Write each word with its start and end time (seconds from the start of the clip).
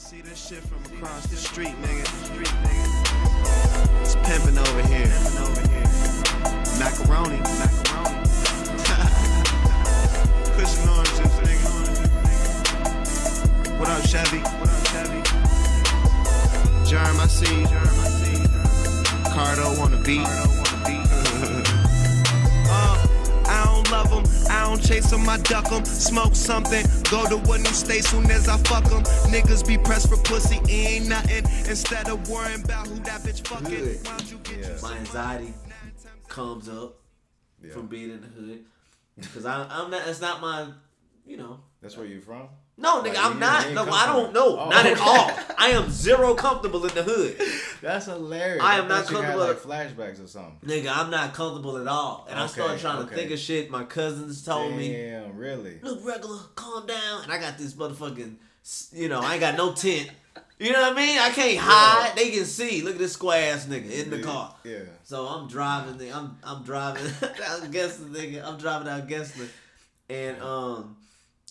See 0.00 0.22
this 0.22 0.48
shit 0.48 0.62
from 0.62 0.82
across 0.96 1.26
the 1.26 1.36
street, 1.36 1.74
nigga. 1.82 2.06
Street, 2.24 2.48
nigga. 2.64 4.00
It's 4.00 4.14
pimping 4.26 4.56
over 4.56 4.82
here. 4.88 5.12
Macaroni. 6.80 7.36
Macaroni. 7.60 8.16
Cushion 10.56 10.88
oranges, 10.88 11.36
nigga. 11.44 11.68
What 13.78 13.90
up, 13.90 14.00
Chevy? 14.06 14.40
What 14.58 14.70
up, 14.70 14.86
Chevy? 14.88 15.20
Germ, 16.88 17.20
I 17.20 17.26
see. 17.28 17.66
Germ, 17.66 18.00
I 18.00 18.08
see. 18.08 18.40
Cardo 19.28 19.78
on 19.82 19.90
the 19.90 19.98
beat. 19.98 20.24
Uh, 20.24 20.59
chase 24.90 25.12
'em, 25.12 25.28
I 25.28 25.38
duck 25.38 25.70
'em. 25.70 25.84
Smoke 25.84 26.34
something, 26.34 26.84
go 27.10 27.24
to 27.26 27.36
a 27.52 27.58
new 27.58 27.74
state 27.84 28.04
soon 28.04 28.28
as 28.30 28.48
I 28.48 28.56
fuck 28.58 28.84
'em. 28.90 29.02
Niggas 29.32 29.66
be 29.66 29.78
pressed 29.78 30.08
for 30.08 30.16
pussy, 30.16 30.58
ain't 30.68 31.08
nothing. 31.08 31.44
Instead 31.68 32.08
of 32.08 32.28
worrying 32.28 32.64
about 32.64 32.88
who 32.88 32.96
that 33.00 33.22
bitch 33.22 33.46
fucking. 33.46 33.84
Why 34.04 34.18
you 34.26 34.38
get 34.38 34.58
Yeah. 34.58 34.78
My 34.82 34.96
anxiety 34.98 35.54
comes 36.28 36.68
up 36.68 36.98
Yeah. 37.62 37.72
from 37.72 37.86
being 37.86 38.10
in 38.10 38.20
the 38.20 38.26
hood 38.26 38.64
because 39.16 39.46
I'm 39.46 39.90
not. 39.90 40.08
It's 40.08 40.20
not 40.20 40.40
my. 40.40 40.72
You 41.24 41.36
know. 41.36 41.60
That's 41.80 41.96
where 41.96 42.06
you 42.06 42.20
from? 42.20 42.48
No, 42.80 43.02
nigga, 43.02 43.14
Like, 43.14 43.24
I'm 43.24 43.38
not. 43.38 43.72
No, 43.72 43.84
I 43.90 44.06
don't 44.06 44.32
know. 44.32 44.58
Oh, 44.58 44.68
not 44.70 44.86
at 44.86 44.98
all. 45.00 45.30
I 45.58 45.68
am 45.68 45.90
zero 45.90 46.34
comfortable 46.34 46.84
in 46.86 46.94
the 46.94 47.02
hood. 47.02 47.36
That's 47.82 48.06
hilarious. 48.06 48.62
I 48.64 48.78
am 48.78 48.86
I 48.86 48.88
not 48.88 49.10
you 49.10 49.16
had, 49.18 49.34
comfortable- 49.34 49.70
like 49.74 49.96
flashbacks 49.96 50.24
or 50.24 50.26
something. 50.26 50.56
Nigga, 50.66 50.90
I'm 50.94 51.10
not 51.10 51.34
comfortable 51.34 51.76
at 51.76 51.86
all. 51.86 52.26
And 52.30 52.38
I 52.38 52.44
Okay, 52.44 52.52
started 52.54 52.80
trying 52.80 53.06
to 53.06 53.14
think 53.14 53.30
of 53.30 53.38
shit 53.38 53.70
my 53.70 53.84
cousins 53.84 54.42
told 54.44 54.74
me. 54.74 54.92
Damn, 54.92 55.36
really? 55.36 55.78
Look, 55.82 56.04
regular, 56.06 56.38
calm 56.54 56.86
down. 56.86 57.22
And 57.24 57.32
I 57.32 57.38
got 57.38 57.58
this 57.58 57.74
motherfucking, 57.74 58.36
you 58.92 59.08
know, 59.08 59.20
I 59.20 59.32
ain't 59.34 59.40
got 59.40 59.56
no 59.58 59.72
tent. 59.74 60.10
You 60.58 60.72
know 60.72 60.80
what 60.82 60.92
I 60.92 60.96
mean? 60.96 61.18
I 61.18 61.30
can't 61.30 61.58
hide. 61.58 62.16
They 62.16 62.30
can 62.30 62.44
see. 62.44 62.82
Look 62.82 62.94
at 62.94 62.98
this 62.98 63.12
square 63.14 63.54
ass 63.54 63.64
nigga 63.66 63.90
in 63.90 64.10
the 64.10 64.22
car. 64.22 64.54
Yeah. 64.64 64.80
So 65.04 65.26
I'm 65.26 65.48
driving. 65.48 65.96
The, 65.96 66.12
I'm 66.12 66.36
I'm 66.44 66.62
driving 66.64 67.02
down 67.20 67.72
Gessner, 67.72 68.10
nigga. 68.10 68.44
I'm 68.44 68.58
driving 68.58 68.86
down 68.86 69.08
Gessner, 69.08 69.48
and 70.10 70.40
um, 70.42 70.96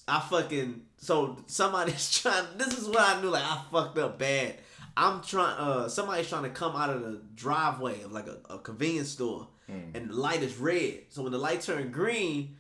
I 0.08 0.20
fucking 0.20 0.81
so 1.00 1.38
somebody's 1.47 2.11
trying. 2.22 2.45
This 2.58 2.78
is 2.78 2.88
what 2.88 3.00
I 3.00 3.19
knew. 3.22 3.30
Like 3.30 3.44
I 3.44 3.61
fucked 3.72 3.97
up 3.97 4.19
bad. 4.19 4.55
I'm 4.95 5.22
trying. 5.22 5.58
Uh, 5.58 5.88
somebody's 5.88 6.30
trying 6.30 6.44
to 6.44 6.50
come 6.50 6.75
out 6.75 6.89
of 6.89 7.02
the 7.02 7.22
driveway 7.36 8.02
of 8.03 8.11
like 8.11 8.28
a, 8.28 8.38
a 8.53 8.59
convenience 8.59 9.09
store, 9.09 9.47
and 9.67 10.09
the 10.09 10.14
light 10.14 10.44
is 10.44 10.58
red. 10.58 11.03
So 11.09 11.23
when 11.23 11.31
the 11.31 11.38
light 11.38 11.61
turned 11.61 11.94
green, 11.94 12.58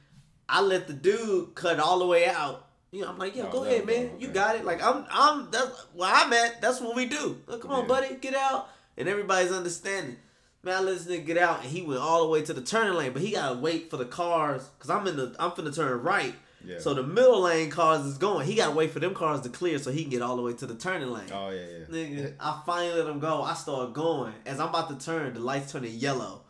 I 0.47 0.61
let 0.61 0.87
the 0.87 0.93
dude 0.93 1.53
cut 1.55 1.79
all 1.79 1.99
the 1.99 2.05
way 2.07 2.27
out. 2.27 2.65
You 2.91 3.01
know, 3.01 3.09
I'm 3.09 3.19
like, 3.19 3.35
yeah, 3.35 3.43
Oh, 3.47 3.51
go 3.51 3.63
ahead, 3.65 3.85
man. 3.85 4.11
You 4.19 4.27
okay. 4.29 4.33
got 4.33 4.55
it. 4.55 4.65
Like 4.65 4.81
I'm, 4.81 5.05
I'm. 5.11 5.51
That's 5.51 5.85
where 5.93 6.09
I'm 6.11 6.31
at. 6.33 6.61
That's 6.61 6.79
what 6.81 6.95
we 6.95 7.05
do. 7.05 7.39
Like, 7.45 7.61
come 7.61 7.71
on, 7.71 7.87
buddy, 7.87 8.15
get 8.15 8.33
out. 8.35 8.69
And 8.97 9.07
everybody's 9.07 9.51
understanding. 9.51 10.17
Man, 10.63 10.75
I 10.75 10.79
let 10.81 10.97
this 10.97 11.07
nigga 11.07 11.25
get 11.25 11.37
out, 11.37 11.61
and 11.61 11.69
he 11.69 11.81
went 11.83 12.01
all 12.01 12.23
the 12.23 12.29
way 12.29 12.41
to 12.41 12.51
the 12.53 12.61
turning 12.61 12.93
lane, 12.93 13.13
but 13.13 13.21
he 13.21 13.31
gotta 13.31 13.57
wait 13.57 13.89
for 13.89 13.95
the 13.97 14.05
cars, 14.05 14.67
cause 14.79 14.89
I'm 14.89 15.07
in 15.07 15.15
the, 15.15 15.33
I'm 15.39 15.51
finna 15.51 15.73
turn 15.73 16.01
right. 16.01 16.35
Yeah. 16.65 16.79
So 16.79 16.93
the 16.93 17.03
middle 17.03 17.41
lane 17.41 17.69
cars 17.69 18.05
is 18.05 18.17
going. 18.17 18.45
He 18.45 18.55
gotta 18.55 18.75
wait 18.75 18.91
for 18.91 18.99
them 18.99 19.13
cars 19.13 19.41
to 19.41 19.49
clear, 19.49 19.79
so 19.79 19.91
he 19.91 20.01
can 20.01 20.09
get 20.09 20.21
all 20.21 20.35
the 20.35 20.41
way 20.41 20.53
to 20.53 20.65
the 20.65 20.75
turning 20.75 21.09
lane. 21.09 21.29
Oh 21.31 21.49
yeah, 21.49 21.61
yeah. 21.61 21.85
Nigga, 21.85 22.33
I 22.39 22.61
finally 22.65 23.01
let 23.01 23.07
him 23.07 23.19
go. 23.19 23.41
I 23.41 23.53
start 23.53 23.93
going. 23.93 24.33
As 24.45 24.59
I'm 24.59 24.69
about 24.69 24.89
to 24.89 25.03
turn, 25.05 25.33
the 25.33 25.39
lights 25.39 25.71
turning 25.71 25.93
yellow. 25.93 26.41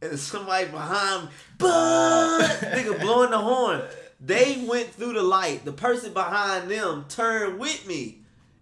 And 0.00 0.18
somebody 0.18 0.66
behind 0.66 1.24
me, 1.24 1.30
but 1.58 2.40
nigga 2.60 3.00
blowing 3.00 3.30
the 3.30 3.38
horn. 3.38 3.82
They 4.20 4.64
went 4.68 4.88
through 4.90 5.14
the 5.14 5.22
light. 5.22 5.64
The 5.64 5.72
person 5.72 6.12
behind 6.12 6.70
them 6.70 7.06
turned 7.08 7.58
with 7.58 7.86
me. 7.86 8.20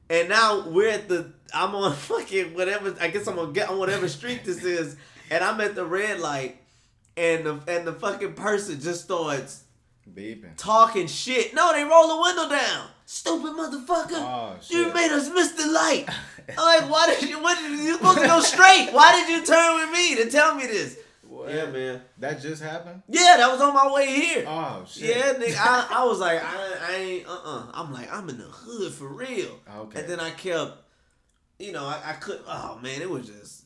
And 0.09 0.29
now 0.29 0.69
we're 0.69 0.91
at 0.91 1.09
the 1.09 1.33
I'm 1.55 1.75
on 1.75 1.93
fucking 1.97 2.55
whatever 2.55 2.95
I 3.01 3.09
guess 3.09 3.27
I'm 3.27 3.37
gonna 3.37 3.53
get 3.53 3.71
on 3.71 3.79
whatever 3.79 4.09
street 4.09 4.45
this 4.45 4.65
is. 4.65 4.97
And 5.31 5.43
I'm 5.45 5.61
at 5.61 5.75
the 5.75 5.85
red 5.85 6.21
light 6.21 6.57
and 7.17 7.47
the 7.47 7.61
and 7.69 7.87
the 7.87 7.93
fucking 7.93 8.35
person 8.35 8.81
just 8.81 9.05
starts 9.05 9.65
Beeping. 10.15 10.57
talking 10.57 11.07
shit. 11.07 11.55
No, 11.55 11.73
they 11.73 11.85
roll 11.85 12.09
the 12.09 12.23
window 12.23 12.49
down. 12.49 12.89
Stupid 13.07 13.53
motherfucker. 13.53 14.13
Oh, 14.13 14.57
You 14.69 14.93
made 14.95 15.11
us 15.11 15.29
miss 15.29 15.53
the 15.53 15.71
light. 15.71 16.07
I'm 16.59 16.83
like, 16.83 16.91
why 16.91 17.07
did 17.07 17.29
you? 17.29 17.43
What 17.43 17.59
did 17.59 17.79
you 17.79 17.95
supposed 17.95 18.19
to 18.19 18.27
go 18.27 18.41
straight? 18.41 18.91
Why 18.93 19.13
did 19.13 19.29
you 19.29 19.45
turn 19.45 19.81
with 19.81 19.91
me 19.93 20.17
to 20.17 20.31
tell 20.31 20.55
me 20.55 20.67
this? 20.67 20.99
What? 21.23 21.49
Yeah, 21.49 21.67
man. 21.67 22.03
That 22.19 22.41
just 22.41 22.61
happened? 22.63 23.03
Yeah, 23.09 23.37
that 23.39 23.51
was 23.51 23.61
on 23.61 23.73
my 23.73 23.93
way 23.93 24.07
here. 24.07 24.45
Oh 24.47 24.85
shit. 24.89 25.17
yeah, 25.17 25.33
nigga. 25.35 25.57
I, 25.59 25.87
I 25.91 26.05
was 26.05 26.19
like, 26.19 26.43
I, 26.43 26.77
I 26.89 26.95
ain't. 26.97 27.27
Uh, 27.27 27.41
uh 27.45 27.67
I'm 27.73 27.93
like, 27.93 28.13
I'm 28.13 28.29
in 28.29 28.39
the 28.39 28.45
hood 28.45 28.93
for 28.93 29.07
real. 29.07 29.59
Okay. 29.77 30.01
And 30.01 30.09
then 30.09 30.19
I 30.21 30.31
kept, 30.31 30.73
you 31.59 31.73
know, 31.73 31.85
I, 31.85 32.01
I 32.05 32.13
could. 32.15 32.41
Oh 32.47 32.79
man, 32.83 33.01
it 33.01 33.09
was 33.09 33.27
just. 33.29 33.65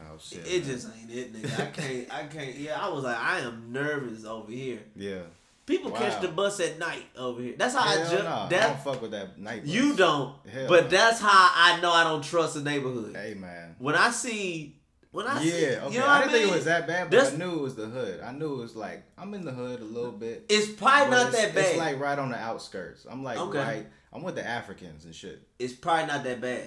Oh 0.00 0.16
shit. 0.20 0.46
It 0.46 0.66
man. 0.66 0.74
just 0.74 0.88
ain't 1.00 1.10
it, 1.10 1.32
nigga. 1.34 1.60
I 1.60 1.70
can't. 1.70 2.14
I 2.14 2.22
can't. 2.24 2.54
Yeah, 2.54 2.78
I 2.80 2.88
was 2.90 3.04
like, 3.04 3.18
I 3.18 3.40
am 3.40 3.72
nervous 3.72 4.24
over 4.24 4.52
here. 4.52 4.80
Yeah. 4.94 5.22
People 5.68 5.90
catch 5.92 6.20
the 6.20 6.28
bus 6.28 6.58
at 6.60 6.78
night 6.78 7.04
over 7.16 7.40
here. 7.42 7.54
That's 7.56 7.74
how 7.74 7.86
I 7.88 7.96
Hell 7.98 8.10
jump. 8.10 8.24
nah, 8.24 8.46
I 8.46 8.48
don't 8.48 8.80
fuck 8.80 9.02
with 9.02 9.10
that 9.12 9.38
night. 9.38 9.62
bus. 9.64 9.70
You 9.70 9.94
don't, 9.94 10.34
Hell 10.48 10.66
but 10.68 10.84
no. 10.84 10.88
that's 10.88 11.20
how 11.20 11.28
I 11.54 11.78
know 11.80 11.92
I 11.92 12.04
don't 12.04 12.24
trust 12.24 12.54
the 12.54 12.62
neighborhood. 12.62 13.14
Hey 13.14 13.34
man. 13.34 13.76
When 13.78 13.94
I 13.94 14.10
see, 14.10 14.80
when 15.12 15.26
I 15.26 15.42
see, 15.42 15.50
Yeah, 15.62 15.84
okay. 15.84 15.94
you 15.94 16.00
know 16.00 16.06
I 16.06 16.20
didn't 16.22 16.30
I 16.30 16.32
mean? 16.32 16.42
think 16.42 16.52
it 16.52 16.54
was 16.56 16.64
that 16.64 16.86
bad, 16.86 17.10
but 17.10 17.16
That's- 17.18 17.34
I 17.34 17.36
knew 17.36 17.52
it 17.52 17.60
was 17.60 17.74
the 17.76 17.86
hood. 17.86 18.20
I 18.20 18.32
knew 18.32 18.54
it 18.54 18.56
was 18.58 18.74
like 18.76 19.04
I'm 19.18 19.34
in 19.34 19.44
the 19.44 19.52
hood 19.52 19.80
a 19.80 19.84
little 19.84 20.10
bit. 20.12 20.46
It's 20.48 20.68
probably 20.72 21.10
not 21.10 21.28
it's- 21.28 21.44
that 21.44 21.54
bad. 21.54 21.64
It's 21.66 21.78
like 21.78 22.00
right 22.00 22.18
on 22.18 22.30
the 22.30 22.38
outskirts. 22.38 23.06
I'm 23.08 23.22
like 23.22 23.38
Okay. 23.38 23.58
right. 23.58 23.86
I'm 24.10 24.22
with 24.22 24.36
the 24.36 24.46
Africans 24.46 25.04
and 25.04 25.14
shit 25.14 25.42
it's 25.58 25.74
probably 25.74 26.06
not 26.06 26.24
that 26.24 26.40
bad. 26.40 26.66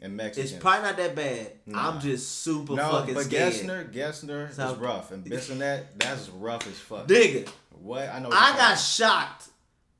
And 0.00 0.16
Mexicans. 0.16 0.52
It's 0.52 0.60
probably 0.60 0.82
not 0.82 0.96
that 0.98 1.14
bad. 1.14 1.52
Nah. 1.66 1.88
I'm 1.90 2.00
just 2.00 2.42
super 2.42 2.74
no, 2.74 2.90
fucking 2.90 3.14
but 3.14 3.24
scared. 3.24 3.52
Gessner, 3.54 3.92
Gessner 3.92 4.50
is 4.50 4.56
So- 4.56 4.74
rough, 4.74 5.12
and 5.12 5.24
Bissonnet, 5.24 5.84
that's 5.96 6.28
rough 6.28 6.66
as 6.66 6.78
fuck. 6.78 7.06
Nigga, 7.08 7.48
What 7.80 8.08
I 8.10 8.18
know. 8.18 8.28
what 8.28 8.36
I 8.36 8.56
got 8.56 8.74
shocked. 8.74 9.48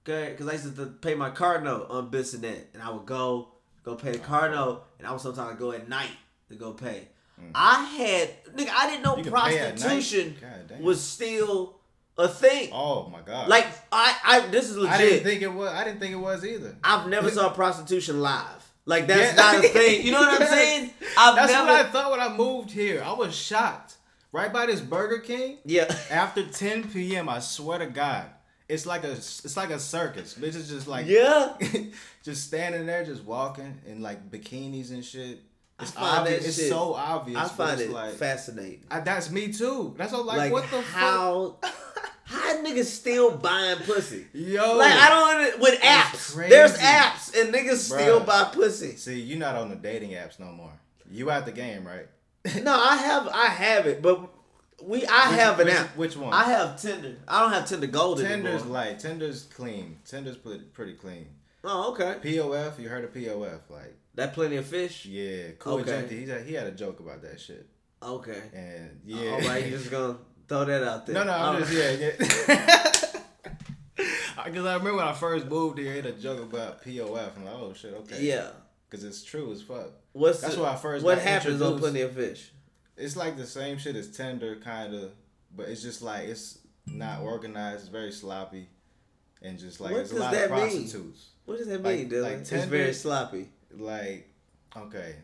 Okay, 0.06 0.32
because 0.32 0.49
I 0.49 0.53
used 0.53 0.77
to 0.77 0.87
pay 0.87 1.15
my 1.15 1.31
car 1.31 1.60
note 1.62 1.87
on 1.88 2.10
Bissonnet, 2.10 2.65
and 2.75 2.82
I 2.82 2.91
would 2.91 3.06
go 3.06 3.49
go 3.82 3.94
pay 3.94 4.12
the 4.12 4.19
car 4.19 4.50
note, 4.50 4.84
and 4.99 5.06
I 5.06 5.12
would 5.12 5.21
sometimes 5.21 5.59
go 5.59 5.72
at 5.72 5.88
night 5.88 6.11
to 6.50 6.55
go 6.56 6.72
pay. 6.72 7.09
I 7.55 7.84
had 7.84 8.44
nigga, 8.55 8.71
I 8.75 8.88
didn't 8.91 9.03
know 9.03 9.15
Mm. 9.15 9.19
You 9.19 9.25
can 9.25 9.32
pay 9.32 9.59
at 9.59 9.75
night? 9.75 9.81
prostitution 9.81 10.37
was 10.81 11.00
still 11.03 11.76
a 12.19 12.28
thing. 12.28 12.71
Oh 12.72 13.09
my 13.09 13.21
god. 13.22 13.49
Like 13.49 13.66
I, 13.91 14.16
I 14.25 14.47
this 14.49 14.69
is 14.71 14.76
legit. 14.76 14.93
I 14.93 14.99
didn't 14.99 15.25
think 15.25 15.43
it 15.43 15.53
was. 15.53 15.71
I 15.71 15.84
didn't 15.84 16.00
think 16.00 16.12
it 16.12 16.16
was 16.19 16.44
either. 16.44 16.76
I've 16.84 17.09
never 17.09 17.31
saw 17.31 17.49
prostitution 17.50 18.21
live. 18.21 18.71
Like 18.86 19.06
that's 19.06 19.36
Yeah. 19.36 19.42
not 19.42 19.64
a 19.64 19.68
thing. 19.68 20.04
You 20.06 20.12
know 20.12 20.20
what 20.20 20.40
I'm 20.42 20.46
saying? 20.58 20.90
I've 21.16 21.36
That's 21.36 21.52
never. 21.52 21.66
what 21.66 21.86
I 21.86 21.88
thought 21.90 22.10
when 22.10 22.20
I 22.20 22.28
moved 22.36 22.70
here. 22.70 23.02
I 23.04 23.12
was 23.12 23.34
shocked. 23.34 23.96
Right 24.32 24.52
by 24.52 24.66
this 24.66 24.80
Burger 24.80 25.18
King. 25.20 25.58
yeah. 25.64 25.84
After 26.10 26.44
10 26.44 26.90
p.m., 26.90 27.28
I 27.28 27.38
swear 27.38 27.78
to 27.78 27.86
God, 27.86 28.26
it's 28.68 28.84
like 28.84 29.04
a 29.04 29.12
it's 29.12 29.56
like 29.56 29.70
a 29.70 29.78
circus. 29.78 30.34
Bitches 30.34 30.68
just 30.68 30.86
like 30.88 31.06
Yeah. 31.06 31.54
just 32.24 32.44
standing 32.48 32.84
there, 32.86 33.04
just 33.04 33.22
walking 33.24 33.80
in 33.86 34.02
like 34.02 34.30
bikinis 34.30 34.90
and 34.90 35.04
shit. 35.04 35.40
It's 35.80 35.92
obvious. 35.96 36.46
It's 36.46 36.56
shit- 36.58 36.68
so 36.68 36.94
obvious. 36.94 37.38
I 37.38 37.48
find 37.48 37.80
it 37.80 37.90
like 37.90 38.14
fascinating. 38.14 38.84
I, 38.90 39.00
that's 39.00 39.30
me 39.30 39.52
too. 39.52 39.94
That's 39.96 40.12
all 40.12 40.24
like, 40.24 40.38
Like, 40.38 40.52
what 40.52 40.70
the 40.70 40.82
fuck, 40.82 41.64
how 42.44 42.62
niggas 42.65 42.84
still 42.84 43.37
buying 43.37 43.78
pussy? 43.78 44.27
yo? 44.32 44.77
Like 44.77 44.93
I 44.93 45.09
don't 45.09 45.60
with 45.60 45.81
apps. 45.81 46.34
There's 46.49 46.77
apps 46.78 47.38
and 47.41 47.53
niggas 47.55 47.77
still 47.78 48.21
buy 48.21 48.50
pussy. 48.53 48.97
See, 48.97 49.21
you're 49.21 49.38
not 49.38 49.56
on 49.56 49.69
the 49.71 49.77
dating 49.77 50.10
apps 50.10 50.38
no 50.38 50.47
more. 50.53 50.72
You 51.10 51.31
out 51.31 51.47
the 51.47 51.53
game, 51.53 51.87
right? 51.87 52.06
No, 52.62 52.75
I 52.78 52.97
have 52.97 53.28
I 53.28 53.47
have 53.47 53.87
it, 53.87 54.03
but 54.03 54.21
we 54.82 55.06
I 55.06 55.31
Which- 55.31 55.38
have 55.41 55.60
an 55.60 55.66
which- 55.66 55.75
app. 55.75 55.97
which 55.97 56.16
one? 56.16 56.32
I 56.32 56.44
have 56.44 56.81
Tinder. 56.81 57.16
I 57.27 57.41
don't 57.41 57.53
have 57.53 57.66
Tinder 57.66 57.87
Gold 57.87 58.19
Tinder's 58.19 58.61
anymore. 58.62 58.75
light. 58.75 58.99
Tinder's 58.99 59.44
clean. 59.44 59.99
Tinder's 60.05 60.37
pretty, 60.37 60.93
clean. 60.94 61.26
Oh, 61.62 61.93
okay. 61.93 62.16
POF, 62.22 62.78
you 62.78 62.88
heard 62.91 63.05
of 63.05 63.14
POF? 63.14 63.61
Like, 63.70 63.94
That 64.17 64.35
plenty 64.35 64.56
of 64.56 64.67
fish. 64.67 65.06
yeah, 65.06 65.52
cool. 65.58 65.79
Okay. 65.81 65.90
Agenti, 65.93 66.11
He, 66.11 66.26
had- 66.29 66.47
he 66.47 66.52
had 66.55 66.67
a 66.67 66.73
joke 66.73 67.00
about 67.00 67.23
that 67.23 67.40
shit. 67.40 67.67
Okay. 68.02 68.43
And 68.52 69.00
yeah. 69.06 69.31
All 69.31 69.40
right, 69.40 69.64
you 69.64 69.70
just 69.70 69.90
gonna 69.90 70.19
throw 70.49 70.64
that 70.64 70.82
out 70.82 71.06
there. 71.06 71.14
no, 71.14 71.25
no, 71.25 71.32
I'm 71.32 71.55
All 71.56 71.61
just, 71.61 71.73
yeah, 71.73 71.91
yeah. 72.49 72.91
Because 74.44 74.67
I 74.67 74.75
remember 74.75 74.96
when 74.96 75.06
I 75.06 75.12
first 75.14 75.46
moved 75.46 75.79
here, 75.79 75.91
he 75.91 75.96
had 75.96 76.06
a 76.06 76.12
joke 76.12 76.43
about 76.43 76.85
POF. 76.85 77.37
I'm 77.37 77.44
like, 77.44 77.55
oh 77.55 77.73
shit, 77.73 77.94
okay. 77.94 78.23
Yeah. 78.23 78.49
Because 78.91 79.05
it's 79.05 79.25
true 79.25 79.50
as 79.52 79.62
fuck. 79.62 79.88
What's 80.12 80.41
That's 80.41 80.56
the- 80.56 80.62
why 80.62 80.73
I 80.73 80.76
first 80.76 81.05
What 81.05 81.19
happens 81.19 81.62
on 81.62 81.79
Plenty 81.79 82.02
of 82.02 82.12
Fish? 82.14 82.52
It's 82.96 83.17
like 83.17 83.37
the 83.37 83.46
same 83.46 83.79
shit 83.79 83.96
as 83.96 84.11
Tinder, 84.14 84.56
kind 84.56 84.94
of, 84.94 85.12
but 85.56 85.69
it's 85.69 85.82
just 85.82 86.02
like 86.02 86.29
it's 86.29 86.58
not 86.87 87.23
organized. 87.23 87.81
It's 87.81 87.88
very 87.88 88.12
sloppy, 88.12 88.69
and 89.43 89.58
just 89.58 89.81
like 89.81 89.93
What 89.93 90.11
a 90.12 90.14
lot 90.17 90.35
of 90.35 90.40
mean? 90.40 90.49
prostitutes. 90.50 91.31
What 91.47 91.58
does 91.58 91.67
that 91.69 91.82
Like- 91.82 91.99
mean, 92.00 92.08
Dillon? 92.08 92.31
like 92.32 92.40
it's 92.43 92.50
very 92.67 92.93
sloppy. 92.93 93.49
Like, 93.76 94.29
okay, 94.76 95.17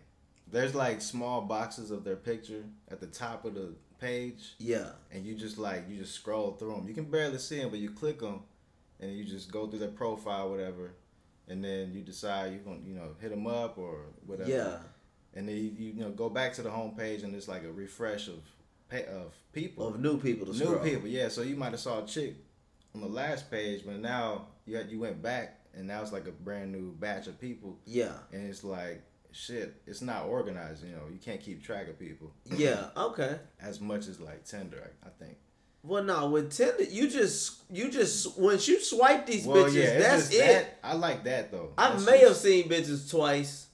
there's 0.51 0.75
like 0.75 1.01
small 1.01 1.43
boxes 1.43 1.91
of 1.93 2.03
their 2.05 2.17
picture 2.17 2.65
at 2.91 3.01
the 3.01 3.07
top 3.07 3.45
of 3.45 3.55
the 3.55 3.75
page, 4.01 4.55
Yeah. 4.59 4.91
and 5.13 5.25
you 5.27 5.35
just 5.35 5.59
like 5.59 5.89
you 5.89 5.97
just 5.99 6.15
scroll 6.15 6.53
through 6.53 6.75
them. 6.75 6.89
You 6.89 6.95
can 6.95 7.05
barely 7.05 7.39
see 7.39 7.59
them, 7.59 7.71
but 7.71 7.79
you 7.79 7.91
click 7.91 8.21
them, 8.21 8.43
and 8.99 9.13
you 9.13 9.25
just 9.25 9.51
go 9.53 9.67
through 9.67 9.79
their 9.81 9.89
profile, 9.91 10.51
whatever, 10.51 10.93
and 11.49 11.63
then 11.65 11.93
you 11.93 12.01
decide 12.03 12.53
you're 12.53 12.63
gonna 12.63 12.81
you 12.87 12.95
know 12.95 13.15
hit 13.21 13.31
them 13.31 13.47
up 13.47 13.79
or 13.79 14.07
whatever. 14.27 14.51
Yeah. 14.51 14.79
And 15.35 15.49
then 15.49 15.57
you, 15.57 15.71
you 15.79 15.93
know 15.95 16.11
go 16.11 16.29
back 16.29 16.55
to 16.55 16.63
the 16.63 16.71
homepage 16.71 17.23
and 17.23 17.35
it's 17.35 17.47
like 17.49 17.63
a 17.65 17.71
refresh 17.73 18.27
of 18.29 18.41
of 18.93 19.33
people 19.53 19.87
Of 19.87 20.01
new 20.01 20.19
people 20.19 20.47
to 20.47 20.53
new 20.53 20.59
scroll. 20.59 20.81
people. 20.81 21.07
Yeah, 21.09 21.29
so 21.29 21.43
you 21.43 21.55
might 21.55 21.71
have 21.71 21.79
saw 21.81 22.03
a 22.03 22.07
chick 22.07 22.35
on 22.95 23.01
the 23.03 23.07
last 23.07 23.49
page, 23.49 23.83
but 23.87 24.01
now 24.01 24.49
you 24.67 24.77
had, 24.77 24.91
you 24.91 24.99
went 24.99 25.23
back 25.23 25.61
and 25.75 25.87
now 25.87 26.03
it's 26.03 26.11
like 26.11 26.27
a 26.27 26.33
brand 26.33 26.73
new 26.73 26.91
batch 26.99 27.29
of 27.29 27.41
people, 27.41 27.79
Yeah. 27.87 28.15
and 28.33 28.45
it's 28.51 28.65
like 28.65 29.01
shit. 29.33 29.81
It's 29.87 30.03
not 30.03 30.27
organized. 30.27 30.85
You 30.85 30.93
know, 30.93 31.03
you 31.13 31.19
can't 31.19 31.41
keep 31.41 31.63
track 31.63 31.89
of 31.89 31.99
people 31.99 32.33
Yeah. 32.57 32.87
Okay. 32.97 33.39
as 33.61 33.81
much 33.81 34.07
as 34.09 34.21
like 34.21 34.45
Tinder. 34.45 34.91
I, 35.05 35.09
I 35.09 35.11
think. 35.19 35.37
Well, 35.83 36.05
no, 36.05 36.29
with 36.29 36.53
Tinder, 36.53 36.83
you 36.85 37.09
just 37.09 37.63
you 37.71 37.91
just 37.91 38.39
once 38.39 38.69
you 38.69 38.81
swipe 38.81 39.25
these 39.27 39.47
Well, 39.47 39.65
bitches, 39.65 39.75
yeah, 39.75 39.99
that's 39.99 40.31
it. 40.35 40.39
that. 40.39 40.79
I 40.85 40.93
like 40.95 41.25
that 41.25 41.51
though. 41.51 41.73
I 41.79 41.91
That's 41.91 42.05
may 42.05 42.19
have 42.19 42.37
seen 42.37 42.69
bitches 42.69 43.11
twice, 43.11 43.69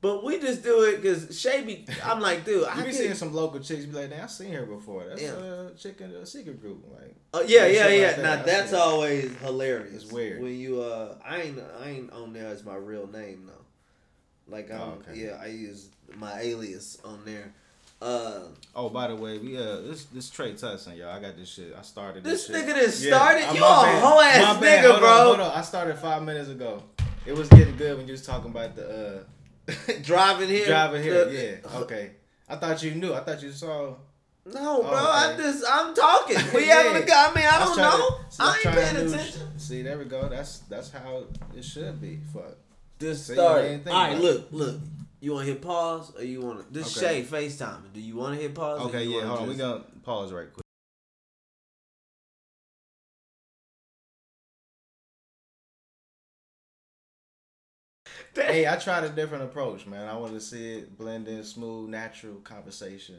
but 0.00 0.22
we 0.24 0.38
just 0.38 0.62
do 0.62 0.82
it 0.84 1.02
because 1.02 1.36
Shay. 1.40 1.84
I'm 2.04 2.20
like, 2.20 2.44
dude, 2.44 2.62
I 2.68 2.76
You 2.78 2.84
be 2.84 2.90
can, 2.90 2.92
seeing 2.98 3.14
some 3.14 3.32
local 3.34 3.58
chicks 3.58 3.86
be 3.86 3.92
like, 3.92 4.10
"Damn, 4.10 4.22
I 4.22 4.26
seen 4.28 4.52
her 4.52 4.66
before. 4.66 5.04
That's 5.08 5.20
Yeah. 5.20 5.30
a 5.32 5.70
chick 5.76 6.00
in 6.00 6.10
a 6.12 6.24
secret 6.24 6.60
group." 6.60 6.84
Like, 6.92 7.16
Oh 7.34 7.40
yeah, 7.42 7.66
yeah, 7.66 7.86
like 7.86 7.98
yeah. 7.98 8.12
that. 8.12 8.22
Now 8.22 8.42
That's 8.44 8.72
always 8.72 9.34
hilarious. 9.38 10.04
It's 10.04 10.12
weird. 10.12 10.42
when 10.42 10.54
you 10.56 10.80
uh, 10.80 11.16
I 11.26 11.38
ain't 11.40 11.58
I 11.82 11.88
ain't 11.88 12.12
on 12.12 12.32
there 12.34 12.46
as 12.46 12.62
my 12.64 12.76
real 12.76 13.08
name 13.08 13.46
though. 13.48 13.64
Like 14.48 14.70
I'm, 14.70 14.80
Oh, 14.80 14.98
okay. 15.08 15.20
yeah, 15.26 15.38
I 15.42 15.46
use 15.46 15.88
my 16.16 16.40
alias 16.40 16.98
on 17.04 17.20
there. 17.24 17.52
Uh, 18.00 18.40
oh, 18.74 18.88
by 18.88 19.06
the 19.06 19.14
way, 19.14 19.38
we 19.38 19.56
uh, 19.56 19.80
this 19.82 20.04
this 20.06 20.28
Tre 20.28 20.52
Tutson, 20.54 20.96
y'all. 20.96 21.10
I 21.10 21.20
got 21.20 21.36
this 21.36 21.48
shit. 21.48 21.72
I 21.78 21.82
started 21.82 22.24
this 22.24 22.48
this. 22.48 22.56
nigga 22.62 22.74
that 22.74 22.90
started, 22.90 23.44
I'm 23.44 23.54
you 23.56 23.62
a 23.62 23.66
hoe 23.66 24.20
ass 24.20 24.56
nigga, 24.62 24.88
Hold 24.90 25.00
bro. 25.00 25.08
On, 25.08 25.26
hold 25.26 25.40
on. 25.40 25.50
I 25.56 25.62
started 25.62 25.96
five 25.98 26.22
minutes 26.24 26.48
ago. 26.48 26.82
It 27.24 27.32
was 27.36 27.48
getting 27.50 27.76
good 27.76 27.96
when 27.98 28.06
you 28.08 28.12
was 28.12 28.26
talking 28.26 28.50
about 28.50 28.74
the 28.74 29.24
uh, 29.68 29.72
Driving 30.02 30.48
here, 30.48 30.66
driving 30.66 31.02
here. 31.04 31.24
the- 31.26 31.32
yeah. 31.72 31.78
Okay. 31.82 32.10
I 32.48 32.56
thought 32.56 32.82
you 32.82 32.90
knew. 32.96 33.14
I 33.14 33.20
thought 33.20 33.40
you 33.40 33.52
saw. 33.52 33.94
No, 34.44 34.82
bro, 34.82 34.90
Oh, 34.92 35.10
I 35.12 35.32
okay. 35.34 35.42
just 35.44 35.64
I'm 35.70 35.94
talking. 35.94 36.36
We 36.54 36.66
Yeah. 36.66 36.82
having 36.82 37.08
a. 37.08 37.12
I 37.14 37.32
mean, 37.34 37.44
I 37.46 37.60
was 37.60 37.68
don't 37.68 37.78
trying 37.78 37.92
to- 37.92 37.98
know. 37.98 38.18
I 38.40 38.54
ain't 38.56 38.76
paying 38.94 39.06
attention. 39.06 39.58
See, 39.60 39.82
there 39.82 39.96
we 39.96 40.06
go. 40.06 40.28
That's 40.28 40.58
that's 40.68 40.90
how 40.90 41.22
it 41.56 41.64
should 41.64 42.00
be. 42.00 42.18
Fuck. 42.34 42.56
This 43.02 43.26
started. 43.26 43.88
All 43.88 43.94
right, 43.94 44.16
look, 44.16 44.46
look. 44.52 44.76
You 45.18 45.32
want 45.32 45.46
to 45.46 45.52
hit 45.52 45.60
pause 45.60 46.12
or 46.16 46.24
you 46.24 46.40
want 46.40 46.64
to? 46.64 46.72
This 46.72 46.96
Okay. 46.96 47.22
Shay 47.22 47.46
FaceTime. 47.48 47.92
Do 47.92 48.00
you 48.00 48.16
want 48.16 48.36
to 48.36 48.40
hit 48.40 48.54
pause? 48.54 48.80
Okay. 48.82 49.04
Yeah. 49.04 49.22
Hold 49.22 49.40
on. 49.40 49.48
We 49.48 49.56
gonna 49.56 49.82
pause 50.04 50.32
right 50.32 50.52
quick. 50.52 50.62
Hey, 58.34 58.66
I 58.66 58.76
tried 58.76 59.04
a 59.04 59.08
different 59.08 59.44
approach, 59.44 59.86
man. 59.86 60.08
I 60.08 60.16
wanted 60.16 60.34
to 60.34 60.40
see 60.40 60.74
it 60.74 60.96
blend 60.96 61.28
in 61.28 61.42
smooth, 61.44 61.90
natural 61.90 62.36
conversation. 62.36 63.16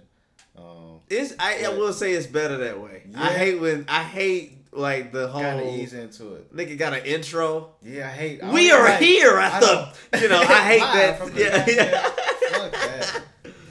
Um, 0.57 1.01
It's 1.09 1.33
I, 1.39 1.65
I 1.65 1.69
will 1.69 1.93
say 1.93 2.13
it's 2.13 2.27
better 2.27 2.57
that 2.57 2.79
way. 2.79 3.03
I 3.15 3.29
hate 3.33 3.59
when 3.59 3.85
I 3.87 4.03
hate 4.03 4.62
like 4.75 5.11
the 5.11 5.27
whole 5.27 5.41
kind 5.41 5.59
of 5.59 5.67
ease 5.67 5.93
into 5.93 6.35
it. 6.35 6.55
nigga 6.55 6.77
got 6.77 6.93
an 6.93 7.05
intro. 7.05 7.75
Yeah, 7.81 8.07
I 8.07 8.11
hate. 8.11 8.43
I 8.43 8.51
We 8.53 8.71
are 8.71 8.83
like- 8.83 8.99
here 8.99 9.37
I 9.37 9.45
at 9.47 9.59
the 9.61 9.93
you 10.21 10.29
know 10.29 10.39
I 10.39 10.43
hate 10.71 10.79
that. 10.79 11.35
Yeah, 11.35 11.65
yeah. 11.67 12.01
Fuck 12.57 12.71
that. 12.71 13.21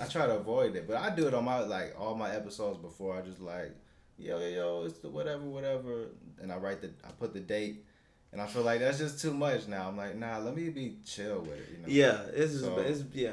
I 0.01 0.05
try 0.07 0.27
to 0.27 0.37
avoid 0.37 0.75
it, 0.77 0.87
but 0.89 0.97
I 0.97 1.15
do 1.15 1.27
it 1.29 1.35
on 1.35 1.45
my 1.45 1.61
like 1.61 1.95
all 1.99 2.15
my 2.15 2.31
episodes 2.35 2.79
before. 2.79 3.17
I 3.17 3.23
just 3.23 3.41
like, 3.41 3.73
yo, 4.19 4.39
yo, 4.39 4.47
yo, 4.49 4.85
it's 4.85 4.99
the 4.99 5.09
whatever, 5.09 5.45
whatever, 5.45 6.09
and 6.41 6.53
I 6.53 6.57
write 6.57 6.81
the, 6.83 6.89
I 7.07 7.11
put 7.13 7.33
the 7.33 7.41
date, 7.41 7.85
and 8.33 8.41
I 8.41 8.47
feel 8.47 8.63
like 8.63 8.81
that's 8.81 8.99
just 8.99 9.21
too 9.21 9.33
much 9.33 9.69
now. 9.69 9.89
I'm 9.89 9.97
like, 9.97 10.17
nah, 10.17 10.39
let 10.39 10.55
me 10.57 10.69
be 10.71 10.97
chill 11.05 11.41
with 11.41 11.53
it, 11.59 11.69
you 11.73 11.79
know. 11.79 11.85
Yeah, 11.87 12.23
it's 12.35 12.61
So- 12.61 12.79
it's 12.79 13.03
yeah. 13.13 13.31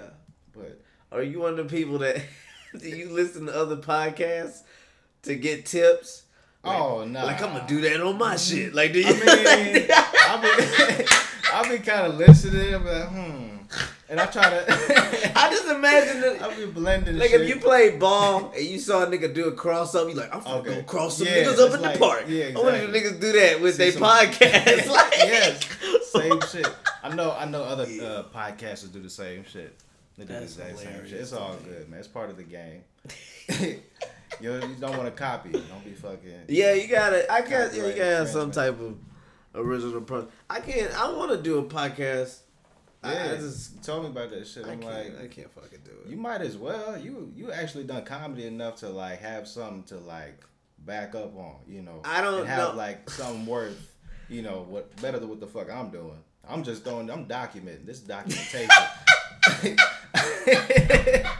But 0.54 0.82
Are 1.12 1.24
you 1.24 1.40
one 1.40 1.58
of 1.60 1.70
the 1.70 1.76
people 1.78 1.98
that 2.00 2.18
do 2.80 2.88
you 2.90 3.10
listen 3.10 3.46
to 3.48 3.56
other 3.56 3.78
podcasts 3.78 4.62
to 5.24 5.36
get 5.36 5.66
tips? 5.66 6.24
Oh 6.64 7.06
no, 7.06 7.26
Like 7.26 7.42
I'm 7.42 7.54
gonna 7.54 7.68
do 7.68 7.82
that 7.82 8.02
on 8.02 8.18
my 8.18 8.36
shit. 8.36 8.74
Like 8.74 8.94
do 8.94 9.00
you? 9.00 9.08
I 9.08 9.12
mean, 9.14 9.22
I 9.92 10.38
be, 10.42 11.06
I 11.54 11.78
be 11.78 11.84
kind 11.84 12.08
of 12.08 12.18
listening, 12.18 12.76
I'm 12.76 12.86
like, 12.86 13.08
hmm, 13.10 13.58
and 14.10 14.20
I 14.20 14.26
try 14.28 14.50
to. 14.50 14.66
I 15.36 15.50
just 15.50 15.68
imagine 15.68 16.22
that. 16.22 16.42
I 16.42 16.54
be 16.56 16.66
blending. 16.66 17.18
Like 17.18 17.30
shit. 17.30 17.42
if 17.42 17.50
you 17.50 17.58
played 17.58 18.00
ball 18.00 18.52
and 18.56 18.66
you 18.66 18.80
saw 18.80 19.04
a 19.04 19.08
nigga 19.08 19.34
do 19.34 19.48
a 19.48 19.52
cross 19.54 19.96
up, 19.96 20.08
you 20.10 20.16
like, 20.16 20.34
I'm 20.36 20.42
gonna 20.44 20.58
Okay. 20.60 20.76
go 20.76 20.84
cross 20.84 21.18
some 21.18 21.28
Yeah, 21.28 21.44
niggas 21.44 21.60
up 21.60 21.74
in 21.76 21.82
like- 21.82 21.94
the 21.94 22.00
park. 22.00 22.26
yeah, 22.28 22.46
I 22.56 22.60
wonder 22.60 22.80
if 22.80 22.90
niggas 22.92 23.20
do 23.22 23.32
that 23.34 23.62
with 23.62 23.78
their 23.78 23.92
podcast. 23.94 24.88
like, 24.90 25.14
yes, 25.18 26.10
same 26.12 26.40
shit. 26.52 26.68
I 27.04 27.16
know. 27.16 27.32
I 27.32 27.46
know 27.46 27.64
other 27.64 27.84
uh, 27.84 28.24
podcasters 28.36 28.92
do 28.92 29.00
the 29.02 29.10
same 29.10 29.46
shit. 29.46 29.76
They 30.18 30.26
do 30.26 30.34
That's 30.34 30.56
the 30.56 30.76
same 30.76 31.06
shit. 31.08 31.14
It's 31.22 31.32
all 31.34 31.56
good, 31.64 31.88
man. 31.90 32.00
It's 32.00 32.08
part 32.10 32.30
of 32.30 32.36
the 32.38 32.44
game. 32.44 32.84
You, 34.42 34.54
you 34.54 34.76
don't 34.80 34.98
want 34.98 35.06
to 35.06 35.12
copy. 35.12 35.52
Don't 35.52 35.84
be 35.84 35.94
fucking. 35.94 36.46
Yeah, 36.48 36.74
you 36.74 36.88
gotta. 36.88 37.32
I 37.32 37.42
got. 37.42 37.74
Yeah, 37.74 37.88
you 37.88 37.94
gotta 37.94 38.16
have 38.18 38.30
some 38.30 38.52
type 38.52 38.80
of 38.80 38.98
original 39.56 39.98
approach. 39.98 40.30
I 40.50 40.60
can't. 40.60 40.92
I 41.00 41.12
want 41.12 41.32
to 41.32 41.42
do 41.42 41.60
a 41.60 41.64
podcast. 41.64 42.40
Yeah, 43.04 43.34
I, 43.34 43.38
just. 43.38 43.84
told 43.84 44.04
me 44.04 44.10
about 44.10 44.30
that 44.32 44.46
shit. 44.46 44.66
I'm 44.66 44.82
like, 44.82 45.20
I 45.22 45.28
can't 45.28 45.52
fucking 45.52 45.80
do 45.86 45.92
it. 46.04 46.10
you 46.10 46.18
might 46.18 46.42
as 46.42 46.58
well. 46.58 46.98
You 46.98 47.32
you 47.36 47.52
actually 47.52 47.86
done 47.86 48.04
comedy 48.04 48.46
enough 48.46 48.78
to 48.78 48.90
like 48.90 49.22
have 49.22 49.48
something 49.48 49.84
to 49.84 49.98
like 49.98 50.44
back 50.80 51.16
up 51.16 51.36
on. 51.38 51.56
You 51.68 51.82
know. 51.82 52.02
I 52.04 52.22
don't 52.22 52.42
and 52.42 52.50
have 52.50 52.72
know. 52.72 52.78
like 52.78 53.10
something 53.10 53.46
worth. 53.46 53.96
You 54.28 54.42
know 54.42 54.66
what? 54.68 54.96
Better 55.02 55.20
than 55.20 55.30
what 55.30 55.40
the 55.40 55.48
fuck 55.48 55.72
I'm 55.72 55.90
doing. 55.90 56.20
I'm 56.48 56.64
just 56.64 56.84
throwing. 56.84 57.10
I'm 57.10 57.26
documenting. 57.26 57.86
This 57.86 58.00
documentation. 58.00 58.70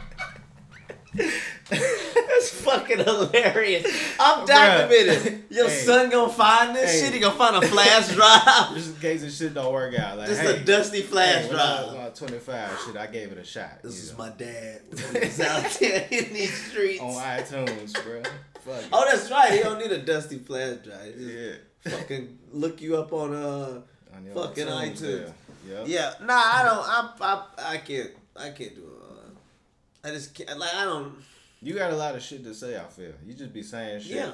That's 2.32 2.48
fucking 2.50 2.98
hilarious. 2.98 3.86
I'm 4.20 4.46
documenting. 4.46 5.42
Your 5.50 5.68
Hey. 5.68 5.84
son 5.84 6.10
gonna 6.10 6.32
find 6.32 6.74
this 6.76 6.92
Hey. 6.92 7.00
shit. 7.06 7.14
He 7.14 7.20
gonna 7.20 7.34
find 7.34 7.56
a 7.62 7.66
flash 7.66 8.08
drive. 8.14 8.74
just 8.74 8.94
in 8.94 9.00
case 9.00 9.22
this 9.22 9.36
shit 9.36 9.52
don't 9.54 9.72
work 9.72 9.94
out. 9.98 10.16
Like, 10.18 10.28
Just 10.28 10.40
hey, 10.42 10.56
a 10.56 10.64
dusty 10.64 11.02
flash 11.02 11.46
when 11.48 11.58
I 11.58 11.82
was 11.82 11.92
drive. 11.94 12.14
25, 12.14 12.78
shit, 12.86 12.96
I 12.96 13.06
gave 13.08 13.32
it 13.32 13.38
a 13.38 13.44
shot. 13.44 13.82
This 13.82 14.02
is 14.02 14.12
know, 14.12 14.18
my 14.18 14.28
dad. 14.30 14.80
He's 15.22 15.40
out 15.40 15.64
there 15.80 16.06
in 16.10 16.32
these 16.32 16.66
streets. 16.70 17.00
on 17.00 17.12
iTunes, 17.14 17.92
bro. 18.04 18.22
Fuck. 18.64 18.84
Oh, 18.92 19.06
that's 19.10 19.30
right. 19.30 19.52
He 19.52 19.60
don't 19.60 19.78
need 19.78 19.90
a 19.92 19.98
dusty 20.02 20.38
flash 20.38 20.76
drive. 20.84 21.14
Yeah. 21.18 21.52
Fucking 21.90 22.38
look 22.52 22.80
you 22.80 22.96
up 22.96 23.12
on 23.12 23.34
uh. 23.34 23.80
On 24.14 24.26
Fucking 24.34 24.66
iTunes. 24.66 24.98
there. 25.00 25.34
Yep. 25.68 25.84
Yeah. 25.86 26.12
Nah, 26.22 26.34
I 26.34 26.62
don't. 26.64 26.88
I 26.88 27.10
I 27.20 27.72
I 27.74 27.76
can't. 27.78 28.10
I 28.36 28.50
can't 28.50 28.74
do 28.74 28.82
it. 28.82 29.02
Uh, 29.02 30.08
I 30.08 30.10
just 30.12 30.34
can't. 30.34 30.58
Like 30.58 30.74
I 30.74 30.84
don't. 30.84 31.14
You 31.62 31.74
got 31.74 31.92
a 31.92 31.96
lot 31.96 32.14
of 32.14 32.22
shit 32.22 32.42
to 32.44 32.54
say. 32.54 32.78
I 32.78 32.84
feel 32.84 33.12
you 33.26 33.34
just 33.34 33.52
be 33.52 33.62
saying 33.62 34.00
shit. 34.00 34.16
Yeah. 34.16 34.32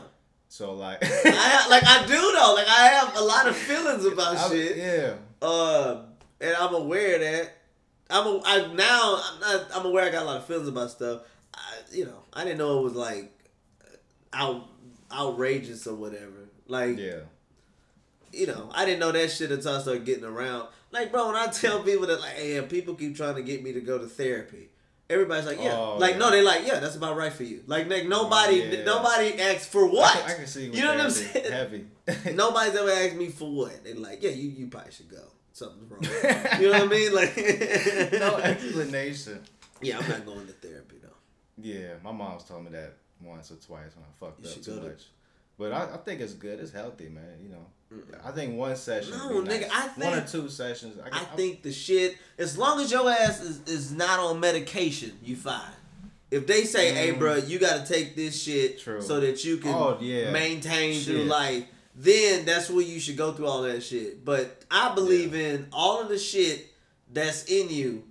So 0.49 0.75
like, 0.75 0.99
I 1.03 1.67
like 1.69 1.83
I 1.85 2.07
do 2.07 2.15
though. 2.15 2.55
Like 2.55 2.69
I 2.69 2.87
have 2.89 3.17
a 3.17 3.21
lot 3.23 3.49
of 3.49 3.57
feelings 3.57 4.05
about 4.05 4.37
I- 4.37 4.49
shit. 4.49 4.77
Yeah. 4.77 5.15
Uh, 5.43 6.03
and 6.41 6.55
I'm 6.57 6.75
aware 6.75 7.19
that 7.19 7.53
I'm 8.11 8.27
a, 8.27 8.41
I 8.45 8.73
now 8.75 9.21
I'm 9.23 9.41
not 9.41 9.67
I'm 9.75 9.87
aware 9.87 10.05
I 10.05 10.11
got 10.11 10.23
a 10.23 10.27
lot 10.27 10.37
of 10.37 10.45
feelings 10.47 10.69
about 10.69 10.91
stuff. 10.91 11.23
I, 11.55 11.61
you 11.93 12.05
know, 12.05 12.23
I 12.33 12.45
didn't 12.45 12.59
know 12.59 12.79
it 12.79 12.83
was 12.83 12.95
like 12.95 13.33
out 14.33 14.69
outrageous 15.13 15.87
or 15.87 15.95
whatever. 15.95 16.49
Like 16.69 16.99
Yeah. 16.99 17.21
you 18.33 18.47
know, 18.47 18.71
I 18.75 18.85
didn't 18.85 19.01
know 19.01 19.13
that 19.13 19.31
shit 19.31 19.51
until 19.51 19.75
I 19.77 19.81
started 19.81 20.05
getting 20.05 20.25
around. 20.25 20.69
Like, 20.93 21.11
bro, 21.11 21.27
when 21.27 21.37
I 21.37 21.49
tell 21.49 21.83
people 21.83 22.07
that, 22.07 22.21
like, 22.21 22.35
hey, 22.35 22.61
people 22.63 22.95
keep 22.95 23.17
trying 23.17 23.35
to 23.35 23.43
get 23.43 23.63
me 23.63 23.73
to 23.73 23.81
go 23.81 23.99
to 23.99 24.07
therapy. 24.07 24.69
Everybody's 25.09 25.47
like, 25.47 25.59
yeah, 25.63 25.77
Oh, 25.77 25.99
like, 25.99 26.13
yeah. 26.15 26.19
no, 26.19 26.31
they 26.33 26.43
like, 26.43 26.67
yeah, 26.67 26.81
that's 26.81 26.97
about 26.97 27.17
right 27.17 27.33
for 27.33 27.45
you. 27.45 27.63
Like, 27.67 27.89
like 27.89 28.07
nobody, 28.07 28.57
yeah. 28.57 28.85
nobody 28.85 29.41
asks 29.41 29.67
for 29.67 29.87
what. 29.87 30.17
I 30.17 30.21
can, 30.21 30.31
I 30.31 30.35
can 30.35 30.47
see. 30.49 30.67
You 30.69 30.83
know 30.83 30.95
what 30.97 31.01
I'm 31.01 31.11
saying? 31.11 31.53
Heavy. 31.53 31.87
Nobody's 32.35 32.75
ever 32.75 32.91
asked 32.91 33.15
me 33.17 33.29
for 33.29 33.49
what. 33.51 33.85
They're 33.85 33.95
like, 33.95 34.23
yeah, 34.23 34.31
you, 34.31 34.49
you 34.51 34.67
probably 34.67 34.91
should 34.93 35.09
go. 35.09 35.23
Something's 35.53 35.91
wrong. 35.91 36.03
you 36.61 36.71
know 36.73 36.79
what 36.79 36.83
I 36.83 36.87
mean? 36.87 37.15
Like, 37.15 37.37
no 38.13 38.37
explanation. 38.39 39.41
yeah, 39.81 39.99
I'm 39.99 40.09
not 40.09 40.27
going 40.27 40.47
to 40.47 40.53
therapy 40.55 40.97
though. 41.03 41.09
Yeah, 41.63 41.95
my 42.03 42.13
mom's 42.13 42.45
told 42.45 42.65
me 42.65 42.71
that 42.73 42.95
once 43.23 43.51
or 43.51 43.57
twice 43.57 43.93
when 43.95 44.05
I 44.05 44.13
fucked 44.21 44.45
You 44.45 44.51
up 44.51 44.63
too 44.63 44.71
go 44.75 44.81
to- 44.83 44.89
much. 44.89 45.03
But 45.59 45.73
I, 45.73 45.95
I 45.95 45.97
think 45.99 46.21
it's 46.21 46.35
good. 46.35 46.61
It's 46.61 46.73
healthy, 46.73 47.09
man. 47.09 47.39
You 47.43 47.49
know, 47.51 47.67
I 48.25 48.33
think 48.33 48.57
one 48.57 48.75
session. 48.77 49.13
No, 49.13 49.41
nigga. 49.43 49.69
I 49.71 49.89
one 49.97 50.15
or 50.19 50.27
two 50.27 50.49
sessions. 50.49 50.99
I 51.13 51.21
think 51.37 51.63
the 51.63 51.73
shit, 51.73 52.17
as 52.37 52.59
long 52.59 52.81
as 52.81 52.91
your 52.91 53.09
ass 53.09 53.41
is, 53.41 53.61
is 53.67 53.93
not 53.93 54.19
on 54.19 54.41
medication, 54.41 55.13
you 55.23 55.37
fine. 55.37 55.61
If 56.31 56.47
they 56.49 56.65
say, 56.65 56.93
hey, 56.93 57.13
Mm. 57.13 57.19
bro, 57.21 57.37
you 57.37 57.59
got 57.61 57.87
to 57.87 57.93
take 57.93 58.17
this 58.17 58.43
shit 58.43 58.81
True. 58.81 59.01
so 59.01 59.21
that 59.21 59.45
you 59.45 59.59
can 59.59 59.73
Oh, 59.73 59.97
yeah. 60.01 60.33
maintain 60.33 61.01
through 61.01 61.25
life, 61.25 61.65
then 61.95 62.45
that's 62.45 62.69
where 62.69 62.85
you 62.85 62.99
should 62.99 63.17
go 63.17 63.33
through 63.33 63.47
all 63.47 63.63
that 63.63 63.83
shit. 63.83 64.25
But 64.25 64.65
I 64.71 64.93
believe 64.95 65.35
in 65.35 65.69
all 65.73 66.01
of 66.03 66.09
the 66.09 66.19
shit 66.19 66.67
that's 67.13 67.45
in 67.45 67.71
you 67.71 68.03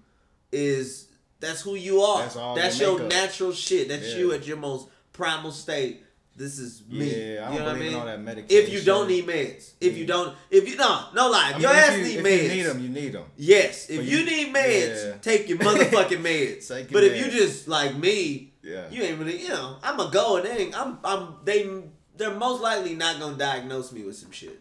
is 0.53 1.08
that's 1.41 1.60
who 1.62 1.75
you 1.75 2.01
are. 2.01 2.22
That's 2.22 2.36
all 2.38 2.55
That's 2.55 2.79
your 2.79 2.98
your 3.00 3.10
natural 3.10 3.51
shit. 3.51 3.89
That's 3.89 4.13
Yeah. 4.13 4.17
you 4.20 4.32
at 4.32 4.48
your 4.48 4.58
most 4.58 4.88
primal 5.12 5.51
state. 5.51 6.01
This 6.38 6.60
is 6.60 6.84
me. 6.89 7.06
Yeah, 7.36 7.48
I 7.48 7.54
you 7.54 7.60
don't 7.60 7.60
know 7.60 7.63
what 7.63 7.70
I 7.70 7.74
believe 7.75 7.92
in 7.94 7.98
all 7.98 8.06
that 8.06 8.20
medication. 8.22 8.63
If 8.65 8.74
you 8.74 8.82
don't 8.82 9.08
need 9.08 9.25
meds, 9.25 9.72
if 9.80 9.98
you 9.98 10.06
don't, 10.06 10.36
if 10.51 10.68
you 10.68 10.75
no, 10.75 11.06
no 11.13 11.30
lie, 11.30 11.46
I 11.46 11.50
if 11.51 11.54
mean, 11.56 11.62
your 11.62 11.72
if 11.72 11.77
ass 11.77 11.98
you, 11.98 12.04
need 12.04 12.18
if 12.18 12.25
meds. 12.25 12.44
you 12.44 12.50
need 12.50 12.62
them, 12.63 12.80
you 12.82 12.89
need 12.89 13.12
them. 13.13 13.24
Yes, 13.38 13.89
if 13.89 14.06
you, 14.06 14.18
you- 14.18 14.25
need 14.25 14.54
meds, 14.54 15.06
yeah. 15.06 15.18
take 15.22 15.48
your 15.48 15.58
motherfucking 15.60 16.22
meds. 16.22 16.70
Your 16.70 16.84
but 16.92 17.04
if 17.06 17.18
you 17.25 17.32
just 17.32 17.70
like 17.70 17.96
me, 17.96 18.54
Yeah. 18.62 18.89
you 18.89 19.04
ain't 19.04 19.18
really, 19.18 19.42
you 19.44 19.48
know, 19.50 19.77
I'm 19.82 19.98
a 20.00 20.10
go 20.12 20.36
and 20.38 20.46
they 20.46 20.74
I'm, 20.74 21.00
I'm, 21.06 21.36
they, 21.46 21.70
they're 22.18 22.36
most 22.36 22.62
likely 22.62 22.96
not 22.96 23.18
gonna 23.20 23.38
diagnose 23.38 23.94
me 23.94 24.04
with 24.04 24.18
some 24.18 24.32
shit. 24.32 24.60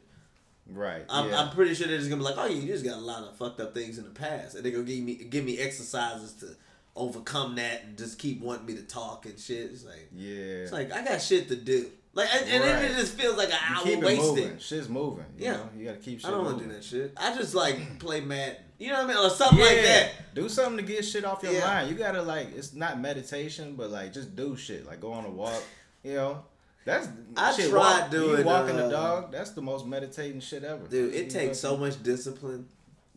Right. 0.70 1.04
I'm, 1.10 1.28
yeah. 1.28 1.40
I'm 1.40 1.50
pretty 1.50 1.74
sure 1.74 1.88
they're 1.88 1.98
just 1.98 2.08
gonna 2.08 2.20
be 2.22 2.24
like, 2.24 2.36
oh, 2.38 2.46
yeah, 2.46 2.60
you 2.60 2.68
just 2.68 2.84
got 2.84 2.96
a 2.98 3.00
lot 3.00 3.24
of 3.24 3.36
fucked 3.36 3.58
up 3.60 3.74
things 3.74 3.98
in 3.98 4.04
the 4.04 4.10
past, 4.10 4.54
and 4.54 4.64
they're 4.64 4.72
gonna 4.72 4.84
give 4.84 5.02
me, 5.02 5.14
give 5.16 5.44
me 5.44 5.58
exercises 5.58 6.32
to 6.34 6.54
overcome 6.96 7.56
that 7.56 7.84
and 7.84 7.98
just 7.98 8.18
keep 8.18 8.40
wanting 8.40 8.66
me 8.66 8.74
to 8.76 8.82
talk 8.82 9.26
and 9.26 9.38
shit. 9.38 9.70
It's 9.72 9.84
like, 9.84 10.08
yeah. 10.14 10.34
it's 10.62 10.72
like 10.72 10.92
I 10.92 11.04
got 11.04 11.20
shit 11.20 11.48
to 11.48 11.56
do. 11.56 11.90
Like, 12.16 12.28
and, 12.32 12.48
and 12.48 12.62
then 12.62 12.84
it 12.84 12.94
just 12.94 13.14
feels 13.18 13.36
like 13.36 13.48
an 13.48 13.56
you 13.70 13.76
hour 13.76 13.82
keep 13.82 14.00
wasted. 14.00 14.24
moving. 14.44 14.58
Shit's 14.58 14.88
moving. 14.88 15.24
You 15.36 15.46
Yeah. 15.46 15.52
Know? 15.54 15.68
You 15.76 15.84
gotta 15.86 15.96
keep 15.98 16.20
shit 16.20 16.28
I 16.28 16.30
don't 16.30 16.44
want 16.44 16.58
to 16.60 16.64
do 16.66 16.72
that 16.72 16.84
shit. 16.84 17.12
I 17.16 17.34
just 17.36 17.54
like 17.56 17.98
play 17.98 18.20
Madden. 18.20 18.56
You 18.78 18.88
know 18.88 19.04
what 19.04 19.04
I 19.04 19.08
mean, 19.08 19.16
or 19.16 19.30
something 19.30 19.58
like 19.58 19.82
that. 19.82 20.10
Do 20.34 20.48
something 20.48 20.76
to 20.76 20.82
get 20.92 21.04
shit 21.04 21.24
off 21.24 21.42
your 21.42 21.52
Yeah. 21.52 21.66
mind. 21.66 21.90
You 21.90 21.96
gotta 21.96 22.22
like 22.22 22.54
it's 22.56 22.72
not 22.74 23.00
meditation, 23.00 23.74
but 23.76 23.90
like 23.90 24.12
just 24.12 24.36
do 24.36 24.56
shit. 24.56 24.86
Like 24.86 25.00
go 25.00 25.12
on 25.12 25.24
a 25.24 25.30
walk. 25.30 25.60
You 26.04 26.14
know, 26.14 26.44
that's 26.84 27.08
I 27.36 27.52
shit, 27.52 27.70
tried 27.70 28.00
walk, 28.02 28.10
doing, 28.12 28.38
You 28.40 28.44
walking 28.44 28.76
uh, 28.78 28.84
the 28.86 28.90
dog. 28.90 29.32
That's 29.32 29.50
the 29.50 29.62
most 29.62 29.84
meditating 29.86 30.40
shit 30.40 30.62
ever. 30.62 30.86
Dude, 30.86 31.12
You 31.14 31.20
it 31.20 31.30
takes 31.30 31.58
so 31.58 31.76
much 31.76 32.00
discipline 32.02 32.68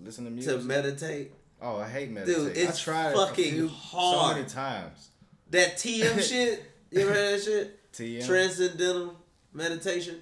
listen 0.04 0.26
to 0.26 0.32
music. 0.32 0.60
to 0.60 0.64
meditate. 0.66 1.34
Oh, 1.62 1.78
I 1.78 1.88
hate 1.90 2.12
meditation. 2.12 2.52
it's 2.56 2.80
I 2.82 2.84
tried 2.84 3.16
fucking 3.16 3.52
few, 3.54 3.68
hard. 3.68 4.30
so 4.32 4.36
many 4.38 4.50
times. 4.50 5.10
That 5.52 5.78
TM 5.78 6.22
shit, 6.22 6.64
you 6.92 7.02
ever 7.02 7.14
heard 7.14 7.34
that 7.40 7.44
shit? 7.44 7.94
TM. 7.94 8.26
Transcendental 8.26 9.16
meditation. 9.54 10.20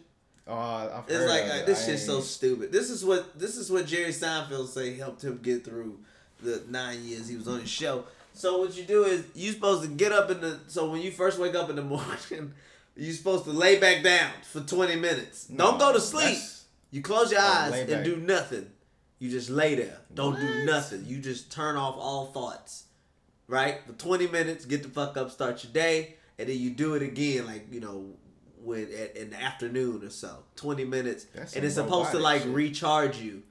Oh, 0.48 0.54
I've 0.56 1.04
It's 1.08 1.14
heard 1.18 1.28
like 1.30 1.44
of 1.46 1.50
uh, 1.50 1.54
it. 1.56 1.66
this 1.66 1.84
I 1.84 1.92
shit's 1.92 2.06
so 2.06 2.22
stupid. 2.22 2.72
This 2.72 2.90
is 2.90 3.04
what 3.04 3.38
this 3.38 3.58
is 3.58 3.72
what 3.72 3.88
Jerry 3.88 4.12
Seinfeld 4.12 4.68
say 4.68 4.96
helped 4.96 5.24
him 5.24 5.40
get 5.42 5.66
through 5.66 6.00
the 6.44 6.64
nine 6.70 7.04
years 7.04 7.28
he 7.28 7.36
was 7.36 7.48
on 7.48 7.62
his 7.62 7.70
show. 7.70 8.06
So 8.34 8.60
what 8.60 8.78
you 8.78 8.84
do 8.84 9.06
is 9.06 9.24
you 9.34 9.52
supposed 9.54 9.82
to 9.84 9.88
get 9.90 10.12
up 10.12 10.30
in 10.30 10.42
the 10.42 10.60
so 10.68 10.90
when 10.92 11.02
you 11.02 11.10
first 11.12 11.40
wake 11.40 11.56
up 11.56 11.70
in 11.72 11.76
the 11.76 11.82
morning, 11.96 12.54
you're 12.96 13.14
supposed 13.14 13.46
to 13.46 13.52
lay 13.52 13.80
back 13.80 14.04
down 14.04 14.30
for 14.44 14.62
twenty 14.62 14.96
minutes. 14.96 15.46
Don't 15.46 15.80
go 15.80 15.92
to 15.92 16.00
sleep. 16.00 16.38
You 16.92 17.02
close 17.02 17.32
your 17.32 17.42
Oh, 17.42 17.44
eyes 17.44 17.90
and 17.90 18.06
do 18.06 18.18
nothing. 18.18 18.68
You 19.20 19.30
just 19.30 19.50
lay 19.50 19.76
there. 19.76 19.98
Don't 20.14 20.40
do 20.40 20.66
nothing. 20.66 21.06
You 21.06 21.20
just 21.20 21.52
turn 21.52 21.76
off 21.78 21.96
all 21.98 22.28
thoughts. 22.28 22.84
Right? 23.48 23.78
For 23.86 23.94
20 23.94 24.28
minutes, 24.28 24.66
get 24.66 24.84
the 24.84 24.90
fuck 24.90 25.18
up, 25.18 25.30
start 25.32 25.64
your 25.64 25.72
day, 25.72 26.16
and 26.40 26.50
then 26.50 26.58
you 26.58 26.72
do 26.72 26.96
it 26.96 27.04
again, 27.04 27.46
like, 27.46 27.68
you 27.72 27.80
know, 27.80 28.08
when 28.64 28.84
at, 28.92 29.16
in 29.16 29.30
the 29.30 29.42
afternoon 29.42 30.04
or 30.04 30.10
so. 30.10 30.40
20 30.56 30.84
minutes. 30.86 31.26
That's 31.26 31.56
and 31.56 31.64
it's 31.64 31.76
supposed 31.76 32.12
to, 32.12 32.20
like, 32.20 32.42
shit. 32.42 32.52
recharge 32.52 33.18
you. 33.20 33.44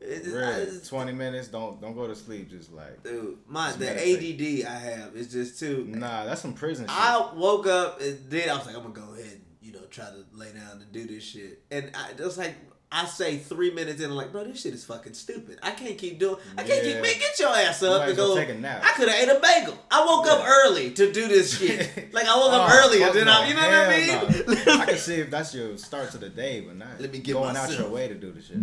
It's, 0.00 0.26
Really, 0.28 0.62
it's- 0.62 0.88
twenty 0.88 1.12
minutes. 1.12 1.48
Don't 1.48 1.78
don't 1.78 1.94
go 1.94 2.06
to 2.06 2.14
sleep. 2.16 2.48
Just 2.48 2.72
like 2.72 3.02
dude, 3.02 3.36
my, 3.46 3.66
Just 3.66 3.80
the 3.80 3.84
meditate. 3.84 4.62
ADD 4.64 4.66
I 4.66 4.78
have 4.78 5.14
is 5.14 5.30
just 5.30 5.60
too. 5.60 5.84
nah, 5.90 6.24
that's 6.24 6.40
some 6.40 6.54
prison 6.54 6.86
shit. 6.86 6.96
I 6.96 7.30
woke 7.34 7.66
up 7.66 8.00
and 8.00 8.18
then 8.30 8.48
I 8.48 8.56
was 8.56 8.64
like, 8.64 8.76
I'm 8.76 8.80
gonna 8.90 8.94
go 8.94 9.12
ahead 9.12 9.32
and 9.32 9.42
you 9.60 9.72
know 9.74 9.84
try 9.90 10.06
to 10.06 10.24
lay 10.32 10.52
down 10.52 10.80
and 10.80 10.90
do 10.90 11.06
this 11.06 11.22
shit. 11.22 11.60
And 11.70 11.90
I 11.94 12.12
it 12.12 12.20
was 12.20 12.38
like 12.38 12.54
I 12.92 13.04
say 13.06 13.36
three 13.36 13.70
minutes 13.72 14.00
in, 14.02 14.10
I'm 14.10 14.16
like, 14.16 14.32
bro, 14.32 14.42
this 14.42 14.62
shit 14.62 14.74
is 14.74 14.84
fucking 14.84 15.14
stupid. 15.14 15.60
I 15.62 15.70
can't 15.70 15.96
keep 15.96 16.18
doing. 16.18 16.36
I 16.58 16.64
can't 16.64 16.82
keep 16.82 16.94
man, 16.96 17.04
get 17.04 17.38
your 17.38 17.50
ass 17.50 17.82
up 17.84 18.08
and 18.08 18.16
go. 18.16 18.34
take 18.34 18.48
a 18.48 18.54
nap. 18.54 18.82
I 18.84 18.90
could 18.92 19.08
have 19.08 19.28
ate 19.28 19.36
a 19.36 19.38
bagel. 19.40 19.78
I 19.90 20.04
woke 20.04 20.26
up 20.26 20.44
early 20.44 20.90
to 20.94 21.12
do 21.12 21.28
this 21.28 21.56
shit. 21.56 22.12
like 22.12 22.26
I 22.26 22.36
woke 22.36 22.52
up 22.52 22.68
Oh, 22.68 22.80
earlier 22.84 23.04
fuck 23.06 23.14
than 23.14 23.26
no. 23.26 23.32
I, 23.42 23.46
you 23.46 23.54
know 23.54 23.60
what 23.60 23.72
I 23.72 24.56
mean? 24.56 24.64
no. 24.66 24.72
I 24.82 24.86
can 24.86 24.96
see 24.96 25.14
if 25.20 25.30
that's 25.30 25.54
your 25.54 25.76
start 25.78 26.10
to 26.10 26.18
the 26.18 26.28
day, 26.30 26.62
but 26.62 26.76
not 26.76 27.00
Let 27.00 27.12
me 27.12 27.20
get 27.20 27.34
going 27.34 27.56
out 27.56 27.70
your 27.78 27.88
way 27.90 28.08
to 28.08 28.14
do 28.14 28.32
the 28.32 28.42
shit. 28.42 28.56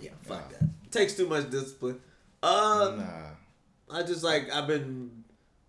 yeah, 0.00 0.10
fuck 0.22 0.50
that. 0.50 0.68
Takes 0.90 1.14
too 1.14 1.28
much 1.28 1.48
discipline. 1.48 2.00
Uh, 2.42 2.94
nah. 2.98 3.96
I 3.96 4.02
just 4.02 4.24
like 4.24 4.52
I've 4.52 4.66
been, 4.66 5.22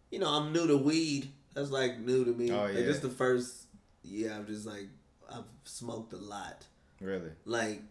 you 0.09 0.17
know, 0.17 0.29
I'm 0.29 0.51
new 0.51 0.65
to 0.65 0.77
weed. 0.77 1.31
That's 1.53 1.69
like 1.69 1.99
new 1.99 2.25
to 2.25 2.31
me. 2.31 2.51
Oh, 2.51 2.63
Like, 2.63 2.73
yeah. 2.73 2.81
this 2.81 2.99
the 2.99 3.09
first 3.09 3.67
Yeah, 4.03 4.35
I'm 4.35 4.47
just 4.47 4.65
like 4.65 4.87
I've 5.31 5.43
smoked 5.63 6.13
a 6.13 6.17
lot. 6.17 6.65
Really? 7.01 7.29
Like 7.45 7.81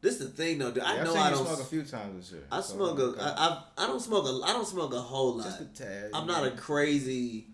this 0.00 0.20
is 0.20 0.30
the 0.30 0.36
thing 0.36 0.58
though. 0.58 0.70
dude. 0.70 0.82
I 0.82 0.94
Yeah, 0.94 1.00
I've 1.00 1.06
know 1.06 1.14
I 1.16 1.30
don't. 1.30 1.46
smoke 1.46 1.60
a 1.60 1.64
few 1.64 1.82
times 1.82 2.16
this 2.30 2.32
year. 2.32 2.46
I 2.52 2.60
so, 2.60 2.74
smoke 2.74 2.98
a. 2.98 3.20
I, 3.20 3.28
I 3.28 3.84
I 3.84 3.86
don't 3.86 4.00
smoke 4.00 4.26
a. 4.26 4.40
I 4.44 4.52
don't 4.52 4.66
smoke 4.66 4.92
a 4.94 5.00
whole 5.00 5.36
lot. 5.36 5.44
just 5.44 5.60
a 5.60 5.64
tad. 5.66 6.10
I'm 6.14 6.26
not 6.26 6.46
a 6.46 6.50
crazy. 6.52 7.46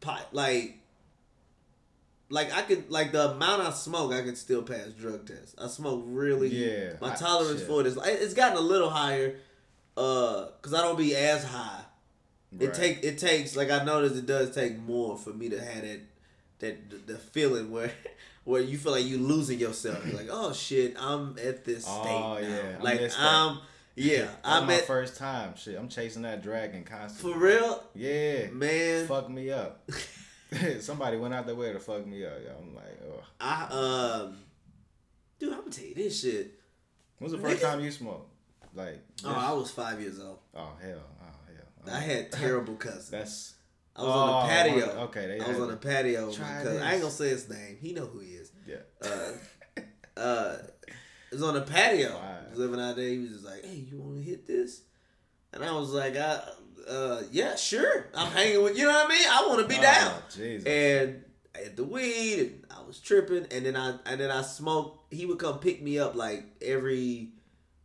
Pot 0.00 0.28
like. 0.32 0.78
Like 2.30 2.52
I 2.54 2.62
could 2.62 2.90
like 2.90 3.12
the 3.12 3.30
amount 3.32 3.62
I 3.62 3.70
smoke, 3.70 4.12
I 4.12 4.22
could 4.22 4.38
still 4.38 4.62
pass 4.62 4.88
drug 4.98 5.26
tests. 5.26 5.54
I 5.58 5.66
smoke 5.68 6.04
really. 6.06 6.48
Yeah, 6.48 6.94
My 7.00 7.12
I- 7.12 7.16
tolerance 7.16 7.60
shit. 7.60 7.68
for 7.68 7.80
it 7.82 7.86
is 7.86 7.98
it's 8.02 8.34
gotten 8.34 8.56
a 8.56 8.62
little 8.62 8.88
higher, 8.90 9.36
uh, 9.96 10.46
cause 10.62 10.72
I 10.72 10.80
don't 10.82 10.96
be 10.98 11.14
as 11.14 11.44
high. 11.44 11.82
It 12.58 12.66
Right. 12.66 12.74
take 12.74 13.04
it 13.04 13.18
takes 13.18 13.56
like 13.56 13.70
I 13.70 13.84
noticed 13.84 14.16
it 14.16 14.26
does 14.26 14.54
take 14.54 14.78
more 14.78 15.18
for 15.18 15.30
me 15.30 15.48
to 15.50 15.60
have 15.62 15.82
that 15.82 16.00
that 16.60 17.06
the 17.06 17.18
feeling 17.18 17.70
where 17.70 17.92
where 18.44 18.60
you 18.62 18.76
feel 18.78 18.92
like 18.92 19.04
you 19.04 19.18
losing 19.18 19.58
yourself. 19.58 20.04
You're 20.06 20.16
like, 20.16 20.28
oh 20.30 20.52
shit, 20.52 20.94
I'm 20.98 21.36
at 21.42 21.64
this 21.64 21.84
state 21.84 21.92
Oh, 22.06 22.38
now. 22.40 22.46
yeah, 22.48 22.76
like 22.80 23.00
that. 23.00 23.14
I'm 23.18 23.58
yeah, 23.96 24.28
I'm 24.42 24.66
my 24.66 24.74
at 24.76 24.86
first 24.86 25.16
time. 25.16 25.54
Shit, 25.56 25.78
I'm 25.78 25.88
chasing 25.88 26.22
that 26.22 26.42
dragon 26.42 26.82
constantly. 26.84 27.32
for 27.32 27.38
real, 27.38 27.82
Yeah. 27.94 28.48
man. 28.48 29.06
Fuck 29.06 29.30
me 29.30 29.50
up. 29.50 29.88
Somebody 30.80 31.16
went 31.16 31.34
out 31.34 31.46
their 31.46 31.54
way 31.56 31.72
to 31.72 31.80
fuck 31.80 32.06
me 32.06 32.24
up. 32.24 32.32
Yo. 32.44 32.52
I'm 32.60 32.74
like, 32.74 33.00
oh. 33.08 33.22
I 33.40 34.22
um, 34.26 34.38
dude, 35.38 35.52
I'm 35.52 35.60
gonna 35.60 35.70
tell 35.70 35.84
you 35.84 35.94
this 35.94 36.20
shit. 36.20 36.58
When 37.18 37.30
was 37.30 37.40
the 37.40 37.46
first 37.46 37.62
time 37.62 37.80
you 37.80 37.90
smoked? 37.90 38.30
Like, 38.74 39.00
Oh, 39.24 39.32
I 39.32 39.52
was 39.52 39.70
five 39.70 40.00
years 40.00 40.18
old. 40.20 40.38
oh 40.54 40.72
hell, 40.82 40.98
oh 41.22 41.24
hell. 41.86 41.94
I 41.96 42.00
had 42.00 42.32
terrible 42.32 42.74
cousins. 42.74 43.10
That's 43.10 43.54
I 43.96 44.02
was 44.02 44.10
on 44.10 44.28
Oh, 44.28 44.42
the 44.42 44.48
patio. 44.48 45.00
okay, 45.04 45.26
they 45.28 45.40
I 45.44 45.48
was 45.48 45.60
on 45.60 45.68
the 45.68 45.76
patio. 45.76 46.32
my 46.40 46.46
I 46.84 46.92
ain't 46.94 47.00
gonna 47.02 47.10
say 47.12 47.28
his 47.28 47.48
name. 47.48 47.76
He 47.80 47.92
know 47.92 48.06
who 48.06 48.18
he 48.20 48.30
is. 48.30 48.33
Yeah. 48.66 48.76
Uh, 49.02 50.20
uh, 50.20 50.56
it 50.86 51.34
was 51.34 51.42
on 51.42 51.54
the 51.54 51.62
patio. 51.62 52.14
Wow. 52.14 52.38
Was 52.50 52.58
living 52.58 52.80
out 52.80 52.96
there. 52.96 53.08
He 53.08 53.18
was 53.18 53.30
just 53.30 53.44
like, 53.44 53.64
"Hey, 53.64 53.86
you 53.90 53.98
want 53.98 54.16
to 54.18 54.22
hit 54.22 54.46
this?" 54.46 54.82
And 55.52 55.64
I 55.64 55.72
was 55.72 55.90
like, 55.90 56.16
"I, 56.16 56.40
uh, 56.88 57.22
yeah, 57.32 57.56
sure. 57.56 58.06
I'm 58.14 58.30
hanging 58.30 58.62
with 58.62 58.76
you. 58.78 58.84
Know 58.84 58.92
what 58.92 59.06
I 59.06 59.08
mean? 59.08 59.28
I 59.28 59.46
want 59.48 59.60
to 59.62 59.68
be 59.68 59.80
down." 59.80 60.12
Oh, 60.16 60.22
Jesus. 60.34 60.66
And 60.66 61.24
I 61.54 61.64
had 61.64 61.76
the 61.76 61.84
weed, 61.84 62.40
and 62.40 62.64
I 62.70 62.82
was 62.86 63.00
tripping. 63.00 63.46
And 63.50 63.66
then 63.66 63.76
I, 63.76 63.98
and 64.06 64.20
then 64.20 64.30
I 64.30 64.42
smoked. 64.42 65.12
He 65.12 65.26
would 65.26 65.38
come 65.38 65.58
pick 65.58 65.82
me 65.82 65.98
up 65.98 66.14
like 66.14 66.44
every, 66.62 67.30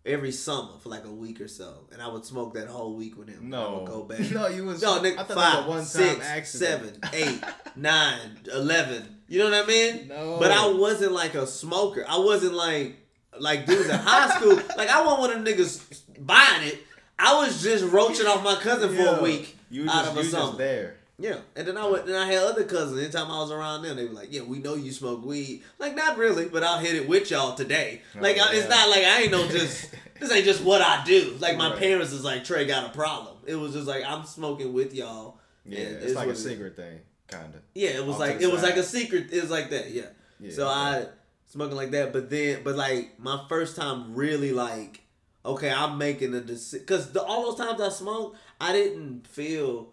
every 0.05 0.31
summer 0.31 0.71
for 0.81 0.89
like 0.89 1.05
a 1.05 1.11
week 1.11 1.41
or 1.41 1.47
so, 1.47 1.85
and 1.91 2.01
I 2.01 2.07
would 2.07 2.25
smoke 2.25 2.53
that 2.55 2.67
whole 2.67 2.95
week 2.95 3.17
with 3.17 3.29
him. 3.29 3.45
I 3.45 3.47
no. 3.49 3.79
would 3.79 3.87
go 3.87 4.03
back. 4.03 4.19
No, 4.31 4.47
you 4.47 4.65
was. 4.65 4.81
No, 4.81 4.99
I 4.99 5.03
nigga, 5.03 5.27
five, 5.27 5.67
a 5.67 5.83
six, 5.85 6.25
accident. 6.25 6.97
seven, 7.01 7.01
eight, 7.13 7.43
nine, 7.75 8.39
eleven. 8.53 9.17
You 9.27 9.39
know 9.39 9.45
what 9.51 9.63
I 9.63 9.67
mean? 9.67 10.07
No. 10.07 10.37
But 10.39 10.51
I 10.51 10.67
wasn't 10.71 11.11
like 11.11 11.35
a 11.35 11.45
smoker. 11.45 12.05
I 12.07 12.17
wasn't 12.19 12.53
like 12.53 12.95
like 13.39 13.65
dudes 13.65 13.89
in 13.89 13.95
high 13.95 14.29
school. 14.37 14.55
Like 14.77 14.89
I 14.89 15.01
wasn't 15.01 15.19
one 15.19 15.31
of 15.31 15.43
them 15.43 15.45
niggas 15.45 16.01
buying 16.19 16.67
it. 16.67 16.79
I 17.17 17.35
was 17.45 17.61
just 17.61 17.83
roaching 17.85 18.25
off 18.25 18.43
my 18.43 18.55
cousin 18.55 18.89
for 18.89 18.95
Yeah. 19.01 19.19
a 19.19 19.21
week 19.23 19.55
You 19.69 19.83
out 19.89 20.05
just, 20.05 20.11
of 20.11 20.17
a 20.17 20.23
you 20.23 20.29
summer. 20.29 20.45
just 20.47 20.57
there. 20.57 20.95
Yeah, 21.21 21.39
and 21.55 21.67
then 21.67 21.75
I 21.77 21.85
went. 21.85 22.05
Then 22.05 22.15
I 22.15 22.25
had 22.25 22.38
other 22.43 22.63
cousins. 22.63 22.97
Anytime 22.99 23.29
I 23.29 23.39
was 23.39 23.51
around 23.51 23.81
them, 23.83 23.97
they 23.97 24.05
were 24.05 24.13
like, 24.13 24.29
"Yeah, 24.31 24.43
we 24.43 24.59
know 24.59 24.75
you 24.75 24.91
smoke 24.93 25.25
weed." 25.25 25.63
Like, 25.77 25.93
not 25.95 26.17
really, 26.17 26.45
but 26.47 26.63
I'll 26.63 26.79
hit 26.79 26.95
it 26.95 27.09
with 27.09 27.29
y'all 27.29 27.55
today. 27.55 28.01
Oh, 28.15 28.19
Like, 28.21 28.38
I- 28.39 28.53
it's 28.55 28.69
not 28.69 28.89
like 28.89 29.03
I 29.03 29.23
ain't 29.23 29.31
no 29.31 29.45
just. 29.49 29.89
this 30.19 30.31
ain't 30.31 30.45
just 30.45 30.63
what 30.63 30.81
I 30.81 31.03
do. 31.03 31.35
Like 31.39 31.57
my 31.57 31.69
Right. 31.71 31.77
parents 31.79 32.13
is 32.13 32.23
like 32.23 32.45
Tre 32.45 32.65
got 32.65 32.85
a 32.85 32.89
problem. 32.89 33.35
It 33.45 33.55
was 33.55 33.73
just 33.73 33.85
like 33.88 34.03
I'm 34.05 34.25
smoking 34.25 34.71
with 34.73 34.93
y'all. 34.93 35.38
Yeah, 35.65 35.79
and 35.81 36.03
it's 36.03 36.15
like 36.15 36.29
a 36.29 36.35
secret 36.35 36.75
thing, 36.77 36.99
kind 37.27 37.53
of. 37.53 37.61
Yeah, 37.75 37.89
it 37.89 38.05
was 38.05 38.17
like 38.17 38.39
it 38.41 38.49
was 38.51 38.63
like 38.63 38.77
a 38.77 38.83
secret. 38.83 39.27
It 39.33 39.41
was 39.41 39.51
like 39.51 39.69
that. 39.71 39.91
Yeah. 39.91 40.03
Yeah, 40.39 40.51
so 40.53 40.67
I 40.67 41.05
smoking 41.47 41.75
like 41.75 41.91
that, 41.91 42.13
but 42.13 42.29
then 42.29 42.63
but 42.63 42.75
like 42.75 43.19
my 43.19 43.43
first 43.49 43.75
time 43.75 44.15
really 44.15 44.53
like 44.53 45.01
okay, 45.45 45.69
I'm 45.71 45.97
making 45.97 46.33
a 46.33 46.41
decision 46.41 46.85
because 46.85 47.15
all 47.17 47.43
those 47.51 47.57
times 47.65 47.81
I 47.81 47.89
smoked, 47.89 48.38
I 48.61 48.71
didn't 48.71 49.25
feel 49.27 49.89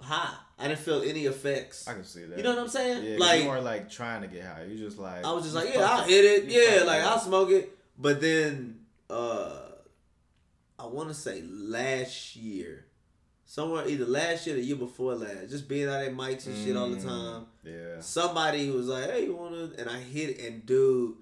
high. 0.00 0.34
I 0.58 0.68
didn't 0.68 0.80
feel 0.80 1.02
any 1.02 1.26
effects. 1.26 1.86
I 1.86 1.92
can 1.94 2.04
see 2.04 2.24
that. 2.24 2.38
You 2.38 2.42
know 2.44 2.50
what 2.54 2.58
I'm 2.60 2.68
saying? 2.68 3.04
Yeah, 3.04 3.18
like 3.18 3.42
you 3.42 3.48
weren't 3.48 3.64
like 3.64 3.90
trying 3.90 4.22
to 4.22 4.28
get 4.28 4.44
high. 4.44 4.64
You 4.64 4.78
just 4.78 4.98
like. 4.98 5.24
I 5.24 5.32
was 5.32 5.44
just 5.44 5.54
like, 5.54 5.72
yeah, 5.74 5.84
I'll 5.84 6.04
hit 6.04 6.24
it. 6.24 6.44
Yeah, 6.46 6.84
like. 6.84 7.02
I'll 7.02 7.18
smoke 7.18 7.50
it. 7.50 7.76
But 7.98 8.20
then 8.20 8.80
uh 9.10 9.60
I 10.78 10.86
want 10.86 11.08
to 11.08 11.14
say 11.14 11.42
last 11.42 12.36
year, 12.36 12.84
somewhere 13.46 13.88
either 13.88 14.04
last 14.04 14.46
year 14.46 14.56
or 14.56 14.58
the 14.60 14.64
year 14.64 14.76
before 14.76 15.14
last, 15.14 15.48
just 15.50 15.68
being 15.68 15.88
out 15.88 16.02
at 16.02 16.14
mics 16.14 16.46
and 16.46 16.56
shit 16.56 16.76
all 16.76 16.88
the 16.90 16.96
Mm, 16.98 17.04
time. 17.04 17.46
Yeah. 17.64 18.00
Somebody 18.00 18.70
was 18.70 18.86
like, 18.88 19.10
"Hey, 19.10 19.24
you 19.24 19.34
wanna?" 19.36 19.70
And 19.78 19.88
I 19.88 19.98
hit 19.98 20.30
it, 20.38 20.40
and 20.46 20.64
dude, 20.66 21.14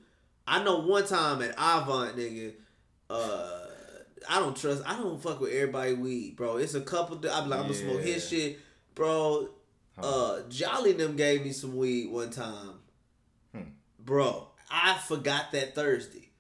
I 0.46 0.62
know 0.64 0.80
one 0.80 1.06
time 1.06 1.40
at 1.42 1.50
Avant, 1.52 2.16
nigga, 2.16 2.52
uh, 3.08 3.60
I 4.28 4.40
don't 4.40 4.56
trust. 4.56 4.82
I 4.86 4.96
don't 4.96 5.22
fuck 5.22 5.40
with 5.40 5.52
everybody 5.52 5.94
weed, 5.94 6.36
bro. 6.36 6.56
It's 6.56 6.74
a 6.74 6.80
couple. 6.80 7.16
I'm 7.30 7.48
like, 7.48 7.60
I'm 7.60 7.66
gonna 7.66 7.74
smoke 7.74 8.00
his 8.02 8.28
shit, 8.28 8.58
bro. 8.94 9.48
Uh, 9.96 10.40
Jolly 10.48 10.90
and 10.92 11.00
them 11.00 11.16
gave 11.16 11.44
me 11.44 11.52
some 11.52 11.76
weed 11.76 12.10
one 12.10 12.30
time, 12.30 12.74
Hmm. 13.54 13.60
bro. 14.00 14.48
I 14.70 14.98
forgot 15.06 15.52
that 15.52 15.74
Thursday. 15.76 16.30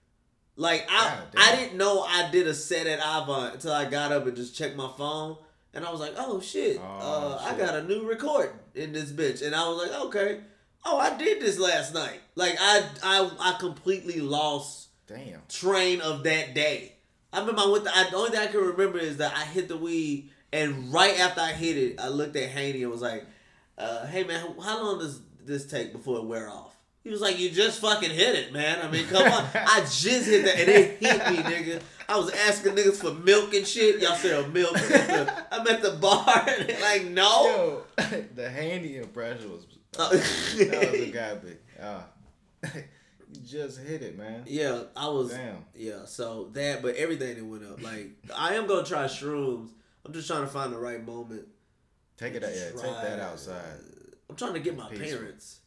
Like 0.56 0.86
I, 0.90 1.08
God. 1.08 1.22
I 1.36 1.56
didn't 1.56 1.76
know 1.78 2.02
I 2.02 2.30
did 2.30 2.46
a 2.48 2.54
set 2.54 2.86
at 2.86 2.98
Avant 2.98 3.54
until 3.54 3.72
I 3.72 3.84
got 3.84 4.10
up 4.12 4.26
and 4.26 4.36
just 4.36 4.56
checked 4.56 4.76
my 4.76 4.90
phone, 4.96 5.36
and 5.72 5.84
I 5.84 5.90
was 5.92 6.00
like, 6.00 6.14
oh 6.16 6.40
shit, 6.40 6.80
Oh, 6.80 7.38
uh, 7.40 7.42
I 7.44 7.56
got 7.56 7.74
a 7.76 7.82
new 7.84 8.08
recording 8.08 8.52
in 8.74 8.92
this 8.92 9.10
bitch, 9.12 9.44
and 9.44 9.54
I 9.54 9.68
was 9.68 9.88
like, 9.88 10.00
okay, 10.06 10.40
oh, 10.84 10.98
I 10.98 11.16
did 11.16 11.40
this 11.40 11.58
last 11.58 11.94
night. 11.94 12.20
Like 12.34 12.56
I, 12.60 12.84
I, 13.04 13.30
I 13.38 13.56
completely 13.60 14.20
lost 14.20 14.88
Damn. 15.06 15.42
train 15.48 16.00
of 16.00 16.24
that 16.24 16.54
day. 16.54 16.92
I 17.32 17.38
remember 17.40 17.62
I 17.62 17.66
went. 17.68 17.84
The, 17.84 17.96
I, 17.96 18.10
the 18.10 18.16
only 18.16 18.30
thing 18.30 18.40
I 18.40 18.46
can 18.46 18.60
remember 18.60 18.98
is 18.98 19.16
that 19.18 19.32
I 19.36 19.44
hit 19.44 19.66
the 19.68 19.76
weed, 19.76 20.30
and 20.54 20.92
right 20.92 21.18
after 21.18 21.40
I 21.40 21.52
hit 21.52 21.76
it, 21.76 22.00
I 22.00 22.08
looked 22.08 22.36
at 22.36 22.48
Haney 22.48 22.82
and 22.84 22.92
was 22.92 23.02
like, 23.02 23.26
uh, 23.76 24.06
"Hey 24.06 24.22
man, 24.22 24.40
how 24.62 24.82
long 24.82 25.00
does 25.00 25.20
this 25.44 25.66
take 25.66 25.92
before 25.92 26.18
it 26.18 26.26
wear 26.26 26.48
off?" 26.48 26.76
He 27.02 27.10
was 27.10 27.20
like, 27.20 27.38
"You 27.40 27.50
just 27.50 27.80
fucking 27.80 28.10
hit 28.10 28.36
it, 28.36 28.52
man. 28.52 28.78
I 28.80 28.88
mean, 28.88 29.06
come 29.08 29.26
on. 29.30 29.48
I 29.54 29.80
just 29.80 30.26
hit 30.26 30.44
that, 30.44 30.60
and 30.60 30.68
it 30.68 30.98
hit 31.00 31.30
me, 31.30 31.36
nigga. 31.38 31.82
I 32.08 32.16
was 32.16 32.30
asking 32.30 32.76
niggas 32.76 32.96
for 32.96 33.12
milk 33.12 33.52
and 33.52 33.66
shit. 33.66 34.00
Y'all 34.00 34.14
sell 34.14 34.46
milk. 34.48 34.76
I'm 34.76 35.66
at 35.66 35.82
the 35.82 35.98
bar, 36.00 36.44
and 36.48 36.68
they 36.68 36.80
like, 36.80 37.06
no. 37.06 37.82
Yo, 37.98 38.22
the 38.36 38.48
Haney 38.48 38.98
impression 38.98 39.50
was. 39.50 39.66
Oh. 39.98 40.10
that 40.10 40.90
was 40.92 41.00
a 41.00 41.10
guy 41.10 41.34
big. 41.34 41.58
Uh, 41.80 42.02
you 43.32 43.40
just 43.44 43.80
hit 43.80 44.02
it, 44.02 44.16
man. 44.16 44.44
Yeah, 44.46 44.82
I 44.96 45.08
was. 45.08 45.30
Damn. 45.30 45.64
Yeah, 45.74 46.04
so 46.04 46.50
that, 46.52 46.80
but 46.80 46.94
everything 46.94 47.34
that 47.34 47.44
went 47.44 47.64
up. 47.64 47.82
Like, 47.82 48.10
I 48.36 48.54
am 48.54 48.68
gonna 48.68 48.84
try 48.84 49.04
shrooms. 49.06 49.70
I'm 50.04 50.12
just 50.12 50.28
trying 50.28 50.42
to 50.42 50.46
find 50.48 50.72
the 50.72 50.78
right 50.78 51.04
moment. 51.04 51.46
Take 52.16 52.34
it. 52.34 52.42
Yeah, 52.42 52.80
take 52.80 53.02
that 53.02 53.20
outside. 53.20 53.62
I'm 54.28 54.36
trying 54.36 54.54
to 54.54 54.60
get 54.60 54.76
my 54.76 54.88
Peaceful. 54.88 55.18
parents. 55.18 55.60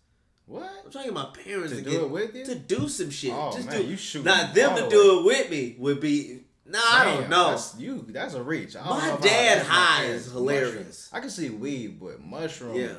What? 0.45 0.71
I'm 0.85 0.91
trying 0.91 1.05
to 1.05 1.09
get 1.11 1.13
my 1.13 1.29
parents 1.43 1.71
To 1.71 1.77
to, 1.77 1.81
do 1.83 1.91
get, 1.91 2.01
it 2.01 2.09
with 2.09 2.35
you? 2.35 2.45
to 2.45 2.55
do 2.55 2.87
some 2.87 3.09
shit. 3.09 3.33
Oh, 3.33 3.51
just 3.53 3.67
man, 3.67 3.81
do. 3.81 3.87
you 3.87 3.97
shooting 3.97 4.25
Not 4.25 4.53
them 4.53 4.75
to 4.77 4.89
do 4.89 5.19
it 5.19 5.25
with 5.25 5.49
me 5.51 5.75
would 5.77 5.99
be. 5.99 6.43
Nah, 6.65 6.79
I 6.81 7.03
don't 7.05 7.29
know. 7.29 7.51
That's, 7.51 7.77
you. 7.79 8.05
That's 8.09 8.33
a 8.33 8.41
reach. 8.43 8.75
My 8.75 9.17
dad 9.21 9.57
that's 9.59 9.67
my 9.69 9.73
high 9.73 10.03
is 10.05 10.31
hilarious. 10.31 10.73
Mushrooms. 10.75 11.09
I 11.13 11.19
can 11.21 11.29
see 11.29 11.49
weed, 11.49 11.99
but 11.99 12.21
mushrooms. 12.23 12.77
Yeah. 12.79 12.95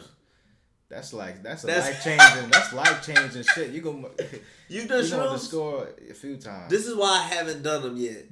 That's 0.91 1.13
like 1.13 1.43
that's 1.43 1.65
a 1.65 1.67
life 1.67 2.03
changing. 2.03 2.51
that's 2.51 2.73
life 2.73 3.05
changing 3.07 3.43
shit. 3.55 3.71
You 3.73 3.83
gonna 3.83 4.09
You've 4.69 4.89
done 4.89 5.05
you 5.05 5.11
shrooms. 5.11 5.39
score 5.41 5.89
a 6.11 6.15
few 6.15 6.37
times. 6.39 6.71
This 6.71 6.87
is 6.87 6.95
why 6.97 7.11
I 7.31 7.35
haven't 7.35 7.63
done 7.63 7.83
them 7.83 7.97
yet. 7.99 8.25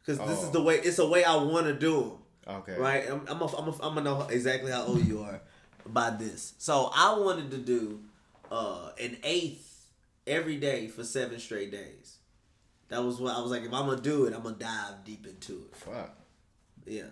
Because 0.00 0.18
this 0.18 0.42
is 0.42 0.48
Oh. 0.48 0.52
the 0.52 0.62
way. 0.62 0.76
It's 0.76 0.98
a 0.98 1.08
way 1.08 1.24
I 1.24 1.34
want 1.36 1.66
to 1.66 1.72
do 1.74 2.00
them. 2.00 2.12
Okay. 2.48 2.76
Right? 2.76 3.04
I'm, 3.10 3.22
I'm, 3.28 3.40
a, 3.40 3.46
I'm, 3.46 3.68
a, 3.68 3.72
I'm 3.72 3.94
gonna 3.94 4.02
know 4.02 4.22
exactly 4.28 4.70
how 4.70 4.84
old 4.84 5.06
you 5.06 5.22
are 5.22 5.40
by 5.86 6.10
this. 6.10 6.54
So 6.58 6.90
I 6.94 7.18
wanted 7.18 7.50
to 7.52 7.58
do 7.58 8.00
uh, 8.50 8.90
an 9.00 9.18
eighth 9.22 9.86
every 10.26 10.56
day 10.56 10.88
for 10.88 11.04
seven 11.04 11.38
straight 11.38 11.70
days. 11.70 12.16
That 12.88 13.02
was 13.02 13.20
what 13.20 13.36
I 13.36 13.40
was 13.40 13.50
like. 13.50 13.62
If 13.62 13.72
I'm 13.72 13.86
gonna 13.86 14.00
do 14.00 14.26
it, 14.26 14.34
I'm 14.34 14.42
gonna 14.42 14.56
dive 14.56 15.04
deep 15.04 15.26
into 15.26 15.52
it. 15.52 15.76
Fuck. 15.76 16.16
Yeah. 16.86 17.04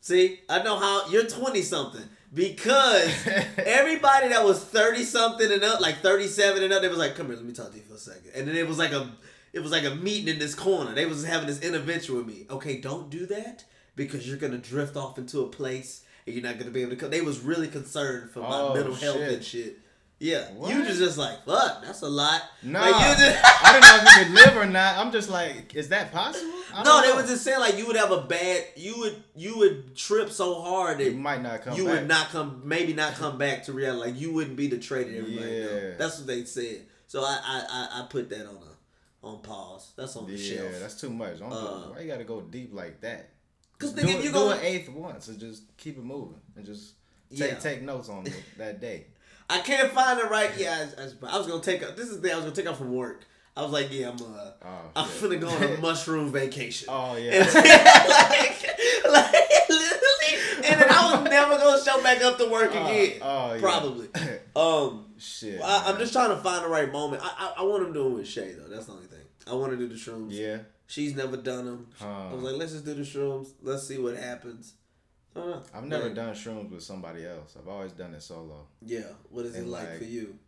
See, 0.00 0.40
I 0.48 0.62
know 0.62 0.78
how 0.78 1.08
you're 1.10 1.26
20 1.26 1.62
something 1.62 2.04
because 2.32 3.26
everybody 3.58 4.28
that 4.28 4.44
was 4.44 4.62
30 4.62 5.02
something 5.02 5.50
and 5.50 5.64
up, 5.64 5.80
like 5.80 5.96
37 5.96 6.62
and 6.62 6.72
up, 6.72 6.80
they 6.82 6.88
was 6.88 6.98
like, 6.98 7.16
"Come 7.16 7.26
here, 7.26 7.36
let 7.36 7.44
me 7.44 7.52
talk 7.52 7.72
to 7.72 7.76
you 7.76 7.82
for 7.82 7.94
a 7.94 7.98
second. 7.98 8.30
And 8.34 8.46
then 8.46 8.56
it 8.56 8.68
was 8.68 8.78
like 8.78 8.92
a, 8.92 9.10
it 9.52 9.60
was 9.60 9.72
like 9.72 9.84
a 9.84 9.96
meeting 9.96 10.28
in 10.28 10.38
this 10.38 10.54
corner. 10.54 10.94
They 10.94 11.06
was 11.06 11.24
having 11.24 11.48
this 11.48 11.60
intervention 11.60 12.16
with 12.16 12.26
me. 12.26 12.46
Okay, 12.48 12.80
don't 12.80 13.10
do 13.10 13.26
that 13.26 13.64
because 13.96 14.28
you're 14.28 14.38
gonna 14.38 14.58
drift 14.58 14.96
off 14.96 15.18
into 15.18 15.40
a 15.42 15.48
place 15.48 16.02
and 16.26 16.34
you're 16.34 16.44
not 16.44 16.58
gonna 16.58 16.70
be 16.70 16.82
able 16.82 16.90
to 16.92 16.96
come. 16.96 17.10
They 17.10 17.20
was 17.22 17.40
really 17.40 17.68
concerned 17.68 18.30
for 18.30 18.40
my 18.40 18.48
Oh, 18.50 18.74
mental 18.74 18.94
health 18.94 19.16
shit. 19.16 19.32
and 19.32 19.44
shit. 19.44 19.78
Yeah, 20.18 20.44
What? 20.54 20.70
you 20.74 20.82
just 20.82 20.98
just 20.98 21.18
like 21.18 21.44
fuck. 21.44 21.82
That's 21.84 22.00
a 22.00 22.08
lot. 22.08 22.40
Nah, 22.62 22.80
Like, 22.88 23.18
just- 23.18 23.38
I 23.44 23.72
didn't 23.72 23.84
know 23.84 23.96
if 23.96 24.02
you 24.18 24.24
could 24.24 24.32
live 24.54 24.56
or 24.56 24.64
not. 24.70 24.96
I'm 24.96 25.12
just 25.12 25.28
like, 25.28 25.74
is 25.74 25.88
that 25.90 26.10
possible? 26.10 26.52
No, 26.84 27.02
they 27.02 27.12
was 27.12 27.28
just 27.28 27.44
saying 27.44 27.60
like 27.60 27.76
you 27.76 27.86
would 27.86 27.96
have 27.96 28.12
a 28.12 28.22
bad. 28.22 28.64
You 28.76 28.94
would 28.98 29.22
you 29.34 29.58
would 29.58 29.94
trip 29.94 30.30
so 30.30 30.60
hard 30.62 30.98
that 30.98 31.04
You 31.04 31.18
might 31.18 31.42
not 31.42 31.62
come. 31.62 31.76
you 31.76 31.84
back. 31.84 32.00
would 32.00 32.08
not 32.08 32.28
come, 32.30 32.62
maybe 32.64 32.94
not 32.94 33.12
come 33.14 33.36
back 33.46 33.64
to 33.64 33.72
reality. 33.74 34.10
Like 34.12 34.20
you 34.20 34.32
wouldn't 34.32 34.56
be 34.56 34.68
the 34.68 34.78
trade 34.78 35.08
that 35.08 35.18
everybody 35.18 35.46
know. 35.50 35.68
Yeah. 35.82 35.94
That's 35.98 36.16
what 36.18 36.26
they 36.26 36.44
said. 36.44 36.86
So 37.08 37.20
I, 37.22 37.38
I, 37.44 37.64
I, 37.68 38.00
I 38.02 38.06
put 38.08 38.30
that 38.30 38.46
on 38.46 38.56
a, 38.56 39.26
on 39.26 39.42
pause. 39.42 39.92
That's 39.96 40.16
on 40.16 40.26
the 40.26 40.32
Yeah, 40.32 40.56
shelf. 40.56 40.80
that's 40.80 40.98
too 41.00 41.10
much. 41.10 41.38
Don't 41.40 41.52
Uh, 41.52 41.56
go, 41.56 41.92
why 41.94 42.00
you 42.00 42.08
gotta 42.10 42.24
go 42.24 42.40
deep 42.40 42.70
like 42.72 43.00
that? 43.02 43.30
'Cause 43.78 43.92
do, 43.92 44.06
you 44.06 44.22
do 44.22 44.32
gonna- 44.32 44.56
an 44.56 44.64
eighth 44.64 44.88
once 44.88 45.28
and 45.28 45.38
just 45.38 45.62
keep 45.76 45.98
it 45.98 46.04
moving 46.04 46.40
and 46.56 46.64
just 46.64 46.94
take 47.30 47.52
Yeah. 47.52 47.58
take 47.58 47.82
notes 47.82 48.08
on 48.08 48.26
it 48.26 48.34
that 48.58 48.80
day. 48.80 49.06
I 49.50 49.60
can't 49.60 49.92
find 49.92 50.18
the 50.18 50.24
right. 50.24 50.50
Yeah, 50.58 50.86
I, 50.98 51.02
I, 51.02 51.34
I 51.34 51.38
was 51.38 51.46
gonna 51.46 51.62
take. 51.62 51.80
This 51.96 52.08
is 52.08 52.20
the 52.20 52.28
day 52.28 52.32
I 52.32 52.36
was 52.36 52.44
gonna 52.44 52.56
take 52.56 52.68
off 52.68 52.78
from 52.78 52.92
work. 52.94 53.24
I 53.56 53.62
was 53.62 53.70
like, 53.72 53.88
yeah, 53.92 54.08
I'm. 54.10 54.16
Uh, 54.16 54.50
Oh, 54.68 54.90
I'm 54.96 55.08
finna 55.08 55.40
go 55.40 55.48
on 55.48 55.62
a 55.62 55.76
mushroom 55.80 56.32
vacation. 56.32 56.88
Oh 56.90 57.14
And, 57.14 57.24
yeah. 57.24 57.40
like, 57.44 58.66
like 59.08 59.68
literally, 59.68 60.64
and 60.68 60.80
then 60.80 60.88
I 60.90 61.12
was 61.22 61.30
never 61.30 61.56
gonna 61.58 61.82
show 61.82 62.02
back 62.02 62.22
up 62.22 62.38
to 62.38 62.48
work 62.50 62.70
Oh, 62.74 62.86
again. 62.86 63.18
oh, 63.22 63.54
yeah. 63.54 63.60
Probably. 63.60 64.08
Um, 64.56 65.04
Shit. 65.18 65.60
I, 65.62 65.84
I'm 65.90 65.98
just 65.98 66.12
trying 66.12 66.30
to 66.30 66.36
find 66.36 66.64
the 66.64 66.68
right 66.68 66.90
moment. 66.90 67.22
I, 67.24 67.28
I, 67.56 67.60
I 67.60 67.62
want 67.62 67.82
him 67.86 67.92
doing 67.92 68.14
with 68.14 68.26
Shay 68.28 68.52
though. 68.52 68.68
That's 68.68 68.86
the 68.86 68.92
only 68.92 69.06
thing. 69.06 69.20
I 69.46 69.54
want 69.54 69.70
to 69.72 69.76
do 69.78 69.86
the 69.88 69.94
shrooms. 69.94 70.28
Yeah. 70.32 70.58
She's 70.86 71.14
never 71.16 71.36
done 71.36 71.64
them. 71.66 71.86
Huh. 71.98 72.28
I 72.30 72.32
was 72.34 72.42
like, 72.42 72.56
let's 72.56 72.72
just 72.72 72.84
do 72.84 72.94
the 72.94 73.02
shrooms. 73.02 73.48
Let's 73.62 73.86
see 73.88 73.98
what 73.98 74.16
happens. 74.16 74.74
I've 75.74 75.84
never 75.84 76.04
Like, 76.04 76.14
done 76.14 76.34
shrooms 76.34 76.70
with 76.70 76.82
somebody 76.82 77.26
else. 77.26 77.56
I've 77.60 77.68
always 77.68 77.92
done 77.92 78.14
it 78.14 78.22
solo. 78.22 78.66
Yeah. 78.80 79.02
What 79.30 79.44
is 79.44 79.54
it 79.54 79.66
like, 79.66 79.88
like- 79.88 79.98
for 79.98 80.04
you? 80.04 80.38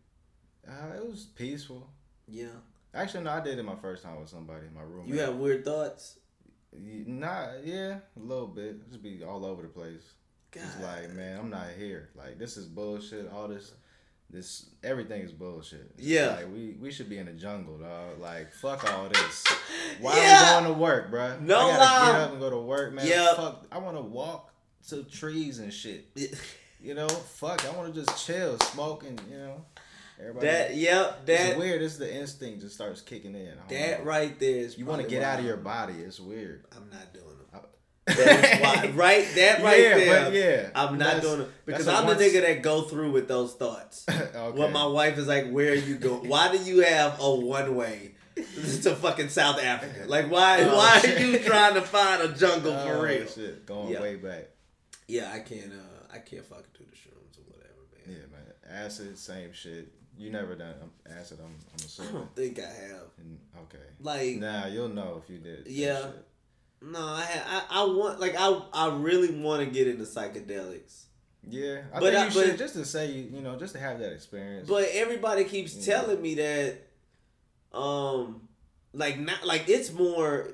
Uh, 0.67 0.95
it 0.95 1.05
was 1.07 1.25
peaceful. 1.35 1.87
Yeah. 2.27 2.47
Actually, 2.93 3.23
no, 3.23 3.31
I 3.31 3.39
did 3.41 3.59
it 3.59 3.63
my 3.63 3.75
first 3.75 4.03
time 4.03 4.19
with 4.19 4.29
somebody, 4.29 4.65
in 4.67 4.73
my 4.73 4.81
roommate. 4.81 5.13
You 5.13 5.19
have 5.19 5.35
weird 5.35 5.63
thoughts. 5.63 6.17
Nah, 6.73 7.47
yeah, 7.63 7.99
a 8.15 8.19
little 8.19 8.47
bit. 8.47 8.87
Just 8.89 9.01
be 9.03 9.23
all 9.23 9.45
over 9.45 9.61
the 9.63 9.67
place. 9.67 10.13
God. 10.51 10.63
It's 10.63 10.81
like, 10.83 11.11
man, 11.13 11.39
I'm 11.39 11.49
not 11.49 11.67
here. 11.77 12.09
Like, 12.15 12.37
this 12.39 12.57
is 12.57 12.65
bullshit. 12.65 13.29
All 13.31 13.47
this, 13.47 13.73
this, 14.31 14.67
everything 14.83 15.21
is 15.21 15.31
bullshit. 15.31 15.91
Yeah. 15.97 16.35
Like, 16.37 16.53
we, 16.53 16.77
we 16.79 16.91
should 16.91 17.09
be 17.09 17.17
in 17.17 17.25
the 17.25 17.31
jungle, 17.33 17.77
dog. 17.77 18.19
Like, 18.19 18.53
fuck 18.53 18.91
all 18.93 19.09
this. 19.09 19.45
Why 20.01 20.15
Yeah. 20.17 20.55
are 20.57 20.61
we 20.61 20.65
going 20.67 20.73
to 20.75 20.79
work, 20.81 21.11
bruh? 21.11 21.41
No 21.41 21.57
I 21.57 21.77
gotta 21.77 21.79
lie. 21.79 22.11
get 22.11 22.21
up 22.21 22.31
and 22.31 22.39
go 22.39 22.49
to 22.51 22.57
work, 22.59 22.93
man. 22.93 23.07
Yep. 23.07 23.35
Fuck. 23.35 23.65
I 23.71 23.77
want 23.79 23.97
to 23.97 24.03
walk 24.03 24.53
to 24.89 25.03
trees 25.03 25.59
and 25.59 25.73
shit. 25.73 26.05
You 26.81 26.93
know, 26.93 27.07
fuck. 27.09 27.65
I 27.65 27.75
want 27.75 27.93
to 27.93 28.03
just 28.05 28.25
chill, 28.25 28.57
smoke, 28.59 29.03
and 29.03 29.19
you 29.29 29.37
know, 29.37 29.65
everybody. 30.19 30.45
that. 30.47 30.75
Yep. 30.75 31.21
it's 31.27 31.43
That. 31.49 31.57
weird. 31.57 31.81
It's 31.81 31.97
the 31.97 32.13
instinct 32.13 32.61
just 32.61 32.75
starts 32.75 33.01
kicking 33.01 33.35
in. 33.35 33.53
That 33.69 33.99
know. 33.99 34.05
right 34.05 34.39
there 34.39 34.55
is. 34.57 34.77
You 34.77 34.85
want 34.85 35.01
to 35.01 35.07
get 35.07 35.21
out 35.23 35.39
of 35.39 35.45
your 35.45 35.57
body. 35.57 35.93
It's 35.95 36.19
weird. 36.19 36.65
I'm 36.75 36.89
not 36.89 37.13
doing 37.13 37.25
them. 37.25 37.47
I- 37.53 37.57
That's 37.57 37.67
why, 37.67 37.98
right? 38.95 39.27
That 39.35 39.61
right 39.63 39.81
Yeah, 39.81 39.97
there. 39.97 40.33
yeah, 40.63 40.69
I'm 40.75 40.97
not 40.97 41.21
doing 41.21 41.41
it 41.41 41.49
because 41.65 41.87
I'm 41.87 42.05
once- 42.05 42.17
the 42.19 42.25
nigga 42.25 42.41
that 42.41 42.61
go 42.61 42.81
through 42.83 43.11
with 43.11 43.27
those 43.27 43.53
thoughts. 43.53 44.05
okay. 44.09 44.51
When 44.59 44.71
my 44.73 44.85
wife 44.85 45.17
is 45.17 45.27
like, 45.27 45.49
"Where 45.49 45.71
are 45.71 45.75
you 45.75 45.95
going? 45.95 46.27
Why 46.27 46.51
do 46.55 46.57
you 46.63 46.81
have 46.81 47.19
a 47.19 47.35
one 47.35 47.75
way 47.75 48.11
to 48.35 48.95
fucking 48.95 49.29
South 49.29 49.61
Africa? 49.61 50.05
Like, 50.07 50.29
why? 50.31 50.61
Oh, 50.63 50.75
why 50.77 50.99
shit. 50.99 51.21
are 51.21 51.25
you 51.25 51.39
trying 51.39 51.75
to 51.75 51.81
find 51.81 52.21
a 52.21 52.29
jungle 52.33 52.73
for 52.73 52.95
Oh, 52.95 53.01
real? 53.01 53.25
Shit, 53.27 53.65
going 53.65 53.89
Yeah. 53.93 54.01
way 54.01 54.15
back. 54.15 54.49
Yeah, 55.07 55.31
I 55.33 55.39
can't. 55.39 55.71
Uh, 55.73 56.13
I 56.13 56.19
can't 56.19 56.45
fucking 56.45 56.65
do 56.77 56.85
the 56.85 56.95
shrooms 56.95 57.37
or 57.39 57.51
whatever, 57.51 57.81
man. 58.07 58.15
Yeah, 58.17 58.25
man. 58.31 58.83
Acid, 58.85 59.17
same 59.17 59.53
shit. 59.53 59.91
You 60.17 60.31
never 60.31 60.53
done 60.55 60.73
um, 60.83 60.91
acid. 61.17 61.39
I'm, 61.41 61.55
I'm 61.71 62.07
I 62.07 62.11
don't 62.11 62.35
think 62.35 62.59
I 62.59 62.63
have. 62.63 63.07
And- 63.19 63.39
okay. 63.63 63.77
Like, 64.01 64.35
Nah, 64.37 64.67
you'll 64.67 64.89
know 64.89 65.21
if 65.23 65.29
you 65.29 65.37
did. 65.39 65.65
Yeah. 65.67 66.01
shit. 66.01 66.25
No, 66.81 66.99
I, 66.99 67.25
I, 67.45 67.81
I 67.81 67.83
want, 67.85 68.19
like, 68.19 68.35
I, 68.37 68.61
I 68.73 68.95
really 68.95 69.31
want 69.39 69.63
to 69.63 69.69
get 69.69 69.87
into 69.87 70.03
psychedelics, 70.03 71.03
Yeah, 71.47 71.81
I 71.93 71.99
But 71.99 72.13
think 72.13 72.15
I- 72.17 72.25
you 72.25 72.31
should 72.31 72.49
but- 72.51 72.57
just 72.59 72.73
to 72.75 72.85
say 72.85 73.11
you, 73.11 73.23
you 73.35 73.41
know, 73.41 73.57
just 73.57 73.73
to 73.73 73.79
have 73.79 73.99
that 73.99 74.13
experience. 74.13 74.67
but 74.67 74.87
everybody 74.93 75.43
keeps 75.43 75.75
Yeah. 75.75 75.95
telling 75.97 76.21
me 76.21 76.35
that, 76.35 76.75
um, 77.73 78.47
like, 78.93 79.19
not 79.19 79.45
like 79.45 79.67
it's 79.69 79.91
more. 79.91 80.53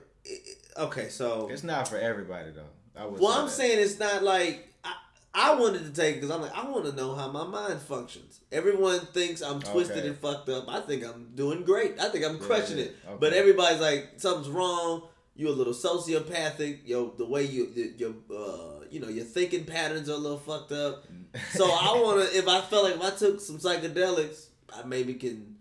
Okay, 0.78 1.10
so 1.10 1.48
it's 1.52 1.64
not 1.64 1.88
for 1.88 1.98
everybody 1.98 2.52
though. 2.52 2.64
I 3.00 3.06
would. 3.06 3.20
Well, 3.22 3.32
say 3.34 3.40
I'm 3.40 3.46
that. 3.46 3.52
saying 3.52 3.80
it's 3.80 4.00
not 4.00 4.24
like 4.24 4.74
I, 4.84 4.94
I 5.34 5.56
wanted 5.56 5.86
to 5.86 5.92
take 6.02 6.16
because 6.16 6.32
I'm 6.32 6.42
like 6.42 6.54
I 6.58 6.70
want 6.70 6.86
to 6.86 6.92
know 6.94 7.16
how 7.16 7.32
my 7.32 7.46
mind 7.46 7.80
functions. 7.82 8.42
Everyone 8.52 9.00
thinks 9.00 9.42
I'm 9.42 9.62
twisted 9.62 10.00
Okay. 10.00 10.08
and 10.10 10.18
fucked 10.18 10.50
up. 10.50 10.66
I 10.68 10.82
think 10.82 11.06
I'm 11.06 11.30
doing 11.36 11.64
great. 11.64 12.00
I 12.00 12.10
think 12.10 12.26
I'm 12.26 12.40
crushing 12.40 12.78
yeah, 12.78 12.86
it. 12.86 12.96
okay. 13.08 13.18
But 13.20 13.34
everybody's 13.34 13.80
like 13.80 14.14
something's 14.18 14.50
wrong. 14.50 15.04
You're 15.36 15.50
a 15.50 15.54
little 15.54 15.74
sociopathic. 15.74 16.80
Yo, 16.86 17.10
the 17.18 17.26
way 17.26 17.44
you 17.44 17.68
your 17.98 18.14
uh 18.34 18.86
you 18.90 19.00
know 19.00 19.10
your 19.10 19.26
thinking 19.26 19.66
patterns 19.66 20.08
are 20.10 20.14
a 20.14 20.18
little 20.18 20.38
fucked 20.38 20.72
up. 20.72 21.06
So 21.52 21.66
I 21.70 21.92
want 22.02 22.22
to. 22.30 22.38
If 22.38 22.48
I 22.48 22.62
felt 22.62 22.86
like 22.86 22.96
if 22.96 23.02
I 23.02 23.10
took 23.12 23.42
some 23.42 23.58
psychedelics, 23.58 24.48
I 24.74 24.84
maybe 24.86 25.16
can, 25.16 25.58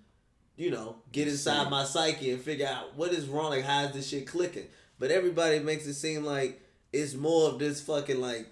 you 0.57 0.71
know, 0.71 0.97
get 1.11 1.27
inside 1.29 1.71
my 1.71 1.85
psyche 1.85 2.31
and 2.31 2.41
figure 2.41 2.69
out 2.69 2.97
what 2.97 3.13
is 3.13 3.27
wrong. 3.27 3.51
Like 3.51 3.65
how 3.65 3.83
is 3.85 3.93
this 3.93 4.09
shit 4.09 4.27
clicking? 4.29 4.67
But 4.99 5.11
everybody 5.11 5.59
makes 5.59 5.87
it 5.87 5.95
seem 5.95 6.25
like 6.25 6.61
it's 6.93 7.15
more 7.15 7.49
of 7.51 7.59
this 7.59 7.81
fucking 7.81 8.21
like, 8.21 8.47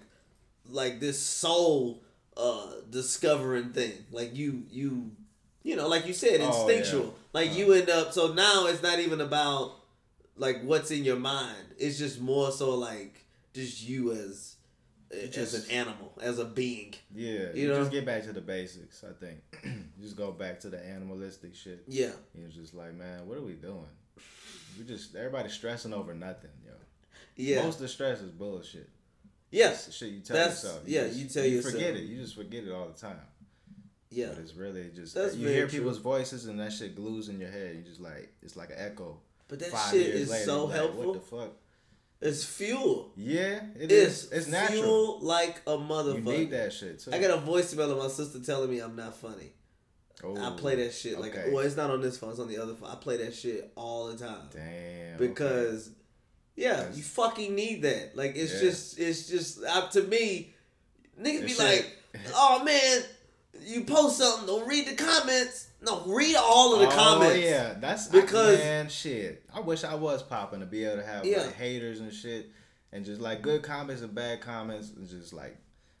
like 0.69 0.99
this 0.99 1.19
soul 1.19 2.03
uh 2.35 2.67
discovering 2.89 3.69
thing. 3.71 3.93
Like 4.11 4.35
you 4.35 4.63
you 4.69 5.11
you 5.63 5.77
know, 5.77 5.87
like 5.87 6.05
you 6.05 6.13
said, 6.13 6.41
Oh, 6.41 6.67
instinctual. 6.67 7.05
yeah. 7.05 7.11
Like 7.31 7.55
you 7.55 7.71
end 7.71 7.89
up 7.89 8.11
so 8.11 8.33
now 8.33 8.65
it's 8.67 8.83
not 8.83 8.99
even 8.99 9.21
about 9.21 9.75
like 10.37 10.61
what's 10.63 10.91
in 10.91 11.03
your 11.03 11.17
mind. 11.17 11.73
It's 11.77 11.97
just 11.97 12.19
more 12.21 12.51
so 12.51 12.75
like 12.75 13.25
just 13.53 13.83
you 13.87 14.11
as 14.11 14.55
as 15.11 15.29
just- 15.29 15.65
an 15.69 15.71
animal, 15.71 16.11
as 16.21 16.39
a 16.39 16.45
being. 16.45 16.93
Yeah, 17.13 17.31
You 17.53 17.63
you, 17.63 17.67
know? 17.67 17.79
just 17.79 17.91
get 17.91 18.05
back 18.05 18.23
to 18.23 18.33
the 18.33 18.41
basics. 18.41 19.03
I 19.03 19.13
think 19.13 19.39
just 20.01 20.15
go 20.17 20.31
back 20.31 20.59
to 20.61 20.69
the 20.69 20.83
animalistic 20.83 21.53
shit. 21.55 21.83
Yeah. 21.87 22.11
Was 22.43 22.55
just 22.55 22.73
like, 22.73 22.93
man, 22.95 23.27
what 23.27 23.37
are 23.37 23.41
we 23.43 23.53
doing? 23.53 23.85
We 24.77 24.85
just 24.85 25.15
everybody 25.15 25.49
stressing 25.49 25.93
over 25.93 26.13
nothing, 26.15 26.49
yo. 26.65 26.71
Yeah. 27.35 27.63
Most 27.63 27.75
of 27.75 27.81
the 27.81 27.87
stress 27.87 28.21
is 28.21 28.31
bullshit. 28.31 28.89
yes. 29.51 29.85
The 29.85 29.91
shit 29.91 30.09
you 30.09 30.19
tell 30.21 30.35
That's- 30.35 30.63
yourself. 30.63 30.81
yeah, 30.87 31.07
just- 31.07 31.19
you 31.19 31.27
tell 31.29 31.45
you 31.45 31.55
yourself. 31.57 31.73
forget 31.75 31.95
it. 31.95 32.03
You 32.03 32.21
just 32.21 32.35
forget 32.35 32.63
it 32.63 32.71
all 32.71 32.87
the 32.87 32.99
time. 32.99 33.17
Yeah. 34.09 34.27
But 34.29 34.39
it's 34.39 34.53
really 34.55 34.89
just 34.95 35.13
That's 35.15 35.35
you 35.35 35.47
hear 35.47 35.67
true. 35.67 35.79
people's 35.79 35.97
voices 35.99 36.45
and 36.45 36.59
that 36.59 36.71
shit 36.73 36.95
glues 36.95 37.29
in 37.29 37.39
your 37.39 37.49
head. 37.51 37.75
You 37.75 37.81
just 37.83 37.99
like 37.99 38.31
it's 38.41 38.55
like 38.55 38.69
an 38.71 38.77
echo. 38.79 39.17
But 39.53 39.59
that 39.59 39.69
Five 39.71 39.91
shit 39.91 40.07
is 40.07 40.31
later, 40.31 40.45
so 40.45 40.65
like, 40.65 40.75
helpful. 40.75 41.03
What 41.05 41.13
the 41.13 41.19
fuck? 41.19 41.51
It's 42.21 42.43
fuel. 42.43 43.11
Yeah, 43.15 43.59
it 43.79 43.91
It's 43.91 44.23
is. 44.23 44.31
It's 44.31 44.47
natural. 44.47 44.81
fuel 44.81 45.19
like 45.21 45.61
a 45.67 45.77
motherfucker. 45.77 46.15
You 46.15 46.21
need 46.39 46.51
that 46.51 46.73
shit 46.73 46.99
too. 46.99 47.11
I 47.13 47.19
got 47.19 47.29
a 47.37 47.41
voicemail 47.41 47.91
of 47.91 47.97
my 47.99 48.07
sister 48.07 48.39
telling 48.39 48.71
me 48.71 48.79
I'm 48.79 48.95
not 48.95 49.15
funny. 49.15 49.51
I 50.23 50.25
Oh, 50.25 50.55
play 50.57 50.75
that 50.77 50.91
shit 50.93 51.19
like 51.19 51.35
okay. 51.37 51.51
well, 51.51 51.63
it's 51.65 51.75
not 51.75 51.91
on 51.91 52.01
this 52.01 52.17
phone, 52.17 52.31
it's 52.31 52.39
on 52.39 52.47
the 52.47 52.57
other 52.57 52.73
phone. 52.73 52.89
I 52.89 52.95
play 52.95 53.17
that 53.17 53.35
shit 53.35 53.71
all 53.75 54.07
the 54.07 54.17
time 54.17 54.47
Damn. 54.51 54.63
okay. 54.63 55.15
because 55.19 55.91
yeah, 56.55 56.77
That's- 56.77 56.97
you 56.97 57.03
fucking 57.03 57.53
need 57.53 57.83
that. 57.83 58.15
Like 58.15 58.35
it's 58.35 58.53
Yeah. 58.55 58.59
just 58.61 58.97
it's 58.99 59.27
just 59.27 59.63
up 59.65 59.91
to 59.91 60.01
me. 60.03 60.55
Niggas 61.21 61.41
be 61.41 61.47
shit- 61.49 61.59
like, 61.59 61.97
oh 62.33 62.63
man, 62.63 63.03
you 63.61 63.83
post 63.83 64.17
something, 64.17 64.47
don't 64.47 64.67
read 64.67 64.87
the 64.87 64.95
comments. 64.95 65.67
No, 65.81 66.01
read 66.07 66.35
all 66.35 66.73
of 66.75 66.79
the 66.79 66.87
oh, 66.87 66.91
comments. 66.91 67.39
yeah, 67.45 67.75
that's 67.79 68.07
Because- 68.07 68.25
because 68.31 68.59
man, 68.59 68.89
shit. 68.89 69.43
I 69.53 69.59
wish 69.59 69.83
I 69.83 69.95
was 69.95 70.23
popping 70.23 70.61
to 70.61 70.65
be 70.65 70.85
able 70.85 70.97
to 70.97 71.05
have 71.05 71.25
Yeah. 71.25 71.41
like 71.43 71.53
haters 71.55 71.99
and 71.99 72.13
shit, 72.13 72.49
and 72.91 73.03
just 73.05 73.19
like 73.21 73.41
good 73.41 73.63
comments 73.63 74.01
and 74.01 74.13
bad 74.15 74.41
comments, 74.41 74.91
and 74.95 75.07
just 75.07 75.33
like 75.33 75.57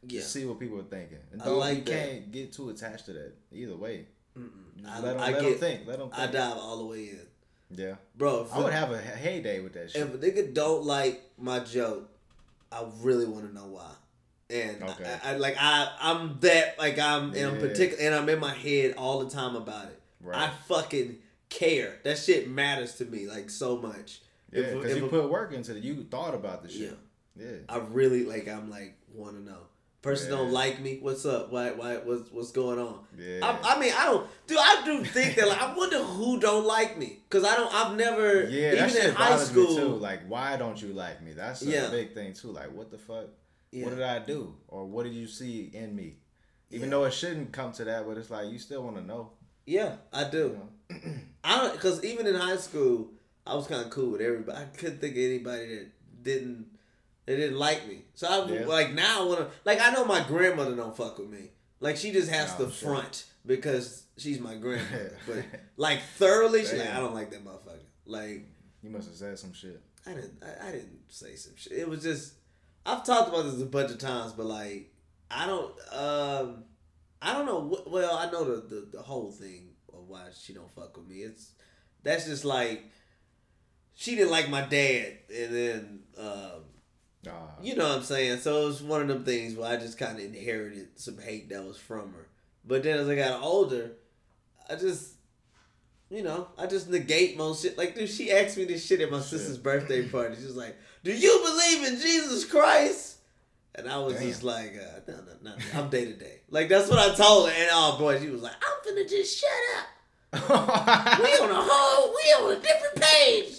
Yeah. 0.07 0.21
just 0.21 0.31
see 0.31 0.45
what 0.45 0.59
people 0.59 0.79
are 0.79 0.83
thinking. 0.83 1.19
And 1.31 1.41
I 1.41 1.45
don't, 1.45 1.59
like 1.59 1.77
you 1.79 1.83
that. 1.83 1.91
can't 2.09 2.31
get 2.31 2.53
too 2.53 2.69
attached 2.69 3.05
to 3.07 3.13
that 3.13 3.33
either 3.51 3.75
way. 3.75 4.07
I, 4.35 4.99
let 4.99 5.13
them, 5.13 5.19
I 5.19 5.31
let 5.31 5.41
get, 5.41 5.49
them 5.51 5.59
think. 5.59 5.87
Let 5.87 5.99
them 5.99 6.09
I 6.11 6.27
dive 6.27 6.57
all 6.57 6.77
the 6.77 6.85
way 6.85 7.09
in, 7.09 7.19
Yeah, 7.69 7.95
bro. 8.17 8.43
If, 8.43 8.53
I 8.53 8.59
would 8.59 8.73
have 8.73 8.91
a 8.91 8.99
heyday 8.99 9.59
with 9.59 9.73
that 9.73 9.91
shit. 9.91 10.01
if 10.01 10.13
a 10.13 10.17
nigga 10.17 10.53
don't 10.53 10.83
like 10.85 11.21
my 11.37 11.59
joke, 11.59 12.09
I 12.71 12.83
really 13.01 13.25
want 13.25 13.47
to 13.47 13.53
know 13.53 13.67
why. 13.67 13.91
And 14.53 14.83
Okay. 14.83 15.19
I, 15.23 15.31
I 15.33 15.35
like 15.37 15.55
I 15.59 15.89
I'm 15.99 16.37
that 16.41 16.77
like 16.77 16.99
I'm 16.99 17.33
in 17.33 17.55
Yeah. 17.55 17.59
particular 17.59 18.03
and 18.03 18.13
I'm 18.15 18.29
in 18.29 18.39
my 18.39 18.53
head 18.53 18.93
all 18.97 19.23
the 19.23 19.29
time 19.29 19.55
about 19.55 19.85
it. 19.85 19.99
Right. 20.21 20.37
I 20.37 20.49
fucking 20.67 21.17
care. 21.49 21.99
That 22.03 22.17
shit 22.17 22.49
matters 22.49 22.95
to 22.95 23.05
me 23.05 23.27
like 23.27 23.49
so 23.49 23.77
much. 23.77 24.21
yeah, 24.51 24.73
because 24.73 24.95
you 24.97 25.07
put 25.07 25.29
work 25.29 25.53
into 25.53 25.75
it. 25.75 25.83
You 25.83 26.03
thought 26.03 26.35
about 26.35 26.61
the 26.63 26.69
shit. 26.69 26.97
Yeah. 27.35 27.45
yeah. 27.45 27.57
I 27.67 27.79
really 27.79 28.23
like. 28.25 28.47
I'm 28.47 28.69
like 28.69 28.95
want 29.13 29.35
to 29.35 29.41
know. 29.43 29.57
Person 30.03 30.29
Yeah. 30.31 30.37
don't 30.37 30.51
like 30.51 30.81
me. 30.81 30.99
What's 31.01 31.25
up? 31.25 31.49
Why? 31.51 31.71
Why? 31.71 31.95
What's 31.97 32.29
What's 32.31 32.51
going 32.51 32.77
on? 32.77 32.99
Yeah. 33.17 33.39
I, 33.41 33.75
I 33.75 33.79
mean, 33.79 33.93
I 33.97 34.05
don't. 34.05 34.27
Dude, 34.47 34.57
I 34.59 34.81
do 34.85 35.03
think 35.05 35.35
that. 35.35 35.47
Like, 35.47 35.61
I 35.61 35.73
wonder 35.73 35.97
who 36.03 36.39
don't 36.39 36.65
like 36.65 36.97
me. 36.97 37.19
Cause 37.29 37.43
I 37.45 37.55
don't. 37.55 37.73
I've 37.73 37.95
never. 37.95 38.43
Yeah, 38.49 38.71
that 38.71 38.77
even 38.77 38.89
shit 38.89 39.05
in 39.09 39.15
high 39.15 39.37
school. 39.37 39.67
me 39.69 39.75
too. 39.77 39.87
Like, 39.95 40.27
why 40.27 40.57
don't 40.57 40.79
you 40.81 40.89
like 40.89 41.21
me? 41.23 41.31
That's 41.33 41.61
a 41.63 41.65
Yeah. 41.69 41.89
big 41.89 42.13
thing 42.13 42.33
too. 42.33 42.51
Like, 42.51 42.71
what 42.73 42.91
the 42.91 42.97
fuck? 42.97 43.27
Yeah. 43.73 43.85
What 43.85 43.95
did 43.95 44.03
I 44.03 44.19
do? 44.19 44.55
Or 44.67 44.85
what 44.85 45.03
did 45.03 45.13
you 45.13 45.27
see 45.27 45.71
in 45.73 45.95
me? 45.95 46.17
Even 46.69 46.89
Yeah. 46.89 46.97
though 46.97 47.03
it 47.05 47.13
shouldn't 47.13 47.51
come 47.51 47.71
to 47.73 47.83
that, 47.85 48.05
but 48.07 48.17
it's 48.17 48.29
like 48.29 48.49
you 48.51 48.59
still 48.59 48.83
want 48.83 48.97
to 48.97 49.03
know. 49.03 49.31
Yeah, 49.65 49.95
I 50.11 50.25
do. 50.29 50.59
You 50.89 50.95
know? 50.97 51.11
I 51.43 51.57
don't 51.57 51.73
because 51.73 52.03
even 52.03 52.27
in 52.27 52.35
high 52.35 52.57
school, 52.57 53.09
I 53.47 53.55
was 53.55 53.67
kind 53.67 53.83
of 53.83 53.89
cool 53.89 54.11
with 54.11 54.21
everybody. 54.21 54.57
I 54.57 54.65
couldn't 54.77 54.99
think 54.99 55.13
of 55.13 55.21
anybody 55.23 55.67
that 55.75 55.87
didn't 56.23 56.67
that 57.25 57.35
didn't 57.37 57.57
like 57.57 57.87
me. 57.87 58.03
So 58.15 58.27
I 58.27 58.45
Yeah. 58.51 58.65
like 58.65 58.93
now 58.93 59.23
I 59.23 59.25
wanna 59.25 59.47
like 59.65 59.79
I 59.81 59.91
know 59.91 60.05
my 60.05 60.23
grandmother 60.23 60.75
don't 60.75 60.95
fuck 60.95 61.17
with 61.17 61.29
me. 61.29 61.49
Like 61.79 61.97
she 61.97 62.11
just 62.11 62.29
has 62.29 62.53
Oh, 62.59 62.65
to 62.65 62.71
shit. 62.71 62.87
front 62.87 63.25
because 63.45 64.03
she's 64.17 64.39
my 64.39 64.55
grandmother. 64.55 65.17
but 65.27 65.45
like 65.77 66.01
thoroughly, 66.17 66.65
she 66.65 66.77
like 66.77 66.89
I 66.91 66.99
don't 66.99 67.13
like 67.15 67.31
that 67.31 67.43
motherfucker. 67.43 67.79
Like 68.05 68.45
You 68.81 68.89
must 68.89 69.07
have 69.07 69.17
said 69.17 69.39
some 69.39 69.53
shit. 69.53 69.81
I 70.05 70.13
didn't 70.13 70.43
I, 70.43 70.67
I 70.67 70.71
didn't 70.71 70.99
say 71.09 71.35
some 71.35 71.53
shit. 71.55 71.73
It 71.73 71.87
was 71.87 72.03
just 72.03 72.33
I've 72.85 73.03
talked 73.05 73.29
about 73.29 73.43
this 73.45 73.61
a 73.61 73.65
bunch 73.65 73.91
of 73.91 73.97
times, 73.99 74.33
but 74.33 74.45
like 74.45 74.91
I 75.31 75.45
don't 75.47 75.73
um 75.93 76.63
I 77.21 77.33
don't 77.33 77.45
know 77.45 77.83
well, 77.87 78.17
I 78.17 78.29
know 78.31 78.43
the, 78.43 78.61
the 78.75 78.87
the 78.97 79.01
whole 79.01 79.31
thing 79.31 79.69
of 79.93 80.07
why 80.07 80.21
she 80.37 80.53
don't 80.53 80.73
fuck 80.75 80.97
with 80.97 81.07
me. 81.07 81.17
It's 81.17 81.51
that's 82.03 82.25
just 82.25 82.43
like 82.45 82.83
she 83.95 84.15
didn't 84.15 84.31
like 84.31 84.49
my 84.49 84.61
dad 84.61 85.17
and 85.33 85.55
then 85.55 85.99
um 86.17 86.63
Uh, 87.25 87.31
you 87.61 87.75
know 87.75 87.87
what 87.87 87.97
I'm 87.99 88.03
saying? 88.03 88.39
So 88.39 88.63
it 88.63 88.65
was 88.65 88.83
one 88.83 89.01
of 89.01 89.07
them 89.07 89.23
things 89.23 89.55
where 89.55 89.71
I 89.71 89.77
just 89.77 89.97
kind 89.97 90.17
of 90.19 90.25
inherited 90.25 90.99
some 90.99 91.17
hate 91.17 91.47
that 91.49 91.63
was 91.63 91.77
from 91.77 92.11
her. 92.13 92.27
But 92.65 92.83
then 92.83 92.99
as 92.99 93.07
I 93.07 93.15
got 93.15 93.41
older, 93.41 93.91
I 94.69 94.75
just, 94.75 95.13
you 96.09 96.21
know, 96.23 96.49
I 96.57 96.65
just 96.67 96.89
negate 96.89 97.37
most 97.37 97.61
shit. 97.61 97.77
Like, 97.77 97.95
dude, 97.95 98.09
she 98.09 98.29
asked 98.31 98.57
me 98.57 98.65
this 98.65 98.85
shit 98.85 98.99
at 99.01 99.09
my 99.11 99.19
Shit. 99.19 99.27
sister's 99.39 99.57
birthday 99.57 100.05
party. 100.07 100.35
She 100.37 100.45
was 100.45 100.57
like, 100.57 100.75
"Do 101.03 101.11
you 101.15 101.41
believe 101.43 101.87
in 101.93 101.99
Jesus 101.99 102.45
Christ?" 102.45 103.17
And 103.75 103.89
I 103.89 103.97
was 103.99 104.13
Damn. 104.15 104.27
just 104.27 104.43
like, 104.43 104.75
uh, 104.77 104.99
"No, 105.07 105.15
no, 105.15 105.51
no, 105.51 105.55
I'm 105.75 105.89
day 105.89 106.05
to 106.05 106.13
day." 106.13 106.41
Like 106.49 106.69
that's 106.69 106.89
what 106.89 106.99
I 106.99 107.13
told 107.15 107.49
her. 107.49 107.55
And 107.55 107.69
oh 107.71 107.97
boy, 107.97 108.19
she 108.19 108.29
was 108.29 108.41
like, 108.41 108.53
"I'm 108.53 108.93
finna 108.95 109.09
just 109.09 109.39
shut 109.39 109.49
up. 109.77 109.87
We 110.33 110.39
on 110.39 111.51
a 111.51 111.55
whole, 111.59 112.09
we 112.13 112.45
on 112.45 112.57
a 112.57 112.59
different 112.59 112.95
page." 112.95 113.55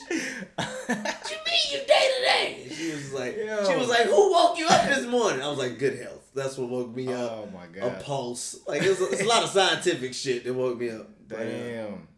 What 0.86 1.30
you 1.30 1.36
mean 1.46 1.64
you 1.72 1.78
day 1.86 2.10
to 2.16 2.22
day? 2.24 2.68
She 2.74 2.90
was 2.90 3.12
like, 3.12 3.36
Yo. 3.36 3.64
she 3.70 3.76
was 3.76 3.88
like, 3.88 4.02
who 4.02 4.30
woke 4.32 4.58
you 4.58 4.66
up 4.66 4.86
this 4.86 5.06
morning? 5.06 5.40
I 5.40 5.48
was 5.48 5.58
like, 5.58 5.78
good 5.78 5.98
health. 5.98 6.28
That's 6.34 6.58
what 6.58 6.68
woke 6.68 6.94
me 6.94 7.08
up. 7.12 7.30
oh 7.32 7.48
my 7.54 7.66
god, 7.66 8.00
A 8.00 8.02
pulse. 8.04 8.58
Like 8.66 8.82
it's 8.82 9.00
a, 9.00 9.04
it's 9.10 9.22
a 9.22 9.26
lot 9.26 9.42
of 9.44 9.48
scientific 9.50 10.12
shit 10.14 10.44
that 10.44 10.52
woke 10.52 10.78
me 10.78 10.90
up. 10.90 11.08
But, 11.28 11.38
uh, 11.40 11.44
Damn. 11.44 12.08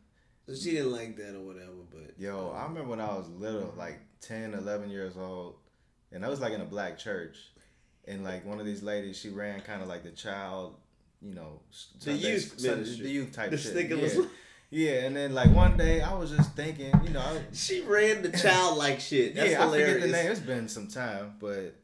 so 0.49 0.55
she 0.55 0.73
didn't 0.73 0.93
like 0.93 1.17
that 1.19 1.35
or 1.37 1.41
whatever. 1.43 1.71
But 1.97 2.19
Yo, 2.19 2.51
I 2.57 2.65
remember 2.65 2.91
when 2.91 3.01
I 3.01 3.15
was 3.15 3.29
little, 3.31 3.73
like 3.77 3.99
10, 4.21 4.55
11 4.55 4.91
years 4.91 5.17
old, 5.17 5.55
and 6.13 6.25
I 6.25 6.29
was 6.29 6.41
like 6.41 6.53
in 6.53 6.61
a 6.61 6.65
black 6.67 6.99
church, 6.99 7.37
and 8.07 8.23
like 8.25 8.45
one 8.45 8.61
of 8.61 8.67
these 8.67 8.83
ladies, 8.83 9.19
she 9.19 9.29
ran 9.31 9.61
kind 9.61 9.83
of 9.83 9.89
like 9.89 10.03
the 10.03 10.11
child, 10.11 10.75
you 11.23 11.35
know, 11.35 11.61
The 12.03 12.13
youth 12.13 12.61
Sunday- 12.61 13.03
the 13.03 13.11
youth 13.11 13.33
type 13.33 13.51
This 13.51 13.63
shit. 13.73 13.89
yeah. 13.91 14.25
yeah, 14.71 15.05
and 15.07 15.17
then 15.17 15.35
like 15.35 15.51
one 15.55 15.77
day 15.77 16.01
I 16.03 16.15
was 16.15 16.31
just 16.31 16.53
thinking, 16.55 16.93
you 17.05 17.11
know, 17.11 17.21
I, 17.21 17.41
she 17.53 17.81
ran 17.83 18.23
the 18.23 18.31
child 18.37 18.79
like 18.79 19.01
shit. 19.01 19.35
That's 19.35 19.51
yeah, 19.51 19.67
I 19.67 19.71
forget 19.71 20.01
the 20.01 20.09
name. 20.09 20.31
It's 20.31 20.41
been 20.41 20.69
some 20.69 20.89
time, 20.89 21.35
but 21.41 21.75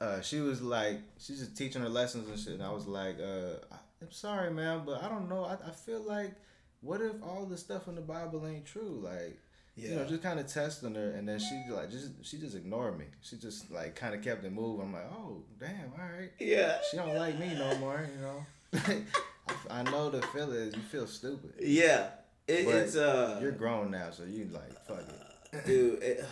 uh, 0.00 0.20
she 0.20 0.40
was 0.40 0.60
like, 0.62 1.00
she's 1.18 1.38
just 1.38 1.56
teaching 1.56 1.82
her 1.82 1.88
lessons 1.88 2.28
and 2.28 2.38
shit. 2.38 2.54
And 2.54 2.62
I 2.62 2.72
was 2.72 2.86
like, 2.86 3.18
uh, 3.20 3.76
I'm 4.00 4.10
sorry, 4.10 4.50
man, 4.50 4.82
but 4.84 5.02
I 5.02 5.08
don't 5.08 5.28
know. 5.28 5.44
I, 5.44 5.54
I 5.68 5.70
feel 5.70 6.00
like, 6.02 6.32
what 6.80 7.00
if 7.00 7.22
all 7.22 7.46
the 7.46 7.56
stuff 7.56 7.86
in 7.86 7.94
the 7.94 8.00
Bible 8.00 8.44
ain't 8.46 8.66
true? 8.66 9.00
Like, 9.04 9.38
you 9.76 9.94
know, 9.94 10.04
just 10.04 10.22
kind 10.22 10.38
of 10.38 10.46
testing 10.46 10.94
her, 10.94 11.12
and 11.12 11.26
then 11.26 11.38
she 11.38 11.64
like 11.70 11.90
just 11.90 12.10
she 12.22 12.38
just 12.38 12.54
ignored 12.54 12.98
me. 12.98 13.06
She 13.22 13.36
just 13.36 13.70
like 13.70 13.94
kind 13.96 14.14
of 14.14 14.22
kept 14.22 14.44
it 14.44 14.52
moving. 14.52 14.86
I'm 14.86 14.92
like, 14.92 15.10
oh 15.12 15.42
damn, 15.58 15.92
all 15.98 16.12
right. 16.18 16.30
Yeah. 16.38 16.78
She 16.90 16.96
don't 16.98 17.14
like 17.14 17.38
me 17.38 17.54
no 17.54 17.76
more, 17.78 18.06
you 18.14 18.20
know. 18.20 18.46
I, 18.74 19.80
I 19.80 19.82
know 19.84 20.10
the 20.10 20.20
feeling. 20.28 20.72
You 20.74 20.82
feel 20.90 21.06
stupid. 21.06 21.54
Yeah. 21.60 22.08
It, 22.46 22.66
it's 22.66 22.96
uh 22.96 23.38
You're 23.40 23.52
grown 23.52 23.90
now, 23.90 24.10
so 24.10 24.24
you 24.24 24.50
like 24.52 24.84
fuck 24.86 25.00
it. 25.52 25.66
dude, 25.66 26.02
it, 26.02 26.24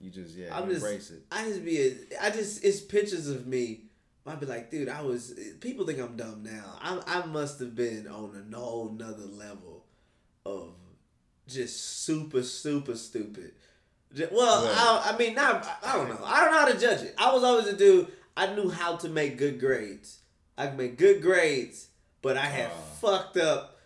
You 0.00 0.10
just 0.10 0.36
yeah, 0.36 0.56
I'm 0.56 0.68
you 0.68 0.74
just 0.74 0.86
embrace 0.86 1.10
it. 1.10 1.22
I 1.32 1.44
just 1.44 1.64
be 1.64 1.78
a, 1.80 2.24
I 2.24 2.30
just 2.30 2.64
it's 2.64 2.80
pictures 2.80 3.28
of 3.28 3.46
me. 3.46 3.82
I'd 4.26 4.38
be 4.38 4.46
like, 4.46 4.70
dude, 4.70 4.88
I 4.88 5.02
was. 5.02 5.34
People 5.60 5.84
think 5.86 5.98
I'm 5.98 6.16
dumb 6.16 6.44
now. 6.44 6.78
I 6.80 7.00
I 7.04 7.26
must 7.26 7.58
have 7.58 7.74
been 7.74 8.06
on 8.06 8.52
a 8.52 8.56
whole 8.56 8.90
nother 8.90 9.24
level 9.26 9.86
of 10.46 10.74
just 11.50 12.04
super 12.04 12.42
super 12.42 12.94
stupid. 12.94 13.52
Ju- 14.14 14.28
Well, 14.32 14.64
Right. 14.64 14.74
I, 14.76 15.12
I 15.14 15.18
mean, 15.18 15.34
not 15.34 15.66
I 15.82 15.96
don't 15.96 16.08
know. 16.08 16.18
I 16.24 16.40
don't 16.44 16.52
know 16.52 16.58
how 16.60 16.72
to 16.72 16.78
judge 16.78 17.02
it. 17.02 17.14
I 17.18 17.32
was 17.32 17.44
always 17.44 17.66
a 17.66 17.76
dude. 17.76 18.08
I 18.36 18.54
knew 18.54 18.70
how 18.70 18.96
to 18.96 19.08
make 19.08 19.36
good 19.38 19.60
grades. 19.60 20.18
I 20.58 20.66
could 20.66 20.78
make 20.78 20.96
good 20.98 21.22
grades, 21.22 21.88
but 22.22 22.36
I 22.36 22.46
had 22.46 22.70
Oh. 22.72 22.80
fucked 23.00 23.36
up. 23.36 23.76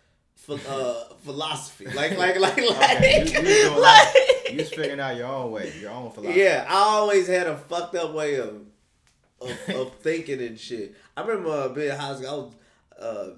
ph- 0.47 0.59
Uh, 0.67 1.05
philosophy, 1.23 1.85
like, 1.85 2.17
like, 2.17 2.37
like, 2.39 2.57
like, 2.57 2.97
Okay, 2.97 3.25
you- 3.25 3.49
you 3.49 3.79
like, 3.81 4.07
You 4.51 4.57
just 4.59 4.75
figuring 4.75 4.99
out 4.99 5.15
your 5.15 5.27
own 5.27 5.51
way, 5.51 5.73
your 5.81 5.91
own 5.91 6.11
philosophy. 6.11 6.39
yeah, 6.39 6.65
I 6.69 6.73
always 6.75 7.27
had 7.27 7.47
a 7.47 7.57
fucked 7.57 7.95
up 7.95 8.13
way 8.13 8.35
of 8.35 8.61
of, 9.41 9.51
of 9.75 9.95
thinking 10.01 10.39
and 10.41 10.59
shit. 10.59 10.95
I 11.17 11.21
remember 11.21 11.49
uh, 11.49 11.69
being 11.69 11.89
in 11.89 11.95
high 11.97 12.15
school. 12.15 12.53
I 12.99 13.01
was, 13.01 13.35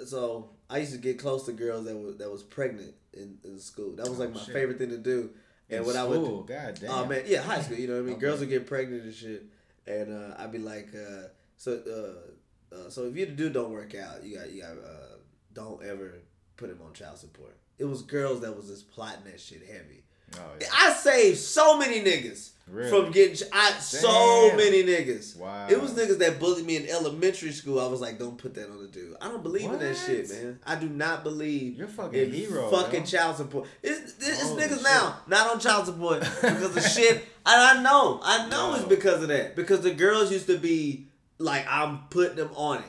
uh, 0.00 0.04
so 0.04 0.50
I 0.70 0.78
used 0.78 0.92
to 0.92 0.98
get 0.98 1.18
close 1.18 1.44
to 1.46 1.52
girls 1.52 1.84
that 1.86 1.96
was 1.96 2.16
that 2.18 2.30
was 2.30 2.42
pregnant 2.42 2.94
in, 3.12 3.38
in 3.44 3.58
school. 3.58 3.96
That 3.96 4.08
was 4.08 4.18
like 4.18 4.30
Oh, 4.30 4.34
my 4.34 4.40
shit. 4.40 4.54
favorite 4.54 4.78
thing 4.78 4.90
to 4.90 4.98
do. 4.98 5.30
And 5.70 5.80
In 5.80 5.86
when 5.86 5.96
I 5.96 6.04
would, 6.04 6.22
school, 6.24 6.42
god 6.44 6.78
damn. 6.80 6.90
oh 6.90 7.04
man, 7.06 7.22
yeah, 7.26 7.42
high 7.42 7.60
school. 7.60 7.76
You 7.78 7.88
know 7.88 7.94
what 7.94 8.00
I 8.00 8.02
mean? 8.02 8.12
Okay. 8.16 8.20
Girls 8.20 8.40
would 8.40 8.48
get 8.48 8.66
pregnant 8.66 9.02
and 9.04 9.14
shit, 9.14 9.44
and 9.86 10.12
uh, 10.12 10.34
I'd 10.38 10.50
be 10.52 10.58
like, 10.58 10.88
uh, 10.94 11.28
so 11.56 11.72
uh, 11.72 12.74
Uh, 12.74 12.90
so 12.90 13.04
if 13.04 13.16
you 13.16 13.26
dude 13.26 13.52
don't 13.54 13.70
work 13.72 13.94
out, 13.94 14.22
you 14.24 14.36
got 14.38 14.50
you 14.50 14.62
got 14.62 14.72
uh, 14.72 15.16
don't 15.54 15.82
ever 15.84 16.14
put 16.56 16.70
him 16.70 16.80
on 16.86 16.92
child 16.92 17.18
support. 17.18 17.56
It 17.78 17.84
was 17.84 18.02
girls 18.02 18.40
that 18.40 18.56
was 18.56 18.66
just 18.68 18.90
plotting 18.90 19.24
that 19.24 19.40
shit 19.40 19.62
heavy. 19.66 20.02
Oh, 20.36 20.40
yeah. 20.60 20.66
I 20.74 20.92
saved 20.92 21.38
so 21.38 21.78
many 21.78 22.00
niggas 22.02 22.50
Really? 22.70 22.90
from 22.90 23.12
getting. 23.12 23.48
I 23.52 23.70
so 23.72 24.54
many 24.56 24.82
niggas. 24.82 25.36
Wow. 25.36 25.66
It 25.68 25.80
was 25.80 25.94
niggas 25.94 26.18
that 26.18 26.38
bullied 26.38 26.66
me 26.66 26.76
in 26.76 26.88
elementary 26.88 27.52
school. 27.52 27.80
I 27.80 27.86
was 27.86 28.00
like, 28.00 28.18
don't 28.18 28.36
put 28.36 28.54
that 28.54 28.70
on 28.70 28.80
the 28.80 28.88
dude. 28.88 29.16
I 29.20 29.28
don't 29.28 29.42
believe 29.42 29.70
in 29.70 29.78
that 29.78 29.96
shit, 29.96 30.28
man. 30.30 30.60
I 30.66 30.76
do 30.76 30.88
not 30.88 31.24
believe 31.24 31.76
You're 31.76 31.88
fucking 31.88 32.20
in 32.20 32.32
hero, 32.32 32.70
fucking 32.70 33.00
yo. 33.00 33.06
child 33.06 33.36
support. 33.36 33.68
It's, 33.82 34.14
it's 34.18 34.42
Holy 34.42 34.62
niggas 34.62 34.74
shit. 34.76 34.82
now 34.82 35.18
not 35.26 35.50
on 35.52 35.60
child 35.60 35.86
support 35.86 36.20
because 36.42 36.76
of 36.76 36.82
shit. 36.84 37.24
And 37.46 37.78
I 37.78 37.82
know, 37.82 38.20
I 38.22 38.48
know 38.48 38.74
it's 38.74 38.84
because 38.84 39.22
of 39.22 39.28
that. 39.28 39.56
Because 39.56 39.80
the 39.80 39.92
girls 39.94 40.30
used 40.30 40.46
to 40.48 40.58
be 40.58 41.08
like, 41.38 41.66
I'm 41.68 42.00
putting 42.10 42.36
them 42.36 42.50
on 42.54 42.78
it. 42.78 42.84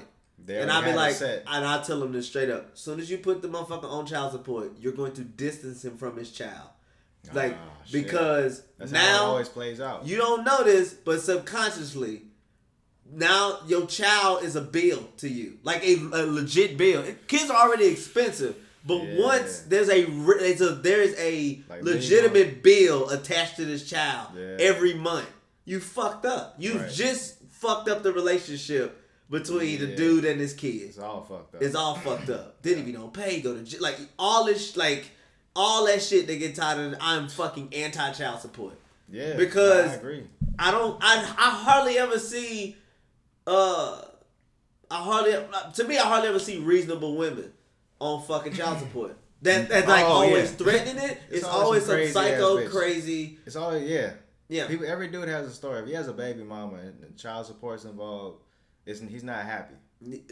They 0.45 0.61
and 0.61 0.71
I'll 0.71 0.83
be 0.83 0.93
like, 0.93 1.15
and 1.21 1.65
I 1.65 1.81
tell 1.83 1.99
them 1.99 2.11
this 2.11 2.27
straight 2.27 2.49
up. 2.49 2.71
As 2.73 2.79
soon 2.79 2.99
as 2.99 3.09
you 3.09 3.19
put 3.19 3.41
the 3.41 3.47
motherfucker 3.47 3.83
on 3.83 4.05
child 4.05 4.31
support, 4.31 4.73
you're 4.79 4.93
going 4.93 5.13
to 5.13 5.23
distance 5.23 5.85
him 5.85 5.97
from 5.97 6.17
his 6.17 6.31
child. 6.31 6.69
Like, 7.33 7.55
Ah, 7.59 7.69
because 7.91 8.63
That's 8.77 8.91
how 8.91 8.97
it 8.97 9.01
now 9.01 9.25
always 9.25 9.49
plays 9.49 9.79
out. 9.81 10.05
you 10.05 10.17
don't 10.17 10.43
know 10.43 10.63
this, 10.63 10.93
but 10.93 11.21
subconsciously, 11.21 12.23
now 13.11 13.59
your 13.67 13.85
child 13.87 14.43
is 14.43 14.55
a 14.55 14.61
bill 14.61 15.03
to 15.17 15.27
you, 15.27 15.57
like 15.63 15.83
a, 15.83 15.95
a 15.95 16.25
legit 16.25 16.77
bill. 16.77 17.03
Kids 17.27 17.49
are 17.49 17.67
already 17.67 17.85
expensive, 17.87 18.55
but 18.85 19.01
Yeah. 19.03 19.19
once 19.23 19.59
there's 19.61 19.89
a 19.89 20.05
there's 20.05 20.61
a 20.61 20.75
there's 20.75 21.15
a 21.17 21.61
Like 21.69 21.83
legitimate 21.83 22.61
bill 22.63 23.09
attached 23.09 23.55
to 23.57 23.65
this 23.65 23.87
child 23.89 24.29
Yeah. 24.35 24.57
every 24.59 24.93
month, 24.93 25.27
you 25.65 25.79
fucked 25.79 26.25
up. 26.25 26.55
You 26.59 26.79
Right. 26.79 26.91
just 26.91 27.35
fucked 27.49 27.89
up 27.89 28.03
the 28.03 28.13
relationship 28.13 28.95
between 29.29 29.79
the 29.79 29.87
dude 29.95 30.25
and 30.25 30.39
his 30.39 30.53
kids. 30.53 30.83
It's 30.95 30.99
all 30.99 31.23
fucked 31.23 31.55
up. 31.55 31.61
It's 31.63 31.75
all 31.75 31.95
fucked 31.95 32.29
up. 32.29 32.61
Then 32.61 32.77
if 32.79 32.87
you 32.87 32.93
don't 32.93 33.13
pay, 33.13 33.41
go 33.41 33.55
to 33.59 33.81
like 33.81 33.97
all 34.19 34.45
this 34.45 34.77
like 34.77 35.09
all 35.61 35.85
that 35.87 36.01
shit 36.01 36.25
they 36.25 36.37
get 36.37 36.55
tired 36.55 36.93
of. 36.93 36.99
I'm 37.01 37.27
fucking 37.27 37.73
anti 37.73 38.11
child 38.13 38.39
support. 38.39 38.73
yeah, 39.09 39.35
because- 39.35 39.91
I 39.91 39.95
agree. 39.95 40.23
I 40.57 40.71
don't. 40.71 40.97
I 41.01 41.15
I 41.37 41.49
hardly 41.51 41.97
ever 41.97 42.17
see. 42.19 42.75
Uh, 43.47 44.01
I 44.91 45.03
hardly 45.03 45.33
to 45.75 45.83
me 45.85 45.97
I 45.97 46.03
hardly 46.03 46.29
ever 46.29 46.39
see 46.39 46.57
reasonable 46.59 47.15
women 47.17 47.51
on 47.99 48.21
fucking 48.23 48.53
child 48.53 48.79
support. 48.85 49.15
That 49.41 49.69
that's 49.69 49.87
like 49.87 50.05
Oh, 50.05 50.09
always 50.09 50.51
yeah. 50.51 50.57
threatening 50.57 51.03
it. 51.03 51.17
It's, 51.29 51.37
It's 51.39 51.45
always 51.45 51.85
some 51.85 51.95
crazy 51.95 52.11
psycho 52.13 52.67
crazy. 52.69 53.39
It's 53.45 53.55
always 53.55 53.89
yeah. 53.89 54.11
Yeah. 54.49 54.67
People, 54.67 54.85
every 54.87 55.07
dude 55.09 55.27
has 55.29 55.47
a 55.47 55.51
story. 55.53 55.79
If 55.81 55.87
he 55.87 55.93
has 55.93 56.07
a 56.07 56.13
baby 56.13 56.43
mama 56.43 56.77
and 56.77 57.15
child 57.17 57.45
support's 57.45 57.85
involved, 57.85 58.39
it's, 58.85 58.99
he's 58.99 59.23
not 59.23 59.45
happy. 59.45 59.75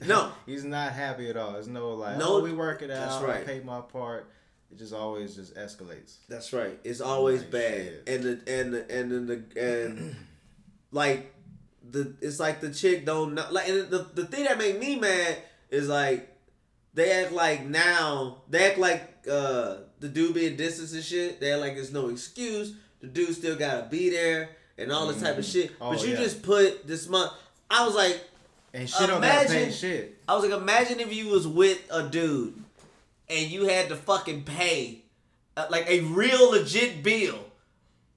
No. 0.06 0.32
he's 0.46 0.64
not 0.66 0.92
happy 0.94 1.30
at 1.30 1.38
all. 1.38 1.54
There's 1.54 1.68
no 1.68 1.92
like, 1.94 2.18
No, 2.18 2.40
no, 2.40 2.44
we 2.44 2.52
work 2.52 2.82
it 2.82 2.90
out. 2.92 3.10
that's 3.10 3.24
right. 3.24 3.42
I 3.42 3.44
pay 3.44 3.60
my 3.62 3.80
part. 3.82 4.30
It 4.72 4.78
just 4.78 4.94
always 4.94 5.36
just 5.36 5.56
escalates. 5.56 6.18
That's 6.28 6.52
right. 6.54 6.78
It's 6.84 7.02
always 7.02 7.42
Like, 7.42 7.52
bad, 7.52 7.72
shit. 7.72 8.04
and 8.08 8.24
the 8.24 8.60
and 8.60 8.74
the, 8.74 8.92
and 8.92 9.12
then 9.12 9.26
the 9.28 9.62
and 9.62 10.16
like 10.92 11.34
the 11.90 12.14
it's 12.22 12.40
like 12.40 12.60
the 12.62 12.72
chick 12.74 13.06
don't 13.06 13.34
know. 13.34 13.46
Like 13.52 13.70
and 13.70 13.90
the 13.90 14.06
the 14.14 14.26
thing 14.26 14.44
that 14.44 14.58
make 14.58 14.78
me 14.80 14.98
mad 14.98 15.38
is 15.70 15.88
like 15.88 16.28
they 16.94 17.12
act 17.24 17.32
like 17.32 17.66
now 17.66 18.42
they 18.50 18.70
act 18.70 18.78
like 18.78 19.02
uh 19.30 19.78
the 20.00 20.10
dude 20.10 20.34
being 20.34 20.56
distance 20.58 20.94
and 20.94 21.04
shit. 21.04 21.40
They 21.40 21.52
act 21.52 21.62
like 21.62 21.76
there's 21.76 21.94
no 21.94 22.10
excuse. 22.10 22.74
The 23.00 23.08
dude 23.08 23.34
still 23.36 23.56
gotta 23.56 23.88
be 23.90 24.10
there 24.10 24.50
and 24.78 24.92
all 24.92 25.08
this 25.08 25.22
type 25.22 25.38
of 25.38 25.46
Mhm. 25.46 25.52
shit. 25.52 25.72
Oh, 25.80 25.92
but 25.92 26.04
you 26.04 26.12
yeah. 26.14 26.18
just 26.20 26.42
put 26.44 26.86
this 26.88 27.08
month. 27.08 27.32
I 27.70 27.86
was 27.86 27.96
like, 27.96 28.20
And 28.74 28.90
shit 28.90 29.08
don't 29.08 29.22
gotta 29.22 29.48
pay 29.48 29.72
shit. 29.72 30.18
I 30.28 30.36
was 30.36 30.44
like, 30.48 30.60
imagine 30.60 31.00
if 31.00 31.14
you 31.14 31.28
was 31.30 31.48
with 31.48 31.80
a 31.90 32.04
dude 32.10 32.64
and 33.30 33.52
you 33.52 33.66
had 33.66 33.90
to 33.90 33.96
fucking 33.96 34.44
pay 34.44 35.04
uh, 35.56 35.68
like 35.70 35.90
a 35.90 36.02
real 36.02 36.52
legit 36.52 37.04
bill 37.04 37.40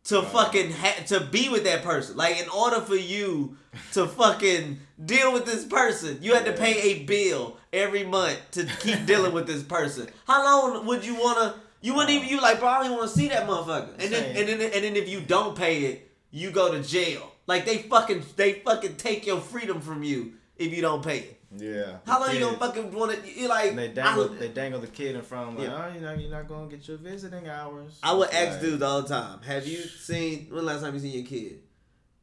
to 0.05 0.23
fucking 0.23 0.73
ha- 0.73 1.03
to 1.07 1.21
be 1.21 1.49
with 1.49 1.65
that 1.65 1.83
person. 1.83 2.17
Like 2.17 2.41
in 2.41 2.49
order 2.49 2.81
for 2.81 2.97
you 2.97 3.57
to 3.93 4.07
fucking 4.21 4.79
deal 5.05 5.33
with 5.33 5.47
this 5.47 5.65
person, 5.65 6.19
you 6.21 6.35
had 6.35 6.45
to 6.47 6.53
pay 6.53 6.81
a 6.81 7.05
bill 7.05 7.57
every 7.73 8.05
month 8.05 8.39
to 8.53 8.65
keep 8.81 9.07
dealing 9.07 9.33
with 9.33 9.47
this 9.47 9.63
person. 9.63 10.09
How 10.27 10.45
long 10.45 10.87
would 10.87 11.05
you 11.05 11.15
wanna? 11.15 11.55
You 11.81 11.95
wouldn't 11.95 12.11
even. 12.11 12.29
You 12.29 12.41
like, 12.41 12.61
bro, 12.61 12.69
I 12.69 12.77
don't 12.79 12.87
even 12.87 12.99
want 12.99 13.11
to 13.11 13.17
see 13.17 13.29
that 13.29 13.47
motherfucker. 13.47 13.93
And 13.99 14.13
then, 14.13 14.37
and 14.37 14.49
then, 14.49 14.61
and 14.61 14.85
then, 14.85 14.97
if 14.97 15.09
you 15.09 15.21
don't 15.21 15.57
pay 15.57 15.85
it, 15.85 16.11
you 16.31 16.51
go 16.51 16.73
to 16.73 16.83
jail. 16.83 17.33
Like 17.47 17.65
they 17.65 17.79
fucking, 17.79 18.23
they 18.37 18.55
fucking 18.55 18.97
take 18.97 19.27
your 19.27 19.41
freedom 19.41 19.81
from 19.81 20.03
you 20.03 20.35
if 20.57 20.73
you 20.75 20.83
don't 20.83 21.03
pay 21.03 21.19
it. 21.21 21.40
Yeah. 21.57 21.97
How 22.07 22.21
long 22.21 22.33
you 22.35 22.41
gonna 22.41 22.57
fucking 22.59 22.93
want 22.93 23.13
to? 23.25 23.29
You 23.41 23.49
like? 23.49 23.71
And 23.71 23.79
they 23.79 23.89
dangle, 23.89 24.29
would- 24.29 24.39
they 24.39 24.49
dangle 24.49 24.81
the 24.81 24.87
kid 24.87 25.17
in 25.17 25.23
front 25.23 25.51
of 25.51 25.59
like, 25.59 25.69
Yeah. 25.69 25.89
oh, 25.91 25.95
you 25.95 26.01
know, 26.01 26.13
you're 26.15 26.31
not 26.31 26.47
gonna 26.49 26.69
get 26.69 26.87
your 26.87 26.97
visiting 26.99 27.49
hours. 27.49 27.99
I 28.03 28.15
would 28.15 28.31
ask 28.31 28.53
like, 28.53 28.61
dudes 28.61 28.83
all 28.83 29.03
the 29.03 29.09
time. 29.09 29.41
Have 29.43 29.67
you 29.67 29.79
seen 29.83 30.47
when 30.51 30.65
last 30.65 30.83
time 30.83 30.95
you 30.95 31.01
seen 31.01 31.13
your 31.19 31.27
kid? 31.27 31.61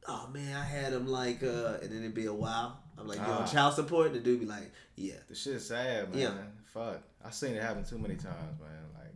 Oh 0.07 0.29
man, 0.33 0.55
I 0.55 0.63
had 0.63 0.93
him 0.93 1.07
like, 1.07 1.43
uh, 1.43 1.77
and 1.81 1.91
then 1.91 1.99
it'd 1.99 2.13
be 2.13 2.27
a 2.27 2.33
while. 2.33 2.79
I'm 2.97 3.05
like, 3.07 3.17
you 3.19 3.25
on 3.25 3.43
Ah. 3.43 3.45
child 3.45 3.73
support? 3.73 4.13
The 4.13 4.19
dude 4.19 4.39
be 4.39 4.45
like, 4.45 4.71
yeah, 4.95 5.15
The 5.27 5.35
shit's 5.35 5.65
sad, 5.67 6.09
man. 6.11 6.19
Yeah. 6.19 6.33
Fuck. 6.65 7.01
I 7.23 7.29
seen 7.31 7.53
it 7.55 7.61
happen 7.61 7.83
too 7.83 7.97
many 7.97 8.15
times, 8.15 8.59
man. 8.61 8.69
Like, 8.95 9.13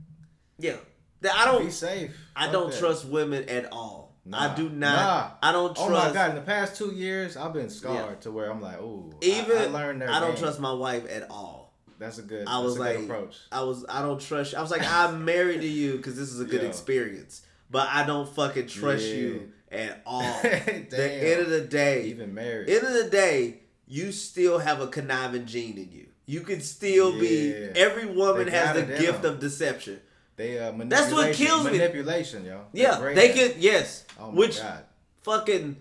yeah. 0.59 0.75
That 1.21 1.35
I 1.35 1.45
don't. 1.45 1.63
be 1.65 1.71
safe. 1.71 2.15
I 2.35 2.45
Fuck 2.45 2.51
don't 2.53 2.71
that. 2.71 2.79
trust 2.79 3.05
women 3.05 3.47
at 3.47 3.71
all. 3.71 4.00
I 4.31 4.53
do 4.55 4.69
not. 4.69 4.95
Nah. 4.95 5.31
I 5.41 5.51
don't 5.51 5.75
trust. 5.75 5.89
Oh 5.89 5.93
my 5.93 6.11
god! 6.13 6.29
In 6.31 6.35
the 6.35 6.41
past 6.41 6.75
two 6.75 6.91
years, 6.93 7.35
I've 7.37 7.53
been 7.53 7.69
scarred 7.69 7.95
Yeah. 8.09 8.15
to 8.21 8.31
where 8.31 8.51
I'm 8.51 8.61
like, 8.61 8.79
ooh. 8.79 9.11
Even 9.21 9.57
I, 9.57 9.63
I 9.63 9.67
learned 9.67 10.01
that. 10.03 10.09
I 10.09 10.19
don't 10.19 10.37
trust 10.37 10.59
my 10.59 10.73
wife 10.73 11.09
at 11.09 11.29
all. 11.31 11.73
That's 11.97 12.17
a 12.19 12.21
good. 12.23 12.47
I 12.47 12.59
was 12.59 12.77
like, 12.79 12.97
good 12.97 13.05
approach. 13.05 13.37
I 13.51 13.63
was, 13.63 13.85
I 13.89 14.01
don't 14.01 14.19
trust. 14.21 14.51
You. 14.53 14.57
I 14.59 14.61
was 14.61 14.71
like, 14.71 14.83
I'm 14.83 15.25
married 15.33 15.61
to 15.61 15.67
you 15.67 15.97
because 15.97 16.15
this 16.17 16.31
is 16.31 16.39
a 16.39 16.45
good 16.45 16.61
Yeah. 16.61 16.67
experience, 16.69 17.41
but 17.69 17.87
I 17.89 18.05
don't 18.05 18.27
fucking 18.29 18.67
trust 18.67 19.03
Yeah. 19.05 19.13
you 19.15 19.51
at 19.71 20.01
all. 20.05 20.21
The 20.43 21.09
end 21.31 21.41
of 21.41 21.49
the 21.49 21.61
day, 21.61 22.03
Even 22.05 22.33
married. 22.33 22.69
end 22.69 22.85
of 22.85 22.93
the 22.93 23.09
day, 23.09 23.61
you 23.87 24.11
still 24.11 24.59
have 24.59 24.81
a 24.81 24.87
conniving 24.87 25.45
gene 25.45 25.77
in 25.77 25.91
you. 25.91 26.07
You 26.27 26.41
can 26.41 26.61
still 26.61 27.11
be. 27.19 27.53
Every 27.75 28.05
woman 28.05 28.45
They 28.45 28.51
has 28.51 28.75
the 28.75 28.83
gift 28.83 29.25
of 29.25 29.39
deception. 29.39 29.99
they 30.37 30.57
uh, 30.57 30.71
That's 30.85 31.11
what 31.11 31.25
manipulation- 31.27 31.45
kills 31.45 31.65
me. 31.65 31.71
Manipulation, 31.71 32.45
yo. 32.45 32.61
They're 32.73 32.83
Yeah, 32.83 33.13
they 33.13 33.29
can. 33.33 33.53
Yes, 33.59 34.05
Oh 34.21 34.31
which 34.31 34.57
god. 34.59 34.83
fucking 35.23 35.77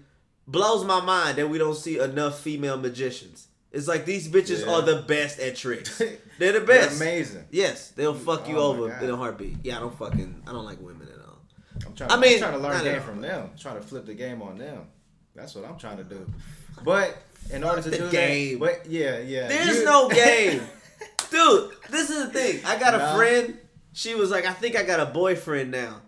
blows 0.46 0.84
my 0.84 1.00
mind 1.00 1.38
that 1.38 1.48
we 1.48 1.58
don't 1.58 1.76
see 1.76 1.98
enough 1.98 2.40
female 2.40 2.76
magicians. 2.76 3.48
It's 3.72 3.86
like 3.86 4.04
these 4.04 4.28
bitches 4.28 4.66
Yeah. 4.66 4.72
are 4.72 4.82
the 4.82 5.02
best 5.02 5.38
at 5.38 5.54
tricks. 5.56 5.98
They're 6.38 6.52
the 6.52 6.60
They're 6.60 6.60
best. 6.66 7.00
amazing. 7.00 7.44
Yes, 7.50 7.90
they'll 7.90 8.14
fuck 8.14 8.48
you 8.48 8.56
Oh 8.56 8.72
over 8.72 8.92
in 8.98 9.10
a 9.10 9.16
heartbeat. 9.16 9.58
Yeah, 9.62 9.76
I 9.76 9.80
don't 9.80 9.96
fucking. 9.96 10.42
I 10.46 10.52
don't 10.52 10.64
like 10.64 10.80
women 10.80 11.06
at 11.12 11.20
all. 11.24 11.38
I'm 11.86 11.94
trying. 11.94 12.10
I 12.10 12.14
I 12.14 12.18
mean, 12.18 12.32
am 12.34 12.38
trying 12.40 12.52
to 12.54 12.58
learn 12.58 12.82
game 12.82 12.94
all. 12.96 13.00
from 13.02 13.20
them. 13.20 13.50
trying 13.58 13.76
to 13.76 13.82
flip 13.82 14.06
the 14.06 14.14
game 14.14 14.42
on 14.42 14.58
them. 14.58 14.86
That's 15.36 15.54
what 15.54 15.64
I'm 15.64 15.78
trying 15.78 15.98
to 15.98 16.04
do. 16.04 16.26
But 16.82 17.16
in 17.52 17.62
order 17.62 17.82
to 17.82 17.90
The 17.90 17.98
do 17.98 18.10
game. 18.10 18.58
that, 18.58 18.82
but 18.82 18.90
yeah, 18.90 19.18
yeah. 19.18 19.46
There's 19.48 19.76
you- 19.78 19.84
no 19.84 20.08
game. 20.08 20.62
Dude, 21.30 21.70
this 21.90 22.10
is 22.10 22.24
the 22.26 22.30
thing. 22.32 22.60
I 22.64 22.76
got 22.78 22.94
a 22.94 22.98
Nah. 22.98 23.16
friend. 23.16 23.56
She 23.92 24.14
was 24.16 24.30
like, 24.30 24.46
I 24.46 24.52
think 24.52 24.76
I 24.76 24.82
got 24.82 24.98
a 24.98 25.06
boyfriend 25.06 25.70
now. 25.70 26.00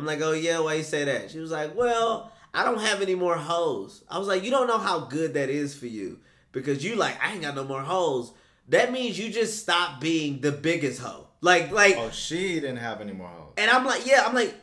I'm 0.00 0.06
like, 0.06 0.22
oh 0.22 0.32
yeah, 0.32 0.60
why 0.60 0.74
you 0.74 0.82
say 0.82 1.04
that? 1.04 1.30
She 1.30 1.38
was 1.38 1.50
like, 1.50 1.76
well, 1.76 2.32
I 2.54 2.64
don't 2.64 2.80
have 2.80 3.02
any 3.02 3.14
more 3.14 3.36
hoes. 3.36 4.02
I 4.08 4.18
was 4.18 4.26
like, 4.28 4.42
you 4.42 4.50
don't 4.50 4.66
know 4.66 4.78
how 4.78 5.00
good 5.00 5.34
that 5.34 5.50
is 5.50 5.74
for 5.74 5.86
you 5.86 6.18
because 6.52 6.82
you 6.82 6.96
like, 6.96 7.22
I 7.22 7.32
ain't 7.34 7.42
got 7.42 7.54
no 7.54 7.64
more 7.64 7.82
hoes. 7.82 8.32
That 8.68 8.92
means 8.92 9.18
you 9.18 9.30
just 9.30 9.58
stop 9.60 10.00
being 10.00 10.40
the 10.40 10.52
biggest 10.52 11.00
hoe. 11.02 11.26
Like, 11.42 11.70
like, 11.70 11.96
Oh, 11.98 12.10
she 12.10 12.54
didn't 12.54 12.78
have 12.78 13.02
any 13.02 13.12
more 13.12 13.28
hoes. 13.28 13.52
and 13.58 13.70
I'm 13.70 13.84
like, 13.84 14.06
yeah, 14.06 14.24
I'm 14.26 14.34
like, 14.34 14.54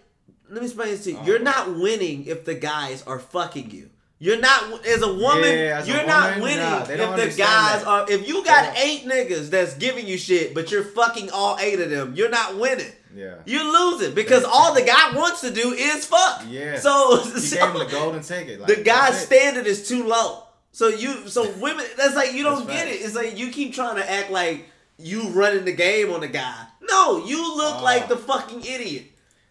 let 0.50 0.62
me 0.62 0.66
explain 0.68 0.90
this 0.90 1.04
to 1.04 1.12
you. 1.12 1.18
Oh. 1.22 1.26
You're 1.26 1.40
not 1.40 1.78
winning 1.78 2.26
if 2.26 2.44
the 2.46 2.56
guys 2.56 3.04
are 3.04 3.20
fucking 3.20 3.70
you. 3.70 3.92
You're 4.20 4.40
not 4.40 4.84
as 4.88 5.04
a 5.04 5.14
woman. 5.14 5.44
Yeah, 5.44 5.78
as 5.80 5.88
a 5.88 5.92
you're 5.92 6.08
not 6.08 6.40
woman, 6.40 6.42
winning 6.42 6.58
nah, 6.58 6.82
if 6.82 6.88
the 6.88 7.38
guys 7.38 7.84
that. 7.84 7.86
are. 7.86 8.10
If 8.10 8.28
you 8.28 8.44
got 8.44 8.74
They 8.74 8.82
eight 8.82 9.06
niggas 9.06 9.52
that's 9.52 9.76
giving 9.76 10.08
you 10.08 10.18
shit, 10.18 10.56
but 10.56 10.72
you're 10.72 10.84
fucking 10.84 11.30
all 11.30 11.56
eight 11.60 11.80
of 11.80 11.92
them, 11.92 12.16
you're 12.16 12.30
not 12.30 12.58
winning. 12.58 12.92
Yeah. 13.18 13.36
You're 13.46 13.64
losing 13.64 14.14
because 14.14 14.44
all 14.44 14.74
the 14.74 14.84
guy 14.84 15.14
wants 15.16 15.42
to 15.42 15.52
do 15.52 15.74
is 15.74 16.06
fuck. 16.06 16.44
Yeah. 16.48 16.78
So, 16.80 17.18
He 17.24 17.40
so 17.40 17.56
gave 17.66 17.76
him 17.76 17.80
the 17.80 17.92
golden 17.92 18.22
ticket. 18.22 18.60
Like, 18.60 18.76
the 18.76 18.84
guy's 18.84 19.20
standard 19.20 19.66
is 19.66 19.88
too 19.88 20.04
low. 20.04 20.44
So 20.72 20.90
you, 20.90 21.28
so 21.28 21.52
women, 21.54 21.86
that's 21.98 22.16
like 22.16 22.34
you 22.34 22.44
don't 22.44 22.68
That's 22.68 22.80
get 22.80 22.88
it. 22.88 23.02
It's 23.02 23.16
like 23.16 23.38
you 23.38 23.50
keep 23.52 23.74
trying 23.74 23.96
to 23.96 24.10
act 24.10 24.30
like 24.30 24.70
you 25.00 25.30
running 25.30 25.66
the 25.66 25.74
game 25.74 26.12
on 26.14 26.22
the 26.22 26.28
guy. 26.28 26.66
No, 26.82 27.26
you 27.26 27.58
look 27.58 27.76
Ah. 27.78 27.82
like 27.84 28.08
the 28.08 28.18
fucking 28.18 28.64
idiot. 28.64 29.06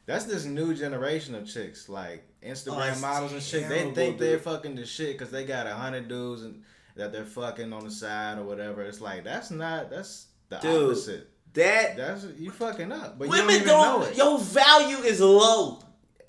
That's 0.07 0.25
this 0.25 0.45
new 0.45 0.73
generation 0.75 1.35
of 1.35 1.47
chicks, 1.53 1.89
like 1.89 2.23
Instagram 2.43 2.97
Oh, 2.97 3.01
models 3.01 3.33
and 3.33 3.43
shit. 3.43 3.69
They 3.69 3.91
think 3.91 4.19
they're 4.19 4.39
fucking 4.39 4.77
the 4.77 4.87
shit 4.87 5.19
because 5.19 5.33
they 5.33 5.45
got 5.45 5.67
a 5.67 5.75
hundred 5.75 6.07
dudes 6.07 6.43
and 6.43 6.63
that 6.95 7.11
they're 7.13 7.25
fucking 7.25 7.73
on 7.73 7.85
the 7.85 7.91
side 7.91 8.39
or 8.39 8.45
whatever. 8.45 8.83
It's 8.83 9.01
like 9.01 9.25
that's 9.25 9.51
not. 9.51 9.91
That's 9.91 10.27
the 10.49 10.59
Dude, 10.59 10.85
opposite. 10.93 11.29
That 11.57 11.97
That's 11.97 12.27
you 12.39 12.51
fucking 12.51 12.93
up, 12.93 13.19
but 13.19 13.25
you 13.25 13.31
women 13.31 13.59
don't 13.59 13.67
don't. 13.67 14.01
know 14.01 14.07
it. 14.07 14.17
Your 14.17 14.39
value 14.39 14.99
is 14.99 15.21
low. 15.21 15.79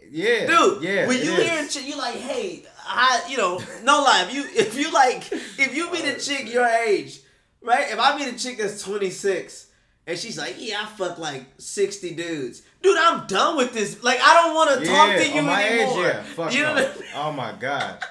Yeah, 0.10 0.48
dude. 0.48 0.84
Yeah, 0.84 1.08
when 1.08 1.18
you 1.18 1.34
is. 1.34 1.50
hear 1.50 1.63
a 1.66 1.68
chick, 1.68 1.86
you 1.86 1.98
like, 1.98 2.16
hey, 2.16 2.63
I, 2.86 3.26
you 3.30 3.38
know, 3.38 3.62
no 3.84 4.02
lie. 4.04 4.26
If 4.28 4.34
you 4.34 4.44
if 4.56 4.78
you 4.78 4.92
like, 4.92 5.32
if 5.32 5.76
you 5.76 5.92
meet 5.92 6.06
a 6.06 6.18
chick 6.20 6.52
your 6.52 6.66
age, 6.66 7.20
right? 7.62 7.92
If 7.92 8.00
I 8.00 8.18
meet 8.18 8.34
a 8.34 8.38
chick 8.38 8.58
that's 8.58 8.82
twenty 8.82 9.10
six 9.10 9.68
and 10.06 10.18
she's 10.18 10.38
like, 10.38 10.56
yeah, 10.58 10.82
I 10.84 10.86
fuck 10.86 11.18
like 11.18 11.46
sixty 11.58 12.16
dudes, 12.16 12.62
dude, 12.82 12.98
I'm 12.98 13.28
done 13.28 13.58
with 13.58 13.74
this. 13.74 14.02
Like, 14.02 14.20
I 14.22 14.34
don't 14.34 14.56
want 14.56 14.80
to 14.80 14.86
talk 14.88 15.16
to 15.18 15.30
you 15.30 15.42
my 15.42 15.63
anymore. 15.68 16.06
age, 16.08 16.13
yeah. 16.13 16.24
Fuck 16.24 16.54
you 16.54 16.62
know 16.63 16.76
no. 16.76 16.82
I 16.82 16.86
mean? 16.86 17.04
Oh 17.16 17.32
my 17.34 17.52
god. 17.60 18.02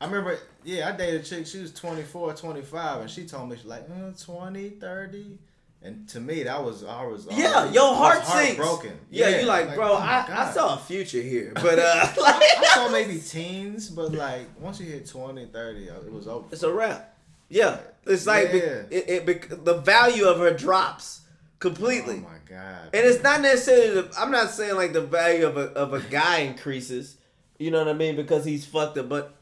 I 0.00 0.04
remember, 0.06 0.38
yeah, 0.64 0.88
I 0.88 0.92
dated 0.92 1.22
a 1.22 1.24
chick, 1.24 1.46
she 1.46 1.58
was 1.58 1.72
24, 1.72 2.34
25, 2.34 3.00
and 3.00 3.10
she 3.10 3.24
told 3.26 3.48
me, 3.48 3.56
she's 3.56 3.64
like, 3.64 3.86
uh, 3.90 4.10
20, 4.22 4.68
30. 4.70 5.38
And 5.82 6.08
to 6.08 6.20
me, 6.20 6.42
that 6.42 6.64
was, 6.64 6.82
I 6.84 7.04
was, 7.04 7.28
Yeah, 7.30 7.52
already- 7.54 7.74
your 7.74 7.94
heart 7.94 8.24
sinks. 8.26 8.56
heartbroken. 8.56 8.98
Yeah, 9.10 9.40
you 9.40 9.46
like, 9.46 9.74
bro, 9.76 9.92
oh 9.92 9.96
I, 9.96 10.26
I 10.48 10.50
saw 10.52 10.74
a 10.74 10.78
future 10.78 11.20
here, 11.20 11.52
but 11.54 11.78
uh, 11.78 12.06
like, 12.20 12.42
I 12.42 12.70
saw 12.74 12.88
maybe 12.88 13.18
teens, 13.20 13.88
but 13.90 14.12
like, 14.12 14.46
once 14.60 14.80
you 14.80 14.86
hit 14.86 15.06
20, 15.06 15.46
30, 15.46 15.90
uh, 15.90 15.94
it 16.06 16.12
was 16.12 16.26
over. 16.26 16.46
it's 16.50 16.62
a 16.64 16.72
wrap. 16.72 17.16
Yeah, 17.48 17.78
it's 18.04 18.26
like 18.26 18.48
Yeah. 18.52 18.82
it, 18.90 19.28
it, 19.28 19.64
the 19.64 19.74
value 19.78 20.24
of 20.26 20.38
her 20.38 20.52
drops 20.52 21.20
completely. 21.60 22.16
Oh 22.26 22.30
my 22.30 22.38
god. 22.48 22.86
And 22.92 23.06
it's 23.06 23.22
not 23.22 23.40
necessarily. 23.40 24.02
The, 24.02 24.14
I'm 24.18 24.32
not 24.32 24.50
saying 24.50 24.74
like 24.74 24.92
the 24.92 25.02
value 25.02 25.46
of 25.46 25.56
a 25.56 25.66
of 25.74 25.92
a 25.94 26.00
guy 26.00 26.38
increases. 26.38 27.16
You 27.58 27.70
know 27.70 27.78
what 27.78 27.88
I 27.88 27.92
mean? 27.92 28.16
Because 28.16 28.44
he's 28.44 28.66
fucked 28.66 28.96
a 28.98 29.04
but 29.04 29.34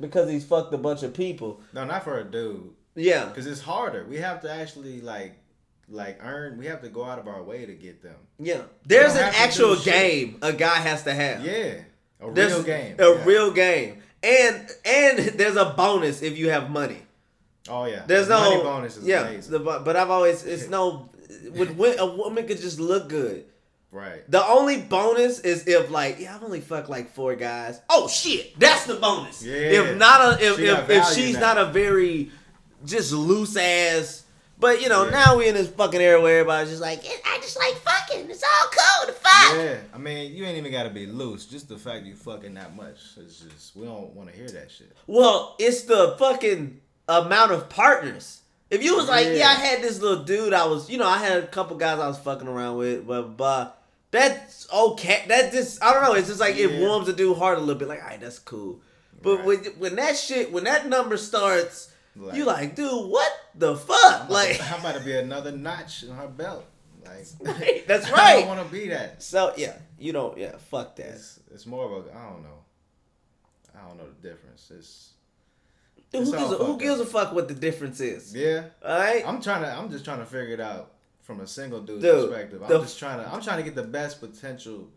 because 0.00 0.30
he's 0.30 0.46
fucked 0.46 0.72
a 0.72 0.78
bunch 0.78 1.02
of 1.02 1.12
people. 1.12 1.60
no, 1.74 1.84
not 1.84 2.02
for 2.04 2.18
a 2.18 2.24
dude. 2.24 2.70
Yeah, 2.94 3.26
Because 3.26 3.46
it's 3.46 3.60
harder. 3.60 4.04
We 4.08 4.16
have 4.16 4.40
to 4.42 4.50
actually, 4.50 5.00
like, 5.02 5.34
like 5.90 6.18
earn, 6.22 6.56
we 6.58 6.66
have 6.66 6.82
to 6.82 6.88
go 6.88 7.04
out 7.04 7.18
of 7.18 7.26
our 7.28 7.42
way 7.42 7.66
to 7.66 7.74
get 7.74 8.02
them. 8.02 8.16
yeah. 8.38 8.62
There's 8.86 9.14
an 9.14 9.32
actual 9.36 9.74
do 9.74 9.82
shit. 9.82 9.92
game 9.92 10.38
a 10.42 10.52
guy 10.52 10.76
has 10.76 11.02
to 11.04 11.12
have. 11.14 11.44
Yeah. 11.44 11.74
A 12.20 12.30
There's 12.32 12.52
real 12.54 12.62
game. 12.62 12.96
A 12.98 13.02
Yeah. 13.14 13.24
real 13.24 13.50
game. 13.52 14.02
And 14.22 14.68
and 14.84 15.18
there's 15.38 15.56
a 15.56 15.66
bonus 15.76 16.22
if 16.22 16.36
you 16.38 16.50
have 16.50 16.70
money. 16.70 16.98
Oh, 17.68 17.84
yeah. 17.86 18.04
There's 18.06 18.28
The 18.28 18.38
no 18.38 18.50
money 18.50 18.62
bonus 18.62 18.96
is 18.98 19.04
yeah. 19.06 19.26
amazing. 19.28 19.52
The, 19.52 19.58
bu- 19.58 19.80
but 19.84 19.96
I've 19.96 20.10
always 20.10 20.44
it's 20.44 20.68
no. 20.76 21.08
With, 21.52 21.76
when 21.76 21.98
a 21.98 22.06
woman 22.06 22.46
could 22.46 22.60
just 22.60 22.78
look 22.80 23.08
good. 23.08 23.44
Right. 23.92 24.28
The 24.30 24.44
only 24.44 24.80
bonus 24.82 25.40
is 25.40 25.66
if 25.66 25.90
like 25.90 26.20
yeah 26.20 26.34
I've 26.36 26.44
only 26.44 26.60
fucked 26.60 26.88
like 26.88 27.10
four 27.12 27.34
guys. 27.34 27.80
Oh 27.88 28.06
shit, 28.08 28.58
that's 28.60 28.84
the 28.86 28.94
bonus. 28.94 29.42
Yeah. 29.42 29.54
If 29.54 29.96
not 29.96 30.20
a 30.40 30.44
if 30.46 30.56
She 30.58 30.66
if, 30.66 30.90
if 30.90 31.06
she's 31.08 31.34
now. 31.34 31.54
not 31.54 31.58
a 31.58 31.66
very 31.72 32.30
just 32.84 33.12
loose 33.12 33.56
ass. 33.56 34.24
But 34.60 34.82
you 34.82 34.88
know 34.88 35.04
Yeah. 35.04 35.10
now 35.10 35.36
we 35.38 35.48
in 35.48 35.54
this 35.54 35.68
fucking 35.68 36.00
era 36.00 36.20
where 36.20 36.40
everybody's 36.40 36.70
just 36.70 36.82
like 36.82 37.00
I 37.26 37.38
just 37.38 37.58
like 37.58 37.74
fucking. 37.76 38.28
It's 38.30 38.42
all 38.44 38.68
cool 38.70 39.06
to 39.06 39.12
fuck. 39.14 39.56
Yeah, 39.56 39.78
I 39.94 39.98
mean, 39.98 40.34
you 40.34 40.44
ain't 40.44 40.58
even 40.58 40.70
gotta 40.70 40.90
be 40.90 41.06
loose. 41.06 41.46
Just 41.46 41.68
the 41.68 41.78
fact 41.78 42.04
you 42.04 42.14
fucking 42.14 42.54
that 42.54 42.76
much. 42.76 42.98
It's 43.16 43.40
just 43.40 43.74
we 43.74 43.86
don't 43.86 44.14
want 44.14 44.30
to 44.30 44.36
hear 44.36 44.48
that 44.48 44.70
shit. 44.70 44.92
Well, 45.06 45.56
it's 45.58 45.82
the 45.82 46.14
fucking 46.18 46.80
amount 47.08 47.52
of 47.52 47.68
partners. 47.68 48.42
If 48.70 48.84
you 48.84 48.94
was 48.96 49.08
like, 49.08 49.26
yeah. 49.26 49.32
Yeah. 49.32 49.48
I 49.48 49.54
had 49.54 49.82
this 49.82 50.00
little 50.00 50.22
dude, 50.24 50.52
I 50.52 50.64
was, 50.66 50.88
you 50.88 50.96
know, 50.98 51.08
I 51.08 51.18
had 51.18 51.42
a 51.42 51.46
couple 51.48 51.76
guys 51.76 51.98
I 51.98 52.06
was 52.06 52.18
fucking 52.20 52.46
around 52.46 52.76
with, 52.76 53.04
but, 53.04 53.36
but 53.36 53.82
that's 54.12 54.72
okay. 54.72 55.24
That 55.26 55.50
just, 55.50 55.82
I 55.82 55.92
don't 55.92 56.04
know. 56.04 56.12
It's 56.14 56.28
just 56.28 56.38
like 56.38 56.56
it 56.56 56.78
warms 56.80 57.06
the 57.06 57.12
dude 57.12 57.36
heart 57.36 57.58
a 57.58 57.60
little 57.60 57.74
bit. 57.74 57.88
Like, 57.88 58.00
all 58.02 58.08
right, 58.08 58.20
that's 58.20 58.38
cool. 58.38 58.80
But 59.22 59.38
Right. 59.38 59.44
when 59.46 59.58
when 59.78 59.96
that 59.96 60.16
shit, 60.16 60.52
when 60.52 60.64
that 60.64 60.86
number 60.88 61.16
starts, 61.16 61.88
Like- 62.14 62.36
you 62.36 62.44
like, 62.44 62.76
dude, 62.76 63.10
what 63.10 63.32
the 63.54 63.76
fuck? 63.76 64.28
Like, 64.28 64.58
how 64.58 64.78
about 64.78 64.94
to 64.96 65.00
be 65.04 65.16
another 65.16 65.52
notch 65.52 66.02
in 66.02 66.10
her 66.10 66.28
belt? 66.28 66.64
Like, 67.04 67.26
Right, 67.60 67.84
that's 67.86 68.06
I 68.06 68.12
right. 68.12 68.38
don't 68.40 68.48
want 68.56 68.66
to 68.66 68.72
be 68.72 68.88
that. 68.88 69.22
so 69.22 69.52
yeah, 69.56 69.76
you 69.98 70.12
don't, 70.12 70.36
yeah, 70.38 70.56
fuck 70.70 70.96
that. 70.96 71.06
It's 71.06 71.40
it's 71.52 71.66
more 71.66 71.84
of 71.86 72.06
a 72.06 72.10
I 72.16 72.28
don't 72.30 72.42
know. 72.42 72.58
I 73.74 73.88
don't 73.88 73.96
know 73.98 74.04
the 74.20 74.28
difference. 74.28 74.70
It's 74.76 75.10
Dude, 76.12 76.22
it's 76.22 76.30
who 76.32 76.36
gives, 76.38 76.52
a, 76.52 76.56
who 76.56 76.76
gives 76.78 77.00
a 77.00 77.06
fuck 77.06 77.32
what 77.32 77.48
the 77.48 77.54
difference 77.54 78.00
is? 78.00 78.34
yeah. 78.34 78.64
All 78.84 78.98
right. 78.98 79.26
I'm 79.26 79.40
trying 79.40 79.62
to. 79.62 79.68
I'm 79.72 79.90
just 79.90 80.04
trying 80.04 80.18
to 80.18 80.26
figure 80.26 80.54
it 80.54 80.60
out 80.60 80.92
from 81.22 81.40
a 81.40 81.46
single 81.46 81.80
dude's 81.80 82.02
Dude, 82.02 82.28
perspective. 82.30 82.62
I'm 82.62 82.68
just 82.82 82.98
trying 82.98 83.18
to. 83.24 83.32
I'm 83.32 83.40
trying 83.40 83.58
to 83.58 83.62
get 83.62 83.74
the 83.76 83.82
best 83.84 84.20
potential 84.20 84.88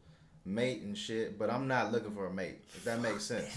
mate 0.46 0.82
and 0.82 0.98
shit, 0.98 1.38
but 1.40 1.50
I'm 1.50 1.68
not 1.68 1.92
looking 1.92 2.12
for 2.12 2.26
a 2.28 2.34
mate. 2.34 2.60
If 2.76 2.84
that 2.86 3.02
makes 3.02 3.24
sense. 3.24 3.50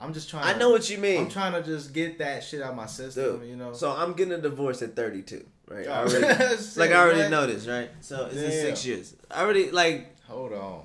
I'm 0.00 0.12
just 0.12 0.28
trying. 0.28 0.44
I 0.44 0.52
to- 0.54 0.58
know 0.58 0.70
what 0.70 0.90
you 0.90 0.98
mean. 0.98 1.20
I'm 1.20 1.30
trying 1.30 1.52
to 1.52 1.62
just 1.62 1.92
get 1.94 2.18
that 2.18 2.42
shit 2.44 2.60
out 2.62 2.74
my 2.76 2.86
system. 2.86 3.38
Dude, 3.40 3.48
you 3.48 3.56
know. 3.56 3.72
So 3.72 3.90
I'm 3.92 4.12
getting 4.12 4.34
a 4.34 4.38
divorce 4.38 4.82
at 4.82 4.96
32, 4.96 5.44
right? 5.68 5.86
I 5.86 5.90
Oh, 5.90 6.06
already, 6.06 6.44
shit, 6.56 6.76
like 6.76 6.90
I 6.90 6.94
already 6.96 7.20
man. 7.20 7.30
know 7.30 7.46
this, 7.46 7.66
right? 7.66 7.90
So 8.00 8.26
it's 8.26 8.36
in 8.36 8.50
six 8.50 8.84
years. 8.84 9.14
I 9.30 9.42
already 9.42 9.70
like, 9.70 10.16
Hold 10.26 10.52
on. 10.52 10.82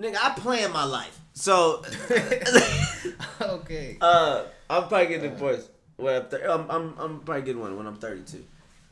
nigga, 0.00 0.16
I 0.20 0.30
plan 0.38 0.72
my 0.72 0.84
life. 0.84 1.18
So, 1.34 1.84
okay. 3.40 3.96
uh, 4.00 4.44
I'm 4.70 4.88
probably 4.88 5.06
getting 5.06 5.30
divorced 5.30 5.70
when 5.96 6.16
I'm, 6.22 6.28
thir- 6.28 6.46
I'm, 6.48 6.70
I'm 6.70 6.94
I'm 6.98 7.20
probably 7.20 7.42
getting 7.42 7.60
one 7.60 7.76
when 7.76 7.86
I'm 7.86 7.96
32, 7.96 8.44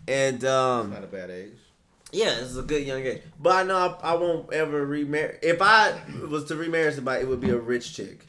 and 0.09 0.45
um, 0.45 0.91
Not 0.91 1.05
a 1.05 1.07
bad 1.09 1.31
age. 1.31 1.53
Yeah, 2.13 2.39
it's 2.41 2.57
a 2.57 2.63
good 2.63 2.87
young 2.87 3.03
age. 3.03 3.23
But 3.39 3.53
I 3.57 3.63
know 3.65 3.77
I, 4.03 4.13
I 4.13 4.15
won't 4.15 4.53
ever 4.53 4.85
remarry. 4.87 5.39
If 5.43 5.61
I 5.61 5.99
was 6.29 6.45
to 6.47 6.57
remarry 6.57 6.93
somebody, 6.93 7.23
it 7.23 7.29
would 7.29 7.41
be 7.41 7.51
a 7.51 7.59
rich 7.59 7.95
chick. 7.95 8.27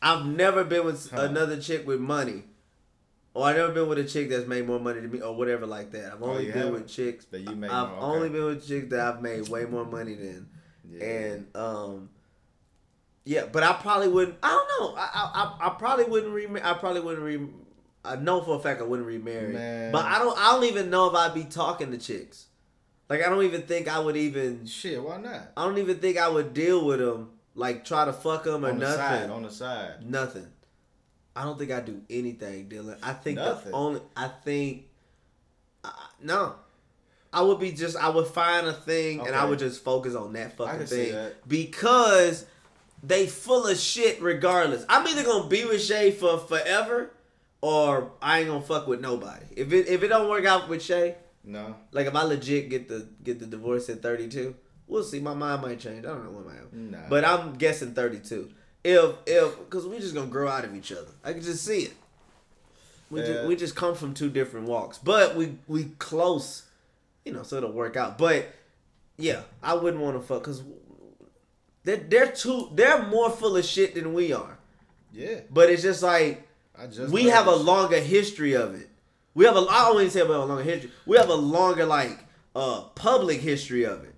I've 0.00 0.26
never 0.26 0.64
been 0.64 0.84
with 0.84 1.10
Huh. 1.10 1.22
another 1.22 1.60
chick 1.60 1.86
with 1.86 2.00
money. 2.00 2.44
Or 3.34 3.46
I've 3.46 3.56
never 3.56 3.72
been 3.72 3.88
with 3.88 3.98
a 3.98 4.04
chick 4.04 4.30
that's 4.30 4.46
made 4.48 4.66
more 4.66 4.80
money 4.80 5.00
than 5.00 5.12
me, 5.12 5.20
or 5.20 5.34
whatever 5.36 5.66
like 5.66 5.92
that. 5.92 6.12
I've 6.14 6.22
Oh, 6.22 6.30
only 6.30 6.46
you 6.46 6.52
been 6.52 6.62
haven't? 6.62 6.72
with 6.74 6.88
chicks 6.88 7.24
That 7.26 7.40
you 7.40 7.54
made 7.54 7.70
I've 7.70 7.90
more, 7.90 8.00
only 8.00 8.28
been 8.30 8.44
with 8.46 8.66
chicks 8.66 8.88
that 8.90 9.00
I've 9.00 9.22
made 9.22 9.48
way 9.48 9.64
more 9.64 9.84
money 9.84 10.14
than, 10.14 10.48
Yeah. 10.90 11.04
and 11.04 11.46
um, 11.56 12.08
yeah. 13.24 13.44
But 13.52 13.62
I 13.62 13.74
probably 13.74 14.08
wouldn't. 14.08 14.38
I 14.42 14.48
don't 14.48 14.68
know. 14.80 14.96
I 14.96 15.10
I, 15.14 15.30
I, 15.34 15.66
I 15.66 15.70
probably 15.78 16.06
wouldn't 16.06 16.32
remarry. 16.32 16.64
I 16.64 16.72
probably 16.74 17.00
wouldn't 17.02 17.22
re. 17.24 17.46
I 18.04 18.16
know 18.16 18.40
for 18.40 18.56
a 18.56 18.58
fact 18.58 18.80
I 18.80 18.84
wouldn't 18.84 19.06
remarry. 19.06 19.52
Man. 19.52 19.92
But 19.92 20.04
I 20.06 20.18
don't. 20.18 20.36
I 20.38 20.52
don't 20.52 20.64
even 20.64 20.90
know 20.90 21.08
if 21.08 21.14
I'd 21.14 21.34
be 21.34 21.44
talking 21.44 21.92
to 21.92 21.98
chicks. 21.98 22.46
Like 23.08 23.24
I 23.24 23.28
don't 23.28 23.44
even 23.44 23.62
think 23.62 23.88
I 23.88 23.98
would 23.98 24.16
even. 24.16 24.66
Shit, 24.66 25.02
why 25.02 25.18
not? 25.18 25.52
I 25.56 25.64
don't 25.64 25.78
even 25.78 25.98
think 25.98 26.18
I 26.18 26.28
would 26.28 26.52
deal 26.52 26.84
with 26.84 26.98
them. 27.00 27.30
Like 27.54 27.84
try 27.84 28.04
to 28.04 28.12
fuck 28.12 28.44
them 28.44 28.64
or 28.64 28.72
nothing. 28.72 28.72
on 28.72 28.78
the 28.78 28.86
nothing. 28.86 28.98
side, 28.98 29.30
on 29.30 29.42
the 29.42 29.50
side. 29.50 30.10
Nothing. 30.10 30.46
I 31.34 31.44
don't 31.44 31.58
think 31.58 31.70
I 31.70 31.80
do 31.80 32.02
anything, 32.10 32.68
Dillon. 32.68 32.96
I 33.02 33.12
think 33.12 33.36
Nothing. 33.36 33.70
the 33.70 33.76
only 33.76 34.00
I 34.16 34.28
think 34.28 34.86
I, 35.84 35.92
no. 36.22 36.54
I 37.32 37.42
would 37.42 37.60
be 37.60 37.72
just 37.72 37.96
I 37.96 38.08
would 38.08 38.26
find 38.26 38.66
a 38.66 38.72
thing 38.72 39.20
and 39.20 39.36
I 39.36 39.44
would 39.44 39.58
just 39.58 39.84
focus 39.84 40.14
on 40.14 40.32
that 40.32 40.56
fucking 40.56 40.86
thing 40.86 41.12
that. 41.12 41.48
because 41.48 42.46
they 43.02 43.26
full 43.26 43.66
of 43.66 43.78
shit 43.78 44.20
regardless. 44.20 44.84
I'm 44.88 45.06
either 45.06 45.22
gonna 45.22 45.48
be 45.48 45.64
with 45.64 45.82
Shay 45.82 46.10
for 46.10 46.38
forever 46.38 47.10
or 47.60 48.12
I 48.20 48.40
ain't 48.40 48.48
gonna 48.48 48.62
fuck 48.62 48.86
with 48.86 49.00
nobody. 49.00 49.44
If 49.56 49.72
it 49.72 49.88
if 49.88 50.02
it 50.02 50.08
don't 50.08 50.28
work 50.28 50.44
out 50.44 50.68
with 50.68 50.82
Shay, 50.82 51.16
No. 51.48 51.74
like 51.92 52.06
if 52.06 52.14
I 52.14 52.22
legit 52.24 52.68
get 52.68 52.88
the 52.88 53.08
get 53.24 53.38
the 53.40 53.46
divorce 53.46 53.88
at 53.88 54.02
32, 54.02 54.54
we'll 54.86 55.02
see. 55.02 55.18
My 55.20 55.32
mind 55.34 55.62
might 55.62 55.80
change. 55.80 56.04
I 56.04 56.08
don't 56.08 56.24
know 56.24 56.30
what 56.30 56.46
my 56.46 56.52
Nah. 56.72 57.08
but 57.08 57.24
I'm 57.24 57.54
guessing 57.54 57.94
32. 57.94 58.50
If 58.84 59.14
if 59.26 59.58
because 59.60 59.86
we 59.86 59.98
just 59.98 60.14
gonna 60.14 60.26
grow 60.30 60.48
out 60.48 60.64
of 60.64 60.74
each 60.76 60.92
other. 60.92 61.08
I 61.24 61.32
can 61.32 61.42
just 61.42 61.64
see 61.64 61.80
it. 61.84 61.94
We 63.10 63.20
Yeah. 63.20 63.26
just 63.26 63.48
we 63.48 63.56
just 63.56 63.74
come 63.74 63.94
from 63.94 64.12
two 64.12 64.28
different 64.30 64.68
walks, 64.68 64.98
but 64.98 65.34
we 65.36 65.56
we 65.66 65.84
close, 65.98 66.64
you 67.24 67.32
know, 67.32 67.42
so 67.42 67.56
it'll 67.56 67.72
work 67.72 67.96
out. 67.96 68.18
But 68.18 68.46
yeah, 69.16 69.42
I 69.62 69.74
wouldn't 69.74 70.02
want 70.02 70.20
to 70.20 70.22
fuck 70.26 70.42
because 70.42 70.62
they're 71.84 71.96
they're 71.96 72.30
too 72.32 72.68
they're 72.74 73.02
more 73.06 73.30
full 73.30 73.56
of 73.56 73.64
shit 73.64 73.94
than 73.94 74.12
we 74.12 74.32
are. 74.32 74.58
Yeah. 75.12 75.40
But 75.50 75.70
it's 75.70 75.82
just 75.82 76.02
like 76.02 76.46
I 76.78 76.86
just 76.86 77.10
we 77.12 77.24
have 77.30 77.48
a 77.48 77.56
shit. 77.56 77.64
longer 77.64 77.98
history 78.00 78.54
of 78.54 78.74
it. 78.74 78.88
We 79.34 79.44
have 79.44 79.56
a 79.56 79.60
I 79.70 79.90
don't 79.92 80.10
say 80.10 80.20
about 80.20 80.40
a 80.40 80.44
longer 80.44 80.62
history. 80.62 80.90
We 81.06 81.16
have 81.16 81.28
a 81.28 81.34
longer 81.34 81.84
like 81.86 82.18
uh 82.56 82.82
public 82.94 83.40
history 83.40 83.84
of 83.84 84.02
it. 84.04 84.14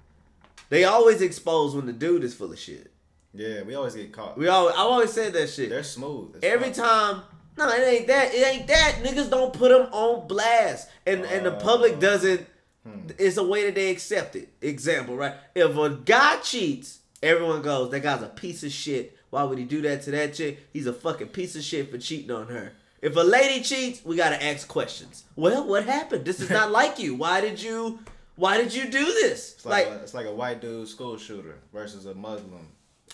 They 0.70 0.84
always 0.84 1.20
expose 1.20 1.74
when 1.74 1.86
the 1.86 1.92
dude 1.92 2.24
is 2.24 2.34
full 2.34 2.52
of 2.52 2.58
shit. 2.58 2.90
Yeah, 3.34 3.62
we 3.62 3.74
always 3.74 3.94
get 3.94 4.12
caught. 4.12 4.38
We 4.38 4.48
always 4.48 4.74
I 4.74 4.80
always 4.80 5.12
said 5.12 5.32
that 5.34 5.48
shit. 5.50 5.70
They're 5.70 5.82
smooth. 5.84 6.36
as 6.36 6.42
Every 6.42 6.70
time, 6.72 7.22
no, 7.58 7.68
it 7.68 7.80
ain't 7.86 8.06
that. 8.06 8.34
It 8.34 8.46
ain't 8.46 8.66
that. 8.68 8.96
Niggas 9.02 9.30
don't 9.30 9.52
put 9.52 9.70
them 9.70 9.88
on 9.92 10.26
blast, 10.26 10.88
and 11.06 11.24
and 11.26 11.44
the 11.46 11.52
public 11.52 11.94
Oh. 11.96 12.00
doesn't. 12.00 12.46
Hmm. 12.86 13.00
It's 13.18 13.36
a 13.36 13.44
way 13.44 13.64
that 13.66 13.74
they 13.74 13.90
accept 13.90 14.36
it. 14.36 14.48
Example, 14.62 15.14
right? 15.16 15.34
If 15.54 15.76
a 15.76 15.90
guy 15.90 16.38
cheats, 16.38 17.00
everyone 17.22 17.60
goes, 17.62 17.90
"That 17.90 18.00
guy's 18.02 18.22
a 18.22 18.28
piece 18.28 18.62
of 18.62 18.72
shit. 18.72 19.16
Why 19.28 19.42
would 19.44 19.58
he 19.58 19.64
do 19.64 19.82
that 19.82 20.02
to 20.04 20.10
that 20.12 20.34
chick? 20.34 20.58
He's 20.72 20.86
a 20.86 20.92
fucking 20.92 21.28
piece 21.28 21.54
of 21.54 21.62
shit 21.62 21.90
for 21.90 21.98
cheating 21.98 22.30
on 22.30 22.46
her." 22.46 22.72
If 23.02 23.16
a 23.16 23.20
lady 23.20 23.62
cheats, 23.62 24.04
we 24.04 24.16
gotta 24.16 24.42
ask 24.42 24.68
questions. 24.68 25.24
Well, 25.36 25.66
what 25.66 25.84
happened? 25.86 26.24
This 26.24 26.40
is 26.40 26.50
not 26.50 26.70
like 26.80 26.98
you. 26.98 27.14
Why 27.14 27.40
did 27.40 27.62
you? 27.62 28.00
Why 28.36 28.56
did 28.56 28.74
you 28.74 28.84
do 28.90 29.04
this? 29.04 29.54
It's 29.54 29.66
like, 29.66 29.88
Like, 29.88 29.98
a, 29.98 30.02
it's 30.02 30.14
like 30.14 30.26
a 30.26 30.32
white 30.32 30.60
dude 30.60 30.88
school 30.88 31.16
shooter 31.18 31.56
versus 31.74 32.06
a 32.06 32.14
Muslim. 32.14 32.66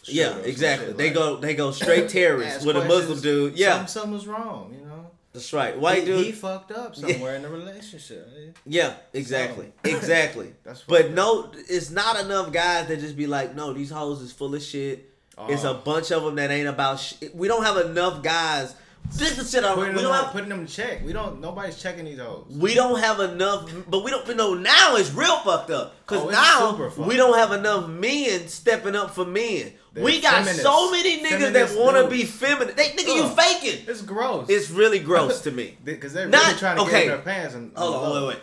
shooter 0.03 0.16
yeah, 0.20 0.37
exactly. 0.39 0.93
They 0.93 1.07
like- 1.07 1.14
go, 1.14 1.37
they 1.37 1.55
go 1.55 1.70
straight 1.72 2.09
terrorist 2.18 2.64
with 2.64 2.76
a 2.76 2.84
Muslim 2.84 3.20
dude. 3.20 3.59
Yeah, 3.59 3.70
Something, 3.72 3.89
something 3.89 4.12
was 4.12 4.26
wrong, 4.28 4.72
you 4.78 4.87
know. 4.87 5.11
that's 5.32 5.53
right. 5.53 5.76
White 5.76 6.01
he, 6.01 6.05
dude. 6.05 6.26
He 6.26 6.32
fucked 6.32 6.70
up 6.70 6.95
somewhere 7.03 7.34
in 7.34 7.43
the 7.43 7.49
relationship. 7.49 8.28
Eh? 8.37 8.51
Yeah, 8.66 8.95
exactly, 9.12 9.72
exactly. 9.84 10.53
That's 10.62 10.82
but 10.82 11.11
no, 11.12 11.51
it's 11.68 11.91
not 11.91 12.20
enough 12.24 12.53
guys 12.53 12.87
that 12.87 13.01
just 13.01 13.16
be 13.16 13.26
like, 13.26 13.57
no, 13.57 13.72
these 13.72 13.91
hoes 13.91 14.20
is 14.22 14.30
full 14.32 14.55
of 14.55 14.62
shit. 14.62 15.11
It's 15.49 15.64
a 15.64 15.70
Oh. 15.70 15.74
bunch 15.84 16.12
of 16.12 16.22
them 16.22 16.37
that 16.37 16.51
ain't 16.53 16.68
about. 16.68 17.01
Sh- 17.01 17.14
we 17.34 17.47
don't 17.49 17.64
have 17.64 17.76
enough 17.84 18.22
guys. 18.22 18.74
This 19.14 19.38
is 19.38 19.50
shit. 19.50 19.62
We 19.62 19.84
them, 19.86 19.94
don't 19.94 20.07
on- 20.07 20.24
have. 20.24 20.32
putting 20.32 20.48
them 20.48 20.61
in 20.61 20.66
check. 20.66 21.04
We 21.04 21.12
don't. 21.12 21.40
Nobody's 21.40 21.80
checking 21.80 22.04
these 22.04 22.18
hoes. 22.18 22.46
We 22.50 22.74
don't 22.74 22.98
have 23.00 23.20
enough, 23.20 23.70
but 23.88 24.04
we 24.04 24.11
don't 24.11 24.36
know 24.36 24.54
now 24.54 24.96
it's 24.96 25.11
real 25.12 25.38
fucked 25.38 25.70
up. 25.70 25.94
Cause 26.07 26.22
Oh, 26.24 26.30
now 26.30 27.04
we 27.07 27.16
don't 27.16 27.36
have 27.38 27.52
enough 27.52 27.88
men 27.88 28.48
stepping 28.48 28.94
up 28.96 29.14
for 29.14 29.24
men. 29.24 29.72
They're 29.94 30.04
we 30.04 30.20
got 30.20 30.34
feminists. 30.44 30.62
so 30.62 30.90
many 30.90 31.18
niggas 31.22 31.28
Feminist 31.30 31.74
that 31.74 31.82
want 31.82 31.96
to 31.96 32.11
be 32.11 32.24
feminine. 32.24 32.76
They 32.76 32.90
nigga, 32.90 33.14
you 33.14 33.28
faking. 33.30 33.86
It's 33.88 34.02
gross. 34.02 34.50
It's 34.50 34.68
really 34.70 34.98
gross 35.11 35.40
to 35.42 35.50
me. 35.50 35.78
because 35.84 36.12
they're 36.12 36.28
Not- 36.28 36.44
really 36.46 36.59
trying 36.59 36.76
to 36.76 36.82
okay. 36.82 36.90
get 36.92 37.02
in 37.02 37.09
their 37.09 37.18
pants 37.18 37.54
and 37.54 37.72
Hold 37.76 37.94
on, 37.94 38.02
wait, 38.12 38.20
wait, 38.20 38.28
wait. 38.28 38.42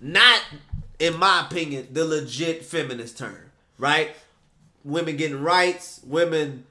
Not, 0.00 0.40
in 1.00 1.16
my 1.18 1.44
opinion, 1.46 1.88
the 1.92 2.04
legit 2.04 2.64
feminist 2.64 3.18
term, 3.18 3.50
right? 3.78 4.10
Women 4.84 5.16
getting 5.16 5.42
rights, 5.42 6.00
women 6.04 6.64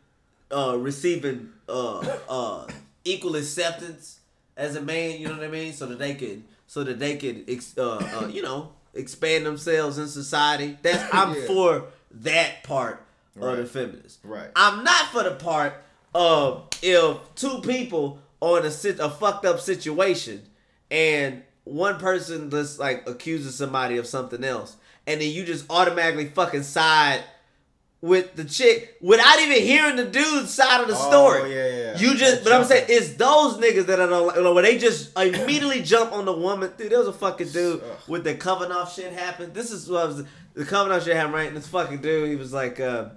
uh, 0.50 0.78
receiving 0.80 1.50
uh, 1.68 2.00
uh, 2.30 2.68
equal 3.08 3.36
acceptance 3.36 4.20
as 4.56 4.76
a 4.76 4.82
man. 4.82 5.20
You 5.20 5.28
know 5.28 5.36
what 5.36 5.44
I 5.44 5.48
mean? 5.50 5.74
So 5.74 5.86
that 5.88 6.00
they 6.00 6.16
could, 6.16 6.44
so 6.68 6.84
that 6.84 7.00
they 7.00 7.18
could, 7.18 7.46
ex- 7.48 7.78
uh, 7.78 7.96
uh, 8.24 8.28
you 8.32 8.42
know, 8.42 8.72
expand 8.94 9.46
themselves 9.46 9.98
in 9.98 10.08
society. 10.08 10.78
That's 10.82 11.04
I'm 11.14 11.36
Yeah. 11.36 11.48
for 11.48 11.84
that 12.12 12.64
part 12.64 13.04
of 13.40 13.58
the 13.58 13.66
feminist. 13.66 14.20
Right. 14.24 14.50
I'm 14.56 14.84
not 14.84 15.08
for 15.12 15.24
the 15.24 15.32
part 15.36 15.74
of 16.16 16.68
if 16.82 17.18
two 17.36 17.60
people 17.62 18.20
are 18.42 18.60
in 18.60 18.66
a, 18.66 18.72
sit- 18.72 19.00
a 19.00 19.10
fucked 19.10 19.46
up 19.46 19.60
situation 19.60 20.44
and 20.90 21.44
one 21.64 22.00
person 22.00 22.50
just 22.50 22.80
like 22.80 23.08
accuses 23.08 23.56
somebody 23.56 23.98
of 23.98 24.08
something 24.08 24.44
else 24.44 24.78
and 25.06 25.20
then 25.22 25.30
you 25.30 25.44
just 25.44 25.66
automatically 25.70 26.26
fucking 26.30 26.64
side 26.64 27.22
with 28.02 28.36
the 28.36 28.44
chick 28.46 28.96
without 29.02 29.40
even 29.40 29.62
hearing 29.62 29.96
the 29.96 30.06
dude's 30.06 30.54
side 30.54 30.82
of 30.82 30.88
the 30.88 30.94
Oh, 30.96 31.10
story. 31.10 31.54
yeah, 31.56 31.68
yeah. 31.68 31.98
You 31.98 32.16
just, 32.16 32.44
but 32.44 32.54
I'm 32.54 32.64
saying 32.64 32.86
it's 32.90 33.14
those 33.16 33.58
niggas 33.58 33.88
that 33.88 34.00
are 34.00 34.08
the, 34.08 34.34
you 34.36 34.44
know, 34.44 34.54
where 34.54 34.64
they 34.64 34.78
just 34.78 35.18
immediately 35.18 35.82
jump 35.82 36.12
on 36.14 36.26
the 36.26 36.34
woman. 36.34 36.72
Dude, 36.78 36.92
there 36.92 37.00
was 37.00 37.08
a 37.08 37.14
fucking 37.14 37.50
dude 37.50 37.82
Ugh. 37.82 37.98
with 38.08 38.24
the 38.24 38.36
coming 38.36 38.72
off 38.72 38.94
shit 38.94 39.12
happened. 39.14 39.54
This 39.56 39.72
is 39.72 39.90
what 39.90 40.08
was 40.08 40.24
the 40.54 40.66
coming 40.66 40.94
off 40.94 41.06
shit 41.06 41.16
happened, 41.16 41.34
right? 41.34 41.48
And 41.48 41.58
this 41.58 41.68
fucking 41.68 42.02
dude, 42.02 42.30
he 42.30 42.36
was 42.36 42.54
like, 42.54 42.80
uh, 42.80 43.10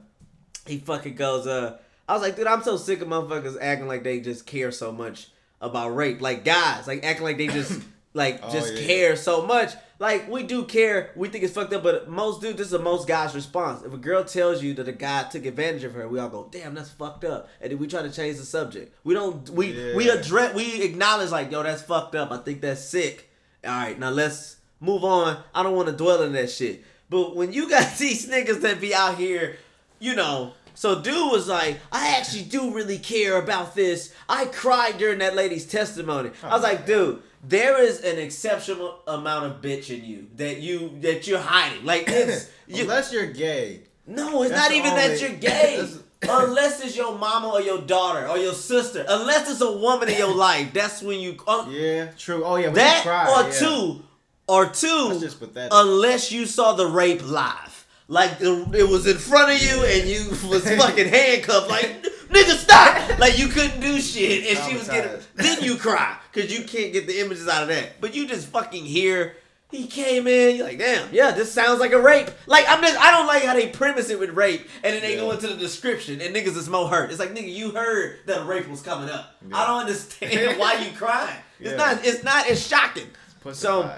he 0.67 0.79
fucking 0.79 1.15
goes, 1.15 1.47
uh, 1.47 1.77
I 2.09 2.15
was 2.15 2.23
like, 2.23 2.37
dude, 2.37 2.47
I'm 2.47 2.63
so 2.63 2.77
sick 2.79 3.03
of 3.03 3.09
motherfuckers 3.09 3.57
acting 3.61 3.87
like 3.87 4.03
they 4.03 4.21
just 4.21 4.47
care 4.47 4.73
so 4.73 4.93
much 4.93 5.29
about 5.61 5.95
rape. 5.95 6.23
Like 6.23 6.43
guys, 6.45 6.87
like 6.87 7.05
acting 7.05 7.25
like 7.25 7.37
they 7.37 7.49
just 7.49 7.81
like 8.15 8.41
Oh, 8.43 8.51
just 8.53 8.75
yeah. 8.75 8.87
care 8.87 9.17
so 9.17 9.47
much. 9.47 9.73
Like 9.99 10.31
we 10.31 10.43
do 10.45 10.65
care, 10.65 11.11
we 11.15 11.29
think 11.29 11.45
it's 11.45 11.53
fucked 11.53 11.75
up, 11.75 11.83
but 11.83 12.09
most 12.09 12.41
dude, 12.41 12.57
this 12.57 12.69
is 12.69 12.73
a 12.73 12.79
most 12.79 13.07
guys' 13.07 13.35
response. 13.35 13.83
If 13.83 13.93
a 13.93 13.99
girl 13.99 14.25
tells 14.25 14.63
you 14.63 14.73
that 14.75 14.89
a 14.89 14.93
guy 14.93 15.25
took 15.25 15.45
advantage 15.45 15.85
of 15.85 15.93
her, 15.95 16.09
we 16.09 16.19
all 16.19 16.31
go, 16.31 16.49
damn, 16.51 16.75
that's 16.75 16.89
fucked 16.91 17.25
up, 17.25 17.51
and 17.61 17.71
then 17.71 17.79
we 17.79 17.87
try 17.87 18.01
to 18.03 18.11
change 18.11 18.39
the 18.39 18.45
subject. 18.45 18.95
We 19.05 19.13
don't, 19.13 19.49
we 19.51 19.95
we 19.95 20.09
address, 20.09 20.55
we 20.55 20.83
acknowledge 20.83 21.31
like, 21.31 21.53
yo, 21.53 21.63
that's 21.63 21.83
fucked 21.83 22.15
up. 22.15 22.31
I 22.33 22.39
think 22.39 22.63
that's 22.63 22.83
sick. 22.83 23.29
All 23.63 23.71
right, 23.73 23.99
now 23.99 24.09
let's 24.09 24.57
move 24.81 25.05
on. 25.05 25.43
I 25.55 25.63
don't 25.63 25.77
want 25.77 25.89
to 25.89 25.95
dwell 25.95 26.23
in 26.23 26.33
that 26.33 26.51
shit. 26.51 26.83
But 27.11 27.37
when 27.37 27.53
you 27.53 27.69
got 27.69 27.95
these 27.99 28.27
niggas 28.27 28.63
that 28.63 28.81
be 28.81 28.95
out 28.95 29.17
here, 29.19 29.57
you 29.99 30.15
know. 30.15 30.55
So 30.73 31.03
dude 31.03 31.31
was 31.31 31.47
like, 31.47 31.79
I 31.93 32.17
actually 32.17 32.45
do 32.45 32.73
really 32.73 32.99
care 32.99 33.37
about 33.37 33.75
this. 33.75 34.15
I 34.31 34.47
cried 34.47 34.97
during 34.97 35.19
that 35.19 35.35
lady's 35.37 35.67
testimony. 35.67 36.31
I 36.43 36.55
was 36.57 36.65
Oh, 36.65 36.69
like, 36.69 36.87
dude, 36.87 37.23
there 37.43 37.83
is 37.83 38.01
an 38.03 38.19
exceptional 38.19 39.01
amount 39.07 39.47
of 39.47 39.63
bitch 39.63 39.91
in 39.97 40.05
you 40.05 40.27
that 40.37 40.61
you 40.61 40.93
that 41.01 41.27
you're 41.27 41.39
hiding. 41.41 41.85
Like 41.85 42.05
it's 42.09 42.51
you, 42.67 42.83
Unless 42.83 43.13
you're 43.13 43.27
gay. 43.27 43.83
no, 44.07 44.43
it's 44.43 44.53
not 44.53 44.73
even 44.73 44.91
the 44.91 44.97
that 44.97 45.21
you're 45.21 45.31
gay. 45.39 45.89
Unless 46.23 46.85
it's 46.85 46.95
your 46.97 47.17
mama 47.17 47.49
or 47.49 47.63
your 47.63 47.81
daughter 47.81 48.29
or 48.29 48.37
your 48.37 48.53
sister. 48.53 49.05
Unless 49.09 49.51
it's 49.51 49.63
a 49.63 49.73
woman 49.79 50.09
in 50.11 50.19
your 50.19 50.35
life. 50.49 50.71
That's 50.75 51.01
when 51.01 51.19
you 51.19 51.37
un- 51.49 51.71
Yeah, 51.71 52.11
true. 52.19 52.45
Oh 52.45 52.57
yeah, 52.57 52.69
that 52.71 53.03
cry, 53.03 53.27
or 53.33 53.49
yeah. 53.49 53.59
two 53.59 54.03
or 54.47 54.67
two 54.67 55.09
That's 55.09 55.21
just 55.21 55.41
pathetic. 55.41 55.71
unless 55.73 56.31
you 56.31 56.45
saw 56.45 56.75
the 56.75 56.87
rape 56.87 57.27
live. 57.27 57.87
Like 58.07 58.39
the, 58.39 58.69
it 58.75 58.89
was 58.89 59.07
in 59.07 59.17
front 59.19 59.53
of 59.53 59.63
you 59.63 59.85
and 59.85 60.09
you 60.09 60.29
was 60.51 60.69
fucking 60.77 61.09
handcuffed. 61.09 61.71
Like 61.71 62.05
nigga, 62.31 62.55
stop! 62.57 63.19
Like 63.19 63.39
you 63.39 63.49
couldn't 63.49 63.81
do 63.81 64.01
shit, 64.01 64.47
and 64.57 64.67
she 64.71 64.77
was 64.79 64.89
getting. 64.89 65.21
Then 65.35 65.63
you 65.63 65.77
cry 65.77 66.17
because 66.33 66.53
you 66.57 66.65
can't 66.65 66.93
get 66.93 67.07
the 67.07 67.21
images 67.21 67.49
out 67.49 67.63
of 67.63 67.69
that. 67.69 68.01
But 68.01 68.15
you 68.15 68.27
just 68.27 68.49
fucking 68.49 68.85
hear. 68.85 69.37
He 69.71 69.87
came 69.87 70.27
in, 70.27 70.57
you're 70.57 70.67
like, 70.67 70.79
damn, 70.81 71.15
yeah, 71.15 71.31
this 71.31 71.53
sounds 71.53 71.79
like 71.79 71.93
a 71.93 72.01
rape. 72.01 72.29
Like, 72.49 72.65
I'm 72.69 72.83
just, 72.83 72.99
I 72.99 73.13
don't 73.13 73.29
like 73.29 73.45
how 73.45 73.55
they 73.55 73.69
premise 73.69 74.11
it 74.11 74.19
with 74.19 74.31
rape, 74.31 74.69
and 74.83 74.93
then 74.97 75.01
they 75.01 75.15
go 75.15 75.31
into 75.31 75.47
the 75.47 75.55
description, 75.55 76.21
and 76.21 76.35
niggas 76.35 76.57
is 76.57 76.69
more 76.69 76.89
hurt. 76.89 77.11
It's 77.11 77.21
like, 77.21 77.33
nigga, 77.37 77.55
you 77.55 77.71
heard 77.71 78.19
that 78.27 78.41
a 78.41 78.45
rape 78.45 78.67
was 78.69 78.83
coming 78.83 79.09
up. 79.09 79.37
I 79.53 79.69
don't 79.69 79.83
understand 79.83 80.59
why 80.59 80.75
you 80.85 80.91
crying. 80.97 81.37
It's 81.61 81.71
Yeah. 81.71 81.77
not, 81.77 82.05
it's 82.05 82.25
not 82.25 82.51
as 82.51 82.67
shocking. 82.67 83.07
So, 83.53 83.89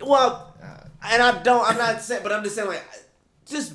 well, 0.00 0.54
Uh, 0.62 0.76
and 1.10 1.20
I 1.20 1.42
don't. 1.42 1.68
I'm 1.68 1.76
not 1.76 2.00
saying, 2.02 2.22
but 2.22 2.30
I'm 2.32 2.44
just 2.44 2.54
saying, 2.54 2.68
like, 2.68 2.84
just 3.46 3.74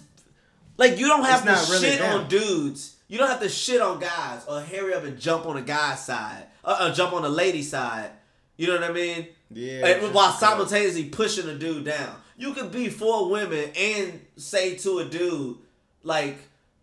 like 0.77 0.97
you 0.97 1.07
don't 1.07 1.25
have 1.25 1.43
to 1.43 1.71
really 1.73 1.89
shit 1.91 2.01
on 2.01 2.29
dudes. 2.29 2.94
You 3.07 3.17
don't 3.19 3.27
have 3.29 3.39
to 3.41 3.49
shit 3.49 3.81
on 3.81 3.99
guys 3.99 4.43
or 4.47 4.61
hurry 4.61 4.93
up 4.93 5.03
and 5.03 5.19
jump 5.19 5.45
on 5.45 5.57
a 5.57 5.61
guy's 5.61 6.03
side, 6.03 6.45
or, 6.63 6.73
uh, 6.73 6.93
jump 6.93 7.13
on 7.13 7.21
the 7.21 7.29
lady's 7.29 7.69
side. 7.69 8.09
You 8.57 8.67
know 8.67 8.73
what 8.79 8.83
I 8.89 8.93
mean? 8.93 9.27
Yeah, 9.51 9.85
And 9.85 10.13
while 10.13 10.31
simultaneously 10.31 11.05
pushing 11.05 11.47
a 11.47 11.55
dude 11.55 11.85
down, 11.85 12.15
you 12.37 12.53
could 12.53 12.71
be 12.71 12.89
for 12.89 13.29
women 13.29 13.69
and 13.77 14.19
say 14.37 14.75
to 14.77 14.99
a 14.99 15.05
dude 15.05 15.57
like, 16.03 16.37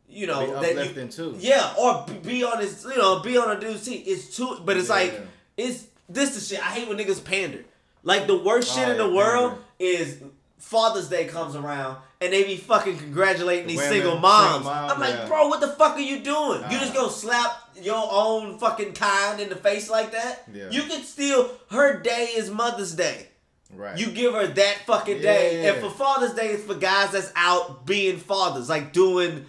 you 0.09 0.27
know, 0.27 0.61
Be 0.61 0.75
that 0.75 0.95
you, 0.97 1.07
too. 1.09 1.35
yeah, 1.41 1.75
or 1.79 2.07
be- 2.23 2.45
on 2.45 2.61
his, 2.61 2.85
you 2.85 2.97
know, 2.97 3.21
be 3.21 3.37
on 3.37 3.57
a 3.57 3.59
dude's 3.61 3.85
team. 3.85 4.03
It's 4.07 4.37
too, 4.37 4.59
but 4.65 4.77
it's 4.77 4.89
Yeah. 4.89 4.95
like, 4.95 5.21
it's 5.57 5.85
this 6.09 6.37
is 6.37 6.47
shit. 6.49 6.61
I 6.61 6.71
hate 6.71 6.89
when 6.89 6.99
niggas 6.99 7.25
pander. 7.25 7.65
Like 8.05 8.27
the 8.27 8.37
worst 8.37 8.75
shit 8.75 8.87
Oh, 8.87 8.91
in 8.93 8.99
the 8.99 9.09
yeah, 9.09 9.15
world 9.17 9.51
pander. 9.53 9.65
is 9.79 10.19
Father's 10.63 11.09
Day 11.09 11.27
comes 11.27 11.55
around 11.55 11.99
and 12.21 12.33
they 12.33 12.45
be 12.45 12.57
fucking 12.57 12.97
congratulating 12.97 13.67
these 13.67 13.77
Women, 13.79 13.93
single 13.93 14.19
moms. 14.19 14.53
single 14.55 14.71
moms, 14.73 14.93
I'm 14.93 15.01
like, 15.01 15.11
yeah. 15.15 15.27
bro, 15.29 15.49
what 15.49 15.61
the 15.61 15.69
fuck 15.69 15.97
are 15.97 16.01
you 16.01 16.21
doing? 16.21 16.63
you 16.71 16.79
just 16.79 16.95
Nah. 16.95 17.01
gonna 17.01 17.13
slap 17.13 17.71
your 17.83 18.09
own 18.11 18.59
fucking 18.59 18.93
kind 18.95 19.41
in 19.41 19.49
the 19.51 19.57
face 19.57 19.91
like 19.91 20.13
that? 20.13 20.45
Yeah. 20.53 20.71
You 20.71 20.83
could 20.85 21.05
still. 21.05 21.51
Her 21.71 21.99
day 22.01 22.29
is 22.37 22.51
Mother's 22.51 22.95
Day. 22.95 23.27
Right. 23.75 23.99
You 23.99 24.07
give 24.13 24.35
her 24.35 24.47
that 24.47 24.77
fucking 24.87 25.21
day. 25.21 25.63
Yeah. 25.65 25.73
And 25.73 25.83
for 25.83 25.91
Father's 25.91 26.33
Day, 26.35 26.49
it's 26.49 26.65
for 26.65 26.75
guys 26.75 27.11
that's 27.13 27.33
out 27.37 27.85
being 27.85 28.19
fathers, 28.19 28.69
like 28.69 28.93
doing 28.93 29.47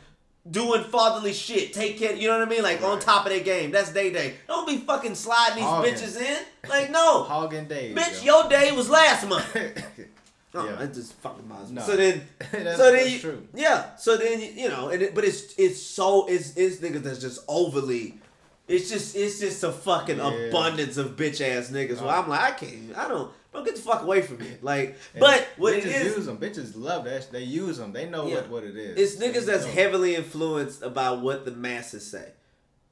doing 0.50 0.84
fatherly 0.84 1.32
shit. 1.32 1.72
Take 1.74 2.00
care, 2.00 2.14
you 2.16 2.28
know 2.28 2.40
what 2.40 2.48
I 2.48 2.52
mean? 2.52 2.64
Like 2.64 2.82
on 2.82 3.00
top 3.00 3.26
of 3.26 3.32
their 3.32 3.40
game. 3.44 3.72
That's 3.72 3.94
day 3.94 4.12
day. 4.12 4.34
Don't 4.48 4.68
be 4.68 4.78
fucking 4.78 5.16
sliding 5.16 5.58
these 5.58 5.64
Hogging. 5.66 5.94
bitches 5.94 6.20
in. 6.22 6.38
Like 6.70 6.90
no. 6.92 7.24
Hogging 7.24 7.68
days. 7.68 7.96
Bitch, 7.96 8.26
yo. 8.26 8.42
your 8.42 8.50
day 8.50 8.72
was 8.74 8.90
last 8.90 9.28
month. 9.28 9.46
Oh, 10.56 10.66
Yeah. 10.66 10.76
that 10.76 10.94
just 10.94 11.14
fucking 11.16 11.46
bothers 11.48 11.70
me. 11.70 11.76
No. 11.76 11.82
So 11.82 11.96
then, 11.98 12.22
That's- 12.52 12.78
so 12.78 12.84
then, 12.92 12.94
that's 12.94 13.10
you, 13.12 13.20
true. 13.20 13.48
yeah. 13.56 13.96
So 13.96 14.18
then, 14.18 14.40
you, 14.40 14.48
you 14.48 14.70
know, 14.70 14.90
and 14.90 15.02
it, 15.02 15.16
but 15.16 15.24
it's 15.24 15.54
it's 15.58 15.82
so 15.82 16.28
it's 16.28 16.56
it's 16.56 16.78
niggas 16.78 17.02
that's 17.04 17.20
just 17.20 17.42
overly. 17.48 18.20
It's 18.68 18.90
just 18.90 19.16
it's 19.16 19.40
just 19.40 19.64
a 19.64 19.72
fucking 19.72 20.18
Yeah. 20.18 20.30
abundance 20.50 20.98
of 20.98 21.16
bitch 21.16 21.42
ass 21.42 21.70
niggas. 21.70 22.02
Where 22.02 22.14
Oh. 22.16 22.22
I'm 22.22 22.30
like, 22.30 22.42
I 22.42 22.52
can't. 22.52 22.96
I 22.98 23.08
don't. 23.08 23.32
Don't 23.52 23.64
get 23.66 23.76
the 23.76 23.82
fuck 23.84 24.02
away 24.02 24.22
from 24.22 24.40
me. 24.40 24.48
Like, 24.64 24.96
And 25.14 25.20
but 25.20 25.48
what 25.58 25.74
it 25.76 25.84
bitches 25.84 26.04
use 26.06 26.26
them. 26.26 26.38
Bitches 26.38 26.72
love 26.76 27.04
that. 27.06 27.24
sh- 27.24 27.26
They 27.28 27.44
use 27.44 27.78
them. 27.78 27.92
They 27.92 28.10
know 28.10 28.26
Yeah. 28.28 28.36
what, 28.38 28.50
what 28.50 28.64
it 28.64 28.76
is. 28.76 28.98
it's 29.16 29.24
niggas 29.24 29.46
They 29.46 29.52
that's 29.54 29.66
know. 29.66 29.72
heavily 29.72 30.16
influenced 30.16 30.82
about 30.82 31.22
what 31.22 31.46
the 31.46 31.52
masses 31.52 32.06
say. 32.10 32.30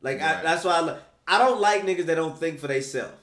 Like 0.03 0.21
I, 0.21 0.41
that's 0.43 0.63
why 0.63 0.73
I, 1.27 1.35
I 1.35 1.37
don't 1.39 1.59
like 1.61 1.83
niggas 1.83 2.05
that 2.07 2.15
don't 2.15 2.37
think 2.37 2.59
for 2.59 2.67
themselves. 2.67 3.13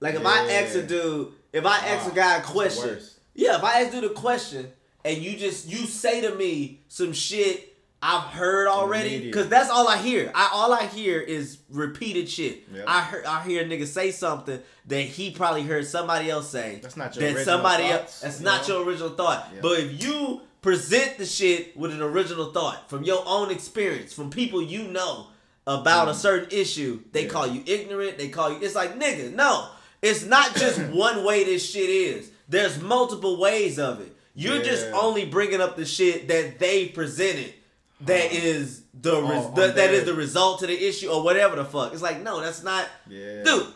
Like 0.00 0.14
if 0.14 0.24
I 0.24 0.50
ask 0.52 0.74
a 0.76 0.82
dude, 0.82 1.32
if 1.52 1.66
I 1.66 1.76
ask 1.78 2.06
a 2.08 2.12
Ah, 2.12 2.14
guy 2.14 2.36
a 2.38 2.42
question, 2.42 2.88
worst. 2.88 3.09
Yeah, 3.34 3.56
if 3.56 3.64
I 3.64 3.82
ask 3.82 3.94
you 3.94 4.00
the 4.02 4.10
question 4.10 4.70
and 5.04 5.18
you 5.18 5.36
just 5.36 5.68
you 5.68 5.78
say 5.86 6.20
to 6.22 6.34
me 6.34 6.80
some 6.88 7.12
shit 7.12 7.66
I've 8.02 8.24
heard 8.30 8.66
already, 8.66 9.20
because 9.26 9.48
that's 9.50 9.68
all 9.68 9.86
I 9.86 9.98
hear. 9.98 10.32
I 10.34 10.48
all 10.54 10.72
I 10.72 10.86
hear 10.86 11.20
is 11.20 11.58
repeated 11.68 12.30
shit. 12.30 12.64
Yep. 12.72 12.84
I 12.88 13.00
heard 13.02 13.24
I 13.26 13.42
hear 13.44 13.62
a 13.62 13.66
nigga 13.66 13.86
say 13.86 14.10
something 14.10 14.58
that 14.86 15.02
he 15.02 15.30
probably 15.32 15.62
heard 15.64 15.86
somebody 15.86 16.30
else 16.30 16.48
say. 16.48 16.78
That's 16.82 16.96
not 16.96 17.14
your 17.14 17.20
that 17.28 17.36
original 17.36 17.44
somebody 17.56 17.84
else. 17.84 18.00
thoughts, 18.00 18.20
That's 18.22 18.38
you 18.40 18.44
not 18.46 18.66
know? 18.68 18.78
your 18.78 18.88
original 18.88 19.10
thought. 19.10 19.50
Yeah. 19.54 19.60
But 19.60 19.80
if 19.80 20.02
you 20.02 20.40
present 20.62 21.18
the 21.18 21.26
shit 21.26 21.76
with 21.76 21.92
an 21.92 22.00
original 22.00 22.52
thought 22.52 22.88
from 22.88 23.04
your 23.04 23.22
own 23.26 23.50
experience, 23.50 24.14
from 24.14 24.30
people 24.30 24.62
you 24.62 24.84
know 24.84 25.26
about 25.66 26.08
a 26.08 26.14
certain 26.14 26.48
issue, 26.58 27.00
they 27.12 27.24
Mm. 27.24 27.26
Yeah. 27.26 27.30
call 27.32 27.46
you 27.48 27.62
ignorant. 27.66 28.16
They 28.16 28.28
call 28.30 28.50
you. 28.50 28.58
It's 28.62 28.74
like 28.74 28.98
nigga, 28.98 29.34
no. 29.34 29.68
It's 30.00 30.24
not 30.24 30.54
just 30.56 30.80
one 30.90 31.22
way 31.22 31.44
this 31.44 31.70
shit 31.70 31.90
is. 31.90 32.30
There's 32.50 32.80
multiple 32.82 33.38
ways 33.40 33.78
of 33.78 34.00
it. 34.00 34.14
You're 34.34 34.62
just 34.62 34.86
only 34.92 35.24
bringing 35.24 35.60
up 35.60 35.76
the 35.76 35.84
shit 35.86 36.28
that 36.28 36.58
they 36.58 36.86
presented. 36.88 37.54
That 38.02 38.32
is 38.32 38.82
the, 38.98 39.12
Oh, 39.12 39.28
res- 39.28 39.54
the 39.68 39.72
that 39.74 39.90
is 39.90 40.04
the 40.04 40.14
result 40.14 40.60
to 40.60 40.66
the 40.66 40.88
issue 40.88 41.08
or 41.08 41.22
whatever 41.22 41.56
the 41.56 41.64
fuck. 41.64 41.92
It's 41.92 42.02
like 42.02 42.22
no, 42.22 42.40
that's 42.40 42.62
not. 42.62 42.86
Yeah. 43.08 43.42
Dude, 43.44 43.66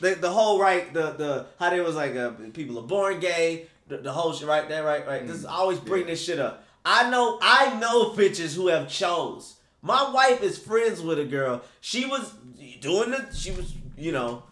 the, 0.00 0.14
the 0.14 0.30
whole 0.30 0.60
right 0.60 0.92
the 0.94 1.10
the 1.12 1.46
how 1.58 1.70
they 1.70 1.80
was 1.80 1.94
like 1.96 2.14
uh, 2.16 2.30
people 2.52 2.78
are 2.78 2.82
born 2.86 3.18
gay 3.20 3.66
the, 3.88 3.96
the 3.98 4.12
whole 4.12 4.32
shit 4.32 4.46
right 4.48 4.68
there 4.68 4.84
right 4.84 5.04
right 5.06 5.26
this 5.26 5.36
is 5.36 5.44
always 5.44 5.78
bring 5.80 6.02
Mm. 6.04 6.06
Yeah. 6.06 6.10
this 6.12 6.24
shit 6.24 6.38
up 6.38 6.64
I 6.84 7.10
know 7.10 7.38
I 7.42 7.76
know 7.80 8.10
bitches 8.10 8.54
who 8.54 8.68
have 8.68 8.88
chose 8.88 9.56
My 9.82 10.08
wife 10.12 10.42
is 10.44 10.58
friends 10.58 11.00
with 11.02 11.18
a 11.18 11.24
girl. 11.24 11.62
She 11.80 12.06
was 12.06 12.32
doing 12.80 13.10
the. 13.10 13.26
She 13.34 13.50
was, 13.50 13.74
you 13.98 14.12
know, 14.12 14.44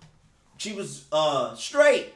she 0.59 0.73
was 0.73 1.05
uh 1.13 1.55
straight. 1.55 2.13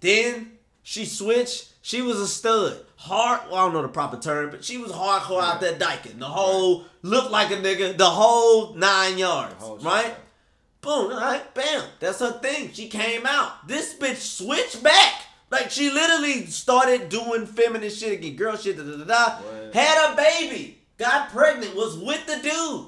Then 0.00 0.51
she 0.82 1.04
switched. 1.04 1.68
She 1.82 2.02
was 2.02 2.18
a 2.18 2.28
stud. 2.28 2.84
Hard. 2.96 3.40
Well, 3.50 3.56
I 3.56 3.64
don't 3.64 3.72
know 3.72 3.82
the 3.82 3.88
proper 3.88 4.16
term, 4.16 4.50
but 4.50 4.64
she 4.64 4.78
was 4.78 4.92
hardcore 4.92 5.42
out 5.42 5.60
there 5.60 5.74
dyking. 5.74 6.18
The 6.18 6.26
whole 6.26 6.84
looked 7.02 7.30
like 7.30 7.50
a 7.50 7.56
nigga. 7.56 7.96
The 7.96 8.08
whole 8.08 8.74
nine 8.74 9.18
yards. 9.18 9.54
whole 9.58 9.78
right? 9.78 10.04
right. 10.04 10.16
Boom. 10.80 11.12
All 11.12 11.20
right. 11.20 11.54
Bam. 11.54 11.84
That's 12.00 12.20
her 12.20 12.32
thing. 12.32 12.72
She 12.72 12.88
came 12.88 13.26
out. 13.26 13.66
This 13.66 13.94
bitch 13.94 14.16
switched 14.16 14.82
back. 14.82 15.22
Like 15.50 15.70
she 15.70 15.90
literally 15.90 16.46
started 16.46 17.08
doing 17.08 17.46
feminine 17.46 17.90
shit 17.90 18.12
again, 18.12 18.36
girl 18.36 18.56
shit. 18.56 18.76
Da 18.76 18.84
da 18.84 18.96
da 18.96 19.04
da. 19.04 19.36
What? 19.36 19.74
Had 19.74 20.12
a 20.12 20.16
baby. 20.16 20.78
Got 20.98 21.30
pregnant. 21.30 21.74
Was 21.74 21.98
with 21.98 22.26
the 22.26 22.40
dude. 22.42 22.86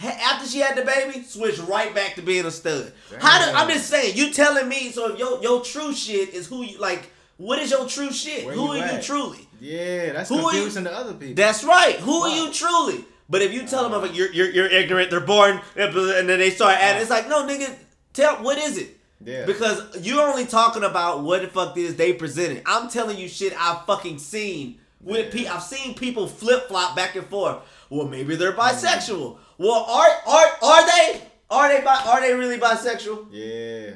After 0.00 0.48
she 0.48 0.58
had 0.58 0.76
the 0.76 0.82
baby, 0.82 1.22
switched 1.22 1.60
right 1.68 1.94
back 1.94 2.14
to 2.16 2.22
being 2.22 2.44
a 2.44 2.50
stud. 2.50 2.92
How 3.20 3.44
do, 3.44 3.56
I'm 3.56 3.68
just 3.68 3.88
saying, 3.88 4.16
you 4.16 4.32
telling 4.32 4.68
me, 4.68 4.90
so 4.90 5.12
if 5.12 5.18
your, 5.18 5.40
your 5.42 5.62
true 5.62 5.92
shit 5.92 6.30
is 6.30 6.46
who 6.46 6.64
you, 6.64 6.78
like, 6.78 7.11
what 7.42 7.58
is 7.58 7.70
your 7.70 7.86
true 7.86 8.10
shit? 8.12 8.44
Where 8.46 8.54
who 8.54 8.74
you 8.74 8.82
are 8.82 8.92
you 8.96 9.02
truly? 9.02 9.48
Yeah, 9.60 10.12
that's 10.12 10.28
Who 10.28 10.36
are 10.36 10.40
you- 10.42 10.48
confusing 10.62 10.84
to 10.84 10.92
other 10.92 11.14
people. 11.14 11.34
That's 11.34 11.62
right. 11.64 11.96
Who 11.96 12.22
are 12.22 12.34
you 12.36 12.52
truly? 12.52 13.04
But 13.28 13.42
if 13.42 13.52
you 13.52 13.66
tell 13.66 13.88
them, 13.88 14.00
like, 14.02 14.14
you're, 14.16 14.30
you're, 14.32 14.50
you're 14.50 14.66
ignorant, 14.66 15.10
they're 15.10 15.20
born, 15.20 15.60
and 15.76 15.94
then 16.28 16.38
they 16.38 16.50
start 16.50 16.76
adding, 16.78 17.00
it's 17.00 17.10
like, 17.10 17.28
no, 17.28 17.46
nigga, 17.46 17.74
tell, 18.12 18.36
what 18.42 18.58
is 18.58 18.76
it? 18.76 18.98
Yeah. 19.24 19.46
Because 19.46 20.04
you're 20.04 20.20
only 20.20 20.44
talking 20.46 20.82
about 20.84 21.22
what 21.22 21.42
the 21.42 21.48
fuck 21.48 21.76
is 21.78 21.94
they 21.96 22.12
presented. 22.12 22.62
I'm 22.66 22.88
telling 22.90 23.16
you 23.18 23.28
shit 23.28 23.54
I've 23.58 23.86
fucking 23.86 24.18
seen. 24.18 24.80
With 25.00 25.34
Yeah. 25.34 25.42
pe- 25.44 25.48
I've 25.48 25.62
seen 25.62 25.94
people 25.94 26.26
flip 26.28 26.68
flop 26.68 26.94
back 26.96 27.16
and 27.16 27.26
forth. 27.26 27.58
Well, 27.90 28.06
maybe 28.08 28.36
they're 28.36 28.52
Mm. 28.52 28.58
bisexual. 28.58 29.38
Well, 29.58 29.84
are 29.88 30.08
are 30.26 30.50
are 30.62 30.86
they? 30.86 31.22
Are 31.50 31.68
they 31.68 31.84
bi- 31.84 32.02
are 32.06 32.20
they 32.20 32.34
really 32.34 32.58
bisexual? 32.58 33.26
yeah. 33.30 33.94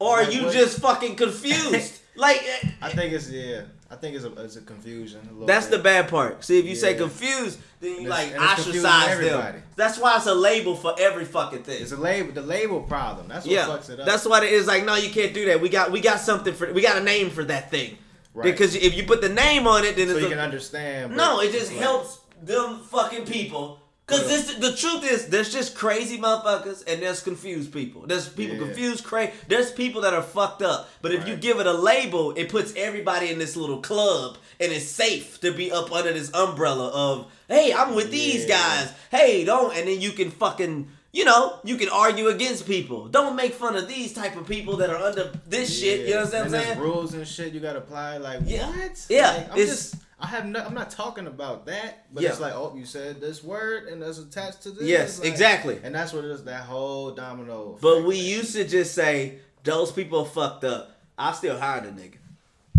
Or 0.00 0.18
are 0.20 0.24
Like 0.24 0.34
you 0.34 0.44
what? 0.44 0.52
just 0.52 0.80
fucking 0.80 1.16
confused? 1.16 2.00
like 2.16 2.42
I 2.80 2.90
think 2.90 3.12
it's 3.12 3.30
yeah. 3.30 3.62
I 3.90 3.96
think 3.96 4.16
it's 4.16 4.24
a 4.24 4.32
it's 4.42 4.56
a 4.56 4.60
confusion. 4.60 5.20
A 5.42 5.46
that's 5.46 5.66
bit. 5.66 5.76
the 5.78 5.82
bad 5.82 6.08
part. 6.08 6.44
See, 6.44 6.58
if 6.58 6.64
you 6.64 6.74
say 6.74 6.94
confused, 6.94 7.60
then 7.80 8.02
you 8.02 8.08
like 8.08 8.28
it's- 8.28 8.40
and 8.40 8.44
it's 8.52 8.62
confusing 8.64 8.90
ostracize 8.90 9.30
them. 9.52 9.62
That's 9.76 9.98
why 9.98 10.16
it's 10.16 10.26
a 10.26 10.34
label 10.34 10.74
for 10.74 10.94
every 10.98 11.24
fucking 11.24 11.62
thing. 11.62 11.82
It's 11.82 11.92
a 11.92 11.96
label. 11.96 12.32
The 12.32 12.42
label 12.42 12.80
problem. 12.82 13.28
That's 13.28 13.46
what 13.46 13.54
yeah, 13.54 13.66
fucks 13.66 13.90
it 13.90 14.00
up. 14.00 14.06
that's 14.06 14.26
what 14.26 14.42
it 14.42 14.52
is. 14.52 14.66
Like, 14.66 14.84
no, 14.84 14.94
you 14.96 15.10
can't 15.10 15.32
do 15.34 15.44
that. 15.46 15.60
We 15.60 15.68
got 15.68 15.92
we 15.92 16.00
got 16.00 16.18
something 16.20 16.54
for 16.54 16.72
we 16.72 16.82
got 16.82 16.96
a 16.98 17.02
name 17.04 17.30
for 17.30 17.44
that 17.44 17.70
thing. 17.70 17.98
Right. 18.32 18.44
Because 18.44 18.74
if 18.74 18.96
you 18.96 19.04
put 19.04 19.20
the 19.20 19.28
name 19.28 19.66
on 19.68 19.84
it, 19.84 19.94
then 19.94 20.08
so 20.08 20.14
it's 20.14 20.20
you 20.22 20.26
a, 20.26 20.30
can 20.30 20.38
understand. 20.40 21.16
no. 21.16 21.40
It 21.40 21.52
just 21.52 21.70
like- 21.70 21.80
helps 21.80 22.18
them 22.42 22.80
fucking 22.80 23.26
people. 23.26 23.80
Cause 24.06 24.26
this 24.28 24.54
the 24.56 24.76
truth 24.76 25.02
is 25.10 25.28
there's 25.28 25.50
just 25.50 25.74
crazy 25.74 26.18
motherfuckers 26.18 26.84
and 26.86 27.00
there's 27.02 27.22
confused 27.22 27.72
people. 27.72 28.02
There's 28.06 28.28
people 28.28 28.56
Yeah. 28.56 28.64
confused, 28.66 29.02
crazy. 29.02 29.32
There's 29.48 29.70
people 29.72 30.02
that 30.02 30.12
are 30.12 30.22
fucked 30.22 30.60
up. 30.60 30.90
But 31.00 31.12
if 31.12 31.26
you 31.26 31.36
give 31.36 31.58
it 31.58 31.66
a 31.66 31.72
label, 31.72 32.32
it 32.32 32.50
puts 32.50 32.74
everybody 32.76 33.30
in 33.30 33.38
this 33.38 33.56
little 33.56 33.80
club 33.80 34.36
and 34.60 34.70
it's 34.72 34.84
safe 34.86 35.40
to 35.40 35.52
be 35.52 35.72
up 35.72 35.90
under 35.90 36.12
this 36.12 36.30
umbrella 36.34 36.88
of 36.88 37.32
hey, 37.48 37.72
I'm 37.72 37.94
with 37.94 38.10
these 38.10 38.44
guys. 38.44 38.92
Hey, 39.10 39.42
don't 39.44 39.74
and 39.74 39.88
then 39.88 40.00
you 40.02 40.10
can 40.12 40.30
fucking 40.30 40.88
you 41.12 41.24
know, 41.24 41.60
you 41.64 41.76
can 41.76 41.88
argue 41.88 42.26
against 42.26 42.66
people. 42.66 43.06
Don't 43.06 43.36
make 43.36 43.54
fun 43.54 43.76
of 43.76 43.86
these 43.88 44.12
type 44.12 44.36
of 44.36 44.46
people 44.48 44.76
that 44.78 44.90
are 44.90 44.96
under 44.98 45.32
this 45.48 45.78
shit. 45.80 46.08
You 46.08 46.16
know 46.16 46.24
what 46.24 46.34
I'm 46.34 46.42
And 46.42 46.50
saying? 46.50 46.78
rules 46.78 47.14
and 47.14 47.26
shit 47.26 47.54
you 47.54 47.60
gotta 47.60 47.78
apply. 47.78 48.18
Like 48.18 48.40
Yeah. 48.44 48.68
what? 48.68 49.06
Yeah, 49.08 49.30
Like, 49.30 49.52
I'm 49.52 49.58
it's- 49.58 49.92
just. 49.92 49.94
I 50.24 50.26
have 50.28 50.46
no. 50.46 50.60
I'm 50.64 50.74
not 50.74 50.90
talking 50.90 51.26
about 51.26 51.66
that. 51.66 52.06
But 52.12 52.22
Yeah. 52.22 52.30
it's 52.30 52.40
like, 52.40 52.54
oh, 52.54 52.74
you 52.76 52.86
said 52.86 53.20
this 53.20 53.42
word 53.44 53.88
and 53.88 54.00
that's 54.02 54.18
attached 54.18 54.62
to 54.62 54.70
this. 54.70 54.84
Yes, 54.84 55.18
Like- 55.18 55.28
exactly. 55.28 55.80
And 55.82 55.94
that's 55.94 56.12
what 56.12 56.24
it 56.24 56.30
is. 56.30 56.44
That 56.44 56.62
whole 56.62 57.10
domino. 57.12 57.78
But 57.80 58.04
we 58.04 58.16
used 58.16 58.52
to 58.54 58.64
just 58.66 58.94
say 58.94 59.38
those 59.62 59.92
people 59.92 60.20
are 60.20 60.26
fucked 60.26 60.64
up. 60.64 60.90
I 61.18 61.32
still 61.32 61.58
hire 61.58 61.80
the 61.82 61.88
nigga. 61.88 62.16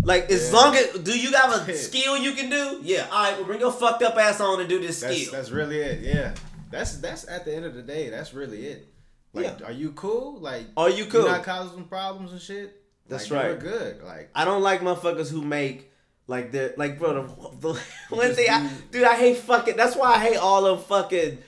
Like 0.02 0.30
as 0.30 0.50
Yeah. 0.52 0.56
long 0.58 0.76
as 0.76 0.86
do 1.00 1.18
you 1.18 1.32
have 1.32 1.68
a 1.68 1.74
skill 1.88 2.16
you 2.16 2.32
can 2.32 2.50
do? 2.50 2.80
Yeah, 2.82 3.06
all 3.10 3.22
right. 3.24 3.36
Well, 3.36 3.44
bring 3.46 3.60
your 3.60 3.72
fucked 3.72 4.02
up 4.02 4.16
ass 4.16 4.40
on 4.40 4.60
and 4.60 4.68
do 4.68 4.78
this 4.80 5.00
That's 5.00 5.16
skill. 5.22 5.32
that's 5.32 5.50
really 5.50 5.78
it. 5.80 6.00
Yeah. 6.00 6.34
That's 6.70 6.96
that's 6.98 7.26
at 7.28 7.44
the 7.44 7.54
end 7.54 7.64
of 7.64 7.74
the 7.74 7.82
day. 7.82 8.10
That's 8.10 8.34
really 8.34 8.66
it. 8.66 8.88
Like, 9.32 9.60
Yeah. 9.60 9.66
are 9.66 9.72
you 9.72 9.92
cool? 9.92 10.38
Like, 10.40 10.64
Are 10.76 10.90
you 10.90 11.06
cool? 11.06 11.22
You're 11.22 11.30
not 11.30 11.44
causing 11.44 11.84
problems 11.84 12.32
and 12.32 12.40
shit. 12.40 12.82
That's 13.08 13.30
Like, 13.30 13.40
right. 13.42 13.46
You're 13.50 13.58
good. 13.58 14.02
Like, 14.02 14.30
I 14.34 14.44
don't 14.44 14.62
like 14.62 14.80
motherfuckers 14.80 15.30
who 15.30 15.42
make 15.42 15.92
like 16.28 16.52
the 16.52 16.74
like 16.76 16.98
bro 16.98 17.12
the, 17.14 17.22
the 17.60 17.80
one 18.16 18.34
thing 18.34 18.46
I, 18.50 18.70
dude 18.90 19.04
I 19.04 19.16
hate 19.16 19.38
fucking 19.38 19.76
that's 19.76 19.94
why 19.96 20.14
I 20.14 20.18
hate 20.18 20.36
all 20.38 20.66
of 20.66 20.84
fucking 20.86 21.38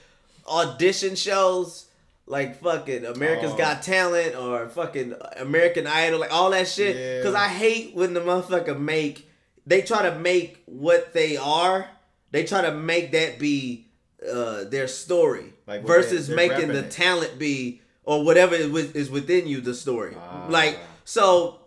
audition 0.47 1.15
shows 1.15 1.85
like 2.25 2.61
fucking 2.61 3.05
America's 3.05 3.51
Oh. 3.53 3.57
Got 3.57 3.81
Talent 3.83 4.35
or 4.35 4.69
fucking 4.69 5.15
American 5.37 5.87
Idol 5.87 6.19
like 6.19 6.33
all 6.33 6.51
that 6.51 6.67
shit 6.67 6.95
Yeah. 6.95 7.17
because 7.17 7.35
I 7.35 7.47
hate 7.47 7.95
when 7.95 8.13
the 8.13 8.21
motherfucker 8.21 8.79
make 8.79 9.27
they 9.65 9.81
try 9.81 10.03
to 10.09 10.15
make 10.17 10.61
what 10.65 11.13
they 11.13 11.37
are 11.37 11.87
they 12.31 12.43
try 12.45 12.61
to 12.61 12.71
make 12.71 13.11
that 13.11 13.39
be 13.39 13.87
uh 14.31 14.63
their 14.65 14.87
story 14.87 15.53
Like 15.67 15.83
versus 15.85 16.27
they- 16.27 16.35
they're 16.35 16.47
making 16.49 16.67
the 16.69 16.85
it. 16.85 16.91
talent 16.91 17.37
be 17.39 17.81
or 18.03 18.23
whatever 18.23 18.55
is 18.55 18.71
is 18.95 19.09
within 19.11 19.47
you 19.47 19.61
the 19.61 19.73
story 19.73 20.15
Ah. 20.17 20.45
like 20.49 20.79
so 21.05 21.58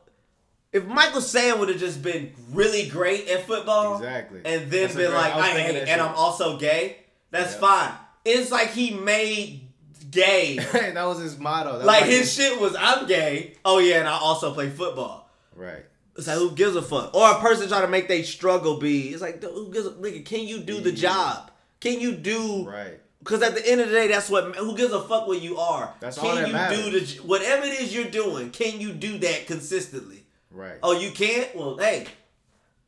if 0.73 0.85
Michael 0.87 1.21
Sam 1.21 1.59
would 1.59 1.69
have 1.69 1.79
just 1.79 2.03
been 2.03 2.33
really 2.51 2.89
great 2.89 3.29
at 3.29 3.47
football, 3.47 3.97
Exactly. 3.97 4.41
and 4.45 4.71
then 4.71 4.83
That's 4.83 4.95
been 4.95 5.11
great- 5.11 5.15
like, 5.19 5.35
I 5.35 5.39
I, 5.39 5.55
that 5.55 5.77
and 5.77 5.89
shit. 5.89 6.01
I'm 6.01 6.15
also 6.15 6.59
gay, 6.59 6.97
that's 7.31 7.55
Yeah. 7.55 7.61
fine. 7.61 7.93
It's 8.25 8.51
like 8.51 8.71
he 8.71 8.93
made 8.93 9.69
gay. 10.11 10.57
that 10.73 11.05
was 11.05 11.19
his 11.19 11.39
motto. 11.39 11.79
That 11.79 11.87
like 11.87 12.07
was 12.07 12.11
his 12.19 12.33
shit 12.35 12.61
was, 12.61 12.75
I'm 12.79 13.07
gay. 13.07 13.55
Oh 13.65 13.79
yeah, 13.79 13.99
and 14.01 14.09
I 14.09 14.13
also 14.19 14.53
play 14.55 14.71
football. 14.71 15.29
Right. 15.55 15.85
It's 16.17 16.27
like 16.27 16.37
who 16.39 16.51
gives 16.53 16.77
a 16.77 16.83
fuck? 16.83 17.15
Or 17.15 17.31
a 17.31 17.41
person 17.41 17.69
trying 17.69 17.83
to 17.83 17.89
make 17.89 18.07
they 18.09 18.23
struggle 18.23 18.79
be. 18.79 19.09
It's 19.09 19.23
like 19.23 19.43
who 19.43 19.71
gives 19.73 19.87
a 19.87 19.91
nigga? 19.93 20.25
Can 20.25 20.41
you 20.47 20.59
do 20.61 20.81
the 20.81 20.93
job? 20.93 21.51
Can 21.81 22.01
you 22.01 22.13
do? 22.13 22.69
Right. 22.69 22.99
Because 23.19 23.41
at 23.43 23.55
the 23.55 23.67
end 23.67 23.81
of 23.81 23.89
the 23.89 23.95
day, 23.95 24.09
that's 24.09 24.29
what. 24.29 24.55
Who 24.57 24.77
gives 24.77 24.93
a 24.93 25.01
fuck 25.01 25.27
what 25.27 25.41
you 25.41 25.57
are? 25.59 25.95
That's 26.01 26.19
can 26.19 26.29
all 26.29 26.35
that 26.37 26.47
you 26.49 26.53
matters. 26.53 26.85
do 26.85 27.01
the 27.23 27.23
whatever 27.27 27.65
it 27.65 27.81
is 27.81 27.95
you're 27.95 28.05
doing? 28.11 28.51
Can 28.51 28.81
you 28.81 28.93
do 28.93 29.17
that 29.19 29.47
consistently? 29.47 30.22
Right. 30.53 30.75
Oh, 30.83 30.99
you 30.99 31.11
can't? 31.11 31.55
Well, 31.57 31.77
hey, 31.79 32.07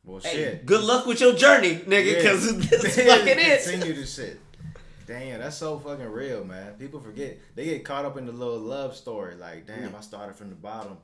well, 0.03 0.19
hey, 0.19 0.31
shit. 0.33 0.65
good 0.65 0.83
luck 0.83 1.05
with 1.05 1.19
your 1.19 1.33
journey, 1.33 1.75
nigga, 1.77 2.05
Yeah. 2.13 2.17
because 2.17 2.57
this 2.69 2.95
fucking 2.95 3.39
is. 3.39 3.69
Continue 3.69 3.93
this 3.95 4.15
shit. 4.15 4.39
Damn, 5.07 5.39
that's 5.39 5.57
so 5.57 5.77
fucking 5.79 6.05
real, 6.07 6.43
man. 6.43 6.73
People 6.73 6.99
forget. 6.99 7.37
They 7.55 7.65
get 7.65 7.85
caught 7.85 8.05
up 8.05 8.17
in 8.17 8.25
the 8.25 8.31
little 8.31 8.57
love 8.59 8.95
story. 8.95 9.35
Like, 9.35 9.67
damn, 9.67 9.95
I 9.95 10.01
started 10.01 10.35
from 10.35 10.49
the 10.49 10.55
bottom. 10.55 10.97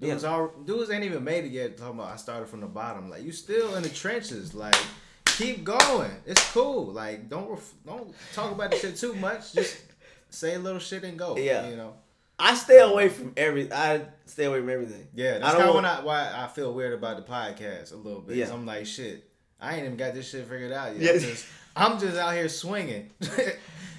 Dudes, 0.00 0.24
all, 0.24 0.48
dudes 0.64 0.90
ain't 0.90 1.04
even 1.04 1.22
made 1.22 1.44
it 1.44 1.52
yet. 1.52 1.76
Talking 1.76 1.98
about 2.00 2.12
I 2.12 2.16
started 2.16 2.48
from 2.48 2.60
the 2.60 2.66
bottom. 2.66 3.10
Like, 3.10 3.22
you 3.22 3.32
still 3.32 3.76
in 3.76 3.82
the 3.82 3.88
trenches. 3.90 4.54
Like, 4.54 4.76
keep 5.26 5.62
going. 5.62 6.10
It's 6.26 6.42
cool. 6.52 6.86
Like, 6.86 7.28
don't 7.28 7.48
ref- 7.50 7.74
don't 7.86 8.14
talk 8.32 8.50
about 8.50 8.70
the 8.70 8.78
shit 8.78 8.96
too 8.96 9.14
much. 9.14 9.52
Just 9.52 9.76
say 10.30 10.54
a 10.54 10.58
little 10.58 10.80
shit 10.80 11.04
and 11.04 11.18
go. 11.18 11.36
Yeah. 11.36 11.68
You 11.68 11.76
know. 11.76 11.94
I 12.38 12.54
stay 12.54 12.80
away 12.80 13.08
from 13.08 13.32
every. 13.36 13.72
I 13.72 14.02
stay 14.26 14.44
away 14.44 14.58
from 14.60 14.70
everything. 14.70 15.06
Yeah, 15.14 15.36
I 15.36 15.38
that's 15.38 15.52
don't 15.54 15.72
kind 15.72 15.86
of 15.86 16.04
want- 16.04 16.04
why 16.04 16.32
I 16.34 16.48
feel 16.48 16.72
weird 16.74 16.92
about 16.94 17.16
the 17.16 17.22
podcast 17.30 17.92
a 17.92 17.96
little 17.96 18.20
bit. 18.20 18.36
Yeah. 18.36 18.52
I'm 18.52 18.66
like, 18.66 18.86
shit, 18.86 19.28
I 19.60 19.74
ain't 19.76 19.84
even 19.84 19.96
got 19.96 20.14
this 20.14 20.28
shit 20.30 20.46
figured 20.48 20.72
out 20.72 20.96
yet. 20.98 21.02
Yeah. 21.02 21.10
I'm, 21.12 21.20
just, 21.20 21.46
I'm 21.76 21.98
just 22.00 22.16
out 22.16 22.34
here 22.34 22.48
swinging. 22.48 23.10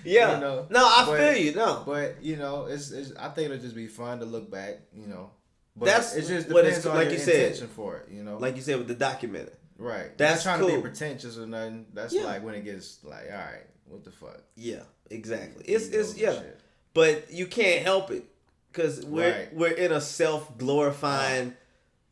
Yeah. 0.07 0.36
You 0.36 0.41
know, 0.41 0.67
no, 0.69 0.86
I 0.86 1.03
but- 1.07 1.17
feel 1.17 1.36
you. 1.36 1.55
No, 1.55 1.81
But 1.83 2.21
you 2.21 2.36
know, 2.36 2.65
it's, 2.65 2.91
it's 2.91 3.11
I 3.17 3.29
think 3.29 3.49
it'll 3.49 3.57
just 3.61 3.73
be 3.75 3.88
fun 3.88 4.19
to 4.19 4.25
look 4.25 4.51
back. 4.51 4.81
You 4.93 5.07
know, 5.07 5.31
but 5.75 5.86
That's 5.86 6.13
it 6.15 6.27
just 6.27 6.47
what 6.49 6.61
depends 6.63 6.77
it's- 6.79 6.86
on 6.86 6.95
like 6.95 7.05
your 7.05 7.13
you 7.13 7.19
said. 7.19 7.36
intention 7.41 7.67
for 7.69 7.97
it. 7.97 8.09
You 8.11 8.21
know, 8.23 8.38
like 8.38 8.55
you 8.55 8.61
said 8.61 8.77
with 8.77 8.88
the 8.88 8.93
documentary. 8.93 9.55
right. 9.79 10.15
that's 10.15 10.45
Not 10.45 10.57
trying 10.59 10.69
to 10.69 10.75
be 10.75 10.81
pretentious 10.81 11.39
or 11.39 11.47
nothing. 11.47 11.88
That's 11.91 12.13
Yeah. 12.13 12.25
like 12.25 12.43
when 12.43 12.53
it 12.53 12.63
gets 12.63 13.03
like, 13.03 13.31
all 13.31 13.38
right, 13.38 13.65
what 13.86 14.03
the 14.03 14.11
fuck? 14.11 14.41
Yeah, 14.55 14.83
exactly. 15.09 15.65
It's 15.65 15.88
it's 15.88 16.15
yeah, 16.15 16.33
shit. 16.33 16.59
But 16.95 17.31
you 17.31 17.45
can't 17.45 17.83
help 17.83 18.09
it 18.09 18.23
because 18.71 19.05
we're 19.05 19.31
Right. 19.31 19.53
we're 19.53 19.71
in 19.73 19.91
a 19.91 20.01
self 20.01 20.57
glorifying 20.57 21.49
uh, 21.49 21.53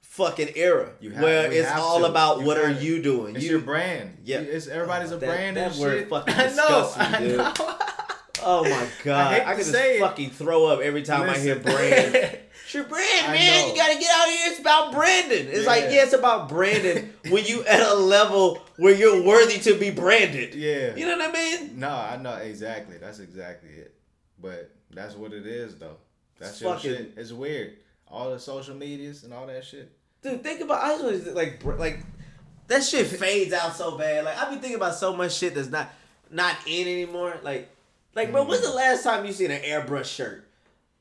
fucking 0.01 0.51
era 0.55 0.91
have- 1.01 1.23
where 1.23 1.51
it's 1.51 1.71
all 1.71 2.01
to. 2.01 2.05
about 2.05 2.39
You 2.41 2.45
what 2.45 2.57
are 2.57 2.69
gotta- 2.71 2.85
you 2.85 3.01
doing. 3.01 3.35
It's 3.35 3.43
you 3.45 3.51
your 3.51 3.59
brand. 3.61 4.17
Yeah. 4.23 4.39
It's 4.41 4.67
everybody's 4.67 5.11
Oh, 5.11 5.15
a 5.15 5.19
that- 5.19 5.25
brand 5.29 5.57
that 5.57 5.71
and 5.71 5.79
word 5.81 5.99
shit. 6.01 6.09
fucking 6.09 6.33
I 6.37 6.43
know. 6.43 6.47
disgusts 6.49 6.97
me, 6.97 7.03
I 7.05 7.19
dude. 7.19 7.37
know. 7.39 7.53
Oh 8.45 8.63
my 8.65 8.87
god! 9.05 9.33
I, 9.33 9.39
to 9.39 9.43
can 9.45 9.57
just 9.57 9.71
say 9.71 9.97
it. 9.97 10.01
fucking 10.01 10.29
throw 10.31 10.65
up 10.67 10.81
every 10.81 11.01
time 11.03 11.29
I 11.29 11.37
hear 11.37 11.55
brand. 11.55 12.39
It's 12.65 12.73
your 12.75 12.85
brand, 12.85 13.27
man. 13.33 13.69
You 13.69 13.75
gotta 13.75 13.99
get 13.99 14.09
out 14.15 14.27
of 14.27 14.33
here. 14.33 14.51
It's 14.51 14.59
about 14.59 14.93
branding. 14.93 15.47
It's 15.49 15.67
like 15.67 15.83
Yeah. 15.83 15.89
yeah, 15.91 16.03
it's 16.03 16.13
about 16.13 16.47
branding 16.47 17.11
when 17.29 17.43
you 17.45 17.63
at 17.65 17.81
a 17.81 17.93
level 17.93 18.61
where 18.77 18.93
you're 18.95 19.21
worthy 19.21 19.59
to 19.59 19.75
be 19.77 19.91
branded. 19.91 20.55
yeah. 20.55 20.95
You 20.95 21.05
know 21.05 21.17
what 21.17 21.29
I 21.29 21.33
mean? 21.33 21.77
No, 21.79 21.89
I 21.89 22.15
know 22.17 22.35
exactly. 22.35 22.97
That's 22.97 23.19
exactly 23.19 23.69
it. 23.69 23.93
But 24.43 24.69
that's 24.91 25.15
what 25.15 25.33
it 25.33 25.47
is, 25.47 25.75
though. 25.77 25.97
That's 26.37 26.61
your 26.61 26.75
fucking- 26.75 26.91
shit. 26.91 27.13
It's 27.17 27.31
weird. 27.31 27.77
All 28.07 28.29
the 28.29 28.39
social 28.39 28.75
medias 28.75 29.23
and 29.23 29.33
all 29.33 29.47
that 29.47 29.65
shit. 29.65 29.91
Dude, 30.21 30.43
think 30.43 30.61
about 30.61 30.83
I 30.83 30.95
was 31.01 31.27
like 31.27 31.63
like 31.65 31.99
that 32.67 32.83
shit 32.83 33.07
fades 33.19 33.53
out 33.53 33.75
so 33.75 33.97
bad. 33.97 34.25
Like 34.25 34.37
I 34.37 34.49
be 34.49 34.57
thinking 34.57 34.75
about 34.75 34.95
so 34.95 35.15
much 35.15 35.33
shit 35.33 35.55
that's 35.55 35.69
not 35.69 35.89
not 36.29 36.55
in 36.67 36.87
anymore. 36.87 37.37
Like, 37.41 37.69
like, 38.15 38.31
bro, 38.31 38.43
when's 38.43 38.61
the 38.61 38.67
mm. 38.67 38.75
last 38.75 39.03
time 39.03 39.25
you 39.25 39.33
seen 39.33 39.51
an 39.51 39.61
airbrush 39.61 40.05
shirt? 40.05 40.47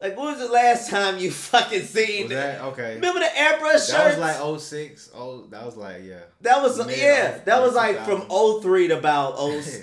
Like, 0.00 0.16
when 0.16 0.26
was 0.26 0.38
the 0.38 0.52
last 0.52 0.90
time 0.90 1.18
you 1.18 1.30
fucking 1.52 1.82
seen? 1.82 2.24
Was 2.24 2.32
that 2.32 2.60
okay? 2.62 2.94
Remember 2.94 3.20
the 3.20 3.26
airbrush 3.26 3.88
shirt? 3.88 4.18
That 4.18 4.38
was 4.40 4.40
like 4.52 4.60
06. 4.60 5.10
Oh, 5.14 5.46
that 5.50 5.64
was 5.64 5.76
like 5.76 6.02
yeah. 6.04 6.20
That 6.40 6.62
was 6.62 6.78
Mid- 6.84 6.98
yeah. 6.98 7.38
That 7.44 7.60
was 7.60 7.74
like 7.74 8.04
from 8.04 8.22
03 8.62 8.88
to 8.88 8.98
about 8.98 9.38
0, 9.38 9.60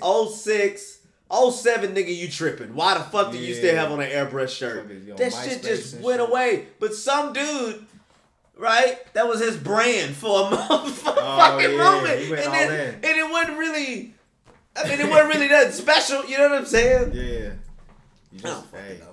06, 1.30 1.56
07, 1.62 1.94
nigga, 1.94 2.14
you 2.16 2.28
tripping. 2.28 2.74
Why 2.74 2.94
the 2.98 3.04
fuck 3.04 3.30
do 3.32 3.38
you 3.38 3.54
still 3.54 3.74
have 3.76 3.92
on 3.92 4.00
an 4.00 4.10
airbrush 4.10 4.50
shirt? 4.50 4.90
You 4.90 5.14
That 5.16 5.32
shit 5.32 5.62
just 5.62 5.98
went 6.00 6.20
shit. 6.20 6.28
away. 6.28 6.66
But 6.80 6.94
some 6.94 7.32
dude, 7.32 7.86
right? 8.56 8.98
That 9.14 9.28
was 9.28 9.40
his 9.40 9.56
brand 9.56 10.14
for 10.16 10.40
a 10.40 10.44
motherfucking 10.56 11.14
Oh, 11.16 11.58
yeah. 11.58 11.76
moment. 11.76 12.20
And, 12.44 12.52
then, 12.52 12.94
and 12.94 13.04
it 13.04 13.30
wasn't 13.30 13.58
really 13.58 14.14
I 14.76 14.88
mean 14.88 15.00
it 15.00 15.10
wasn't 15.10 15.34
really 15.34 15.48
that 15.48 15.72
special, 15.74 16.24
you 16.26 16.38
know 16.38 16.48
what 16.50 16.58
I'm 16.58 16.66
saying? 16.66 17.12
Yeah. 17.14 17.52
You 18.32 18.38
I 18.38 18.48
don't 18.48 18.66
fucking 18.66 18.86
hey, 18.86 18.98
know. 19.00 19.09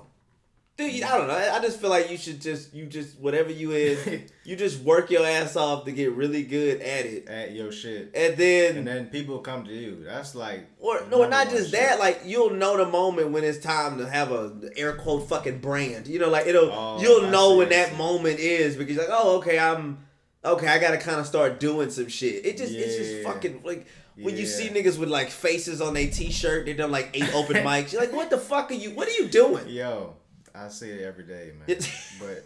Dude, 0.78 1.02
I 1.02 1.18
don't 1.18 1.28
know. 1.28 1.34
I 1.36 1.60
just 1.60 1.80
feel 1.82 1.90
like 1.90 2.12
you 2.12 2.18
should 2.18 2.40
just 2.40 2.72
you 2.72 2.86
just 2.86 3.18
whatever 3.20 3.50
you 3.52 3.72
is, 3.72 4.22
you 4.44 4.56
just 4.56 4.80
work 4.82 5.10
your 5.10 5.26
ass 5.26 5.56
off 5.56 5.86
to 5.86 5.92
get 5.92 6.12
really 6.14 6.44
good 6.44 6.82
at 6.82 7.06
it. 7.08 7.28
at 7.28 7.52
your 7.54 7.72
shit. 7.72 8.12
And 8.14 8.38
then 8.38 8.78
And 8.78 8.86
then 8.88 9.08
people 9.08 9.40
come 9.40 9.66
to 9.66 9.74
you. 9.74 10.04
That's 10.06 10.36
like 10.36 10.68
Or 10.80 11.04
no, 11.10 11.28
not 11.28 11.50
just 11.50 11.72
shit. 11.72 11.80
that. 11.80 11.98
Like 12.00 12.22
you'll 12.26 12.52
know 12.52 12.78
the 12.78 12.86
moment 12.86 13.32
when 13.32 13.44
it's 13.44 13.58
time 13.58 13.98
to 13.98 14.08
have 14.08 14.32
a 14.32 14.54
air 14.76 14.94
quote 14.94 15.28
fucking 15.28 15.60
brand. 15.62 16.06
You 16.08 16.20
know, 16.20 16.30
like 16.30 16.46
it'll 16.46 16.72
Oh, 16.72 17.02
you'll 17.02 17.26
I 17.26 17.32
know 17.32 17.52
see, 17.54 17.58
when 17.58 17.70
that 17.70 17.98
moment 17.98 18.40
is 18.40 18.76
because 18.76 18.96
you're 18.98 19.08
like, 19.10 19.18
oh, 19.20 19.38
okay, 19.38 19.58
I'm 19.58 20.06
okay. 20.46 20.68
I 20.68 20.78
gotta 20.78 20.98
kind 21.00 21.20
of 21.20 21.26
start 21.26 21.60
doing 21.60 21.90
some 21.90 22.08
shit. 22.08 22.46
It 22.46 22.56
just 22.56 22.72
it's 22.72 22.96
just 22.98 23.24
fucking 23.24 23.62
like 23.64 23.88
when 24.16 24.38
you 24.38 24.46
see 24.46 24.70
niggas 24.70 25.00
with 25.00 25.10
like 25.10 25.30
faces 25.32 25.82
on 25.82 25.96
their 25.96 26.08
t-shirt, 26.10 26.66
they 26.68 26.74
done 26.74 26.92
like 26.92 27.10
eight 27.16 27.34
open 27.34 27.56
mics. 27.66 27.94
You're 27.94 28.02
like, 28.02 28.14
what 28.14 28.30
the 28.30 28.38
fuck 28.38 28.70
are 28.70 28.76
you? 28.76 28.92
What 28.92 29.08
are 29.08 29.12
you 29.12 29.28
doing? 29.28 29.68
Yo, 29.70 30.16
I 30.58 30.70
see 30.70 30.90
it 30.90 31.02
every 31.06 31.24
day, 31.24 31.52
man. 31.68 31.78
But 32.20 32.44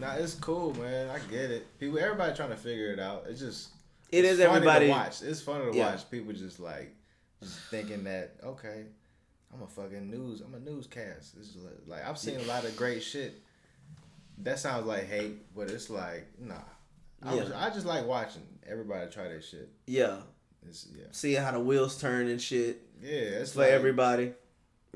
nah, 0.00 0.14
it's 0.14 0.34
cool, 0.34 0.74
man. 0.74 1.08
I 1.10 1.18
get 1.30 1.50
it. 1.50 1.78
People, 1.78 1.98
everybody 1.98 2.34
trying 2.36 2.50
to 2.50 2.56
figure 2.56 2.92
it 2.92 2.98
out. 3.00 3.24
It's 3.28 3.40
just 3.40 3.68
It 4.10 4.24
it's 4.24 4.34
is 4.34 4.40
everybody. 4.40 4.86
to 4.86 4.92
watch. 4.92 5.22
It's 5.22 5.40
funny 5.40 5.70
to 5.70 5.76
Yeah. 5.76 5.92
watch. 5.92 6.10
People 6.10 6.32
just 6.32 6.58
like 6.60 6.94
just 7.42 7.58
thinking 7.70 8.04
that 8.04 8.34
okay, 8.44 8.84
I'm 9.54 9.62
a 9.62 9.66
fucking 9.66 10.10
news. 10.10 10.40
I'm 10.40 10.54
a 10.54 10.60
newscast. 10.60 11.34
It's 11.38 11.48
just 11.50 11.64
like, 11.64 11.74
like 11.86 12.06
I've 12.06 12.18
seen 12.18 12.40
a 12.40 12.42
lot 12.44 12.64
of 12.64 12.76
great 12.76 13.02
shit. 13.02 13.34
That 14.38 14.58
sounds 14.58 14.86
like 14.86 15.08
hate, 15.08 15.54
but 15.54 15.70
it's 15.70 15.88
like 15.88 16.26
nah. 16.38 16.54
I, 17.22 17.34
Yeah. 17.34 17.42
was, 17.44 17.52
I 17.52 17.70
just 17.70 17.86
like 17.86 18.06
watching 18.06 18.42
everybody 18.68 19.10
try 19.10 19.24
their 19.24 19.40
shit. 19.40 19.70
Yeah, 19.86 20.18
It's 20.68 20.86
yeah, 20.94 21.04
seeing 21.12 21.40
how 21.42 21.52
the 21.52 21.60
wheels 21.60 21.98
turn 21.98 22.28
and 22.28 22.40
shit 22.40 22.82
yeah. 23.02 23.10
It's 23.40 23.52
for 23.52 23.60
like 23.60 23.70
everybody. 23.70 24.32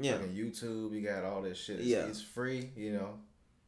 Yeah, 0.00 0.12
fucking 0.18 0.34
YouTube. 0.34 0.92
You 0.94 1.00
got 1.02 1.24
all 1.24 1.42
this 1.42 1.58
shit. 1.58 1.76
It's, 1.80 1.86
Yeah. 1.86 2.06
it's 2.06 2.22
free. 2.22 2.70
You 2.76 2.92
know, 2.94 3.10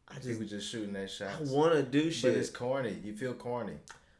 I 0.08 0.14
just 0.14 0.28
people 0.28 0.44
just 0.46 0.70
shooting 0.70 0.92
their 0.92 1.08
I 1.20 1.42
want 1.44 1.72
to 1.74 1.82
do 1.82 2.10
shit. 2.10 2.32
But 2.32 2.40
it's 2.40 2.50
corny. 2.50 2.96
You 3.04 3.14
feel 3.14 3.34
corny. 3.34 3.74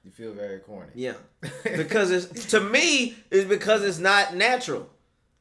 You 0.05 0.11
feel 0.11 0.33
very 0.33 0.59
corny. 0.59 0.91
Yeah, 0.95 1.15
because 1.65 2.11
it's 2.11 2.47
to 2.47 2.61
me 2.61 3.15
it's 3.31 3.49
because 3.49 3.85
it's 3.85 3.99
not 3.99 4.35
natural. 4.35 4.89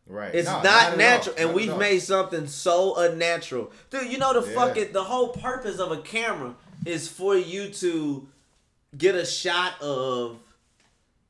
right. 0.05 0.33
It's 0.35 0.47
No, 0.47 0.61
not, 0.61 0.91
all. 0.91 0.97
natural, 0.97 1.35
and 1.37 1.47
Not 1.49 1.55
we've 1.55 1.77
made 1.77 1.99
something 1.99 2.45
so 2.47 2.95
unnatural, 2.97 3.71
dude. 3.89 4.11
You 4.11 4.17
know 4.19 4.39
the 4.39 4.47
Yeah. 4.47 4.55
fucking 4.55 4.91
the 4.93 5.03
whole 5.03 5.29
purpose 5.29 5.79
of 5.79 5.91
a 5.91 6.01
camera 6.01 6.53
is 6.85 7.07
for 7.07 7.35
you 7.35 7.69
to 7.69 8.27
get 8.97 9.15
a 9.15 9.25
shot 9.25 9.81
of, 9.81 10.37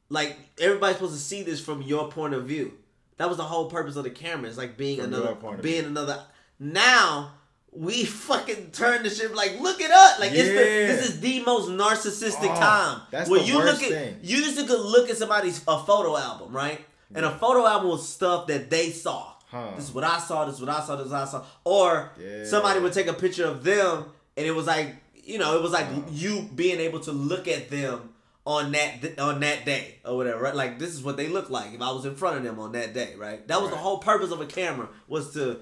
like 0.09 0.35
everybody's 0.59 0.97
supposed 0.97 1.13
to 1.13 1.19
see 1.21 1.43
this 1.43 1.59
from 1.61 1.81
your 1.81 2.09
point 2.11 2.33
of 2.33 2.45
view. 2.45 2.73
That 3.21 3.29
was 3.29 3.37
the 3.37 3.43
whole 3.43 3.69
purpose 3.69 3.95
of 3.95 4.03
the 4.03 4.09
camera. 4.09 4.49
It's 4.49 4.57
like 4.57 4.77
being 4.77 4.97
From 4.97 5.05
another, 5.13 5.25
your 5.27 5.35
point 5.35 5.55
of 5.57 5.61
being 5.61 5.85
another. 5.85 6.23
Now 6.59 7.33
we 7.71 8.03
fucking 8.03 8.71
turn 8.71 9.03
the 9.03 9.09
shit 9.09 9.33
like 9.33 9.57
look 9.61 9.79
it 9.79 9.89
up 9.91 10.19
like 10.19 10.31
it's 10.33 10.49
the, 10.49 10.55
this 10.55 11.09
is 11.09 11.21
the 11.21 11.41
most 11.43 11.69
narcissistic 11.69 12.53
Oh, 12.53 12.59
time 12.59 13.01
that's 13.11 13.29
where 13.29 13.39
the 13.39 13.45
you 13.45 13.55
worst 13.59 13.81
look 13.81 13.91
at 13.91 13.97
thing. 13.97 14.17
you 14.21 14.37
used 14.39 14.59
to 14.59 14.65
could 14.65 14.81
look 14.81 15.09
at 15.09 15.15
somebody's 15.15 15.59
a 15.69 15.79
photo 15.79 16.17
album 16.17 16.51
right 16.53 16.83
and 17.15 17.23
a 17.25 17.31
photo 17.31 17.65
album 17.65 17.89
was 17.91 18.05
stuff 18.07 18.47
that 18.47 18.69
they 18.69 18.89
saw 18.89 19.31
Huh. 19.47 19.71
this 19.77 19.85
is 19.87 19.93
what 19.93 20.03
I 20.03 20.17
saw 20.19 20.43
this 20.45 20.55
is 20.55 20.61
what 20.61 20.69
I 20.69 20.81
saw 20.85 20.97
this 20.97 21.05
is 21.05 21.11
what 21.13 21.21
I 21.21 21.25
saw 21.25 21.45
or 21.63 22.11
Yeah. 22.19 22.43
somebody 22.43 22.81
would 22.81 22.91
take 22.91 23.07
a 23.07 23.13
picture 23.13 23.45
of 23.45 23.63
them 23.63 24.03
and 24.35 24.45
it 24.45 24.51
was 24.51 24.67
like 24.67 24.93
you 25.23 25.37
know 25.37 25.55
it 25.55 25.61
was 25.61 25.71
like 25.71 25.87
you 26.11 26.49
being 26.53 26.81
able 26.81 26.99
to 27.01 27.13
look 27.13 27.47
at 27.47 27.69
them 27.69 28.09
on 28.45 28.71
that 28.71 29.19
on 29.19 29.39
that 29.41 29.65
day 29.65 29.97
or 30.03 30.17
whatever 30.17 30.41
right 30.41 30.55
like 30.55 30.79
this 30.79 30.89
is 30.89 31.03
what 31.03 31.15
they 31.17 31.27
look 31.27 31.49
like 31.51 31.73
if 31.73 31.81
I 31.81 31.91
was 31.91 32.05
in 32.05 32.15
front 32.15 32.37
of 32.37 32.43
them 32.43 32.57
on 32.59 32.71
that 32.71 32.93
day 32.93 33.13
right 33.17 33.47
that 33.47 33.61
was 33.61 33.69
the 33.69 33.75
whole 33.77 33.99
purpose 33.99 34.31
of 34.31 34.41
a 34.41 34.45
camera 34.47 34.87
was 35.07 35.33
to 35.35 35.59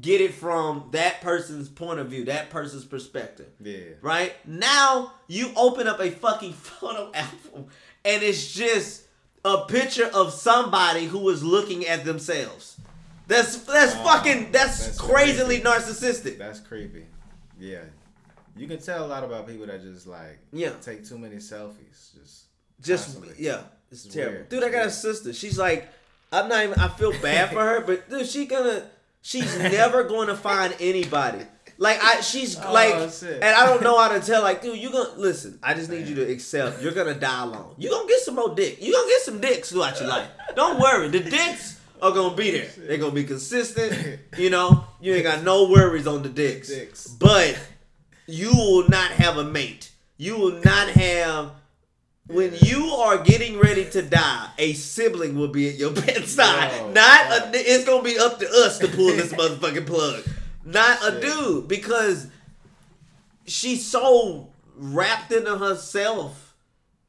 get 0.00 0.20
it 0.20 0.34
from 0.34 0.88
that 0.92 1.20
person's 1.20 1.68
point 1.68 2.00
of 2.00 2.08
view 2.08 2.24
that 2.24 2.50
person's 2.50 2.84
perspective 2.84 3.46
Yeah. 3.60 3.78
right? 4.02 4.32
Now 4.46 5.12
you 5.28 5.50
open 5.56 5.86
up 5.86 6.00
a 6.00 6.10
fucking 6.10 6.52
photo 6.54 7.10
album 7.14 7.66
and 8.04 8.22
it's 8.22 8.52
just 8.52 9.04
a 9.44 9.64
picture 9.66 10.10
of 10.12 10.32
somebody 10.32 11.06
who 11.06 11.28
is 11.30 11.42
looking 11.44 11.86
at 11.86 12.04
themselves. 12.04 12.80
That's 13.28 13.56
that's 13.58 13.94
fucking 13.94 14.50
that's, 14.52 14.86
That's 14.86 15.00
crazily 15.00 15.60
crazy. 15.60 15.62
narcissistic. 15.92 16.38
That's 16.38 16.60
creepy. 16.60 17.06
Yeah. 17.60 17.82
You 18.58 18.66
can 18.68 18.78
tell 18.78 19.04
a 19.04 19.08
lot 19.08 19.24
about 19.24 19.46
people 19.46 19.66
that 19.66 19.80
just 19.82 20.06
like 20.06 20.38
Yeah. 20.52 20.70
take 20.82 21.06
too 21.08 21.18
many 21.18 21.36
selfies. 21.36 22.12
Just 22.20 22.44
Just 22.80 23.04
constantly. 23.14 23.34
yeah, 23.44 23.62
it's, 23.90 24.04
It's 24.04 24.14
terrible. 24.14 24.34
weird. 24.38 24.48
Dude, 24.48 24.64
I 24.64 24.70
got 24.70 24.86
a 24.86 24.90
sister. 24.90 25.32
She's 25.32 25.58
like, 25.58 25.88
I'm 26.32 26.48
not 26.48 26.64
even. 26.64 26.78
I 26.78 26.88
feel 26.88 27.12
bad 27.22 27.50
for 27.52 27.60
her, 27.62 27.80
but 27.80 28.08
dude, 28.10 28.26
she 28.26 28.46
gonna. 28.46 28.84
She's 29.22 29.58
never 29.78 30.04
going 30.04 30.28
to 30.28 30.36
find 30.36 30.74
anybody. 30.80 31.40
Like 31.80 31.98
I, 32.02 32.20
she's 32.22 32.58
Oh, 32.58 32.72
like, 32.72 32.92
shit. 33.12 33.34
and 33.34 33.44
I 33.44 33.64
don't 33.66 33.82
know 33.82 33.96
how 33.98 34.08
to 34.08 34.20
tell. 34.20 34.42
Like, 34.42 34.62
dude, 34.62 34.78
you 34.78 34.90
gonna 34.90 35.16
listen. 35.16 35.58
I 35.62 35.74
just 35.74 35.88
need 35.90 36.06
you 36.08 36.16
to 36.16 36.22
accept. 36.30 36.82
You're 36.82 36.92
gonna 36.92 37.14
die 37.14 37.44
alone. 37.44 37.74
You 37.78 37.88
gonna 37.90 38.08
get 38.08 38.20
some 38.20 38.34
more 38.34 38.52
dick. 38.54 38.82
You 38.82 38.92
gonna 38.92 39.08
get 39.08 39.22
some 39.22 39.40
dicks 39.40 39.70
throughout 39.70 39.98
your 40.00 40.08
life. 40.08 40.28
Don't 40.56 40.80
worry. 40.80 41.08
The 41.08 41.20
dicks 41.20 41.78
are 42.02 42.10
gonna 42.10 42.34
be 42.34 42.50
there. 42.50 42.68
They're 42.78 42.98
gonna 42.98 43.12
be 43.12 43.24
consistent. 43.24 44.20
You 44.38 44.50
know, 44.50 44.84
you 45.00 45.14
ain't 45.14 45.24
got 45.24 45.42
no 45.42 45.68
worries 45.68 46.06
on 46.06 46.22
the 46.22 46.28
dicks. 46.28 46.68
Dicks. 46.68 47.06
But 47.08 47.58
you 48.28 48.50
will 48.54 48.88
not 48.88 49.10
have 49.12 49.36
a 49.38 49.44
mate. 49.44 49.90
You 50.16 50.36
will 50.38 50.60
not 50.64 50.88
have. 50.90 51.52
When 52.28 52.52
you 52.60 52.84
are 52.88 53.16
getting 53.24 53.58
ready 53.58 53.86
to 53.86 54.02
die, 54.02 54.50
a 54.58 54.74
sibling 54.74 55.34
will 55.34 55.48
be 55.48 55.70
at 55.70 55.76
your 55.76 55.90
bedside. 56.06 56.92
Not 56.92 57.30
a, 57.32 57.50
it's 57.54 57.84
gonna 57.86 58.02
be 58.02 58.18
up 58.18 58.38
to 58.40 58.46
us 58.46 58.78
to 58.80 58.88
pull 58.88 59.06
this 59.08 59.32
motherfucking 59.38 59.86
plug. 59.86 60.24
Not 60.62 60.98
a 61.08 61.20
dude 61.22 61.68
because 61.68 62.26
she's 63.46 63.86
so 63.86 64.50
wrapped 64.76 65.32
into 65.32 65.56
herself. 65.56 66.54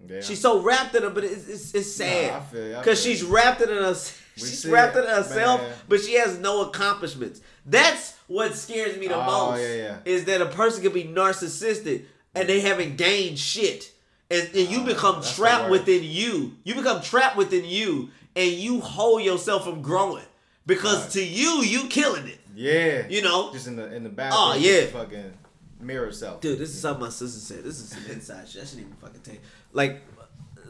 Yeah. 0.08 0.22
She's 0.22 0.40
so 0.40 0.62
wrapped 0.62 0.96
in 0.96 1.04
her, 1.04 1.10
but 1.10 1.26
it's 1.26 1.50
it's, 1.50 1.76
it's 1.76 1.92
sad 1.94 2.34
I 2.34 2.40
feel 2.46 2.68
you, 2.70 2.78
because 2.78 3.04
feel 3.04 3.12
she's 3.14 3.24
wrapped 3.24 3.62
in 3.62 3.68
her. 3.68 3.90
We 3.90 4.48
She's 4.48 4.66
wrapped 4.66 4.96
it, 4.96 5.04
in 5.04 5.10
herself, 5.10 5.60
man. 5.62 5.74
but 5.90 6.00
she 6.00 6.14
has 6.14 6.38
no 6.40 6.62
accomplishments. 6.62 7.42
That's 7.66 8.14
what 8.30 8.56
scares 8.56 8.98
me 8.98 9.08
the 9.10 9.16
Oh, 9.16 9.52
most. 9.52 9.62
yeah, 9.62 9.76
yeah. 9.76 9.98
Is 10.06 10.24
that 10.26 10.42
a 10.42 10.46
person 10.46 10.82
can 10.82 10.94
be 10.94 11.04
narcissistic 11.04 12.06
and 12.34 12.48
they 12.48 12.62
haven't 12.62 12.96
gained 12.98 13.38
shit, 13.38 13.92
and, 14.32 14.48
and 14.56 14.70
you 14.70 14.80
Oh, 14.82 14.86
become 14.86 15.22
trapped 15.22 15.70
within 15.70 16.04
you. 16.04 16.54
You 16.64 16.76
become 16.76 17.02
trapped 17.02 17.36
within 17.36 17.66
you, 17.66 18.10
and 18.36 18.52
you 18.52 18.80
hold 18.80 19.24
yourself 19.24 19.64
from 19.66 19.82
growing 19.82 20.24
because 20.66 21.02
Right. 21.04 21.12
to 21.14 21.24
you, 21.26 21.64
you 21.64 21.88
killing 21.90 22.28
it. 22.28 22.40
Yeah. 22.56 23.08
You 23.10 23.22
know, 23.22 23.52
Just 23.52 23.68
in 23.68 23.76
the 23.76 23.94
in 23.94 24.04
the 24.04 24.10
bathroom. 24.10 24.42
Oh, 24.42 24.56
yeah. 24.56 24.86
Fucking 24.86 25.34
mirror 25.82 26.12
self. 26.12 26.42
Dude, 26.42 26.60
this 26.60 26.70
is 26.70 26.80
something 26.82 27.06
my 27.06 27.10
sister 27.10 27.40
said. 27.40 27.64
This 27.64 27.80
is 27.80 27.90
some 27.90 28.06
inside 28.12 28.48
shit. 28.48 28.62
I 28.62 28.66
shouldn't 28.66 28.86
even 28.88 28.96
fucking 29.02 29.22
tell 29.22 29.34
you. 29.36 29.40
Like, 29.74 30.02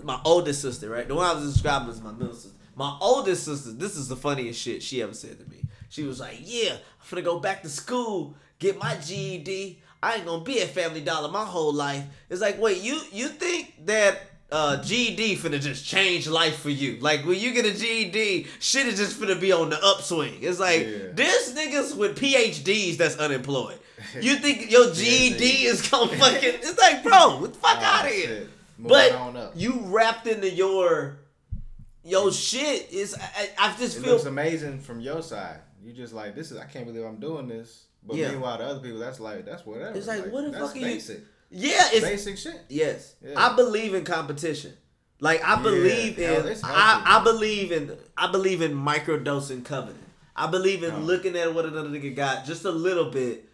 my 0.03 0.19
oldest 0.23 0.61
sister, 0.61 0.89
right? 0.89 1.07
The 1.07 1.15
one 1.15 1.25
I 1.25 1.33
was 1.33 1.51
describing 1.53 1.89
is 1.89 1.99
my 2.01 2.11
middle 2.13 2.33
sister. 2.33 2.55
My 2.75 2.95
oldest 3.01 3.43
sister, 3.43 3.71
this 3.71 3.97
is 3.97 4.07
the 4.07 4.15
funniest 4.15 4.61
shit 4.61 4.81
she 4.81 5.01
ever 5.01 5.13
said 5.13 5.37
to 5.39 5.49
me. 5.49 5.63
She 5.89 6.03
was 6.03 6.19
like, 6.19 6.37
Yeah, 6.41 6.73
I'm 6.73 6.77
finna 7.17 7.23
go 7.23 7.39
back 7.39 7.61
to 7.63 7.69
school, 7.69 8.35
get 8.59 8.77
my 8.79 8.95
GED. 8.95 9.81
I 10.01 10.15
ain't 10.15 10.25
gonna 10.25 10.43
be 10.43 10.61
at 10.61 10.69
Family 10.69 11.01
Dollar 11.01 11.29
my 11.29 11.43
whole 11.43 11.73
life. 11.73 12.03
It's 12.29 12.41
like, 12.41 12.59
wait, 12.61 12.81
you 12.81 12.99
you 13.11 13.27
think 13.27 13.85
that 13.85 14.21
uh, 14.51 14.81
GED 14.81 15.35
finna 15.37 15.59
just 15.61 15.85
change 15.85 16.27
life 16.27 16.57
for 16.59 16.69
you? 16.69 16.97
Like 17.01 17.25
when 17.25 17.37
you 17.39 17.53
get 17.53 17.65
a 17.65 17.73
GED, 17.77 18.47
shit 18.59 18.87
is 18.87 18.97
just 18.97 19.19
finna 19.19 19.39
be 19.39 19.51
on 19.51 19.69
the 19.69 19.77
upswing. 19.83 20.35
It's 20.41 20.59
like 20.59 20.87
Yeah. 20.87 20.97
there's 21.13 21.53
niggas 21.53 21.95
with 21.97 22.17
PhDs 22.17 22.97
that's 22.97 23.17
unemployed. 23.17 23.79
You 24.21 24.37
think 24.37 24.71
your 24.71 24.93
GED 24.93 25.43
is 25.65 25.87
gonna 25.89 26.15
fucking? 26.17 26.53
It's 26.63 26.79
like, 26.79 27.03
bro, 27.03 27.39
what 27.41 27.53
the 27.53 27.59
fuck 27.59 27.77
Oh, 27.81 27.83
out 27.83 28.05
of 28.05 28.11
here? 28.11 28.47
But 28.79 29.57
you 29.57 29.81
wrapped 29.87 30.25
into 30.27 30.49
your 30.49 31.17
your 32.05 32.31
shit 32.31 32.91
is. 32.93 33.13
I, 33.13 33.49
I 33.59 33.75
just 33.77 33.97
it 33.97 34.03
feel 34.03 34.17
amazing 34.25 34.79
from 34.79 35.01
your 35.01 35.21
side. 35.21 35.59
You 35.83 35.93
just 35.93 36.13
like 36.13 36.35
this 36.35 36.51
is. 36.51 36.57
I 36.57 36.65
can't 36.65 36.85
believe 36.85 37.03
I'm 37.05 37.19
doing 37.19 37.47
this. 37.47 37.85
But 38.03 38.17
Yeah. 38.17 38.31
meanwhile, 38.31 38.57
the 38.57 38.63
other 38.65 38.79
people, 38.79 38.99
that's 38.99 39.19
like 39.19 39.45
that's 39.45 39.65
whatever. 39.65 39.97
It's 39.97 40.07
like, 40.07 40.25
what 40.31 40.45
the 40.51 40.57
fuck 40.57 40.75
are 40.75 40.79
you- 40.79 41.01
yeah. 41.51 41.89
It's 41.91 42.05
Basic 42.05 42.37
shit. 42.37 42.61
yes. 42.69 43.15
Yeah. 43.25 43.33
I 43.37 43.55
believe 43.55 43.93
in 43.93 44.03
competition, 44.05 44.73
Like 45.21 45.43
I 45.43 45.55
Yeah, 45.57 45.61
believe 45.63 46.15
hell, 46.17 46.41
in 46.45 46.47
it's 46.53 46.63
I. 46.63 47.01
I 47.05 47.23
believe 47.23 47.71
in 47.73 47.97
I 48.17 48.31
believe 48.31 48.61
in 48.61 48.73
microdosing 48.73 49.65
covenant. 49.65 49.97
I 50.35 50.47
believe 50.47 50.83
in 50.83 50.93
Oh. 50.93 50.99
looking 50.99 51.35
at 51.37 51.53
what 51.53 51.65
another 51.65 51.89
nigga 51.89 52.15
got 52.15 52.45
just 52.45 52.63
a 52.65 52.71
little 52.71 53.09
bit 53.11 53.45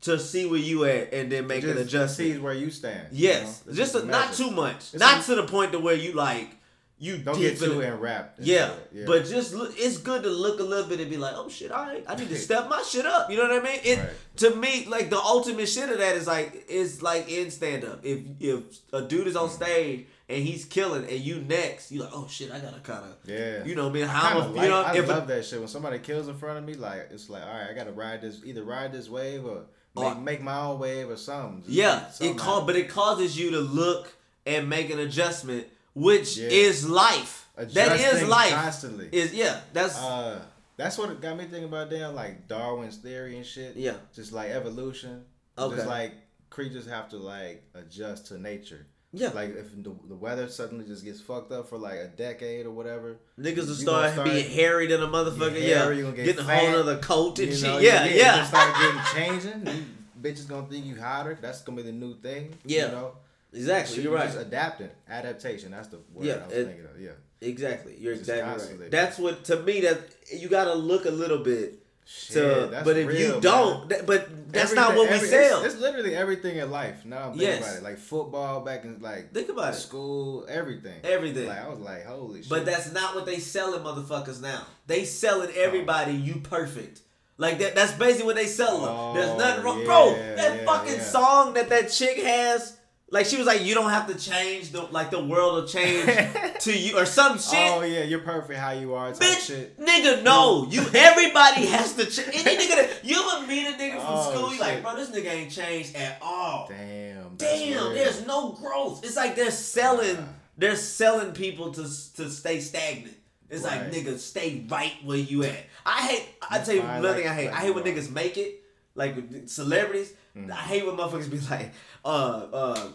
to 0.00 0.18
see 0.18 0.44
where 0.46 0.58
you 0.58 0.84
at 0.84 1.12
and 1.14 1.30
then 1.30 1.46
make 1.46 1.62
an 1.62 1.70
Just 1.74 1.80
adjustment. 1.86 2.32
see 2.34 2.38
where 2.38 2.52
you 2.54 2.70
stand. 2.70 3.08
you 3.12 3.28
Yes, 3.28 3.62
know? 3.64 3.72
Just 3.72 3.94
a, 3.94 4.04
not 4.04 4.32
too 4.34 4.50
much, 4.50 4.76
It's 4.92 4.94
not 4.94 5.20
a- 5.22 5.26
to 5.26 5.34
the 5.36 5.44
point 5.44 5.70
to 5.72 5.78
where 5.78 5.94
you 5.94 6.12
like 6.12 6.50
you 6.98 7.18
Don't 7.18 7.38
get 7.38 7.58
too 7.58 7.80
in 7.80 7.92
enwrapped. 7.92 8.38
into 8.38 8.50
Yeah, 8.50 8.70
but 9.06 9.26
just 9.26 9.52
look, 9.52 9.74
it's 9.76 9.98
good 9.98 10.22
to 10.22 10.30
look 10.30 10.60
a 10.60 10.62
little 10.62 10.88
bit 10.88 11.00
and 11.00 11.10
be 11.10 11.16
like, 11.16 11.34
oh 11.36 11.48
shit, 11.48 11.72
all 11.72 11.84
right, 11.84 12.04
I 12.08 12.14
need 12.14 12.28
to 12.28 12.36
step 12.48 12.68
my 12.68 12.82
shit 12.82 13.04
up. 13.04 13.30
You 13.30 13.36
know 13.36 13.48
what 13.48 13.60
I 13.60 13.64
mean? 13.64 13.80
It 13.82 13.98
Right. 13.98 14.10
to 14.36 14.54
me 14.54 14.86
like 14.86 15.10
the 15.10 15.18
ultimate 15.18 15.66
shit 15.68 15.88
of 15.90 15.98
that 15.98 16.14
is 16.16 16.26
like 16.26 16.66
is 16.68 17.02
like 17.02 17.28
in 17.28 17.50
stand 17.50 17.84
up. 17.84 18.04
If 18.04 18.20
if 18.40 18.62
a 18.92 19.02
dude 19.02 19.26
is 19.26 19.36
on 19.36 19.48
mm. 19.48 19.52
stage 19.52 20.06
and 20.28 20.42
he's 20.42 20.64
killing 20.64 21.02
and 21.02 21.20
you 21.20 21.40
next, 21.40 21.90
you 21.92 22.00
like, 22.00 22.10
oh 22.14 22.28
shit, 22.28 22.50
I 22.52 22.60
gotta 22.60 22.80
kind 22.80 23.04
of 23.04 23.16
yeah, 23.28 23.64
you 23.64 23.74
know, 23.74 23.90
man, 23.90 24.04
I 24.04 24.06
mean? 24.06 24.08
how 24.08 24.40
kinda 24.44 24.62
you 24.62 24.68
know 24.68 24.82
I 24.82 24.94
if 24.96 25.04
a- 25.04 25.12
love 25.12 25.26
that 25.26 25.44
shit. 25.44 25.58
When 25.58 25.68
somebody 25.68 25.98
kills 25.98 26.28
in 26.28 26.36
front 26.36 26.58
of 26.58 26.64
me, 26.64 26.74
like 26.74 27.08
it's 27.10 27.28
like, 27.28 27.42
all 27.42 27.48
right, 27.48 27.68
I 27.70 27.74
gotta 27.74 27.92
ride 27.92 28.22
this, 28.22 28.40
either 28.44 28.62
ride 28.62 28.92
this 28.92 29.08
wave 29.10 29.44
or 29.44 29.64
make, 29.96 30.04
Or- 30.04 30.14
make 30.14 30.42
my 30.42 30.58
own 30.60 30.78
wave 30.78 31.10
or 31.10 31.16
something. 31.16 31.62
Just 31.62 31.72
Yeah, 31.74 32.08
something 32.10 32.36
it 32.36 32.40
out 32.40 32.46
call, 32.46 32.64
but 32.66 32.76
it 32.76 32.88
causes 32.88 33.36
you 33.38 33.50
to 33.50 33.60
look 33.60 34.14
and 34.46 34.68
make 34.68 34.90
an 34.90 34.98
adjustment, 35.00 35.66
which 35.94 36.36
Yeah. 36.36 36.48
is 36.48 36.88
life. 36.88 37.48
that 37.56 37.98
is 38.00 38.28
life. 38.28 38.52
constantly. 38.52 39.08
Is 39.12 39.32
yeah, 39.32 39.60
that's 39.72 39.96
Uh, 39.98 40.40
that's 40.76 40.98
what 40.98 41.20
got 41.20 41.36
me 41.36 41.44
thinking 41.44 41.64
about 41.64 41.88
damn 41.90 42.14
like 42.14 42.48
Darwin's 42.48 42.96
theory 42.96 43.36
and 43.36 43.46
shit. 43.46 43.76
yeah. 43.76 43.94
Just 44.14 44.32
like 44.32 44.50
evolution. 44.50 45.24
Okay. 45.56 45.76
Just 45.76 45.88
like 45.88 46.12
creatures 46.50 46.86
have 46.86 47.08
to 47.10 47.16
like 47.16 47.62
adjust 47.74 48.26
to 48.26 48.38
nature. 48.38 48.86
Yeah, 49.16 49.28
Like 49.28 49.54
if 49.56 49.70
the, 49.70 49.94
the 50.08 50.16
weather 50.16 50.48
suddenly 50.48 50.84
just 50.84 51.04
gets 51.04 51.20
fucked 51.20 51.52
up 51.52 51.68
for 51.68 51.78
like 51.78 52.00
a 52.00 52.08
decade 52.08 52.66
or 52.66 52.72
whatever. 52.72 53.16
niggas 53.38 53.68
will 53.68 53.74
start, 53.76 54.12
start- 54.14 54.28
being 54.28 54.50
harried 54.50 54.90
in 54.90 55.00
a 55.00 55.06
motherfucker. 55.06 55.52
Get 55.54 55.62
Yeah, 55.62 55.78
hairy, 55.84 55.98
you 55.98 56.02
gonna 56.02 56.16
get 56.16 56.26
getting 56.26 56.44
a 56.50 56.56
whole 56.56 56.76
other 56.80 56.98
coat 56.98 57.38
and 57.38 57.48
You 57.50 57.54
shit. 57.54 57.62
know, 57.62 57.78
yeah, 57.78 58.04
yeah. 58.06 58.44
Start 58.44 58.74
getting 58.74 59.00
changing. 59.14 59.66
You 59.76 59.84
bitches 60.20 60.48
gonna 60.48 60.66
think 60.66 60.84
you 60.86 61.00
hotter. 61.00 61.38
That's 61.40 61.62
gonna 61.62 61.76
be 61.76 61.82
the 61.84 61.92
new 61.92 62.16
thing. 62.16 62.58
Yeah. 62.64 62.86
You 62.86 62.92
know? 62.92 63.12
Exactly. 63.54 64.02
You're 64.02 64.12
you 64.12 64.18
right. 64.18 64.26
Just 64.26 64.38
adapting. 64.38 64.90
Adaptation. 65.08 65.70
That's 65.70 65.88
the 65.88 65.98
word 66.12 66.26
Yeah, 66.26 66.34
I 66.42 66.46
was 66.46 66.52
it- 66.56 66.66
thinking 66.66 66.84
of. 66.86 67.00
Yeah. 67.00 67.10
Exactly. 67.40 67.94
You're 67.98 68.12
Just 68.14 68.22
exactly 68.28 68.50
constantly. 68.50 68.82
right. 68.84 68.90
That's 68.90 69.18
what 69.18 69.44
to 69.44 69.60
me 69.60 69.80
that 69.82 69.98
you 70.34 70.48
got 70.48 70.64
to 70.64 70.74
look 70.74 71.04
a 71.04 71.10
little 71.10 71.38
bit 71.38 71.80
Shit, 72.06 72.34
to. 72.36 72.66
that's 72.70 72.84
But 72.84 72.96
if 72.96 73.06
real, 73.08 73.18
you 73.20 73.28
man. 73.32 73.40
don't, 73.40 73.88
that, 73.90 74.06
but 74.06 74.50
that's 74.52 74.72
not 74.74 74.92
Everything- 74.92 75.12
what 75.12 75.22
we 75.22 75.26
sell. 75.28 75.62
It's, 75.64 75.74
it's 75.74 75.82
literally 75.82 76.14
everything 76.16 76.56
in 76.56 76.70
life. 76.70 77.04
Now 77.04 77.18
I'm 77.28 77.30
thinking 77.32 77.48
Yes. 77.48 77.62
about 77.66 77.76
it. 77.78 77.82
Like 77.82 77.98
football 77.98 78.60
back 78.62 78.84
in 78.84 79.00
like 79.02 79.32
Think 79.34 79.50
about 79.50 79.74
it. 79.74 79.76
school, 79.76 80.46
everything. 80.48 81.00
Everything. 81.04 81.46
Like 81.48 81.62
I 81.64 81.68
was 81.68 81.80
like, 81.80 82.06
holy 82.06 82.40
shit. 82.40 82.48
But 82.48 82.64
that's 82.64 82.92
not 82.92 83.14
what 83.14 83.26
they 83.26 83.38
selling 83.40 83.82
motherfuckers 83.82 84.40
now. 84.40 84.62
They 84.86 85.04
selling 85.04 85.50
everybody 85.54 86.12
you 86.12 86.36
perfect. 86.40 87.00
Like 87.36 87.58
that. 87.58 87.74
That's 87.74 87.92
basically 87.92 88.26
what 88.26 88.36
they 88.36 88.46
selling. 88.46 88.86
Oh, 88.88 89.12
There's 89.12 89.36
nothing 89.38 89.64
wrong, 89.64 89.84
bro. 89.84 90.14
That 90.14 90.56
yeah, 90.60 90.64
fucking 90.64 90.94
yeah. 90.94 91.02
song 91.02 91.54
that 91.54 91.68
that 91.68 91.90
chick 91.90 92.22
has. 92.22 92.76
Like 93.14 93.26
she 93.26 93.36
was 93.36 93.46
like, 93.46 93.62
you 93.64 93.74
don't 93.74 93.90
have 93.90 94.08
to 94.12 94.16
change 94.18 94.70
the 94.72 94.82
like 94.90 95.10
the 95.12 95.22
world 95.22 95.54
will 95.54 95.68
change 95.68 96.04
to 96.66 96.76
you 96.76 96.98
or 96.98 97.06
some 97.06 97.38
shit. 97.38 97.70
Oh 97.72 97.82
yeah, 97.82 98.02
you're 98.02 98.18
perfect 98.34 98.58
how 98.58 98.72
you 98.72 98.92
are. 98.94 99.12
Bitch, 99.12 99.46
shit. 99.46 99.78
nigga, 99.78 100.24
no. 100.24 100.66
You 100.68 100.80
everybody 100.92 101.66
has 101.66 101.94
to 101.94 102.06
change. 102.06 102.44
Any 102.44 102.56
nigga 102.66 102.74
that 102.74 102.90
you 103.04 103.16
ever 103.36 103.46
meet 103.46 103.66
a 103.68 103.72
nigga 103.78 104.00
from 104.00 104.04
Oh, 104.08 104.32
school, 104.34 104.52
you 104.54 104.58
like, 104.60 104.82
bro, 104.82 104.96
this 104.96 105.10
nigga 105.10 105.30
ain't 105.30 105.52
changed 105.52 105.94
at 105.94 106.18
all. 106.20 106.66
Damn. 106.68 107.36
Damn, 107.36 107.68
real. 107.68 107.90
there's 107.94 108.26
no 108.26 108.50
growth. 108.52 109.04
It's 109.04 109.14
like 109.16 109.36
they're 109.36 109.52
selling, 109.52 110.16
Nah. 110.16 110.22
they're 110.58 110.74
selling 110.76 111.32
people 111.34 111.70
to 111.74 111.82
to 111.82 112.28
stay 112.30 112.58
stagnant. 112.60 113.14
It's 113.48 113.62
like 113.62 113.92
nigga, 113.92 114.18
stay 114.18 114.64
right 114.68 114.92
where 115.04 115.18
you 115.18 115.44
at. 115.44 115.62
I 115.86 116.00
hate. 116.08 116.28
I 116.50 116.58
tell 116.58 116.74
you 116.74 116.80
another 116.82 117.08
like- 117.10 117.16
thing 117.18 117.28
I 117.28 117.34
hate. 117.34 117.46
like 117.52 117.54
I 117.54 117.60
hate 117.60 117.74
when 117.76 117.84
niggas 117.84 118.10
make 118.10 118.36
it, 118.38 118.62
like 118.96 119.14
celebrities. 119.46 120.12
Mm. 120.36 120.50
I 120.50 120.56
hate 120.56 120.84
when 120.84 120.96
motherfuckers 120.96 121.30
be 121.30 121.38
like, 121.48 121.70
uh, 122.04 122.46
uh, 122.52 122.88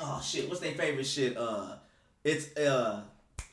oh 0.00 0.20
shit, 0.24 0.48
what's 0.48 0.60
their 0.60 0.72
favorite 0.72 1.06
shit? 1.06 1.36
Uh, 1.36 1.76
it's 2.22 2.56
uh. 2.56 3.02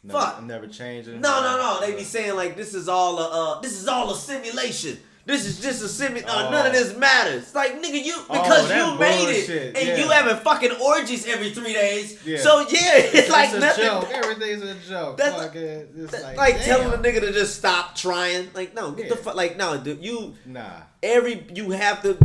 Never, 0.04 0.20
Fuck. 0.20 0.44
Never 0.44 0.68
changing. 0.68 1.22
No, 1.22 1.42
no, 1.44 1.58
no. 1.58 1.80
They 1.86 1.96
be 1.96 2.04
saying 2.04 2.36
like 2.36 2.56
this 2.58 2.74
is 2.74 2.90
all 2.90 3.20
a 3.20 3.30
uh, 3.58 3.62
this 3.62 3.80
is 3.80 3.88
all 3.88 4.12
a 4.12 4.16
simulation. 4.16 4.98
This 5.24 5.46
is 5.46 5.62
just 5.62 5.84
a 5.84 5.86
simu. 5.86 6.24
Uh, 6.28 6.50
None 6.50 6.66
of 6.66 6.72
Oh. 6.74 6.76
this 6.76 6.98
matters. 6.98 7.54
Like 7.54 7.80
nigga, 7.80 8.04
you 8.04 8.16
Oh, 8.28 8.42
because 8.42 8.68
that 8.70 8.94
you 8.94 9.00
made 9.00 9.26
bullshit, 9.26 9.50
it 9.50 9.78
and 9.78 9.88
yeah. 9.90 9.96
you 9.98 10.10
having 10.10 10.38
fucking 10.38 10.72
orgies 10.84 11.28
every 11.28 11.52
three 11.52 11.74
days. 11.74 12.20
Yeah. 12.26 12.40
So 12.40 12.62
yeah, 12.62 12.66
it's, 12.96 13.14
It's 13.14 13.30
like 13.30 13.54
nothing. 13.60 13.86
joke. 13.86 14.10
Everything's 14.12 14.64
a 14.64 14.74
joke. 14.90 15.18
That's- 15.18 15.56
it. 15.56 15.90
It's 15.96 16.12
That's 16.12 16.24
like, 16.24 16.38
like 16.38 16.62
telling 16.64 16.92
a 16.92 16.98
nigga 16.98 17.20
to 17.22 17.32
just 17.32 17.56
stop 17.58 17.96
trying. 17.96 18.50
Like 18.56 18.74
no, 18.74 18.94
get 18.94 19.10
the 19.10 19.16
Yeah. 19.16 19.22
fuck. 19.22 19.36
Like 19.36 19.58
no, 19.58 19.78
dude, 19.78 20.04
you 20.04 20.34
Nah. 20.48 20.64
every 21.04 21.46
you 21.54 21.70
have 21.70 22.02
to 22.02 22.18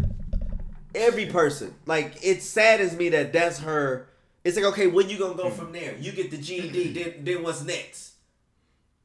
every 0.96 1.26
person 1.26 1.74
like 1.86 2.16
it 2.22 2.42
saddens 2.42 2.96
me 2.96 3.08
that 3.10 3.32
that's 3.32 3.58
her 3.60 4.08
it's 4.44 4.56
like 4.56 4.64
okay 4.66 4.86
when 4.86 5.08
you 5.08 5.18
gonna 5.18 5.34
go 5.34 5.48
Hmm. 5.50 5.56
from 5.56 5.72
there 5.72 5.94
you 5.98 6.12
get 6.12 6.30
the 6.30 6.38
ged 6.38 6.94
then 6.94 7.24
then 7.24 7.42
what's 7.42 7.62
next 7.64 8.14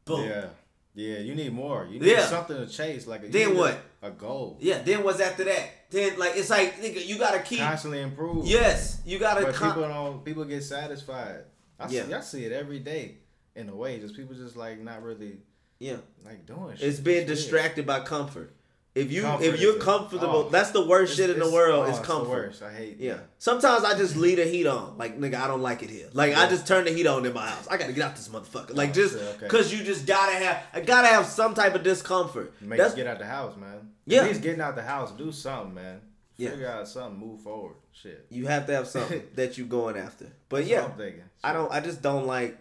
boom 0.06 0.28
Yeah. 0.28 0.46
Yeah, 0.94 1.20
you 1.20 1.36
need 1.36 1.54
more. 1.54 1.88
You 1.90 2.02
need 2.02 2.10
Yeah. 2.12 2.26
something 2.26 2.58
to 2.58 2.68
chase. 2.68 3.08
Like 3.08 3.24
a, 3.24 3.30
Then 3.30 3.56
what? 3.56 3.80
A 4.02 4.12
goal. 4.12 4.58
yeah 4.60 4.82
then 4.82 5.04
what's 5.04 5.22
after 5.22 5.46
that 5.46 5.70
then 5.90 6.20
like 6.20 6.34
it's 6.36 6.50
like 6.50 6.82
nigga 6.82 7.06
you 7.06 7.18
gotta 7.18 7.40
keep 7.40 7.60
Constantly 7.60 8.02
improve. 8.02 8.46
yes 8.46 9.00
you 9.06 9.18
gotta 9.18 9.46
But 9.46 9.56
con- 9.56 9.70
people 9.74 9.88
don't. 9.88 10.26
People 10.26 10.44
get 10.46 10.64
satisfied. 10.64 11.44
I 11.80 11.88
Yeah. 11.88 12.06
see. 12.08 12.14
I 12.14 12.22
see 12.22 12.46
it 12.46 12.52
every 12.52 12.80
day. 12.80 13.18
In 13.56 13.68
a 13.70 13.76
way, 13.76 14.00
just 14.00 14.16
people 14.16 14.36
just 14.36 14.56
like 14.58 14.80
not 14.80 15.02
really 15.04 15.38
yeah 15.80 15.98
like 16.26 16.46
doing 16.46 16.76
shit. 16.76 16.88
it's 16.90 17.00
being 17.00 17.26
distracted 17.26 17.86
by 17.88 18.02
comfort 18.02 18.54
if 18.94 19.10
you 19.10 19.22
Comfort 19.22 19.46
if 19.46 19.62
you're 19.62 19.80
comfortable 19.80 20.46
oh. 20.48 20.50
that's 20.50 20.72
the 20.72 20.86
worst 20.86 21.16
shit 21.16 21.30
in 21.30 21.40
the 21.40 21.50
world 21.50 21.86
oh, 21.88 21.90
is 21.90 21.98
the 21.98 22.06
comfort 22.06 22.30
worst. 22.30 22.62
I 22.62 22.74
hate. 22.74 22.98
Yeah. 23.00 23.20
Sometimes 23.38 23.86
I 23.86 23.98
just 23.98 24.18
leave 24.18 24.38
the 24.38 24.46
heat 24.46 24.68
on. 24.68 24.98
Like, 24.98 25.18
nigga, 25.18 25.36
I 25.36 25.48
don't 25.48 25.62
like 25.62 25.82
it 25.82 25.90
here. 25.90 26.10
Like, 26.12 26.36
I 26.36 26.50
just 26.50 26.68
turn 26.68 26.84
the 26.84 26.92
heat 26.92 27.08
on 27.08 27.26
in 27.26 27.34
my 27.34 27.48
house. 27.48 27.68
I 27.70 27.78
gotta 27.78 27.94
get 27.94 28.04
out 28.04 28.16
this 28.18 28.28
motherfucker. 28.28 28.76
Like, 28.76 28.90
Oh, 28.90 28.94
just 28.94 29.16
okay. 29.16 29.48
cause 29.48 29.72
you 29.72 29.84
just 29.84 30.06
gotta 30.06 30.36
have, 30.36 30.64
I 30.74 30.82
gotta 30.82 31.08
have 31.08 31.26
some 31.26 31.54
type 31.54 31.74
of 31.74 31.84
discomfort. 31.84 32.54
Make 32.62 32.80
That's 32.80 32.94
get 32.94 33.08
out 33.08 33.20
the 33.20 33.26
house, 33.26 33.56
man. 33.56 33.92
Yeah. 34.06 34.22
At 34.22 34.28
least 34.28 34.42
getting 34.42 34.62
out 34.62 34.76
the 34.76 34.84
house, 34.84 35.12
do 35.14 35.32
something, 35.32 35.74
man. 35.74 36.02
Yeah. 36.36 36.50
Figure 36.50 36.68
out 36.68 36.88
something, 36.88 37.18
move 37.18 37.42
forward. 37.42 37.76
Shit. 37.94 38.26
you 38.30 38.48
have 38.48 38.66
to 38.68 38.74
have 38.74 38.88
something 38.88 39.22
that 39.36 39.58
you're 39.58 39.68
going 39.68 39.98
after. 39.98 40.26
But 40.50 40.58
That's 40.60 40.70
yeah, 40.70 40.82
what 40.82 40.92
I'm 40.92 40.98
thinking. 40.98 41.24
I 41.44 41.54
don't. 41.54 41.72
I 41.72 41.82
just 41.82 42.02
don't 42.02 42.26
like 42.26 42.58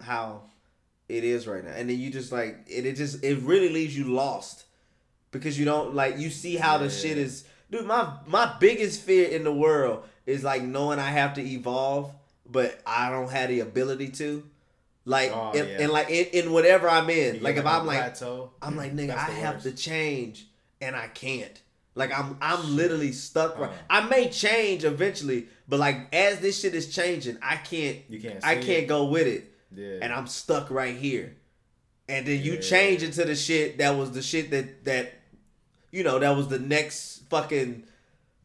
how 0.00 0.42
it 1.08 1.24
is 1.24 1.46
right 1.46 1.64
now. 1.64 1.70
And 1.70 1.88
then 1.88 1.98
you 1.98 2.10
just 2.10 2.32
like 2.32 2.66
it. 2.66 2.86
It 2.86 2.96
just 2.96 3.24
it 3.24 3.38
really 3.42 3.70
leaves 3.70 3.96
you 3.96 4.04
lost 4.04 4.64
because 5.30 5.58
you 5.58 5.64
don't 5.64 5.94
like 5.94 6.18
you 6.18 6.30
see 6.30 6.56
how 6.56 6.78
the 6.78 6.90
shit 6.90 7.18
is. 7.18 7.44
Dude, 7.70 7.86
my 7.86 8.12
my 8.26 8.54
biggest 8.60 9.02
fear 9.02 9.28
in 9.28 9.44
the 9.44 9.52
world 9.52 10.04
is 10.26 10.42
like 10.44 10.62
knowing 10.62 10.98
I 10.98 11.10
have 11.10 11.34
to 11.34 11.42
evolve, 11.42 12.12
but 12.46 12.80
I 12.86 13.10
don't 13.10 13.30
have 13.30 13.48
the 13.48 13.60
ability 13.60 14.08
to. 14.10 14.44
Like 15.04 15.30
Oh, 15.32 15.52
and, 15.54 15.66
yeah. 15.68 15.76
and 15.82 15.90
like 15.92 16.10
in, 16.10 16.26
in 16.44 16.52
whatever 16.52 16.88
I'm 16.88 17.08
in, 17.08 17.36
You 17.36 17.40
like 17.40 17.56
if 17.56 17.64
I'm 17.64 17.86
like 17.86 17.98
plateau, 17.98 18.50
I'm 18.60 18.76
like 18.76 18.94
nigga, 18.94 19.12
I 19.14 19.30
have 19.30 19.54
worst. 19.64 19.66
to 19.66 19.72
change 19.72 20.46
and 20.82 20.94
I 20.94 21.08
can't. 21.08 21.58
Like 21.94 22.16
I'm 22.16 22.36
I'm 22.42 22.76
literally 22.76 23.12
stuck. 23.12 23.58
Right. 23.58 23.70
Uh. 23.70 23.74
I 23.88 24.00
may 24.08 24.28
change 24.28 24.84
eventually, 24.84 25.48
but 25.66 25.78
like 25.80 26.14
as 26.14 26.40
this 26.40 26.60
shit 26.60 26.74
is 26.74 26.94
changing, 26.94 27.38
I 27.42 27.56
can't. 27.56 27.98
You 28.08 28.20
can't. 28.20 28.44
I 28.44 28.54
can't 28.56 28.84
it. 28.84 28.86
go 28.88 29.06
with 29.06 29.26
it, 29.26 29.50
Yeah. 29.74 29.98
and 30.02 30.12
I'm 30.12 30.26
stuck 30.26 30.70
right 30.70 30.94
here. 30.96 31.34
And 32.06 32.26
then 32.26 32.42
you 32.42 32.54
Yeah. 32.54 32.60
change 32.60 33.02
into 33.02 33.24
the 33.24 33.34
shit 33.34 33.78
that 33.78 33.96
was 33.96 34.12
the 34.12 34.22
shit 34.22 34.50
that 34.50 34.84
that, 34.84 35.12
you 35.90 36.02
know, 36.04 36.18
that 36.18 36.36
was 36.36 36.48
the 36.48 36.58
next 36.58 37.22
fucking, 37.30 37.84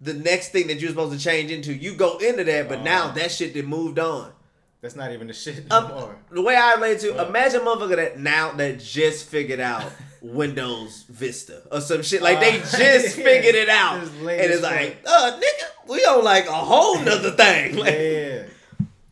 the 0.02 0.14
next 0.14 0.50
thing 0.50 0.68
that 0.68 0.80
you're 0.80 0.89
supposed 0.89 1.18
to 1.18 1.24
change 1.24 1.52
into. 1.52 1.74
You 1.74 1.96
go 1.96 2.18
into 2.18 2.44
that, 2.44 2.70
but 2.70 2.82
now 2.84 3.08
Uh. 3.10 3.12
that 3.14 3.32
shit 3.32 3.54
that 3.54 3.66
moved 3.66 4.00
on. 4.00 4.32
That's 4.82 4.96
not 4.98 5.14
even 5.14 5.28
the 5.28 5.34
shit 5.34 5.66
no 5.70 5.78
Um, 5.78 5.88
more. 5.88 6.16
the 6.30 6.41
way 6.41 6.56
I 6.58 6.74
relate 6.74 7.00
to, 7.02 7.26
imagine 7.26 7.62
a 7.62 7.64
motherfucker 7.64 7.96
that 7.96 8.20
now 8.20 8.52
that 8.54 8.80
just 8.80 9.30
figured 9.30 9.62
out 9.62 9.84
Windows 10.22 11.06
Vista 11.10 11.62
or 11.72 11.80
some 11.80 12.02
shit. 12.02 12.22
Like 12.22 12.39
they 12.41 12.58
Uh, 12.60 12.62
just 12.78 13.18
yeah. 13.18 13.24
figured 13.24 13.56
it 13.56 13.70
out, 13.70 14.00
and 14.04 14.30
it's 14.30 14.62
like, 14.62 14.98
uh, 15.06 15.39
nigga, 15.39 15.88
we 15.89 16.00
on 16.06 16.24
like 16.24 16.48
a 16.48 16.52
whole 16.52 17.00
nother 17.00 17.32
thing. 17.32 17.76
Like, 17.84 17.94
yeah. 17.94 18.44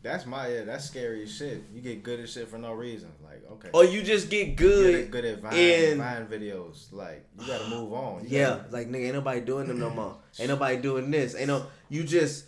That's 0.02 0.26
my 0.26 0.48
yeah. 0.48 0.64
That's 0.64 0.84
scary 0.84 1.22
as 1.22 1.34
shit. 1.34 1.62
You 1.72 1.80
get 1.80 2.02
good 2.02 2.18
at 2.20 2.28
shit 2.28 2.48
for 2.48 2.58
no 2.58 2.72
reason. 2.72 3.10
Like 3.24 3.44
okay. 3.52 3.68
or 3.72 3.84
you 3.84 4.02
just 4.02 4.28
get 4.30 4.56
Good, 4.56 5.10
good. 5.10 5.10
good 5.12 5.24
at 5.24 5.38
Vine, 5.40 5.54
in- 5.54 5.98
Vine 5.98 6.26
videos. 6.26 6.92
Like 6.92 7.24
you 7.38 7.46
gotta 7.46 7.68
move 7.68 7.92
on. 7.92 8.22
You 8.24 8.28
Yeah, 8.30 8.48
gotta- 8.48 8.72
like 8.72 8.88
nigga, 8.88 9.04
ain't 9.06 9.14
nobody 9.14 9.40
doing 9.40 9.68
them 9.68 9.78
no 9.78 9.90
more. 9.94 10.16
Ain't 10.38 10.48
nobody 10.48 10.76
doing 10.78 11.10
this. 11.10 11.36
Ain't 11.36 11.46
no. 11.48 11.66
You 11.88 12.02
just 12.04 12.46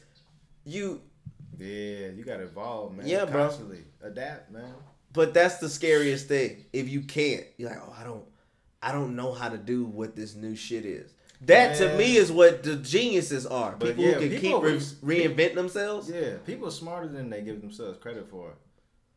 you. 0.64 1.00
yeah. 1.58 2.08
You 2.08 2.24
gotta 2.24 2.42
evolve, 2.44 2.96
man. 2.96 3.06
Yeah, 3.06 3.24
bro. 3.24 3.46
Constantly 3.46 3.84
adapt, 4.02 4.50
man. 4.50 4.74
But 5.12 5.32
that's 5.32 5.58
the 5.58 5.68
scariest 5.68 6.26
thing. 6.26 6.64
If 6.72 6.88
you 6.88 7.02
can't, 7.02 7.44
you're 7.56 7.70
like, 7.70 7.78
oh, 7.80 7.94
I 7.96 8.02
don't, 8.02 8.24
I 8.82 8.90
don't 8.90 9.14
know 9.14 9.32
how 9.32 9.48
to 9.48 9.56
do 9.56 9.84
what 9.84 10.16
this 10.16 10.34
new 10.34 10.56
shit 10.56 10.84
is. 10.84 11.12
That 11.42 11.76
to 11.78 11.96
me 11.98 12.16
is 12.16 12.32
what 12.32 12.62
the 12.62 12.76
geniuses 12.76 13.46
are. 13.46 13.74
But 13.78 13.88
People 13.88 14.04
yeah, 14.04 14.12
who 14.14 14.20
can 14.20 14.40
people 14.40 14.60
keep 14.60 14.66
re- 14.66 14.74
was- 14.74 14.94
reinvent 14.94 15.54
themselves. 15.54 16.10
Yeah, 16.10 16.36
people 16.46 16.68
are 16.68 16.72
smarter 16.72 17.08
than 17.08 17.28
they 17.30 17.42
give 17.42 17.60
themselves 17.60 17.98
credit 17.98 18.28
for. 18.28 18.54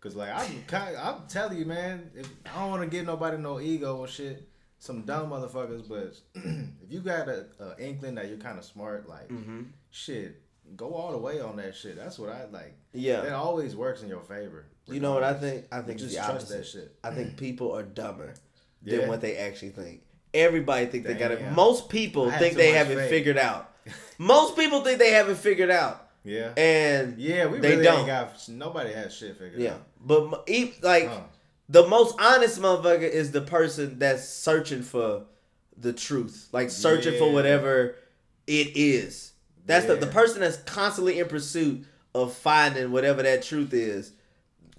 Cause 0.01 0.15
like 0.15 0.29
I'm, 0.33 0.63
kind 0.67 0.95
I'm 0.97 1.21
telling 1.27 1.57
you, 1.57 1.65
man, 1.65 2.11
if, 2.15 2.29
I 2.53 2.59
don't 2.59 2.69
want 2.71 2.83
to 2.83 2.87
give 2.89 3.05
nobody 3.05 3.37
no 3.37 3.59
ego 3.59 3.97
or 3.97 4.07
shit. 4.07 4.47
Some 4.79 5.01
dumb 5.01 5.31
motherfuckers, 5.31 5.89
but 5.89 6.15
if 6.35 6.91
you 6.91 6.99
got 6.99 7.27
a, 7.27 7.47
a 7.59 7.75
inkling 7.83 8.13
that 8.15 8.27
you're 8.29 8.37
kind 8.37 8.59
of 8.59 8.63
smart, 8.63 9.09
like 9.09 9.27
Mm-hmm. 9.29 9.63
shit, 9.89 10.39
go 10.75 10.93
all 10.93 11.13
the 11.13 11.17
way 11.17 11.39
on 11.41 11.55
that 11.55 11.75
shit. 11.75 11.95
That's 11.95 12.19
what 12.19 12.29
I 12.29 12.45
like. 12.45 12.75
Yeah. 12.93 13.21
That 13.21 13.33
always 13.33 13.75
works 13.75 14.03
in 14.03 14.09
your 14.09 14.21
favor. 14.21 14.67
You 14.85 14.99
know 14.99 15.13
what 15.15 15.23
I 15.23 15.33
think? 15.33 15.65
I 15.71 15.81
think 15.81 15.97
just 15.97 16.15
trust 16.15 16.49
that 16.49 16.65
shit. 16.67 16.95
I 17.03 17.09
think 17.09 17.37
people 17.37 17.71
are 17.75 17.81
dumber 17.83 18.35
Yeah. 18.83 18.97
than 18.99 19.09
what 19.09 19.19
they 19.19 19.37
actually 19.37 19.69
think. 19.71 20.01
Everybody 20.33 20.85
think 20.87 21.05
they 21.05 21.13
got 21.15 21.31
it. 21.31 21.51
Most 21.55 21.89
people 21.89 22.29
think 22.31 22.55
they 22.55 22.71
much 22.71 22.77
have 22.77 22.91
it 22.91 22.95
faith. 22.95 23.09
figured 23.09 23.37
out. 23.37 23.73
Most 24.17 24.55
people 24.57 24.81
think 24.81 24.99
they 24.99 25.11
have 25.11 25.29
it 25.29 25.37
figured 25.37 25.69
out, 25.71 26.07
Yeah. 26.23 26.51
and 26.57 27.17
yeah, 27.19 27.45
we 27.45 27.59
they 27.59 27.71
really 27.71 27.83
don't. 27.83 28.05
got 28.05 28.33
nobody 28.49 28.91
has 28.91 29.15
shit 29.15 29.37
figured 29.37 29.61
yeah. 29.61 29.73
out. 29.75 29.83
But 30.01 30.23
m- 30.27 30.33
e- 30.47 30.73
like 30.81 31.07
Huh. 31.07 31.21
the 31.69 31.87
most 31.87 32.15
honest 32.19 32.59
motherfucker 32.59 33.09
is 33.09 33.31
the 33.31 33.41
person 33.41 33.99
that's 33.99 34.27
searching 34.27 34.81
for 34.81 35.23
the 35.77 35.93
truth, 35.93 36.49
like 36.51 36.69
searching 36.71 37.17
for 37.17 37.31
whatever 37.31 37.95
it 38.47 38.75
is. 38.75 39.31
That's 39.65 39.85
the 39.85 39.95
the 39.95 40.07
person 40.07 40.41
that's 40.41 40.57
constantly 40.57 41.19
in 41.19 41.27
pursuit 41.27 41.85
of 42.15 42.33
finding 42.33 42.91
whatever 42.91 43.21
that 43.23 43.43
truth 43.43 43.73
is. 43.73 44.11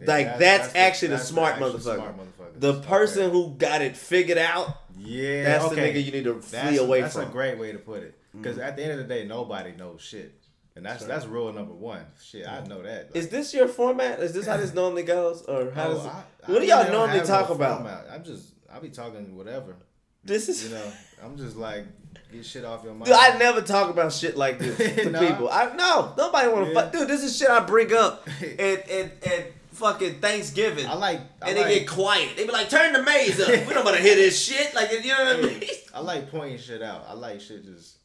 Yeah, 0.01 0.07
like 0.07 0.27
that- 0.27 0.39
that's, 0.39 0.73
the- 0.73 0.79
actually 0.79 1.09
the 1.09 1.17
that's 1.17 1.29
smart 1.29 1.53
actual 1.55 1.71
motherfucker. 1.73 1.81
smart 1.95 2.17
motherfuckers. 2.19 2.61
The 2.61 2.75
person 2.81 3.23
Okay. 3.25 3.33
who 3.33 3.55
got 3.57 3.83
it 3.83 3.97
figured 3.97 4.39
out, 4.39 4.77
Yeah, 4.99 5.45
that's 5.45 5.65
okay. 5.67 5.93
the 5.93 5.99
nigga 6.01 6.05
you 6.05 6.13
need 6.13 6.25
to 6.25 6.35
That's, 6.35 6.69
flee 6.69 6.77
away 6.79 7.01
that's 7.03 7.15
from. 7.15 7.23
Mm-hmm. 7.23 7.31
a 7.31 7.33
great 7.33 7.59
way 7.59 7.73
to 7.73 7.79
put 7.79 8.03
it. 8.03 8.15
Because 8.33 8.59
at 8.59 8.77
the 8.77 8.83
end 8.83 8.93
of 8.93 8.99
the 8.99 9.05
day, 9.05 9.25
nobody 9.27 9.73
knows 9.73 10.01
shit, 10.03 10.35
and 10.77 10.85
that's 10.85 11.05
that's 11.05 11.25
rule 11.27 11.53
number 11.53 11.73
one. 11.75 12.05
Shit, 12.23 12.47
I 12.47 12.63
know 12.65 12.83
that. 12.83 13.11
Is 13.15 13.29
this 13.29 13.53
your 13.55 13.67
format? 13.69 14.21
Is 14.21 14.33
this 14.35 14.47
how 14.47 14.57
this 14.57 14.75
normally 14.81 15.03
goes, 15.03 15.43
or 15.43 15.71
how 15.73 15.89
Oh, 15.89 15.95
does? 15.95 16.05
It, 16.05 16.09
I- 16.09 16.23
I 16.47 16.53
what 16.53 16.61
do 16.61 16.67
y'all 16.67 16.91
normally 16.93 17.21
talk 17.27 17.49
no 17.49 17.55
about? 17.57 17.79
format. 17.79 18.07
I'm 18.13 18.23
just 18.23 18.53
I'll 18.73 18.81
be 18.81 18.91
talking 18.91 19.35
whatever. 19.37 19.77
This 20.25 20.49
is. 20.49 20.65
You 20.65 20.71
know, 20.75 20.93
I'm 21.25 21.37
just 21.39 21.57
like 21.57 21.85
get 22.33 22.45
shit 22.45 22.65
off 22.65 22.85
your 22.85 22.93
mind. 22.93 23.07
Dude, 23.07 23.15
I 23.15 23.39
never 23.39 23.63
talk 23.63 23.89
about 23.91 24.13
shit 24.13 24.37
like 24.37 24.59
this 24.59 24.77
to 25.05 25.19
people. 25.19 25.49
I 25.51 25.75
no, 25.75 26.13
nobody 26.19 26.49
want 26.49 26.67
to 26.67 26.73
Yeah. 26.75 26.81
fuck. 26.83 26.93
Dude, 26.93 27.09
this 27.09 27.23
is 27.25 27.37
shit 27.37 27.49
I 27.49 27.61
bring 27.61 27.93
up 27.95 28.29
at 28.43 28.89
at, 28.91 29.27
at 29.27 29.53
fucking 29.79 30.21
Thanksgiving. 30.21 30.87
I 30.87 30.95
like 30.95 31.21
I 31.43 31.49
and 31.49 31.57
they 31.57 31.63
like, 31.63 31.75
get 31.81 31.89
quiet. 31.89 32.37
They 32.37 32.45
be 32.45 32.53
like, 32.53 32.69
"Turn 32.69 32.93
the 32.93 33.03
maze 33.03 33.41
up." 33.41 33.49
we 33.49 33.73
don't 33.75 33.85
want 33.85 33.97
to 33.97 34.03
hear 34.03 34.17
this 34.17 34.41
shit. 34.41 34.75
Like, 34.75 34.91
you 34.93 35.09
know 35.09 35.25
what 35.25 35.37
I 35.37 35.41
mean? 35.43 35.63
I 35.95 36.01
like 36.01 36.31
pointing 36.31 36.59
shit 36.59 36.83
out. 36.83 37.05
I 37.09 37.15
like 37.15 37.41
shit 37.41 37.65
just. 37.65 37.97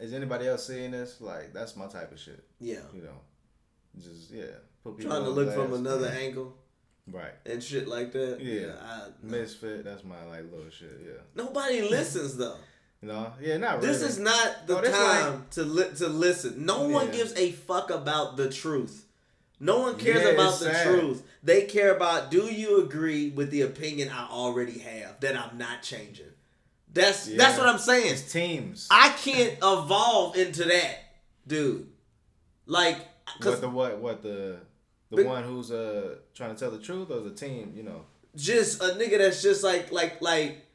Is 0.00 0.12
anybody 0.12 0.46
else 0.48 0.66
seeing 0.66 0.90
this? 0.90 1.20
Like 1.20 1.52
that's 1.52 1.76
my 1.76 1.86
type 1.86 2.12
of 2.12 2.18
shit. 2.18 2.44
Yeah, 2.60 2.80
You 2.92 3.02
know, 3.02 3.20
just 3.98 4.30
yeah. 4.30 4.44
Put 4.82 4.98
people 4.98 5.12
trying 5.12 5.24
to 5.24 5.30
look 5.30 5.54
from 5.54 5.68
blast. 5.68 5.80
another 5.80 6.08
angle 6.08 6.56
Right. 7.06 7.32
and 7.46 7.62
shit 7.62 7.86
like 7.86 8.12
that. 8.12 8.38
Yeah. 8.40 8.72
I, 8.82 9.08
Misfit. 9.22 9.84
That's 9.84 10.04
my 10.04 10.22
like 10.24 10.50
little 10.50 10.70
shit. 10.70 11.00
Yeah. 11.04 11.20
nobody 11.34 11.80
listens 11.88 12.36
though. 12.36 12.56
No. 13.02 13.32
Yeah. 13.40 13.56
Not 13.58 13.76
really. 13.76 13.86
This 13.88 14.02
is 14.02 14.18
not 14.18 14.66
the 14.66 14.74
No, 14.74 14.80
this 14.80 14.96
time 14.96 15.46
to 15.52 15.62
li- 15.62 15.94
to 15.98 16.08
listen. 16.08 16.66
No 16.66 16.88
one 16.88 17.06
Yeah. 17.06 17.12
gives 17.12 17.32
a 17.36 17.52
fuck 17.52 17.90
about 17.90 18.36
the 18.36 18.50
truth. 18.50 19.03
No 19.60 19.78
one 19.78 19.96
cares 19.96 20.22
Yeah, 20.22 20.30
about 20.30 20.58
the 20.58 20.72
sad. 20.72 20.86
truth. 20.86 21.22
They 21.42 21.62
care 21.62 21.94
about 21.94 22.30
do 22.30 22.44
you 22.52 22.82
agree 22.82 23.30
with 23.30 23.50
the 23.50 23.62
opinion 23.62 24.10
I 24.10 24.26
already 24.28 24.78
have 24.80 25.20
that 25.20 25.36
I'm 25.36 25.56
not 25.58 25.82
changing. 25.82 26.26
That's 26.92 27.26
that's 27.26 27.58
what 27.58 27.68
I'm 27.68 27.78
saying. 27.78 28.12
It's 28.12 28.32
teams. 28.32 28.86
I 28.90 29.10
can't 29.10 29.54
evolve 29.62 30.36
into 30.36 30.64
that, 30.64 30.96
dude. 31.46 31.88
Like, 32.66 32.98
What 33.42 33.60
the 33.60 33.68
what 33.68 33.98
what 33.98 34.22
the 34.22 34.58
the 35.10 35.16
But- 35.16 35.26
one 35.26 35.42
who's 35.44 35.70
uh 35.70 36.16
trying 36.34 36.54
to 36.54 36.58
tell 36.60 36.70
the 36.70 36.78
truth 36.78 37.10
or 37.10 37.20
the 37.20 37.30
team? 37.34 37.72
You 37.76 37.82
know. 37.84 38.04
just 38.36 38.82
a 38.82 38.86
nigga 38.96 39.18
that's 39.18 39.42
just 39.42 39.62
like 39.62 39.92
like 39.92 40.20
like 40.20 40.66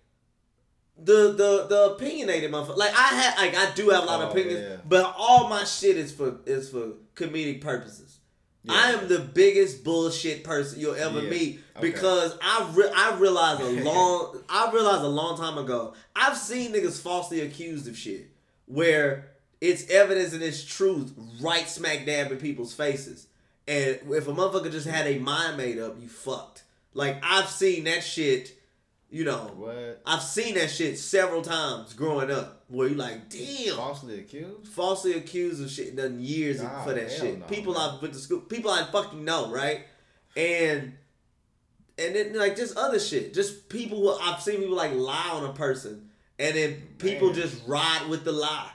the 0.97 1.31
the 1.33 1.67
the 1.69 1.91
opinionated 1.95 2.51
motherfucker. 2.51 2.77
Like 2.77 2.91
I 2.93 3.07
had 3.15 3.37
like 3.37 3.55
I 3.55 3.73
do 3.73 3.89
have 3.89 4.03
a 4.03 4.05
lot 4.05 4.21
of 4.21 4.29
Oh, 4.29 4.31
opinions, 4.31 4.59
yeah. 4.61 4.75
but 4.87 5.13
all 5.17 5.47
my 5.47 5.63
shit 5.63 5.97
is 5.97 6.11
for 6.11 6.37
is 6.45 6.69
for 6.69 6.93
comedic 7.15 7.61
purposes. 7.61 8.18
Yeah. 8.69 8.75
I 8.75 8.91
am 8.91 9.07
the 9.07 9.19
biggest 9.19 9.83
bullshit 9.83 10.43
person 10.43 10.79
you'll 10.79 10.95
ever 10.95 11.21
Yeah. 11.21 11.29
meet 11.29 11.59
Okay. 11.75 11.91
because 11.91 12.37
I 12.41 12.69
re- 12.73 12.91
I 12.95 13.15
realized 13.17 13.61
a 13.61 13.83
long 13.83 14.43
I 14.49 14.71
realized 14.71 15.03
a 15.03 15.07
long 15.07 15.37
time 15.37 15.57
ago. 15.57 15.93
I've 16.15 16.37
seen 16.37 16.71
niggas 16.73 17.01
falsely 17.01 17.41
accused 17.41 17.87
of 17.87 17.97
shit 17.97 18.29
where 18.65 19.31
it's 19.61 19.89
evidence 19.89 20.33
and 20.33 20.41
it's 20.43 20.63
truth 20.63 21.11
right 21.41 21.67
smack 21.67 22.05
dab 22.05 22.31
in 22.31 22.37
people's 22.37 22.73
faces. 22.73 23.27
And 23.67 23.99
if 24.11 24.27
a 24.27 24.31
motherfucker 24.33 24.71
just 24.71 24.87
had 24.87 25.05
a 25.07 25.19
mind 25.19 25.57
made 25.57 25.77
up, 25.79 25.95
you 26.01 26.07
fucked. 26.07 26.63
Like 26.93 27.17
I've 27.23 27.49
seen 27.49 27.83
that 27.85 28.03
shit, 28.03 28.58
you 29.09 29.23
know. 29.25 29.51
What? 29.55 30.01
I've 30.05 30.21
seen 30.21 30.55
that 30.55 30.69
shit 30.69 30.97
several 30.99 31.41
times 31.41 31.93
growing 31.93 32.29
up 32.31 32.63
where 32.67 32.87
you 32.87 32.95
like, 32.95 33.29
damn 33.29 33.75
Falsely 33.75 34.19
accused? 34.19 34.67
falsely 34.67 35.13
accused 35.13 35.63
of 35.63 35.69
shit 35.71 35.95
done 35.95 36.19
years 36.19 36.61
Nah, 36.61 36.83
for 36.83 36.93
that 36.93 37.11
shit. 37.11 37.39
no, 37.39 37.45
people 37.45 37.73
man. 37.73 37.81
I 37.81 37.99
went 38.01 38.13
to 38.13 38.19
school, 38.19 38.39
people 38.41 38.69
I 38.71 38.83
fucking 38.85 39.23
know, 39.25 39.49
right? 39.51 39.81
And 40.37 40.93
and 41.97 42.15
then 42.15 42.33
like 42.37 42.55
just 42.55 42.77
other 42.77 42.99
shit, 42.99 43.33
just 43.33 43.67
people 43.69 43.97
who 43.99 44.11
I've 44.21 44.41
seen 44.41 44.59
people 44.59 44.75
like 44.75 44.93
lie 44.93 45.29
on 45.33 45.43
a 45.49 45.53
person, 45.53 46.09
and 46.37 46.55
then 46.55 46.81
people 46.97 47.27
Man. 47.31 47.35
just 47.35 47.67
ride 47.67 48.07
with 48.09 48.23
the 48.23 48.31
lie. 48.31 48.71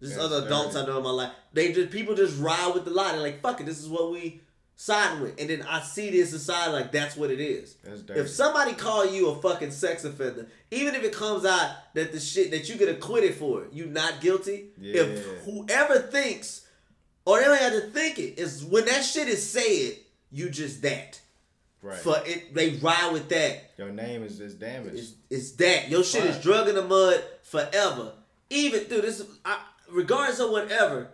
Just 0.00 0.14
That's 0.16 0.24
other 0.32 0.46
adults 0.46 0.74
dirty. 0.74 0.86
I 0.86 0.90
know 0.92 0.98
in 0.98 1.04
my 1.04 1.10
life, 1.10 1.32
they 1.52 1.72
just 1.72 1.90
people 1.90 2.14
just 2.14 2.38
ride 2.40 2.72
with 2.74 2.84
the 2.84 2.90
lie. 2.90 3.12
They're 3.12 3.20
like, 3.20 3.42
fuck 3.42 3.60
it, 3.60 3.66
this 3.66 3.80
is 3.80 3.88
what 3.88 4.10
we 4.12 4.40
siding 4.76 5.22
with, 5.22 5.40
and 5.40 5.48
then 5.50 5.62
I 5.62 5.80
see 5.80 6.10
this 6.10 6.30
society 6.30 6.72
like 6.72 6.92
that's 6.92 7.16
what 7.16 7.30
it 7.30 7.40
is. 7.40 7.76
If 8.08 8.28
somebody 8.28 8.72
call 8.72 9.06
you 9.06 9.28
a 9.28 9.40
fucking 9.40 9.70
sex 9.70 10.04
offender, 10.04 10.48
even 10.70 10.94
if 10.94 11.04
it 11.04 11.12
comes 11.12 11.44
out 11.44 11.70
that 11.94 12.12
the 12.12 12.20
shit 12.20 12.50
that 12.50 12.68
you 12.68 12.76
get 12.76 12.88
acquitted 12.88 13.34
for, 13.34 13.66
you 13.72 13.86
not 13.86 14.20
guilty. 14.20 14.66
Yeah. 14.78 15.02
If 15.02 15.44
whoever 15.44 15.98
thinks, 15.98 16.66
or 17.24 17.38
they 17.38 17.44
don't 17.44 17.58
have 17.58 17.72
to 17.72 17.90
think 17.90 18.18
it, 18.18 18.38
is 18.38 18.64
when 18.64 18.84
that 18.86 19.04
shit 19.04 19.28
is 19.28 19.48
said, 19.48 19.98
you 20.30 20.50
just 20.50 20.82
that. 20.82 21.20
right. 21.80 21.96
For 21.96 22.16
it, 22.26 22.54
they 22.54 22.70
ride 22.76 23.12
with 23.12 23.28
that. 23.28 23.72
Your 23.78 23.90
name 23.90 24.24
is 24.24 24.38
just 24.38 24.58
damaged. 24.58 24.96
It's, 24.96 25.12
it's 25.30 25.50
that 25.52 25.88
your 25.88 26.02
shit 26.02 26.24
is 26.24 26.42
drug 26.42 26.68
in 26.68 26.74
the 26.74 26.82
mud 26.82 27.22
forever. 27.42 28.12
Even 28.50 28.88
dude, 28.88 29.04
this 29.04 29.24
I, 29.44 29.60
regardless 29.90 30.40
of 30.40 30.50
whatever, 30.50 31.08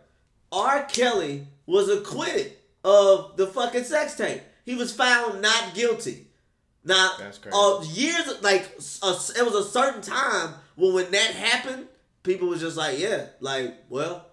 R. 0.50 0.84
Kelly 0.84 1.46
was 1.66 1.88
acquitted 1.88 2.56
of 2.84 3.36
the 3.36 3.46
fucking 3.46 3.84
sex 3.84 4.16
tape. 4.16 4.42
He 4.64 4.74
was 4.74 4.92
found 4.92 5.42
not 5.42 5.74
guilty. 5.74 6.28
Now, 6.84 7.12
That's 7.18 7.38
crazy. 7.38 7.56
uh, 7.56 7.82
years 7.92 8.42
like 8.42 8.62
a, 9.02 9.08
it 9.38 9.44
was 9.44 9.54
a 9.54 9.64
certain 9.70 10.00
time 10.00 10.54
when 10.76 10.94
when 10.94 11.10
that 11.10 11.32
happened, 11.32 11.86
people 12.22 12.48
was 12.48 12.60
just 12.60 12.76
like, 12.76 12.98
yeah, 12.98 13.26
like, 13.40 13.74
well, 13.88 14.26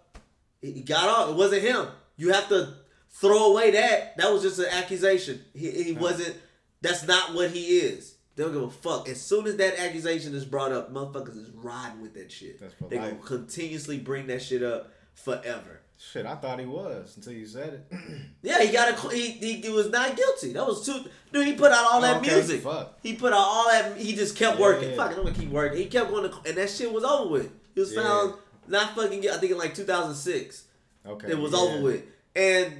he 0.61 0.81
got 0.81 1.09
off. 1.09 1.29
It 1.29 1.35
wasn't 1.35 1.63
him. 1.63 1.87
You 2.15 2.33
have 2.33 2.47
to 2.49 2.73
throw 3.09 3.51
away 3.51 3.71
that. 3.71 4.17
That 4.17 4.31
was 4.31 4.41
just 4.43 4.59
an 4.59 4.67
accusation. 4.71 5.43
He, 5.53 5.71
he 5.83 5.91
wasn't. 5.93 6.35
That's 6.81 7.05
not 7.05 7.33
what 7.33 7.51
he 7.51 7.79
is. 7.79 8.15
They 8.35 8.43
don't 8.43 8.53
give 8.53 8.61
a 8.61 8.69
fuck. 8.69 9.09
As 9.09 9.19
soon 9.19 9.47
as 9.47 9.57
that 9.57 9.79
accusation 9.79 10.35
is 10.35 10.45
brought 10.45 10.71
up, 10.71 10.93
motherfuckers 10.93 11.37
is 11.37 11.49
riding 11.49 12.01
with 12.01 12.13
that 12.13 12.31
shit. 12.31 12.59
That's 12.59 12.75
they 12.87 12.97
gonna 12.97 13.15
continuously 13.15 13.97
bring 13.97 14.27
that 14.27 14.43
shit 14.43 14.61
up 14.61 14.91
forever. 15.15 15.81
Shit, 15.99 16.25
I 16.27 16.35
thought 16.35 16.59
he 16.59 16.65
was 16.67 17.15
until 17.17 17.33
you 17.33 17.47
said 17.47 17.73
it. 17.91 17.97
Yeah, 18.43 18.61
he 18.63 18.71
got 18.71 18.89
a. 19.03 19.09
He, 19.15 19.31
he, 19.31 19.53
he 19.61 19.69
was 19.69 19.89
not 19.89 20.15
guilty. 20.15 20.53
That 20.53 20.65
was 20.65 20.85
too. 20.85 21.03
Dude, 21.33 21.47
he 21.47 21.53
put 21.53 21.71
out 21.71 21.85
all 21.91 22.01
that 22.01 22.17
Okay, 22.17 22.33
music. 22.35 22.61
fuck. 22.61 22.97
He 23.01 23.13
put 23.15 23.33
out 23.33 23.39
all 23.39 23.67
that. 23.69 23.97
He 23.97 24.15
just 24.15 24.35
kept 24.37 24.57
Yeah, 24.57 24.61
working. 24.61 24.89
yeah. 24.91 24.95
Fuck, 24.95 25.11
I'm 25.11 25.23
gonna 25.23 25.31
keep 25.33 25.49
working. 25.49 25.77
He 25.79 25.85
kept 25.87 26.09
going 26.11 26.29
to, 26.29 26.37
and 26.47 26.55
that 26.57 26.69
shit 26.69 26.91
was 26.93 27.03
over 27.03 27.29
with. 27.29 27.51
He 27.73 27.79
was 27.81 27.93
Yeah. 27.93 28.03
found 28.03 28.35
not 28.67 28.95
fucking. 28.95 29.27
I 29.29 29.37
think 29.37 29.51
in 29.51 29.57
like 29.57 29.73
2006. 29.73 30.63
Okay. 31.05 31.31
It 31.31 31.37
was 31.37 31.53
over 31.53 31.81
with, 31.81 32.03
and 32.35 32.73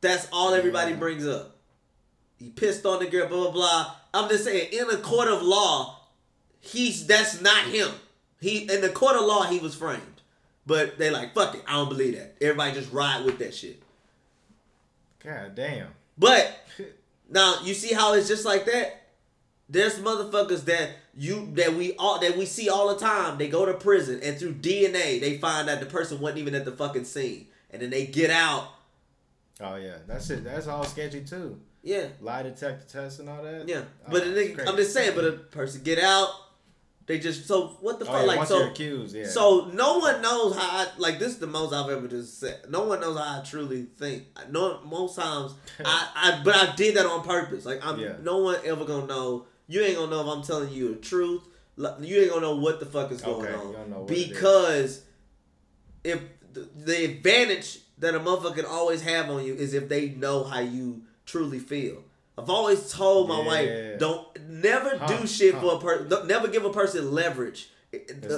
that's 0.00 0.26
all 0.32 0.54
everybody 0.54 0.94
brings 0.94 1.26
up. 1.26 1.56
He 2.38 2.48
pissed 2.50 2.86
on 2.86 2.98
the 3.00 3.06
girl. 3.06 3.28
Blah 3.28 3.42
blah 3.44 3.50
blah. 3.52 3.94
I'm 4.14 4.28
just 4.30 4.44
saying, 4.44 4.72
in 4.72 4.88
a 4.90 4.96
court 4.96 5.28
of 5.28 5.42
law, 5.42 6.00
he's 6.60 7.06
that's 7.06 7.40
not 7.42 7.64
him. 7.66 7.90
He 8.40 8.60
in 8.72 8.80
the 8.80 8.88
court 8.90 9.16
of 9.16 9.24
law, 9.26 9.44
he 9.44 9.58
was 9.58 9.74
framed, 9.74 10.15
but 10.66 10.98
they 10.98 11.10
like 11.10 11.34
fuck 11.34 11.54
it. 11.54 11.62
I 11.66 11.72
don't 11.72 11.88
believe 11.88 12.14
that. 12.16 12.36
Everybody 12.40 12.72
just 12.72 12.92
ride 12.92 13.24
with 13.24 13.38
that 13.38 13.54
shit. 13.54 13.82
God 15.24 15.54
damn. 15.54 15.88
But 16.18 16.66
now 17.30 17.56
you 17.62 17.74
see 17.74 17.94
how 17.94 18.14
it's 18.14 18.28
just 18.28 18.44
like 18.44 18.64
that. 18.66 19.02
There's 19.68 19.98
motherfuckers 19.98 20.64
that 20.66 20.90
you 21.16 21.50
that 21.54 21.74
we 21.74 21.94
all 21.96 22.20
that 22.20 22.36
we 22.36 22.46
see 22.46 22.68
all 22.68 22.88
the 22.94 23.00
time. 23.00 23.36
They 23.38 23.48
go 23.48 23.66
to 23.66 23.74
prison 23.74 24.20
and 24.22 24.38
through 24.38 24.54
DNA 24.54 25.20
they 25.20 25.38
find 25.38 25.66
that 25.68 25.80
the 25.80 25.86
person 25.86 26.20
wasn't 26.20 26.38
even 26.38 26.54
at 26.54 26.64
the 26.64 26.72
fucking 26.72 27.04
scene, 27.04 27.48
and 27.70 27.82
then 27.82 27.90
they 27.90 28.06
get 28.06 28.30
out. 28.30 28.68
Oh 29.60 29.76
yeah, 29.76 29.96
that's 30.06 30.30
it. 30.30 30.44
That's 30.44 30.68
all 30.68 30.84
sketchy 30.84 31.22
too. 31.24 31.58
Yeah, 31.82 32.06
Lie 32.20 32.42
detector 32.42 32.84
test 32.88 33.20
and 33.20 33.28
all 33.28 33.42
that. 33.44 33.68
yeah. 33.68 33.82
Oh, 34.06 34.10
But 34.10 34.24
the 34.24 34.30
nigga. 34.30 34.68
I'm 34.68 34.76
just 34.76 34.92
saying. 34.92 35.12
But 35.14 35.24
a 35.24 35.32
person 35.32 35.82
get 35.82 35.98
out, 36.00 36.30
They 37.06 37.20
just 37.20 37.46
so 37.46 37.68
what 37.80 37.98
the 38.00 38.04
Oh, 38.04 38.12
fuck 38.12 38.20
yeah, 38.22 38.26
like 38.26 38.48
so 38.48 38.66
accused, 38.68 39.14
yeah. 39.14 39.28
so 39.28 39.70
no 39.72 39.98
one 39.98 40.20
knows 40.22 40.56
how 40.56 40.62
I 40.80 40.86
like 40.98 41.18
this 41.20 41.28
is 41.34 41.38
the 41.38 41.46
most 41.46 41.72
I've 41.72 41.88
ever 41.88 42.08
just 42.08 42.40
said. 42.40 42.62
No 42.68 42.84
one 42.84 43.00
knows 43.00 43.16
how 43.16 43.38
I 43.40 43.44
truly 43.44 43.86
think. 43.96 44.24
I 44.36 44.50
know 44.50 44.80
most 44.84 45.14
times 45.16 45.54
I, 45.84 46.08
I 46.16 46.40
but 46.44 46.54
I 46.56 46.74
did 46.74 46.96
that 46.96 47.06
on 47.06 47.22
purpose. 47.22 47.64
Like 47.64 47.84
I'm 47.86 48.00
Yeah. 48.00 48.14
no 48.22 48.38
one 48.38 48.56
ever 48.64 48.84
gonna 48.84 49.06
know. 49.06 49.46
You 49.68 49.82
ain't 49.82 49.96
gonna 49.96 50.10
know 50.10 50.20
if 50.22 50.26
I'm 50.36 50.42
telling 50.42 50.72
you 50.72 50.94
the 50.94 51.00
truth. 51.00 51.42
You 52.00 52.20
ain't 52.22 52.30
gonna 52.30 52.40
know 52.40 52.56
what 52.56 52.80
the 52.80 52.86
fuck 52.86 53.12
is 53.12 53.20
going 53.20 53.46
Okay, 53.46 53.54
on 53.54 53.66
you 53.68 53.72
don't 53.74 53.90
know 53.90 54.00
what 54.00 54.10
it 54.10 54.18
is. 54.18 54.28
because 54.28 55.02
if 56.02 56.20
the, 56.52 56.68
the 56.76 57.04
advantage 57.04 57.78
that 57.98 58.14
a 58.14 58.20
motherfucker 58.20 58.56
can 58.56 58.64
always 58.64 59.02
have 59.02 59.30
on 59.30 59.44
you 59.44 59.54
is 59.54 59.74
if 59.74 59.88
they 59.88 60.08
know 60.10 60.42
how 60.44 60.60
you 60.60 61.02
truly 61.24 61.58
feel. 61.58 62.02
I've 62.38 62.50
always 62.50 62.90
told 62.92 63.28
my 63.28 63.38
Yeah. 63.40 63.46
wife, 63.46 63.98
don't 63.98 64.35
never 64.48 64.96
Huh, 64.98 65.06
do 65.18 65.26
shit 65.26 65.54
huh. 65.54 65.60
for 65.60 65.74
a 65.74 65.78
person. 65.78 66.26
Never 66.28 66.48
give 66.48 66.64
a 66.64 66.72
person 66.72 67.12
leverage. 67.12 67.68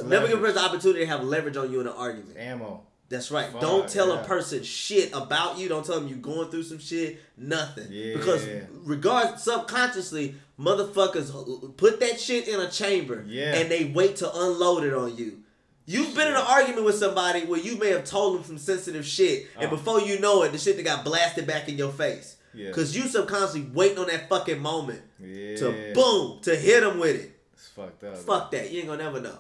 Never 0.05 0.29
give 0.29 0.39
a 0.39 0.43
person 0.43 0.55
the 0.57 0.61
opportunity 0.65 1.01
to 1.01 1.07
have 1.07 1.25
leverage 1.25 1.57
on 1.57 1.73
you 1.73 1.81
in 1.81 1.87
an 1.87 1.95
argument. 1.95 2.37
ammo. 2.39 2.83
That's 3.11 3.31
right. 3.31 3.51
Fuck, 3.51 3.63
Don't 3.63 3.89
tell 3.89 4.13
a 4.13 4.23
person 4.25 4.63
shit 4.63 5.11
about 5.15 5.57
you. 5.59 5.67
Don't 5.69 5.85
tell 5.85 5.99
them 5.99 6.09
you're 6.09 6.19
going 6.19 6.51
through 6.51 6.65
some 6.65 6.79
shit. 6.79 7.19
Nothing. 7.39 7.87
Yeah. 7.91 8.15
Because 8.17 8.47
regard 8.85 9.39
subconsciously, 9.41 10.35
motherfuckers 10.61 11.77
put 11.79 12.01
that 12.01 12.21
shit 12.21 12.49
in 12.49 12.61
a 12.61 12.71
chamber 12.71 13.25
Yeah. 13.27 13.55
and 13.55 13.71
they 13.71 13.87
wait 13.87 14.17
to 14.17 14.31
unload 14.33 14.85
it 14.85 14.93
on 14.95 15.17
you. 15.17 15.39
You've 15.87 16.15
been 16.15 16.29
in 16.29 16.35
an 16.35 16.43
argument 16.47 16.85
with 16.85 16.97
somebody 16.97 17.47
where 17.47 17.59
you 17.59 17.79
may 17.79 17.89
have 17.93 18.05
told 18.05 18.37
them 18.37 18.45
some 18.45 18.59
sensitive 18.59 19.07
shit, 19.07 19.47
and 19.59 19.69
Oh. 19.73 19.77
before 19.77 20.03
you 20.03 20.19
know 20.21 20.43
it, 20.43 20.53
the 20.53 20.59
shit 20.59 20.77
that 20.77 20.83
got 20.83 21.03
blasted 21.03 21.47
back 21.47 21.67
in 21.71 21.79
your 21.79 21.91
face. 21.91 22.37
Yeah. 22.59 22.73
Cause 22.73 22.95
you 22.97 23.03
subconsciously 23.09 23.71
waiting 23.73 23.99
on 23.99 24.09
that 24.09 24.29
fucking 24.29 24.61
moment 24.61 25.01
Yeah. 25.21 25.57
to 25.59 25.93
boom 25.95 26.41
to 26.43 26.57
hit 26.57 26.81
them 26.81 26.99
with 26.99 27.15
it. 27.17 27.31
It's 27.55 27.69
fucked 27.69 28.03
up. 28.05 28.17
Fuck 28.19 28.51
that. 28.51 28.71
You 28.71 28.81
ain't 28.81 28.89
gonna 28.89 29.05
never 29.05 29.21
know. 29.21 29.39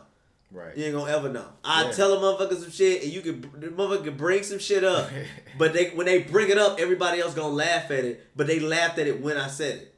Right. 0.52 0.76
You 0.76 0.84
ain't 0.86 0.94
gonna 0.94 1.10
ever 1.12 1.28
know. 1.28 1.44
I 1.64 1.84
Yeah. 1.86 1.90
tell 1.92 2.12
a 2.14 2.16
motherfucker 2.20 2.58
some 2.60 2.70
shit, 2.70 3.02
and 3.02 3.12
you 3.12 3.20
can 3.20 3.40
the 3.58 3.66
motherfucker 3.68 4.04
can 4.04 4.16
bring 4.16 4.42
some 4.44 4.58
shit 4.60 4.84
up, 4.84 5.10
but 5.58 5.72
they 5.72 5.90
when 5.90 6.06
they 6.06 6.22
bring 6.22 6.48
it 6.48 6.58
up, 6.58 6.78
everybody 6.80 7.20
else 7.20 7.34
gonna 7.34 7.54
laugh 7.54 7.90
at 7.90 8.04
it. 8.04 8.24
But 8.36 8.46
they 8.46 8.60
laughed 8.60 8.98
at 8.98 9.06
it 9.08 9.20
when 9.20 9.36
I 9.36 9.48
said 9.48 9.76
it, 9.82 9.94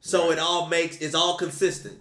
so 0.00 0.24
Right. 0.28 0.32
it 0.32 0.38
all 0.40 0.66
makes 0.66 0.96
it's 0.98 1.14
all 1.14 1.36
consistent. 1.36 1.98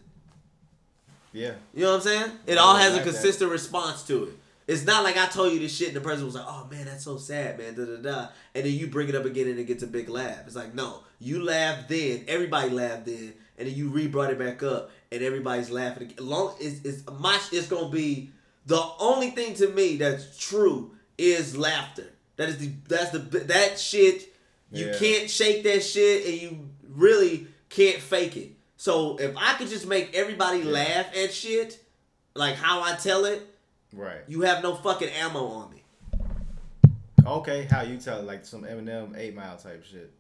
Yeah. 1.34 1.54
You 1.74 1.84
know 1.84 1.92
what 1.92 1.96
I'm 1.98 2.02
saying? 2.02 2.32
It 2.46 2.56
Yeah, 2.56 2.60
all 2.62 2.76
I 2.76 2.82
has 2.82 2.92
a 2.94 2.96
like 2.98 3.06
that. 3.06 3.12
consistent 3.14 3.52
response 3.52 4.04
to 4.04 4.24
it. 4.26 4.34
It's 4.68 4.86
not 4.86 5.04
like 5.04 5.18
I 5.18 5.28
told 5.28 5.54
you 5.54 5.60
this 5.60 5.76
shit 5.76 5.90
and 5.90 5.98
the 5.98 6.02
person 6.02 6.26
was 6.26 6.36
like, 6.36 6.46
"Oh 6.48 6.68
man, 6.70 6.86
that's 6.86 7.04
so 7.04 7.18
sad, 7.18 7.58
man." 7.58 7.74
Da 7.76 7.86
da 7.86 7.98
da. 7.98 8.28
And 8.56 8.66
then 8.66 8.74
you 8.74 8.88
bring 8.88 9.10
it 9.10 9.16
up 9.16 9.26
again 9.26 9.48
and 9.48 9.60
it 9.60 9.66
gets 9.66 9.84
a 9.84 9.88
big 9.88 10.08
laugh. 10.10 10.40
It's 10.46 10.56
like, 10.56 10.74
no, 10.74 11.04
you 11.20 11.44
laughed 11.44 11.90
then, 11.90 12.24
everybody 12.28 12.70
laughed 12.70 13.06
then, 13.06 13.34
and 13.58 13.68
then 13.68 13.76
you 13.76 13.90
re 13.90 14.08
brought 14.08 14.30
it 14.32 14.40
back 14.40 14.62
up, 14.64 14.92
and 15.12 15.22
everybody's 15.24 15.70
laughing. 15.72 16.04
again. 16.12 16.26
Long 16.26 16.56
it's 16.60 16.86
it's 16.86 17.04
my 17.20 17.40
it's 17.52 17.68
gonna 17.68 17.90
be 17.90 18.32
the 18.66 18.82
only 19.00 19.32
thing 19.32 19.56
to 19.56 19.68
me 19.70 19.98
that's 19.98 20.38
true 20.38 20.92
is 21.18 21.58
laughter. 21.58 22.08
That 22.38 22.50
is 22.50 22.58
the 22.60 22.72
that's 22.88 23.10
the 23.12 23.20
that 23.20 23.80
shit. 23.80 24.34
You 24.72 24.86
Yeah. 24.88 24.98
can't 24.98 25.30
shake 25.30 25.64
that 25.64 25.82
shit, 25.84 26.26
and 26.26 26.42
you 26.42 26.70
really 26.88 27.48
can't 27.70 28.00
fake 28.00 28.38
it. 28.38 28.52
So 28.78 29.18
if 29.18 29.36
I 29.38 29.56
could 29.56 29.68
just 29.70 29.86
make 29.88 30.14
everybody 30.16 30.64
laugh 30.64 31.08
at 31.16 31.34
shit, 31.34 31.84
like 32.36 32.56
how 32.56 32.82
I 32.82 32.96
tell 32.96 33.26
it, 33.26 33.46
Right. 33.94 34.22
you 34.28 34.42
have 34.42 34.64
no 34.64 34.76
fucking 34.76 35.10
ammo 35.10 35.46
on 35.48 35.72
me. 35.72 35.84
Okay, 37.26 37.68
how 37.70 37.82
you 37.84 37.98
tell 37.98 38.22
like 38.24 38.46
some 38.46 38.64
Eminem 38.64 39.16
Eight 39.18 39.36
Mile 39.36 39.58
type 39.58 39.84
shit. 39.86 40.12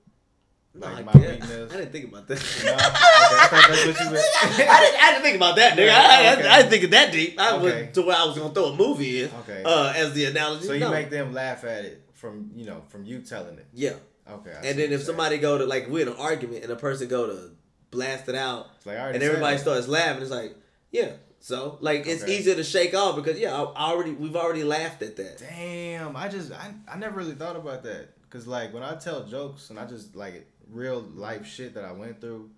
No, 0.74 0.88
Like 0.88 0.97
I, 0.99 1.01
my 1.01 1.11
didn't- 1.13 1.32
weakness. 1.41 1.74
I 1.74 1.78
didn't 1.78 1.91
think 1.91 2.05
about 2.09 2.28
that. 2.28 2.61
No? 2.63 2.72
Okay, 2.74 2.80
I 2.86 3.47
thought 3.47 3.65
that's 3.67 3.86
what 3.88 3.99
you 3.99 4.11
meant. 4.11 4.26
I, 4.41 4.80
didn't, 4.82 5.03
I 5.03 5.11
didn't 5.11 5.24
think 5.24 5.36
about 5.36 5.55
that, 5.57 5.74
nigga. 5.78 5.86
Yeah, 5.88 5.97
I, 6.01 6.28
I- 6.30 6.34
okay. 6.39 6.47
I, 6.47 6.57
didn't 6.57 6.69
think 6.72 6.84
of 6.86 6.91
that 6.91 7.11
deep. 7.11 7.39
I 7.39 7.55
Okay. 7.55 7.63
went 7.63 7.93
to 7.95 8.01
where 8.03 8.15
I 8.15 8.24
was 8.26 8.38
gonna 8.38 8.53
throw 8.53 8.65
a 8.67 8.76
movie 8.76 9.24
in. 9.24 9.32
Okay. 9.41 9.63
Uh, 9.65 9.91
as 9.95 10.13
the 10.13 10.26
analogy. 10.26 10.67
So 10.67 10.74
you 10.74 10.80
No. 10.82 10.91
make 10.91 11.09
them 11.09 11.34
laugh 11.34 11.63
at 11.65 11.84
it 11.86 12.03
from 12.13 12.51
you 12.55 12.65
know 12.65 12.84
from 12.89 13.03
you 13.03 13.19
telling 13.19 13.57
it. 13.57 13.65
yeah. 13.74 13.93
Okay. 14.30 14.51
I 14.51 14.67
And 14.67 14.80
then 14.80 14.93
if 14.93 15.01
somebody 15.01 15.39
go 15.39 15.57
to 15.57 15.65
like 15.65 15.88
we're 15.89 16.03
in 16.03 16.07
an 16.13 16.19
argument 16.19 16.63
and 16.63 16.72
a 16.72 16.76
person 16.78 17.07
go 17.09 17.26
to 17.28 17.51
blast 17.89 18.30
it 18.30 18.36
out, 18.36 18.67
like, 18.86 18.97
and 18.97 19.22
everybody 19.24 19.57
starts 19.57 19.88
laughing, 19.89 20.22
it's 20.22 20.32
like, 20.32 20.55
yeah. 20.91 21.13
So 21.43 21.77
like 21.81 22.05
it's 22.07 22.21
Okay. 22.23 22.37
easier 22.37 22.55
to 22.55 22.63
shake 22.63 22.93
off 22.93 23.15
because 23.15 23.37
yeah, 23.39 23.53
I, 23.55 23.91
already 23.91 24.11
we've 24.11 24.35
already 24.35 24.63
laughed 24.63 25.01
at 25.01 25.15
that. 25.17 25.39
Damn, 25.39 26.15
I 26.15 26.27
just 26.27 26.51
I, 26.51 26.71
I 26.87 26.97
never 26.97 27.17
really 27.17 27.33
thought 27.33 27.55
about 27.55 27.81
that 27.83 28.09
because 28.23 28.45
like 28.47 28.73
when 28.73 28.83
I 28.83 28.95
tell 28.95 29.23
jokes 29.25 29.69
and 29.71 29.79
I 29.79 29.85
just 29.85 30.15
like 30.15 30.47
real 30.71 31.01
life 31.15 31.45
shit 31.45 31.73
that 31.73 31.83
I 31.83 31.93
went 31.93 32.21
through, 32.21 32.51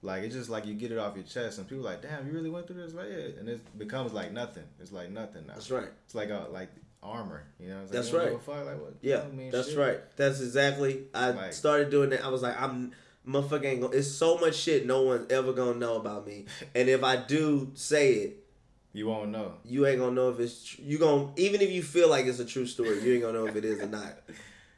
like 0.00 0.22
it's 0.22 0.34
just 0.34 0.48
like 0.48 0.64
you 0.66 0.74
get 0.74 0.90
it 0.92 0.98
off 0.98 1.14
your 1.14 1.24
chest 1.24 1.58
and 1.58 1.68
people 1.68 1.84
like, 1.84 2.00
damn, 2.00 2.26
you 2.26 2.32
really 2.32 2.48
went 2.50 2.66
through 2.66 2.82
this, 2.82 2.94
like 2.94 3.08
yeah, 3.10 3.38
and 3.38 3.48
it 3.50 3.78
becomes 3.78 4.14
like 4.14 4.32
nothing. 4.32 4.64
It's 4.80 4.92
like 4.92 5.10
nothing 5.10 5.46
now. 5.46 5.52
That's 5.54 5.70
right. 5.70 5.88
It's 6.06 6.14
like 6.14 6.30
a 6.30 6.46
like 6.50 6.70
armor, 7.02 7.44
you 7.60 7.68
know. 7.68 7.80
It's 7.82 7.92
like, 7.92 8.02
That's 8.02 8.12
right. 8.14 8.66
like 8.66 8.80
what? 8.80 8.94
Yeah, 9.02 9.24
that's 9.50 9.68
shit. 9.70 9.78
right. 9.78 9.98
That's 10.16 10.40
exactly. 10.40 11.02
I 11.12 11.30
Like- 11.32 11.52
started 11.52 11.90
doing 11.90 12.10
that. 12.10 12.24
I 12.24 12.28
was 12.28 12.40
like, 12.42 12.58
I'm 12.58 12.92
motherfucker 13.26 13.64
ain't 13.64 13.80
gonna. 13.82 13.94
It's 13.96 14.08
so 14.10 14.38
much 14.38 14.56
shit 14.56 14.86
no 14.86 15.02
one's 15.02 15.30
ever 15.32 15.52
gonna 15.52 15.78
know 15.78 15.96
about 15.96 16.26
me. 16.26 16.46
And 16.74 16.88
if 16.88 17.02
I 17.04 17.16
do 17.16 17.70
say 17.74 18.12
it, 18.14 18.44
You 18.92 19.06
won't 19.06 19.30
know. 19.30 19.54
you 19.64 19.86
ain't 19.86 19.98
gonna 20.00 20.14
know 20.14 20.30
if 20.30 20.40
it's. 20.40 20.64
Tr- 20.64 20.82
you 20.82 20.98
gonna 20.98 21.28
even 21.36 21.60
if 21.60 21.70
you 21.70 21.82
feel 21.82 22.08
like 22.08 22.26
it's 22.26 22.38
a 22.40 22.44
true 22.44 22.66
story, 22.66 23.00
you 23.02 23.14
ain't 23.14 23.22
gonna 23.22 23.38
know 23.38 23.46
if 23.46 23.56
it 23.56 23.64
is 23.64 23.80
or 23.80 23.86
not. 23.86 24.12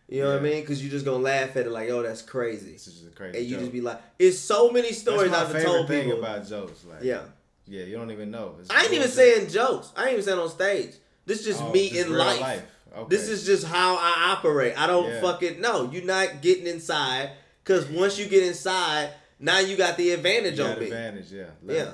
You 0.08 0.22
know 0.22 0.28
what 0.32 0.38
I 0.38 0.42
mean? 0.42 0.60
Because 0.60 0.84
you 0.84 0.90
just 0.90 1.04
gonna 1.06 1.22
laugh 1.22 1.56
at 1.56 1.66
it 1.66 1.70
like, 1.70 1.88
oh, 1.88 2.02
that's 2.02 2.20
crazy, 2.20 2.72
This 2.72 2.86
is 2.86 2.94
just 3.00 3.06
a 3.12 3.16
crazy. 3.16 3.38
and 3.38 3.46
you 3.46 3.52
joke. 3.52 3.60
just 3.60 3.72
be 3.72 3.80
like, 3.80 4.00
it's 4.18 4.38
so 4.38 4.70
many 4.70 4.92
stories 4.92 5.32
I've 5.32 5.62
told 5.62 5.88
thing 5.88 6.04
people. 6.04 6.18
about 6.18 6.46
jokes. 6.46 6.84
Like 6.84 7.02
yeah, 7.02 7.22
yeah, 7.66 7.84
you 7.84 7.96
don't 7.96 8.10
even 8.10 8.30
know. 8.30 8.56
It's 8.60 8.70
I 8.70 8.82
ain't 8.82 8.92
even 8.92 8.98
bullshit. 9.08 9.14
saying 9.14 9.48
jokes. 9.48 9.90
I 9.96 10.02
ain't 10.04 10.12
even 10.12 10.24
saying 10.24 10.38
on 10.38 10.50
stage. 10.50 10.90
This 11.24 11.40
is 11.40 11.46
just 11.46 11.62
Oh, 11.62 11.72
me 11.72 11.88
just 11.88 12.06
in 12.06 12.12
real 12.12 12.18
life. 12.22 12.62
Okay. 12.94 13.06
This 13.08 13.28
is 13.28 13.44
just 13.46 13.66
how 13.66 13.96
I 13.96 14.34
operate. 14.36 14.74
I 14.78 14.86
don't 14.86 15.08
Yeah. 15.08 15.20
fucking 15.22 15.60
know. 15.62 15.90
You're 15.90 16.04
not 16.04 16.42
getting 16.42 16.66
inside 16.66 17.30
because 17.64 17.86
once 17.86 18.18
you 18.18 18.26
get 18.26 18.42
inside, 18.44 19.10
now 19.40 19.58
you 19.58 19.76
got 19.76 19.96
the 19.96 20.10
advantage 20.10 20.58
You 20.58 20.64
on 20.64 20.78
me. 20.78 20.84
advantage. 20.86 21.32
Yeah. 21.32 21.44
Yeah. 21.66 21.90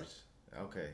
Okay. 0.63 0.89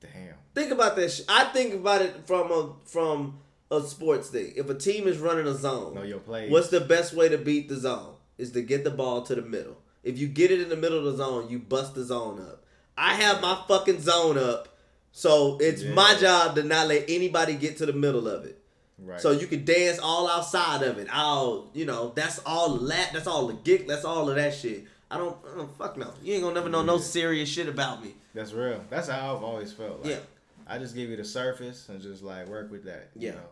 Damn. 0.00 0.34
Think 0.54 0.72
about 0.72 0.96
that. 0.96 1.10
Sh- 1.10 1.22
I 1.28 1.44
think 1.44 1.74
about 1.74 2.02
it 2.02 2.26
from 2.26 2.50
a 2.50 2.72
from 2.84 3.38
a 3.70 3.80
sports 3.82 4.28
thing. 4.28 4.52
If 4.56 4.68
a 4.70 4.74
team 4.74 5.06
is 5.08 5.18
running 5.18 5.46
a 5.46 5.54
zone, 5.54 5.94
Know 5.94 6.02
your 6.02 6.18
plays. 6.20 6.50
what's 6.50 6.68
the 6.68 6.80
best 6.80 7.14
way 7.14 7.28
to 7.28 7.38
beat 7.38 7.68
the 7.68 7.76
zone? 7.76 8.14
Is 8.36 8.50
to 8.52 8.62
get 8.62 8.82
the 8.84 8.90
ball 8.90 9.22
to 9.22 9.34
the 9.34 9.42
middle. 9.42 9.76
If 10.02 10.18
you 10.18 10.26
get 10.28 10.50
it 10.50 10.60
in 10.60 10.68
the 10.68 10.76
middle 10.76 10.98
of 10.98 11.04
the 11.04 11.16
zone, 11.16 11.48
you 11.48 11.58
bust 11.58 11.94
the 11.94 12.02
zone 12.04 12.40
up. 12.40 12.64
I 12.96 13.14
have 13.14 13.40
my 13.40 13.60
fucking 13.68 14.00
zone 14.00 14.36
up, 14.38 14.76
so 15.12 15.56
it's 15.60 15.82
my 15.84 16.14
job 16.16 16.56
to 16.56 16.62
not 16.62 16.88
let 16.88 17.04
anybody 17.08 17.54
get 17.54 17.76
to 17.78 17.86
the 17.86 17.92
middle 17.92 18.28
of 18.28 18.44
it. 18.44 18.60
Right. 18.98 19.20
So 19.20 19.32
you 19.32 19.46
can 19.46 19.64
dance 19.64 19.98
all 19.98 20.28
outside 20.28 20.82
of 20.82 20.98
it. 20.98 21.08
All 21.12 21.70
you 21.74 21.84
know, 21.84 22.12
that's 22.14 22.38
all 22.46 22.70
lat. 22.76 23.10
That's 23.12 23.26
all 23.26 23.46
the 23.48 23.54
gig. 23.54 23.86
That's 23.88 24.04
all 24.04 24.28
of 24.30 24.36
that 24.36 24.54
shit. 24.54 24.84
I 25.10 25.18
don't, 25.18 25.36
I 25.52 25.56
don't. 25.56 25.76
Fuck 25.76 25.96
no. 25.96 26.12
You 26.22 26.34
ain't 26.34 26.42
gonna 26.42 26.54
never 26.54 26.68
know 26.68 26.82
no 26.82 26.98
serious 26.98 27.48
shit 27.48 27.68
about 27.68 28.02
me. 28.04 28.14
That's 28.34 28.52
real. 28.52 28.82
That's 28.90 29.08
how 29.08 29.36
I've 29.36 29.42
always 29.42 29.72
felt. 29.72 30.02
Like, 30.02 30.12
Yeah. 30.12 30.18
I 30.66 30.78
just 30.78 30.94
give 30.94 31.10
you 31.10 31.16
the 31.16 31.24
surface 31.24 31.88
and 31.88 32.00
just 32.00 32.22
like 32.22 32.48
work 32.48 32.70
with 32.70 32.84
that. 32.84 33.10
You 33.14 33.28
Yeah. 33.28 33.34
know? 33.34 33.48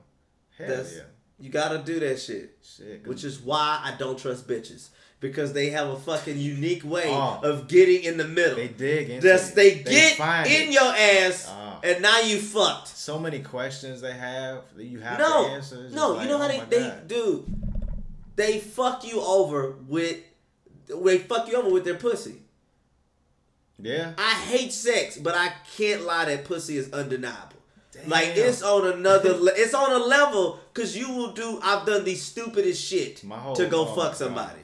Hell 0.58 0.68
That's 0.68 0.94
yeah. 0.96 1.02
you 1.38 1.50
gotta 1.50 1.78
do 1.78 2.00
that 2.00 2.20
shit. 2.20 2.56
Shit. 2.62 3.06
Which 3.06 3.22
is 3.24 3.40
why 3.40 3.80
I 3.82 3.96
don't 3.98 4.18
trust 4.18 4.46
bitches 4.48 4.88
because 5.22 5.54
they 5.54 5.70
have 5.70 5.88
a 5.88 5.96
fucking 5.96 6.36
unique 6.36 6.84
way 6.84 7.04
Oh. 7.06 7.40
of 7.42 7.68
getting 7.68 8.02
in 8.02 8.18
the 8.18 8.26
middle. 8.28 8.56
they 8.56 8.68
dig 8.68 9.08
into 9.08 9.26
That's 9.26 9.50
it. 9.50 9.54
they 9.54 9.74
get 9.76 10.18
in 10.46 10.68
it. 10.68 10.72
your 10.74 10.92
ass, 10.94 11.46
Oh. 11.48 11.80
and 11.82 12.02
now 12.02 12.20
you 12.20 12.38
fucked. 12.38 12.88
so 12.88 13.18
many 13.18 13.38
questions 13.38 14.02
they 14.02 14.12
have 14.12 14.64
that 14.76 14.84
you 14.84 14.98
have 15.00 15.18
No, 15.18 15.44
to 15.44 15.50
answer. 15.52 15.84
It's 15.86 15.94
no, 15.94 16.14
just 16.16 16.24
you 16.24 16.30
know 16.30 16.38
like, 16.38 16.56
how 16.58 16.62
oh 16.62 16.66
they, 16.68 16.78
they 16.80 16.94
do. 17.06 17.46
They 18.36 18.58
fuck 18.60 19.04
you 19.06 19.20
over 19.22 19.76
with. 19.88 20.16
They 20.88 21.18
fuck 21.18 21.48
you 21.48 21.54
over 21.56 21.70
with 21.70 21.84
their 21.84 21.94
pussy. 21.94 22.42
Yeah. 23.78 24.12
I 24.18 24.30
hate 24.34 24.72
sex, 24.72 25.16
but 25.18 25.34
I 25.34 25.52
can't 25.76 26.02
lie 26.02 26.24
that 26.26 26.44
pussy 26.44 26.76
is 26.76 26.92
undeniable. 26.92 27.56
Damn. 27.92 28.08
Like 28.08 28.28
it's 28.36 28.62
on 28.62 28.86
another. 28.86 29.34
le- 29.36 29.52
it's 29.54 29.74
on 29.74 29.92
a 29.92 29.98
level 30.04 30.58
because 30.72 30.96
you 30.96 31.10
will 31.12 31.32
do. 31.32 31.60
I've 31.62 31.84
done 31.86 32.04
the 32.04 32.14
stupidest 32.14 32.82
shit 32.82 33.22
whole 33.28 33.54
to 33.54 33.66
go 33.66 33.84
fuck 33.86 34.14
somebody. 34.14 34.60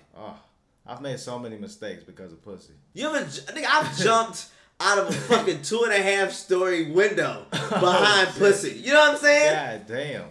I've 0.89 1.01
made 1.03 1.21
so 1.21 1.39
many 1.39 1.57
mistakes 1.57 2.03
because 2.03 2.33
of 2.33 2.43
pussy. 2.43 2.73
You 2.95 3.09
ever? 3.15 3.25
think 3.25 3.67
I've 3.73 3.97
jumped 4.03 4.47
out 4.81 4.99
of 4.99 5.09
a 5.09 5.13
fucking 5.13 5.63
two 5.63 5.83
and 5.85 5.93
a 5.93 6.01
half 6.03 6.33
story 6.33 6.91
window 6.91 7.45
behind 7.51 8.29
Oh, 8.31 8.35
pussy. 8.39 8.73
You 8.79 8.93
know 8.95 9.01
what 9.01 9.11
I'm 9.11 9.17
saying? 9.19 9.53
God 9.55 9.87
damn. 9.87 10.25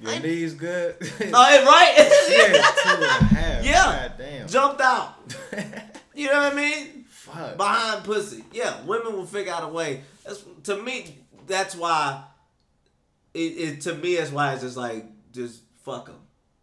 Your 0.00 0.12
I- 0.12 0.18
knees 0.18 0.54
good? 0.54 0.96
Oh, 1.00 1.04
it 1.20 1.30
right? 1.30 1.94
yeah, 2.30 2.82
two 2.82 2.94
and 2.94 3.04
a 3.04 3.34
half. 3.34 3.64
Yeah. 3.64 4.08
God 4.08 4.12
damn. 4.18 4.48
Jumped 4.48 4.80
out. 4.80 5.14
You 6.14 6.28
know 6.28 6.34
what 6.34 6.52
I 6.52 6.56
mean? 6.56 7.04
Fuck. 7.08 7.56
behind 7.56 8.04
pussy. 8.04 8.44
Yeah, 8.52 8.82
women 8.84 9.12
will 9.14 9.26
figure 9.26 9.52
out 9.52 9.64
a 9.64 9.68
way. 9.68 10.02
That's 10.24 10.44
to 10.64 10.80
me. 10.82 11.18
That's 11.46 11.74
why. 11.74 12.22
It, 13.34 13.38
it 13.40 13.80
to 13.82 13.94
me 13.96 14.16
that's 14.16 14.30
why 14.30 14.52
it's 14.52 14.62
just 14.62 14.76
like 14.76 15.04
just 15.32 15.62
fuck 15.84 16.06
them. 16.06 16.16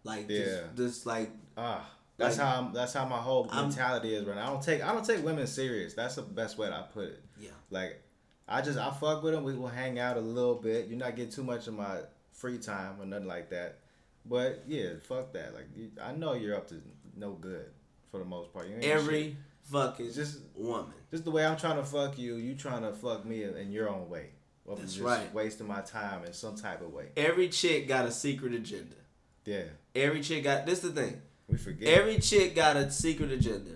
Like 0.05 0.25
Yeah. 0.29 0.39
just, 0.45 0.75
just 0.77 1.05
like 1.05 1.29
Ah, 1.57 1.85
that's 2.21 2.37
Like- 2.37 2.47
how 2.47 2.61
I'm, 2.61 2.73
that's 2.73 2.93
how 2.93 3.05
my 3.05 3.17
whole 3.17 3.47
I'm- 3.51 3.67
mentality 3.67 4.15
is 4.15 4.25
right 4.25 4.35
now. 4.35 4.47
I 4.47 4.49
don't 4.51 4.63
take 4.63 4.83
I 4.83 4.91
don't 4.93 5.05
take 5.05 5.23
women 5.23 5.47
serious. 5.47 5.93
That's 5.93 6.15
the 6.15 6.21
best 6.21 6.57
way 6.57 6.67
that 6.69 6.73
I 6.77 6.81
put 6.83 7.05
it. 7.05 7.23
yeah. 7.39 7.49
Like 7.69 8.01
I 8.47 8.61
just 8.61 8.77
I 8.77 8.89
fuck 8.91 9.23
with 9.23 9.33
them. 9.33 9.43
We 9.43 9.53
will 9.55 9.67
hang 9.67 9.99
out 9.99 10.17
a 10.17 10.21
little 10.21 10.55
bit. 10.55 10.87
You're 10.87 10.97
not 10.99 11.15
getting 11.15 11.31
too 11.31 11.43
much 11.43 11.67
of 11.67 11.73
my 11.73 11.99
free 12.33 12.57
time 12.57 12.95
or 12.99 13.05
nothing 13.05 13.27
like 13.27 13.49
that. 13.51 13.77
But 14.25 14.63
yeah, 14.67 14.89
fuck 15.03 15.33
that. 15.33 15.53
Like 15.53 15.67
you, 15.75 15.91
I 16.01 16.11
know 16.13 16.33
you're 16.33 16.55
up 16.55 16.67
to 16.69 16.81
no 17.15 17.31
good 17.31 17.65
for 18.11 18.17
the 18.19 18.25
most 18.25 18.51
part. 18.53 18.67
You 18.67 18.75
ain't 18.75 18.83
Every 18.85 19.23
shit. 19.23 19.35
fucking 19.71 20.05
It's 20.07 20.15
just 20.15 20.39
woman. 20.55 20.93
just 21.11 21.23
the 21.23 21.31
way 21.31 21.45
I'm 21.45 21.57
trying 21.57 21.77
to 21.77 21.83
fuck 21.83 22.17
you. 22.19 22.35
You 22.35 22.55
trying 22.55 22.81
to 22.83 22.93
fuck 22.93 23.25
me 23.25 23.43
in, 23.43 23.55
in 23.57 23.71
your 23.71 23.89
own 23.89 24.09
way. 24.09 24.31
Or 24.65 24.75
That's 24.75 24.93
just 24.93 25.03
right. 25.05 25.33
Wasting 25.33 25.67
my 25.67 25.81
time 25.81 26.23
in 26.23 26.33
some 26.33 26.55
type 26.55 26.81
of 26.81 26.93
way. 26.93 27.07
Every 27.17 27.49
chick 27.49 27.87
got 27.87 28.05
a 28.05 28.11
secret 28.11 28.53
agenda. 28.53 28.95
Yeah, 29.43 29.63
Every 29.95 30.21
chick 30.21 30.43
got 30.43 30.67
this. 30.67 30.81
The 30.81 30.89
thing. 30.91 31.19
We 31.51 31.57
forget. 31.57 31.87
Every 31.87 32.19
chick 32.19 32.55
got 32.55 32.75
a 32.77 32.89
secret 32.91 33.31
agenda, 33.31 33.71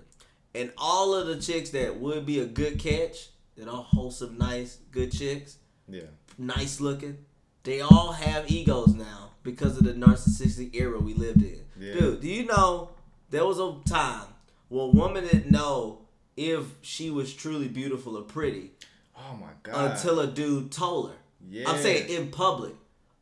and 0.53 0.71
all 0.77 1.13
of 1.13 1.27
the 1.27 1.37
chicks 1.39 1.69
that 1.71 1.99
would 1.99 2.25
be 2.25 2.39
a 2.39 2.45
good 2.45 2.79
catch, 2.79 3.29
that 3.57 3.67
are 3.67 3.83
wholesome, 3.83 4.37
nice, 4.37 4.77
good 4.91 5.11
chicks, 5.11 5.57
yeah, 5.87 6.01
nice 6.37 6.79
looking, 6.79 7.17
they 7.63 7.81
all 7.81 8.11
have 8.13 8.49
egos 8.49 8.93
now 8.95 9.31
because 9.43 9.77
of 9.77 9.83
the 9.83 9.93
narcissistic 9.93 10.75
era 10.75 10.99
we 10.99 11.13
lived 11.13 11.41
in. 11.43 11.59
Yeah. 11.79 11.93
Dude, 11.93 12.21
do 12.21 12.27
you 12.27 12.45
know 12.45 12.89
there 13.29 13.45
was 13.45 13.59
a 13.59 13.75
time 13.87 14.27
where 14.69 14.85
a 14.85 14.87
woman 14.87 15.23
didn't 15.25 15.51
know 15.51 15.99
if 16.37 16.63
she 16.81 17.09
was 17.09 17.33
truly 17.33 17.67
beautiful 17.67 18.17
or 18.17 18.23
pretty 18.23 18.71
oh 19.17 19.35
my 19.39 19.47
god. 19.63 19.91
until 19.91 20.19
a 20.19 20.27
dude 20.27 20.71
told 20.71 21.09
her. 21.09 21.15
yeah, 21.49 21.69
I'm 21.69 21.81
saying 21.81 22.09
in 22.09 22.29
public 22.31 22.73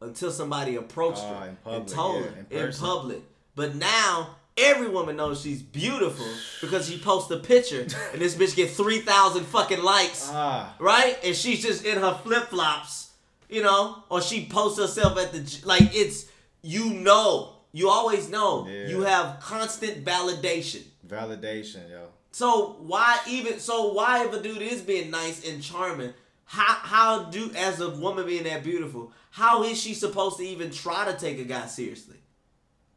until 0.01 0.32
somebody 0.32 0.76
approached 0.76 1.22
Oh, 1.24 1.34
her 1.36 1.47
in 1.49 1.56
public, 1.58 1.80
and 1.82 1.88
told 1.88 2.16
yeah, 2.16 2.30
her 2.32 2.45
in 2.49 2.68
in, 2.68 2.74
public. 2.74 3.22
But 3.56 3.76
now 3.76 4.36
every 4.58 4.88
woman 4.89 5.16
knows 5.16 5.41
she's 5.41 5.62
beautiful 5.62 6.26
because 6.62 6.88
she 6.89 6.97
posts 6.99 7.32
a 7.32 7.38
picture 7.38 7.82
and 8.12 8.22
this 8.22 8.36
bitch 8.36 8.56
get 8.56 8.70
three 8.70 8.99
thousand 8.99 9.45
fucking 9.45 9.82
likes, 9.82 10.30
ah, 10.32 10.74
right? 10.80 11.18
And 11.24 11.36
she's 11.36 11.62
just 11.62 11.86
in 11.86 11.97
her 11.97 12.14
flip 12.24 12.49
flops, 12.49 13.12
you 13.49 13.64
know, 13.64 14.04
or 14.10 14.22
she 14.22 14.45
posts 14.45 14.80
herself 14.80 15.18
at 15.18 15.32
the 15.32 15.62
like 15.66 15.95
it's 15.95 16.26
you 16.62 16.93
know, 16.93 17.54
you 17.72 17.89
always 17.89 18.30
know 18.30 18.68
Yeah. 18.68 18.88
you 18.88 19.01
have 19.01 19.39
constant 19.41 20.06
validation. 20.06 20.84
validation, 21.08 21.89
yo. 21.89 22.08
So 22.32 22.78
why 22.80 23.20
even 23.28 23.60
so 23.60 23.93
why 23.93 24.26
if 24.26 24.34
a 24.34 24.41
dude 24.41 24.62
is 24.62 24.82
being 24.82 25.12
nice 25.12 25.47
and 25.47 25.62
charming, 25.62 26.14
how 26.45 26.74
how 26.76 27.24
do 27.26 27.51
as 27.56 27.80
a 27.80 27.89
woman 27.89 28.26
being 28.26 28.43
that 28.43 28.64
beautiful, 28.64 29.12
how 29.32 29.64
is 29.64 29.80
she 29.82 29.93
supposed 29.93 30.38
to 30.38 30.43
even 30.43 30.70
try 30.72 31.06
to 31.12 31.18
take 31.18 31.39
a 31.39 31.43
guy 31.43 31.66
seriously? 31.68 32.18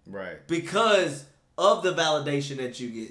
Right. 0.06 0.46
Because 0.46 1.24
of 1.58 1.82
the 1.82 1.94
validation 1.94 2.56
that 2.58 2.78
you 2.80 2.88
get 2.90 3.10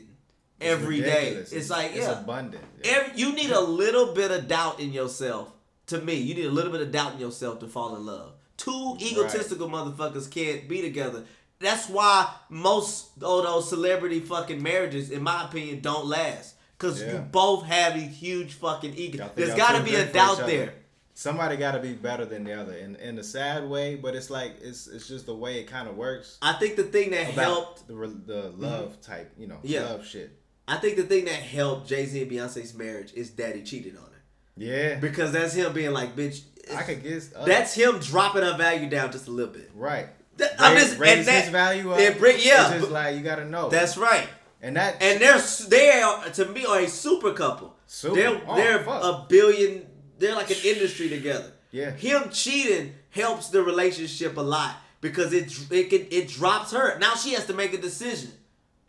every 0.61 1.01
day. 1.01 1.15
ridiculous. 1.19 1.51
It's, 1.51 1.69
like 1.69 1.91
it's 1.91 2.07
yeah. 2.07 2.19
abundant. 2.21 2.63
yeah. 2.83 2.91
Every, 2.91 3.19
you 3.19 3.33
need 3.33 3.51
a 3.51 3.59
little 3.61 4.13
bit 4.13 4.31
of 4.31 4.47
doubt 4.47 4.79
in 4.79 4.93
yourself. 4.93 5.51
To 5.87 5.99
me, 6.01 6.15
you 6.15 6.33
need 6.33 6.45
a 6.45 6.51
little 6.51 6.71
bit 6.71 6.81
of 6.81 6.91
doubt 6.91 7.13
in 7.13 7.19
yourself 7.19 7.59
to 7.59 7.67
fall 7.67 7.95
in 7.95 8.05
love. 8.05 8.33
Two 8.57 8.97
egotistical 8.99 9.69
motherfuckers 9.69 10.29
can't 10.29 10.67
be 10.67 10.81
together. 10.81 11.25
That's 11.59 11.89
why 11.89 12.31
most 12.49 13.09
of 13.21 13.43
those 13.43 13.69
celebrity 13.69 14.19
fucking 14.19 14.61
marriages, 14.61 15.11
in 15.11 15.23
my 15.23 15.45
opinion, 15.45 15.81
don't 15.81 16.05
last. 16.05 16.55
Cause 16.77 17.01
Yeah. 17.01 17.13
you 17.13 17.19
both 17.19 17.65
have 17.65 17.93
these 17.93 18.11
huge 18.15 18.53
fucking 18.53 18.93
think 18.93 19.15
There's 19.35 19.49
y'all 19.49 19.57
gotta 19.57 19.83
be 19.83 19.95
a 19.95 20.11
doubt 20.11 20.45
there. 20.45 20.73
Somebody 21.17 21.55
got 21.55 21.71
to 21.71 21.79
be 21.79 21.93
better 21.93 22.25
than 22.25 22.43
the 22.43 22.53
other, 22.53 22.73
in 22.73 22.97
in 22.97 23.17
a 23.17 23.23
sad 23.23 23.69
way, 23.69 23.95
but 23.95 24.15
it's 24.15 24.29
like 24.29 24.57
it's 24.61 24.85
it's 24.87 25.07
just 25.07 25.25
the 25.25 25.33
way 25.33 25.59
it 25.61 25.63
kind 25.67 25.87
of 25.87 25.95
works. 25.95 26.37
I 26.41 26.53
think 26.53 26.75
the 26.75 26.83
thing 26.83 27.11
that 27.11 27.25
helped 27.27 27.87
the 27.87 27.93
the 28.25 28.51
love 28.57 28.99
type, 29.01 29.31
you 29.37 29.47
know, 29.47 29.59
Yeah. 29.63 29.85
love 29.85 30.05
shit. 30.05 30.31
I 30.67 30.75
think 30.77 30.97
the 30.97 31.03
thing 31.03 31.25
that 31.25 31.35
helped 31.35 31.87
Jay 31.87 32.05
Z 32.05 32.21
and 32.21 32.29
Beyonce's 32.29 32.73
marriage 32.73 33.13
is 33.13 33.29
Daddy 33.29 33.61
cheated 33.63 33.95
on 33.95 34.03
her. 34.03 34.23
Yeah, 34.57 34.95
Because 34.95 35.31
that's 35.31 35.53
him 35.53 35.71
being 35.73 35.91
like, 35.93 36.15
bitch. 36.15 36.41
I 36.75 36.81
could 36.83 37.03
guess. 37.03 37.29
Uh, 37.35 37.45
That's 37.45 37.75
him 37.75 37.99
dropping 37.99 38.41
her 38.41 38.57
value 38.57 38.89
down 38.89 39.11
just 39.11 39.27
a 39.27 39.31
little 39.31 39.53
bit. 39.53 39.69
right. 39.75 40.07
That- 40.37 40.55
I'm 40.59 40.75
just 40.77 40.97
raise 40.99 41.19
and 41.19 41.27
that, 41.27 41.41
his 41.43 41.49
value 41.51 41.93
up. 41.93 41.99
it 41.99 42.17
bring- 42.17 42.39
yeah, 42.41 42.71
it's 42.73 42.79
just 42.81 42.91
like 42.91 43.15
you 43.15 43.21
gotta 43.21 43.45
know. 43.45 43.69
That's 43.69 43.95
right. 43.95 44.27
and 44.61 44.75
that 44.75 45.01
And 45.01 45.21
they're 45.21 45.39
they 45.69 46.01
are 46.01 46.25
to 46.31 46.45
me 46.47 46.65
are 46.65 46.79
a 46.79 46.87
super 46.89 47.31
couple. 47.33 47.73
Super. 47.87 48.15
They're 48.15 48.41
Oh, 48.47 48.55
they're 48.57 48.79
fuck. 48.83 49.01
a 49.03 49.25
billion. 49.29 49.84
They're 50.19 50.35
like 50.35 50.49
an 50.51 50.57
industry 50.63 51.09
together. 51.09 51.51
Yeah. 51.71 51.91
Him 51.91 52.29
cheating 52.31 52.93
helps 53.09 53.49
the 53.49 53.61
relationship 53.63 54.37
a 54.37 54.41
lot 54.41 54.75
because 55.01 55.33
it 55.33 55.53
it 55.71 55.89
can, 55.89 56.05
it 56.11 56.29
drops 56.29 56.71
her. 56.71 56.97
Now 56.99 57.15
she 57.15 57.33
has 57.33 57.45
to 57.47 57.53
make 57.53 57.73
a 57.73 57.77
decision. 57.81 58.31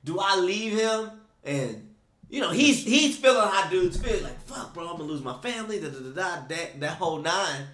Do 0.05 0.19
I 0.21 0.37
leave 0.39 0.79
him 0.79 1.11
and 1.45 1.95
you 2.31 2.41
know 2.41 2.51
he's 2.51 2.85
he's 2.85 3.17
feeling 3.17 3.49
how 3.49 3.69
dudes 3.69 3.97
feel 4.01 4.21
like 4.23 4.41
fuck 4.47 4.73
bro 4.75 4.85
I'm 4.89 4.93
gonna 4.99 5.05
lose 5.05 5.23
my 5.23 5.39
family 5.41 5.81
da 5.81 5.89
da 5.89 5.99
da 5.99 6.11
da 6.11 6.47
that 6.49 6.81
that 6.81 6.91
whole 6.99 7.19
nine. 7.19 7.67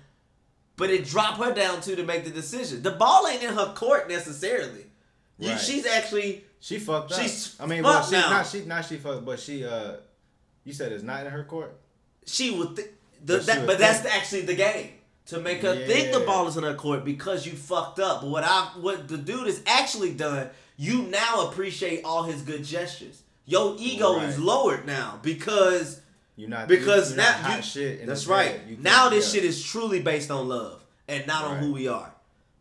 But 0.76 0.88
it 0.90 1.04
dropped 1.04 1.38
her 1.42 1.52
down 1.52 1.82
too 1.82 1.96
to 1.96 2.02
make 2.04 2.24
the 2.24 2.30
decision. 2.30 2.82
The 2.82 2.90
ball 2.92 3.26
ain't 3.28 3.42
in 3.42 3.54
her 3.54 3.72
court 3.74 4.08
necessarily. 4.08 4.86
You, 5.38 5.50
Right. 5.50 5.60
she's 5.60 5.86
actually 5.86 6.44
she 6.60 6.78
fucked 6.78 7.12
up. 7.12 7.20
She's 7.20 7.54
I 7.60 7.66
mean, 7.66 7.82
well, 7.82 7.98
fucked 8.00 8.06
she 8.08 8.12
now. 8.16 8.30
not 8.30 8.46
she 8.46 8.64
not 8.64 8.84
she 8.86 8.96
fucked, 8.96 9.24
but 9.26 9.38
she 9.40 9.64
uh, 9.64 9.96
you 10.64 10.72
said 10.72 10.92
it's 10.92 11.02
not 11.04 11.26
in 11.26 11.32
her 11.32 11.44
court. 11.44 11.76
she 12.24 12.50
would 12.50 12.76
think, 12.76 12.88
the, 13.24 13.38
But 13.38 13.46
that, 13.46 13.66
but 13.66 13.78
that's 13.78 14.06
actually 14.06 14.42
the 14.42 14.54
game 14.54 14.90
to 15.26 15.40
make 15.40 15.62
her 15.62 15.74
think 15.86 16.12
the 16.12 16.20
ball 16.20 16.48
is 16.48 16.56
in 16.56 16.64
her 16.64 16.74
court 16.74 17.04
because 17.04 17.46
you 17.46 17.52
fucked 17.52 17.98
up. 18.00 18.22
But 18.22 18.30
what 18.30 18.44
I 18.44 18.70
what 18.80 19.08
the 19.08 19.18
dude 19.18 19.46
has 19.46 19.62
actually 19.66 20.12
done, 20.14 20.50
you 20.76 21.02
now 21.04 21.48
appreciate 21.48 22.04
all 22.04 22.24
his 22.24 22.42
good 22.42 22.64
gestures. 22.64 23.22
Your 23.46 23.76
ego 23.78 24.20
is 24.20 24.38
lowered 24.38 24.86
now 24.86 25.18
because 25.22 26.00
You're 26.36 26.48
not 26.48 26.68
because 26.68 27.10
you're 27.10 27.18
now 27.18 27.40
not 27.42 27.56
you, 27.56 27.62
shit. 27.62 28.06
that's 28.06 28.26
right. 28.26 28.80
Now 28.80 29.08
this 29.08 29.34
yeah. 29.34 29.40
shit 29.40 29.48
is 29.48 29.62
truly 29.62 30.00
based 30.00 30.30
on 30.30 30.48
love 30.48 30.82
and 31.08 31.26
not 31.26 31.44
on 31.44 31.58
who 31.58 31.72
we 31.72 31.88
are. 31.88 32.12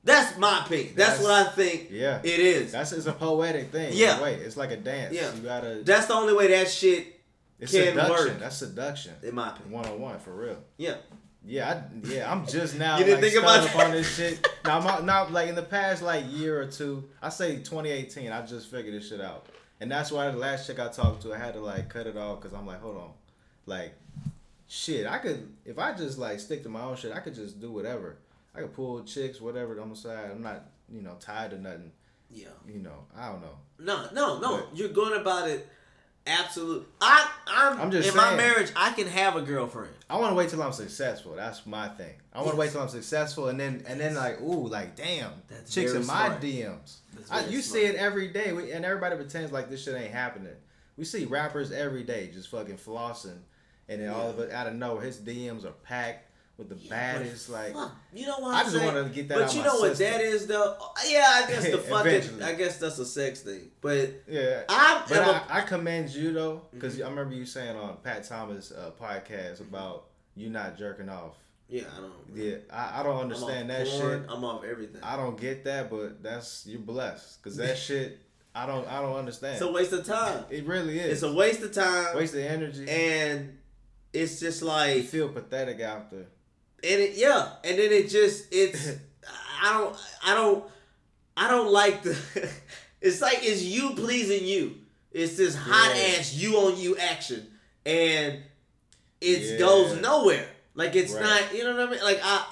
That's 0.03 0.35
my 0.37 0.65
opinion. 0.65 0.93
That's, 0.95 1.19
That's- 1.19 1.23
what 1.23 1.47
I 1.47 1.51
think. 1.51 1.89
yeah. 1.91 2.19
it 2.23 2.39
is. 2.39 2.71
That's 2.71 2.91
it's 2.91 3.05
a 3.05 3.13
poetic 3.13 3.71
thing. 3.71 3.91
Yeah. 3.93 4.17
Yeah. 4.17 4.23
Wait, 4.23 4.39
it's 4.39 4.57
like 4.57 4.71
a 4.71 4.77
dance. 4.77 5.13
Yeah. 5.13 5.31
You 5.35 5.41
gotta. 5.41 5.81
That's 5.83 6.07
the 6.07 6.15
only 6.15 6.33
way 6.33 6.47
that 6.47 6.67
shit 6.69 7.20
it's 7.61 7.71
can 7.71 7.85
seduction. 7.93 8.09
work. 8.27 8.39
That's 8.39 8.57
seduction. 8.57 9.13
in 9.23 9.35
my 9.35 9.49
opinion. 9.49 9.71
One 9.71 9.85
on 9.85 9.99
one 10.01 10.19
for 10.19 10.31
real. 10.33 10.57
Yeah. 10.77 10.95
Yeah, 11.43 11.69
I, 11.71 12.07
yeah. 12.07 12.31
I'm 12.31 12.45
just 12.45 12.75
now 12.77 12.97
You 12.99 13.05
didn't 13.05 13.21
like 13.21 13.31
think 13.31 13.43
about 13.43 13.61
stuck 13.63 13.73
that? 13.73 13.79
up 13.81 13.85
on 13.87 13.91
this 13.93 14.15
shit. 14.15 14.47
Now, 14.65 14.79
I'm 14.79 15.05
now, 15.07 15.27
like 15.29 15.49
in 15.49 15.55
the 15.55 15.63
past 15.63 16.03
like 16.03 16.25
year 16.29 16.61
or 16.61 16.67
two, 16.67 17.09
I 17.21 17.29
say 17.29 17.55
2018. 17.57 18.31
I 18.31 18.45
just 18.45 18.69
figured 18.69 18.93
this 18.93 19.09
shit 19.09 19.21
out, 19.21 19.47
and 19.79 19.89
that's 19.91 20.11
why 20.11 20.29
the 20.29 20.37
last 20.37 20.67
chick 20.67 20.79
I 20.79 20.89
talked 20.89 21.23
to, 21.23 21.33
I 21.33 21.37
had 21.39 21.53
to 21.55 21.59
like 21.59 21.89
cut 21.89 22.05
it 22.05 22.15
off 22.15 22.41
because 22.41 22.55
I'm 22.55 22.67
like, 22.67 22.79
hold 22.81 22.97
on, 22.97 23.09
like, 23.65 23.93
shit. 24.67 25.07
I 25.07 25.17
could 25.17 25.51
if 25.65 25.79
I 25.79 25.93
just 25.93 26.19
like 26.19 26.39
stick 26.39 26.61
to 26.63 26.69
my 26.69 26.81
own 26.81 26.95
shit, 26.95 27.11
I 27.11 27.19
could 27.19 27.33
just 27.33 27.59
do 27.59 27.71
whatever. 27.71 28.17
I 28.53 28.59
could 28.61 28.73
pull 28.73 29.03
chicks, 29.03 29.41
whatever 29.41 29.79
on 29.81 29.89
the 29.89 29.95
side. 29.95 30.29
I'm 30.31 30.43
not, 30.43 30.65
you 30.93 31.01
know, 31.01 31.15
tied 31.19 31.51
to 31.51 31.59
nothing. 31.59 31.91
Yeah. 32.29 32.49
You 32.67 32.79
know, 32.79 33.05
I 33.17 33.29
don't 33.29 33.41
know. 33.41 33.57
No, 33.79 34.09
no, 34.13 34.39
no. 34.39 34.57
But- 34.57 34.77
You're 34.77 34.89
going 34.89 35.19
about 35.19 35.49
it 35.49 35.67
absolute. 36.27 36.87
I, 36.99 37.29
I'm, 37.47 37.81
I'm 37.81 37.91
just 37.91 38.09
in 38.09 38.15
my 38.15 38.35
marriage. 38.35 38.71
I 38.75 38.91
can 38.91 39.07
have 39.07 39.35
a 39.35 39.41
girlfriend. 39.41 39.93
I 40.09 40.17
want 40.17 40.31
to 40.31 40.35
wait 40.35 40.49
till 40.49 40.61
I'm 40.61 40.73
successful. 40.73 41.33
That's 41.35 41.65
my 41.65 41.87
thing. 41.89 42.13
I 42.33 42.39
want 42.39 42.51
to 42.51 42.57
wait 42.57 42.71
till 42.71 42.81
I'm 42.81 42.89
successful, 42.89 43.49
and 43.49 43.59
then 43.59 43.83
and 43.87 43.99
then 43.99 44.15
like, 44.15 44.41
ooh, 44.41 44.67
like 44.67 44.95
damn, 44.95 45.31
That's 45.49 45.73
chicks 45.73 45.93
in 45.93 46.05
my 46.05 46.27
smart. 46.27 46.41
DMs. 46.41 46.97
I, 47.29 47.45
you 47.45 47.61
smart. 47.61 47.63
see 47.63 47.85
it 47.85 47.95
every 47.95 48.27
day, 48.29 48.53
we, 48.53 48.71
and 48.71 48.85
everybody 48.85 49.15
pretends 49.15 49.51
like 49.51 49.69
this 49.69 49.83
shit 49.83 49.95
ain't 49.95 50.13
happening. 50.13 50.53
We 50.97 51.05
see 51.05 51.25
rappers 51.25 51.71
every 51.71 52.03
day 52.03 52.29
just 52.33 52.49
fucking 52.49 52.77
flossing, 52.77 53.39
and 53.89 54.01
then 54.01 54.09
all 54.09 54.29
of 54.29 54.39
it 54.39 54.51
out 54.51 54.67
of 54.67 54.75
nowhere, 54.75 55.03
his 55.03 55.17
DMs 55.17 55.65
are 55.65 55.71
packed 55.71 56.30
with 56.61 56.69
the 56.69 56.75
Yeah, 56.85 56.89
baddest. 56.89 57.49
Like, 57.49 57.73
fuck, 57.73 57.91
you 58.13 58.25
know 58.25 58.39
what 58.39 58.53
I 58.55 58.59
I'm 58.59 58.65
just 58.65 58.75
saying? 58.77 58.87
wanted 58.87 59.03
to 59.09 59.13
get 59.15 59.27
that 59.29 59.37
But 59.39 59.55
you 59.55 59.63
know 59.63 59.75
what 59.79 59.97
system. 59.97 60.11
that 60.19 60.21
is 60.21 60.47
though? 60.47 60.77
Yeah, 61.07 61.27
I 61.43 61.47
guess 61.47 61.69
the 61.71 61.77
fucking. 61.89 62.41
I 62.43 62.53
guess 62.53 62.77
that's 62.77 62.99
a 62.99 63.05
sex 63.05 63.41
thing. 63.41 63.71
But 63.81 64.23
yeah. 64.27 64.63
I'm. 64.69 65.03
But 65.09 65.17
am 65.17 65.29
a- 65.29 65.45
I, 65.49 65.57
I 65.59 65.61
commend 65.61 66.09
you 66.09 66.31
though, 66.33 66.61
because 66.71 66.95
Mm-hmm. 66.95 67.05
I 67.05 67.09
remember 67.09 67.35
you 67.35 67.45
saying 67.45 67.75
on 67.75 67.97
Pat 68.03 68.23
Thomas' 68.23 68.71
uh, 68.71 68.91
podcast 69.01 69.61
about 69.61 70.05
you 70.35 70.49
not 70.49 70.77
jerking 70.77 71.09
off. 71.09 71.35
yeah, 71.67 71.83
I 71.97 72.01
don't. 72.01 72.13
Yeah, 72.35 72.55
I, 72.71 72.99
I 72.99 73.03
don't 73.03 73.19
understand 73.19 73.69
that 73.69 73.87
porn, 73.87 74.21
shit. 74.21 74.29
I'm 74.29 74.43
off 74.43 74.63
everything. 74.63 75.01
I 75.03 75.15
don't 75.17 75.39
get 75.39 75.63
that, 75.65 75.89
but 75.89 76.21
that's 76.23 76.65
you're 76.67 76.79
blessed 76.79 77.41
because 77.43 77.57
that 77.57 77.77
shit 77.87 78.19
I 78.53 78.65
don't 78.65 78.87
I 78.87 79.01
don't 79.01 79.15
understand. 79.15 79.53
It's 79.53 79.61
a 79.61 79.71
waste 79.71 79.93
of 79.93 80.05
time. 80.05 80.43
it 80.49 80.65
really 80.65 80.99
is. 80.99 81.13
It's 81.13 81.23
a 81.23 81.33
waste 81.33 81.61
of 81.63 81.71
time. 81.73 82.15
waste 82.15 82.33
of 82.33 82.41
energy. 82.41 82.87
and 82.89 83.57
it's 84.13 84.41
just 84.41 84.61
you 84.61 84.67
like 84.67 85.03
feel 85.05 85.29
pathetic 85.29 85.79
after. 85.79 86.27
And 86.83 86.99
it 87.01 87.13
yeah 87.15 87.49
and 87.63 87.77
then 87.77 87.91
it 87.91 88.09
just 88.09 88.45
it's 88.51 88.89
i 89.63 89.73
don't 89.77 89.95
i 90.25 90.33
don't 90.33 90.63
i 91.37 91.49
don't 91.49 91.71
like 91.71 92.03
the 92.03 92.17
it's 93.01 93.21
like 93.21 93.39
it's 93.41 93.61
you 93.63 93.91
pleasing 93.95 94.45
you 94.45 94.75
it's 95.11 95.37
this 95.37 95.55
hot 95.55 95.93
Yeah. 95.95 96.17
ass 96.19 96.33
you 96.33 96.55
on 96.57 96.77
you 96.77 96.97
action 96.97 97.47
and 97.85 98.39
it 99.19 99.41
Yeah. 99.53 99.57
goes 99.59 99.99
nowhere 100.01 100.47
like 100.73 100.95
it's 100.95 101.13
Right. 101.13 101.21
not 101.23 101.53
you 101.55 101.63
know 101.63 101.75
what 101.75 101.87
i 101.87 101.91
mean 101.91 102.03
like 102.03 102.19
i 102.23 102.45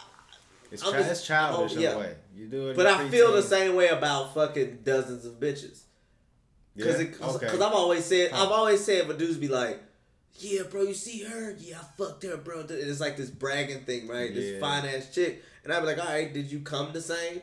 It's, 0.71 0.85
I'm 0.85 0.93
just- 0.93 1.09
it's 1.11 1.25
childish 1.25 1.75
oh, 1.75 1.79
yeah. 1.79 1.91
in 1.91 1.95
a 1.95 1.99
way. 1.99 2.15
You 2.35 2.47
do 2.47 2.69
it. 2.69 2.75
but 2.77 2.85
i 2.85 3.09
feel 3.09 3.33
the 3.33 3.41
same 3.43 3.75
way 3.75 3.87
about 3.89 4.33
fucking 4.33 4.79
dozens 4.83 5.25
of 5.25 5.39
bitches 5.39 5.81
because 6.75 6.99
Yeah? 7.01 7.07
because 7.07 7.35
okay. 7.37 7.47
i'm 7.55 7.73
always 7.73 8.05
saying 8.05 8.29
Huh. 8.31 8.45
i've 8.45 8.51
always 8.51 8.83
said 8.83 9.07
but 9.07 9.17
dudes 9.17 9.37
be 9.37 9.47
like 9.47 9.81
yeah, 10.37 10.63
bro, 10.69 10.83
you 10.83 10.93
see 10.93 11.23
her? 11.23 11.55
Yeah, 11.59 11.79
I 11.79 11.85
fucked 11.97 12.23
her, 12.23 12.37
bro. 12.37 12.61
And 12.61 12.71
it's 12.71 12.99
like 12.99 13.17
this 13.17 13.29
bragging 13.29 13.81
thing, 13.81 14.07
right? 14.07 14.33
This 14.33 14.53
Yeah. 14.53 14.59
fine 14.59 14.85
ass 14.85 15.13
chick. 15.13 15.43
And 15.63 15.73
I'd 15.73 15.81
be 15.81 15.85
like, 15.87 15.99
all 15.99 16.05
right, 16.11 16.33
did 16.33 16.51
you 16.51 16.61
come 16.61 16.93
the 16.93 17.01
same? 17.01 17.41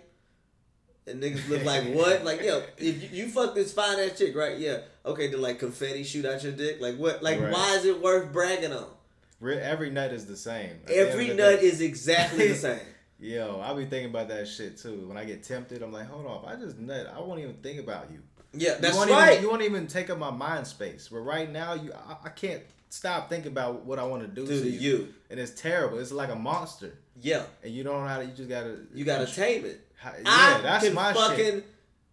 And 1.06 1.22
niggas 1.22 1.48
look 1.48 1.64
like 1.64 1.84
what? 1.94 2.24
Like, 2.24 2.42
yo, 2.42 2.62
if 2.78 3.02
you, 3.02 3.24
you 3.24 3.28
fuck 3.28 3.54
this 3.54 3.72
fine 3.72 3.98
ass 4.00 4.18
chick, 4.18 4.34
right? 4.34 4.58
Yeah. 4.58 4.78
Okay, 5.04 5.30
did 5.30 5.38
like 5.40 5.58
confetti 5.58 6.02
shoot 6.02 6.24
out 6.24 6.42
your 6.42 6.52
dick? 6.52 6.80
Like 6.80 6.96
what? 6.96 7.22
Like 7.22 7.40
Right. 7.40 7.52
why 7.52 7.76
is 7.76 7.84
it 7.84 8.00
worth 8.02 8.32
bragging 8.32 8.72
on? 8.72 8.86
Every 9.42 9.90
nut 9.90 10.12
is 10.12 10.26
the 10.26 10.36
same. 10.36 10.80
Every 10.88 11.28
the 11.28 11.34
nut 11.34 11.62
is 11.62 11.80
exactly 11.80 12.48
the 12.48 12.54
same. 12.54 12.80
Yo, 13.20 13.60
I 13.62 13.72
be 13.74 13.84
thinking 13.86 14.10
about 14.10 14.28
that 14.28 14.46
shit 14.48 14.78
too. 14.78 15.06
When 15.06 15.16
I 15.16 15.24
get 15.24 15.42
tempted, 15.42 15.82
I'm 15.82 15.92
like, 15.92 16.06
hold 16.08 16.26
on, 16.26 16.44
I 16.46 16.56
just 16.56 16.78
nut, 16.78 17.06
I 17.14 17.20
won't 17.20 17.40
even 17.40 17.54
think 17.56 17.80
about 17.80 18.10
you. 18.10 18.18
Yeah, 18.52 18.74
that's 18.80 18.94
you 18.94 19.12
right. 19.12 19.32
Even, 19.32 19.42
you 19.44 19.50
won't 19.50 19.62
even 19.62 19.86
take 19.86 20.10
up 20.10 20.18
my 20.18 20.30
mind 20.30 20.66
space. 20.66 21.08
But 21.10 21.18
right 21.18 21.50
now, 21.50 21.74
you, 21.74 21.92
I, 21.92 22.16
I 22.24 22.28
can't 22.30 22.62
stop 22.88 23.28
thinking 23.28 23.52
about 23.52 23.84
what 23.84 23.98
I 23.98 24.04
want 24.04 24.22
to 24.22 24.28
do 24.28 24.46
Do 24.46 24.62
to 24.62 24.68
you. 24.68 24.78
you. 24.78 25.14
and 25.30 25.38
it's 25.40 25.60
terrible. 25.60 25.98
It's 25.98 26.12
like 26.12 26.30
a 26.30 26.34
monster, 26.36 26.92
Yeah, 27.20 27.44
and 27.62 27.72
you 27.72 27.82
don't 27.84 28.00
know 28.02 28.08
how 28.08 28.18
to. 28.18 28.24
You 28.24 28.32
just 28.32 28.48
gotta. 28.48 28.76
you 28.94 29.04
gotta 29.04 29.26
tame 29.26 29.64
it. 29.64 29.80
Yeah, 30.04 30.12
I 30.26 30.60
that's 30.62 30.92
my 30.92 31.12
fucking. 31.12 31.36
shit. 31.44 31.66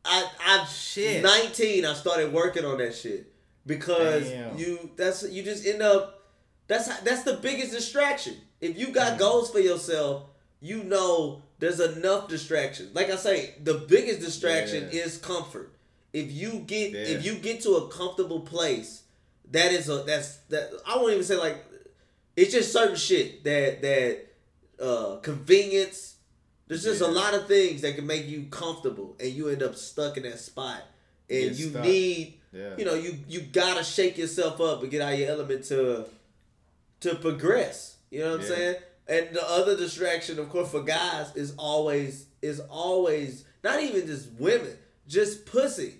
I 0.05 0.27
I 0.39 0.65
Shit. 0.65 1.23
nineteen. 1.23 1.85
I 1.85 1.93
started 1.93 2.33
working 2.33 2.65
on 2.65 2.77
that 2.79 2.93
shit 2.95 3.31
because 3.65 4.29
Damn. 4.29 4.57
you. 4.57 4.89
That's 4.95 5.23
you 5.29 5.43
just 5.43 5.65
end 5.65 5.81
up. 5.81 6.21
That's 6.67 6.87
how- 6.87 7.01
that's 7.03 7.23
the 7.23 7.33
biggest 7.33 7.71
distraction. 7.71 8.37
If 8.61 8.77
you 8.79 8.87
Mm. 8.87 8.93
got 8.93 9.19
goals 9.19 9.51
for 9.51 9.59
yourself, 9.59 10.23
you 10.61 10.83
know 10.83 11.43
there's 11.59 11.79
enough 11.79 12.27
distractions. 12.29 12.93
Like 12.95 13.09
I 13.09 13.15
say, 13.17 13.55
the 13.63 13.75
biggest 13.75 14.19
distraction 14.21 14.89
Yeah. 14.91 15.03
is 15.05 15.17
comfort. 15.17 15.71
If 16.13 16.31
you 16.31 16.63
get 16.65 16.91
Yeah. 16.91 16.99
if 17.17 17.25
you 17.25 17.35
get 17.35 17.61
to 17.61 17.75
a 17.75 17.87
comfortable 17.89 18.41
place, 18.41 19.02
that 19.51 19.71
is 19.71 19.89
a 19.89 20.03
that's 20.03 20.37
that. 20.49 20.71
I 20.87 20.97
won't 20.97 21.11
even 21.13 21.23
say 21.23 21.35
like 21.35 21.63
it's 22.35 22.51
just 22.53 22.71
certain 22.73 22.95
shit 22.95 23.43
that 23.43 23.81
that 23.81 24.25
uh 24.79 25.17
convenience. 25.17 26.15
There's 26.67 26.83
just 26.83 27.01
a 27.01 27.07
lot 27.07 27.33
of 27.33 27.47
things 27.47 27.81
that 27.81 27.95
can 27.95 28.07
make 28.07 28.25
you 28.27 28.43
comfortable, 28.49 29.15
and 29.19 29.29
you 29.31 29.49
end 29.49 29.61
up 29.61 29.75
stuck 29.75 30.17
in 30.17 30.23
that 30.23 30.39
spot. 30.39 30.81
And 31.29 31.49
Get 31.49 31.55
you 31.59 31.69
stuck. 31.69 31.83
need, 31.83 32.39
Yeah. 32.51 32.75
you 32.77 32.85
know, 32.85 32.93
you 32.95 33.19
you 33.27 33.41
gotta 33.41 33.83
shake 33.83 34.17
yourself 34.17 34.59
up 34.61 34.81
and 34.81 34.89
get 34.89 35.01
out 35.01 35.13
of 35.13 35.19
your 35.19 35.29
element 35.29 35.65
to 35.65 36.05
to 37.01 37.15
progress. 37.15 37.97
You 38.09 38.19
know 38.19 38.31
what 38.31 38.41
I'm 38.41 38.47
saying? 38.47 38.75
And 39.07 39.27
the 39.33 39.43
other 39.49 39.75
distraction, 39.75 40.39
of 40.39 40.49
course, 40.49 40.71
for 40.71 40.81
guys 40.81 41.35
is 41.35 41.53
always 41.57 42.25
is 42.41 42.59
always 42.69 43.43
not 43.63 43.81
even 43.83 44.07
just 44.07 44.31
women, 44.39 44.75
just 45.07 45.45
pussy. 45.45 45.95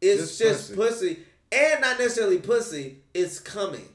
It's 0.00 0.20
Just 0.20 0.38
just, 0.38 0.74
pussy. 0.76 1.14
pussy. 1.14 1.18
And 1.52 1.80
not 1.80 1.98
necessarily 1.98 2.38
pussy. 2.38 2.98
It's 3.14 3.38
coming. 3.38 3.88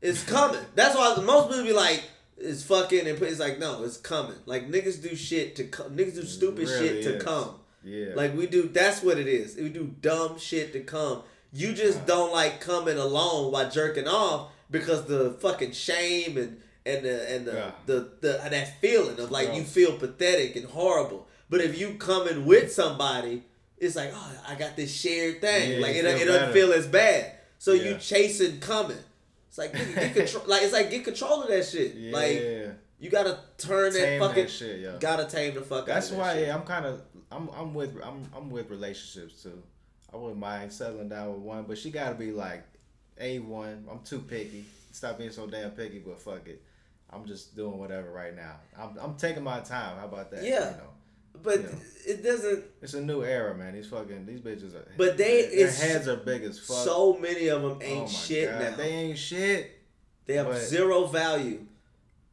It's 0.00 0.22
coming. 0.24 0.60
That's 0.74 0.96
why 0.96 1.14
most 1.22 1.48
people 1.50 1.64
be 1.64 1.72
like, 1.72 2.02
"It's 2.38 2.62
fucking," 2.62 3.06
and 3.06 3.20
it's 3.22 3.38
like, 3.40 3.58
no, 3.58 3.84
it's 3.84 3.96
coming. 3.98 4.36
Like 4.46 4.70
niggas 4.70 5.02
do 5.02 5.14
shit 5.14 5.56
to 5.56 5.64
come. 5.64 5.96
Niggas 5.96 6.14
do 6.14 6.24
stupid 6.24 6.68
really 6.68 7.02
shit 7.02 7.04
to 7.04 7.24
come. 7.24 7.56
Yeah. 7.84 8.14
Like 8.14 8.34
we 8.36 8.46
do. 8.46 8.62
That's 8.68 9.02
what 9.02 9.18
it 9.18 9.28
is. 9.28 9.56
We 9.56 9.68
do 9.68 9.94
dumb 10.00 10.38
shit 10.38 10.72
to 10.72 10.80
come. 10.80 11.22
You 11.52 11.72
just 11.72 12.06
don't 12.06 12.32
like 12.32 12.60
coming 12.60 12.96
alone 12.96 13.52
while 13.52 13.68
jerking 13.70 14.06
off 14.08 14.50
because 14.70 15.04
the 15.06 15.32
fucking 15.40 15.72
shame 15.72 16.36
and 16.38 16.60
and 16.86 17.04
the 17.04 17.34
and 17.34 17.46
the 17.46 17.52
Yeah. 17.52 17.70
the, 17.86 18.10
the 18.20 18.42
and 18.42 18.52
that 18.54 18.80
feeling 18.80 19.18
of 19.18 19.30
like 19.30 19.54
you 19.54 19.64
feel 19.64 19.98
pathetic 19.98 20.56
and 20.56 20.66
horrible. 20.66 21.26
But 21.50 21.60
if 21.60 21.78
you 21.78 21.94
coming 21.94 22.46
with 22.46 22.72
somebody, 22.72 23.42
it's 23.80 23.96
like 23.96 24.12
oh 24.14 24.32
I 24.46 24.54
got 24.54 24.76
this 24.76 24.94
shared 24.94 25.40
thing. 25.40 25.72
Yeah, 25.72 25.78
like 25.86 25.96
you 25.96 26.06
it, 26.06 26.22
it 26.22 26.24
doesn't 26.26 26.52
feel 26.52 26.72
as 26.72 26.86
bad. 26.86 27.32
So 27.58 27.72
you 27.72 27.92
Yeah. 27.92 27.98
chasing 27.98 28.60
coming. 28.60 28.96
It's 29.48 29.58
like 29.58 29.72
nigga, 29.72 29.94
get 29.94 30.14
control. 30.14 30.44
like 30.46 30.62
it's 30.62 30.72
like 30.72 30.90
get 30.90 31.04
control 31.04 31.42
of 31.42 31.48
that 31.48 31.64
shit. 31.66 31.94
yeah. 31.94 32.12
Like 32.16 32.76
you 33.00 33.08
gotta 33.10 33.40
turn 33.58 33.92
that 33.94 33.98
Tame 33.98 34.20
fucking. 34.20 34.44
that 34.44 34.50
shit, 34.50 34.80
yo. 34.80 34.98
Gotta 34.98 35.24
tame 35.26 35.54
the 35.54 35.62
fuck. 35.62 35.86
That's 35.86 36.10
that 36.10 36.18
why 36.18 36.34
shit. 36.34 36.46
yeah, 36.48 36.54
I'm 36.54 36.62
kind 36.62 36.84
of 36.86 37.02
I'm 37.32 37.48
I'm 37.50 37.74
with 37.74 37.96
I'm 38.04 38.28
I'm 38.36 38.50
with 38.50 38.70
relationships 38.70 39.42
too. 39.42 39.62
I 40.12 40.16
wouldn't 40.16 40.38
mind 40.40 40.72
settling 40.72 41.08
down 41.08 41.30
with 41.32 41.40
one, 41.40 41.64
but 41.64 41.78
she 41.78 41.90
got 41.90 42.08
to 42.08 42.14
be 42.16 42.32
like 42.32 42.64
a 43.18 43.38
one. 43.38 43.86
I'm 43.90 44.00
too 44.00 44.18
picky. 44.18 44.64
Stop 44.92 45.18
being 45.18 45.30
so 45.30 45.46
damn 45.46 45.70
picky, 45.70 46.00
but 46.00 46.20
fuck 46.20 46.48
it. 46.48 46.62
I'm 47.10 47.24
just 47.26 47.54
doing 47.56 47.78
whatever 47.78 48.10
right 48.10 48.34
now. 48.34 48.56
I'm 48.78 48.96
I'm 49.00 49.16
taking 49.16 49.44
my 49.44 49.60
time. 49.60 49.98
How 49.98 50.06
about 50.06 50.30
that? 50.32 50.42
Yeah. 50.42 50.70
You 50.70 50.76
know, 50.78 50.90
But 51.42 51.62
Yeah. 51.62 51.68
it 52.06 52.22
doesn't. 52.22 52.64
it's 52.82 52.94
a 52.94 53.00
new 53.00 53.22
era, 53.24 53.54
man. 53.56 53.74
These 53.74 53.86
fucking 53.88 54.26
these 54.26 54.40
bitches 54.40 54.74
are. 54.74 54.86
But 54.96 55.16
they- 55.16 55.54
their 55.56 55.70
heads 55.70 56.06
are 56.08 56.16
big 56.16 56.42
as 56.42 56.58
fuck. 56.58 56.84
So 56.84 57.16
many 57.18 57.48
of 57.48 57.62
them 57.62 57.78
Oh 57.80 57.84
ain't 57.84 58.02
my 58.06 58.08
shit 58.08 58.50
God, 58.50 58.60
now. 58.60 58.76
They 58.76 58.88
ain't 58.90 59.18
shit. 59.18 59.70
They 60.26 60.34
have 60.34 60.46
but- 60.48 60.58
zero 60.60 61.06
value. 61.06 61.66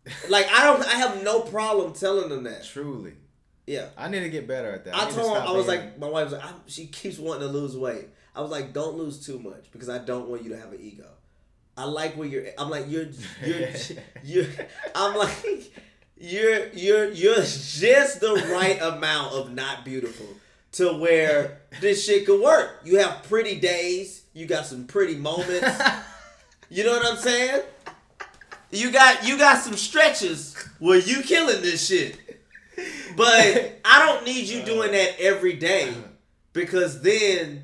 Like 0.30 0.48
I 0.50 0.64
don't. 0.66 0.82
I 0.86 0.92
have 0.96 1.24
no 1.24 1.42
problem 1.42 1.94
telling 1.94 2.30
them 2.30 2.44
that. 2.44 2.64
Truly, 2.66 3.14
Yeah. 3.66 3.90
I 3.98 4.08
need 4.10 4.22
to 4.22 4.30
get 4.30 4.48
better 4.48 4.72
at 4.72 4.86
that. 4.86 4.96
I 4.96 5.10
to 5.10 5.16
told 5.16 5.36
her 5.38 5.44
I 5.44 5.52
was 5.52 5.66
being- 5.68 5.80
like, 5.80 6.00
my 6.00 6.08
wife 6.08 6.32
was 6.32 6.34
like, 6.40 6.44
she 6.68 6.88
keeps 6.88 7.18
wanting 7.20 7.48
to 7.48 7.54
lose 7.54 7.76
weight. 7.76 8.08
I 8.36 8.42
was 8.42 8.50
like, 8.52 8.72
don't 8.72 8.96
lose 8.98 9.26
too 9.26 9.40
much 9.40 9.72
because 9.72 9.90
I 9.90 9.98
don't 9.98 10.30
want 10.30 10.44
you 10.44 10.50
to 10.52 10.58
have 10.58 10.72
an 10.72 10.80
ego. 10.82 11.08
I 11.76 11.84
like 11.86 12.16
where 12.16 12.28
you're. 12.28 12.46
I'm 12.58 12.70
like 12.70 12.86
you're 12.90 13.08
you're 13.46 13.70
you're. 14.24 14.46
I'm 14.96 15.16
like 15.18 15.72
you're 16.20 16.68
you're 16.70 17.12
you're 17.12 17.36
just 17.42 18.20
the 18.20 18.34
right 18.52 18.82
amount 18.82 19.34
of 19.34 19.54
not 19.54 19.86
beautiful 19.86 20.28
to 20.74 20.94
where 20.94 21.62
this 21.82 22.06
shit 22.06 22.26
could 22.26 22.42
work. 22.42 22.82
You 22.84 23.00
have 23.00 23.24
pretty 23.24 23.60
days. 23.60 24.24
You 24.34 24.46
got 24.46 24.66
some 24.66 24.86
pretty 24.86 25.16
moments. 25.16 25.68
You 26.70 26.84
know 26.84 26.92
what 26.92 27.06
I'm 27.06 27.16
saying? 27.18 27.62
You 28.72 28.92
got 28.92 29.26
you 29.26 29.38
got 29.38 29.64
some 29.64 29.78
stretches 29.78 30.54
where 30.80 31.00
you 31.00 31.22
killing 31.22 31.62
this 31.62 31.88
shit. 31.88 32.18
But 33.16 33.80
I 33.86 34.06
don't 34.06 34.26
need 34.26 34.48
you 34.50 34.64
doing 34.64 34.92
that 34.92 35.18
every 35.18 35.54
day 35.54 35.88
uh-huh. 35.88 36.02
because 36.52 37.02
then 37.02 37.64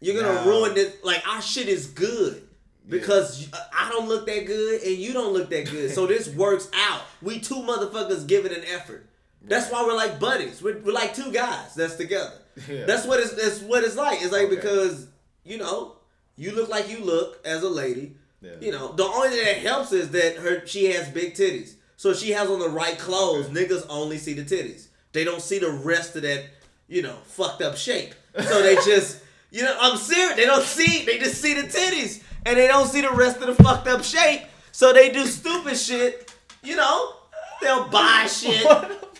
you're 0.00 0.18
gonna 0.20 0.36
Nah. 0.36 0.46
ruin 0.46 0.78
it. 0.78 1.04
Like 1.04 1.22
our 1.28 1.42
shit 1.42 1.68
is 1.68 1.86
good 1.86 2.43
because 2.88 3.42
you- 3.42 3.48
uh, 3.52 3.58
I 3.76 3.90
don't 3.90 4.08
look 4.08 4.26
that 4.26 4.46
good 4.46 4.82
and 4.82 4.96
you 4.96 5.12
don't 5.12 5.32
look 5.32 5.50
that 5.50 5.70
good. 5.70 5.90
So 5.90 6.06
this 6.12 6.28
works 6.28 6.68
out. 6.74 7.02
We 7.22 7.40
two 7.40 7.56
motherfuckers 7.56 8.26
giving 8.26 8.52
an 8.52 8.64
effort. 8.72 9.06
That's 9.46 9.70
why 9.70 9.84
we're 9.84 9.94
like 9.94 10.18
buddies. 10.18 10.62
We're, 10.62 10.78
we're 10.80 10.92
like 10.94 11.14
two 11.14 11.30
guys 11.32 11.74
that's 11.74 11.96
together. 11.96 12.32
Yeah. 12.68 12.84
That's 12.86 13.04
what 13.04 13.18
it's 13.18 13.34
that's 13.34 13.60
what 13.62 13.82
it's 13.82 13.96
like. 13.96 14.22
It's 14.22 14.30
like 14.30 14.42
Okay. 14.46 14.54
because 14.54 15.08
you 15.44 15.58
know 15.58 15.96
you 16.36 16.52
look 16.52 16.68
like 16.68 16.88
you 16.88 17.00
look 17.00 17.44
as 17.44 17.64
a 17.64 17.68
lady. 17.68 18.14
Yeah. 18.40 18.52
You 18.60 18.70
know 18.70 18.92
the 18.92 19.02
only 19.04 19.30
thing 19.30 19.44
that 19.44 19.56
helps 19.56 19.90
is 19.90 20.10
that 20.12 20.36
her 20.36 20.64
she 20.64 20.84
has 20.92 21.08
big 21.08 21.34
titties. 21.34 21.74
So 21.96 22.14
she 22.14 22.30
has 22.30 22.48
on 22.48 22.60
the 22.60 22.68
right 22.68 22.96
clothes. 22.96 23.46
Niggas 23.48 23.86
only 23.88 24.18
see 24.18 24.34
the 24.34 24.44
titties. 24.44 24.86
They 25.12 25.24
don't 25.24 25.42
see 25.42 25.58
the 25.58 25.72
rest 25.72 26.14
of 26.14 26.22
that 26.22 26.44
you 26.86 27.02
know 27.02 27.16
fucked 27.24 27.60
up 27.60 27.76
shape. 27.76 28.14
So 28.40 28.62
they 28.62 28.74
just 28.86 29.20
you 29.50 29.62
know 29.64 29.76
I'm 29.80 29.96
serious. 29.96 30.36
They 30.36 30.44
don't 30.46 30.62
see. 30.64 31.04
They 31.04 31.18
just 31.18 31.42
see 31.42 31.54
the 31.54 31.66
titties 31.66 32.22
and 32.46 32.56
they 32.58 32.66
don't 32.66 32.86
see 32.88 33.00
the 33.00 33.10
rest 33.10 33.40
of 33.40 33.54
the 33.56 33.62
fucked 33.62 33.86
up 33.88 34.02
shape. 34.04 34.42
So 34.72 34.92
they 34.92 35.10
do 35.10 35.26
stupid 35.26 35.76
shit. 35.76 36.32
You 36.62 36.76
know 36.76 37.14
they'll 37.62 37.88
buy 37.88 38.26
shit. 38.30 38.66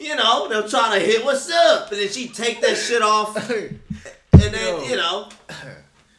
You 0.01 0.17
know 0.17 0.49
they'll 0.49 0.69
try 0.69 0.99
to 0.99 1.05
hit 1.05 1.25
what's 1.25 1.51
up, 1.51 1.91
and 1.93 2.01
then 2.01 2.09
she 2.09 2.29
take 2.29 2.61
that 2.63 2.77
shit 2.77 3.03
off 3.03 3.37
and 3.51 3.81
then 4.33 4.53
Yo. 4.81 4.85
you 4.89 4.97
know, 4.97 5.29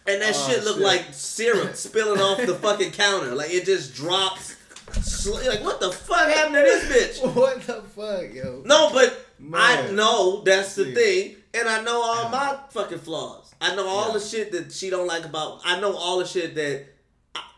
and 0.08 0.22
that 0.22 0.34
Oh, 0.36 0.48
shit 0.50 0.64
look 0.64 0.76
shit. 0.78 0.84
like 0.86 1.06
syrup 1.12 1.76
spilling 1.76 2.22
off 2.22 2.38
the 2.46 2.56
fucking 2.56 2.92
counter. 2.92 3.34
Like 3.36 3.52
it 3.52 3.66
just 3.66 3.94
drops. 3.96 4.56
Sl- 5.02 5.34
like 5.50 5.62
what 5.64 5.80
the 5.82 5.92
fuck 5.92 6.28
happened 6.30 6.56
to 6.56 6.62
this 6.62 7.20
bitch? 7.20 7.36
what 7.36 7.62
the 7.62 7.82
fuck, 7.82 8.34
yo? 8.34 8.62
No, 8.66 8.92
but 8.94 9.26
I 9.54 9.82
Man. 9.82 9.96
know 9.96 10.42
that's 10.44 10.76
the 10.76 10.94
thing, 10.94 11.36
and 11.54 11.68
I 11.68 11.82
know 11.84 12.02
all 12.02 12.30
my 12.30 12.58
fucking 12.70 13.00
flaws. 13.00 13.54
I 13.60 13.76
know 13.76 13.86
all 13.88 14.08
Yeah. 14.08 14.14
the 14.14 14.20
shit 14.22 14.52
that 14.54 14.72
she 14.72 14.90
don't 14.90 15.08
like 15.08 15.26
about. 15.26 15.60
I 15.66 15.80
know 15.82 15.94
all 15.96 16.20
the 16.20 16.26
shit 16.26 16.56
that. 16.56 16.86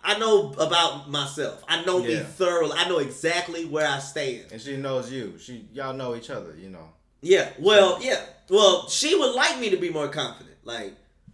I- 0.04 0.18
know 0.20 0.54
about 0.54 1.10
myself. 1.10 1.64
I 1.68 1.84
know 1.86 2.00
me 2.00 2.18
thoroughly. 2.20 2.74
I 2.76 2.88
know 2.88 3.00
exactly 3.00 3.66
where 3.66 3.88
I 3.88 4.00
stand. 4.00 4.46
And 4.52 4.62
she 4.62 4.78
knows 4.78 5.12
you. 5.12 5.38
She 5.40 5.68
y'all 5.74 5.94
know 5.94 6.16
each 6.16 6.30
other. 6.30 6.56
You 6.58 6.70
know. 6.70 6.90
Yeah. 7.22 7.50
Well, 7.60 8.00
yeah. 8.02 8.22
Well, 8.50 8.88
she 8.90 9.16
would 9.16 9.34
like 9.36 9.60
me 9.60 9.70
to 9.72 9.78
be 9.78 9.90
more 9.90 10.08
confident. 10.08 10.56
Like, 10.64 10.94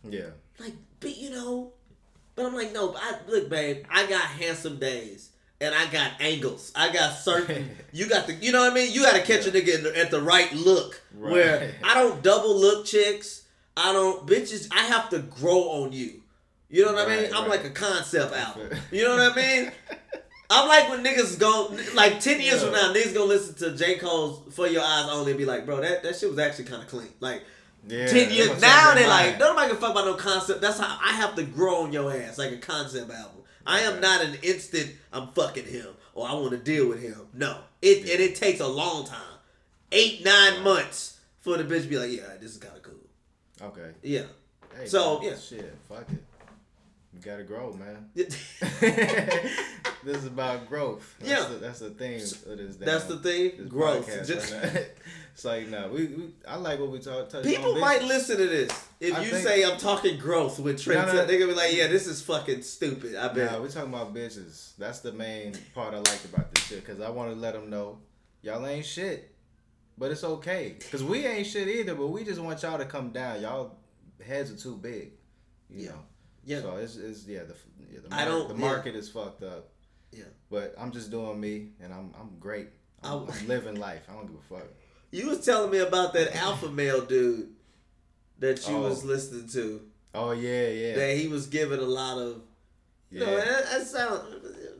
Yeah. 0.09 0.29
like, 0.59 0.73
but 0.99 1.15
you 1.17 1.29
know, 1.29 1.73
but 2.35 2.45
I'm 2.45 2.55
like, 2.55 2.73
no, 2.73 2.89
but 2.89 3.01
I 3.01 3.17
look, 3.27 3.49
babe, 3.49 3.85
I 3.89 4.07
got 4.07 4.21
handsome 4.21 4.79
days. 4.79 5.29
And 5.61 5.73
I 5.73 5.85
got 5.89 6.11
angles. 6.19 6.73
I 6.75 6.91
got 6.91 7.13
certain. 7.13 7.69
you 7.93 8.09
got 8.09 8.27
the. 8.27 8.33
You 8.33 8.51
know 8.51 8.59
what 8.63 8.71
I 8.73 8.75
mean. 8.75 8.91
You 8.91 9.03
got 9.03 9.15
to 9.15 9.21
catch 9.21 9.47
a 9.47 9.51
nigga 9.51 9.81
the, 9.83 9.97
at 9.97 10.11
the 10.11 10.21
right 10.21 10.51
look. 10.51 11.01
Right. 11.15 11.31
Where 11.31 11.75
I 11.83 11.93
don't 11.93 12.21
double 12.21 12.59
look 12.59 12.85
chicks. 12.85 13.43
I 13.77 13.93
don't 13.93 14.27
bitches. 14.27 14.67
I 14.73 14.81
have 14.81 15.09
to 15.11 15.19
grow 15.19 15.69
on 15.83 15.93
you. 15.93 16.21
You 16.73 16.85
know 16.85 16.93
what 16.93 17.07
I 17.07 17.15
mean? 17.15 17.23
Right, 17.31 17.33
I'm 17.35 17.47
like 17.49 17.65
a 17.65 17.69
concept 17.69 18.33
album. 18.33 18.69
You 18.91 19.03
know 19.03 19.15
what 19.15 19.33
I 19.33 19.35
mean? 19.35 19.71
I'm 20.49 20.67
like 20.67 20.89
when 20.89 21.03
niggas 21.03 21.39
go 21.39 21.75
like 21.93 22.19
ten 22.19 22.41
years 22.41 22.63
from 22.63 22.73
now, 22.73 22.91
niggas 22.91 23.13
gonna 23.13 23.25
listen 23.25 23.53
to 23.55 23.77
J. 23.77 23.97
Cole's 23.99 24.41
"4 24.55 24.67
Your 24.67 24.81
Eyez 24.81 25.07
Only" 25.09 25.31
and 25.33 25.37
be 25.37 25.45
like, 25.45 25.65
bro, 25.67 25.81
that, 25.81 26.01
that 26.03 26.15
shit 26.15 26.29
was 26.29 26.39
actually 26.39 26.65
kind 26.65 26.81
of 26.81 26.89
clean. 26.89 27.09
Like 27.19 27.43
Yeah. 27.87 28.07
ten 28.07 28.31
years 28.31 28.59
now, 28.59 28.95
they 28.95 29.05
like, 29.07 29.37
don't 29.37 29.55
nobody 29.55 29.69
give 29.69 29.77
a 29.77 29.81
fuck 29.81 29.91
about 29.91 30.05
no 30.05 30.15
concept. 30.15 30.61
That's 30.61 30.79
how 30.79 30.97
I 30.99 31.13
have 31.13 31.35
to 31.35 31.43
grow 31.43 31.83
on 31.83 31.93
your 31.93 32.11
ass 32.11 32.37
like 32.39 32.51
a 32.51 32.57
concept 32.57 33.11
album. 33.11 33.43
I 33.67 33.81
am 33.81 34.01
not 34.01 34.23
an 34.25 34.35
instant. 34.41 34.91
I'm 35.11 35.27
fucking 35.29 35.65
him 35.65 35.89
or 36.15 36.27
I 36.27 36.33
want 36.33 36.51
to 36.51 36.57
deal 36.57 36.89
with 36.89 37.01
him. 37.03 37.27
No, 37.33 37.57
it 37.83 37.99
and 37.99 38.19
it 38.19 38.35
takes 38.35 38.59
a 38.61 38.67
long 38.67 39.05
time, 39.05 39.37
eight 39.91 40.25
nine 40.25 40.63
months 40.63 41.19
for 41.39 41.55
the 41.57 41.63
bitch 41.63 41.83
to 41.83 41.87
be 41.87 41.97
like, 41.99 42.11
yeah, 42.11 42.23
this 42.41 42.51
is 42.51 42.57
kind 42.57 42.75
of 42.75 42.81
cool. 42.83 42.93
Okay. 43.69 43.91
Yeah. 44.01 44.23
Hey, 44.77 44.87
So, 44.87 45.19
man, 45.19 45.29
yeah. 45.29 45.37
shit, 45.37 45.75
fuck 45.87 46.01
it. 46.11 46.17
You 47.13 47.21
gotta 47.21 47.43
grow, 47.43 47.73
man. 47.73 48.09
This 50.03 50.17
is 50.17 50.25
about 50.25 50.67
growth. 50.67 51.15
That's 51.19 51.31
Yeah. 51.31 51.47
the, 51.47 51.55
that's 51.59 51.79
the 51.79 51.91
thing. 51.91 52.15
Of 52.15 52.57
this 52.57 53.03
the 53.05 53.17
thing. 53.19 53.67
Growth. 53.69 54.05
Just- 54.27 54.51
right 54.51 54.87
it's 55.33 55.45
like 55.45 55.69
no, 55.69 55.87
we, 55.93 56.07
we 56.07 56.33
I 56.45 56.57
like 56.57 56.77
what 56.79 56.91
we 56.91 56.99
talk. 56.99 57.29
touched 57.29 57.45
People 57.47 57.77
might 57.79 58.03
listen 58.03 58.35
to 58.37 58.45
this. 58.45 58.69
If 58.99 59.15
I 59.15 59.23
you 59.23 59.29
think- 59.31 59.47
say 59.47 59.63
I'm 59.63 59.77
talking 59.77 60.17
growth 60.19 60.59
with 60.59 60.81
Trent, 60.83 61.07
No, 61.07 61.13
no. 61.13 61.25
they're 61.25 61.39
gonna 61.39 61.53
be 61.53 61.57
like, 61.57 61.73
"Yeah, 61.73 61.87
this 61.87 62.05
is 62.05 62.21
fucking 62.21 62.63
stupid." 62.63 63.15
I 63.15 63.29
bet. 63.29 63.53
Nah, 63.53 63.61
we 63.61 63.69
talking 63.69 63.93
about 63.93 64.13
bitches. 64.13 64.75
That's 64.77 64.99
the 64.99 65.13
main 65.13 65.53
part 65.73 65.93
I 65.93 65.97
like 65.99 66.25
about 66.25 66.53
this 66.53 66.65
shit. 66.65 66.85
Cause 66.85 66.99
I 66.99 67.09
want 67.09 67.31
to 67.31 67.39
let 67.39 67.53
them 67.53 67.69
know, 67.69 67.99
y'all 68.41 68.65
ain't 68.67 68.85
shit, 68.85 69.33
but 69.97 70.11
it's 70.11 70.25
okay. 70.25 70.75
Cause 70.91 71.01
we 71.03 71.25
ain't 71.25 71.47
shit 71.47 71.69
either. 71.69 71.95
But 71.95 72.07
we 72.07 72.25
just 72.25 72.41
want 72.41 72.61
y'all 72.61 72.77
to 72.77 72.85
come 72.85 73.11
down. 73.11 73.41
Y'all 73.41 73.77
heads 74.25 74.51
are 74.51 74.57
too 74.57 74.75
big. 74.75 75.13
You 75.69 75.85
Yeah. 75.85 75.89
know. 75.91 75.99
Yeah. 76.45 76.61
So 76.61 76.75
it's, 76.77 76.95
it's 76.97 77.25
yeah 77.27 77.43
the 77.43 77.55
yeah, 77.91 77.99
the, 78.07 78.15
I 78.15 78.25
don't- 78.25 78.47
the 78.49 78.55
yeah. 78.55 78.59
market 78.59 78.95
is 78.95 79.09
fucked 79.09 79.43
up. 79.43 79.69
Yeah. 80.11 80.23
But 80.51 80.75
I'm 80.77 80.91
just 80.91 81.09
doing 81.11 81.39
me, 81.39 81.69
and 81.81 81.93
I'm 81.93 82.13
I'm 82.19 82.37
great. 82.39 82.67
I'm, 83.03 83.27
I'm 83.29 83.47
living 83.47 83.75
life. 83.75 84.03
I 84.09 84.13
don't 84.13 84.27
give 84.27 84.35
a 84.35 84.59
fuck. 84.59 84.67
You 85.11 85.29
was 85.29 85.45
telling 85.45 85.69
me 85.69 85.77
about 85.77 86.13
that 86.13 86.35
alpha 86.43 86.69
male 86.71 87.01
dude 87.05 87.49
that 88.39 88.67
you 88.67 88.75
Oh. 88.77 88.81
was 88.89 89.03
listening 89.03 89.47
to. 89.49 89.81
Oh 90.15 90.31
yeah, 90.31 90.67
yeah, 90.69 90.95
That 90.95 91.17
he 91.17 91.27
was 91.27 91.45
giving 91.47 91.79
a 91.79 91.83
lot 91.83 92.17
of. 92.17 92.41
You 93.11 93.19
know, 93.19 93.37
yeah. 93.37 93.45
that, 93.45 93.65
that 93.69 93.87
sound. 93.87 94.21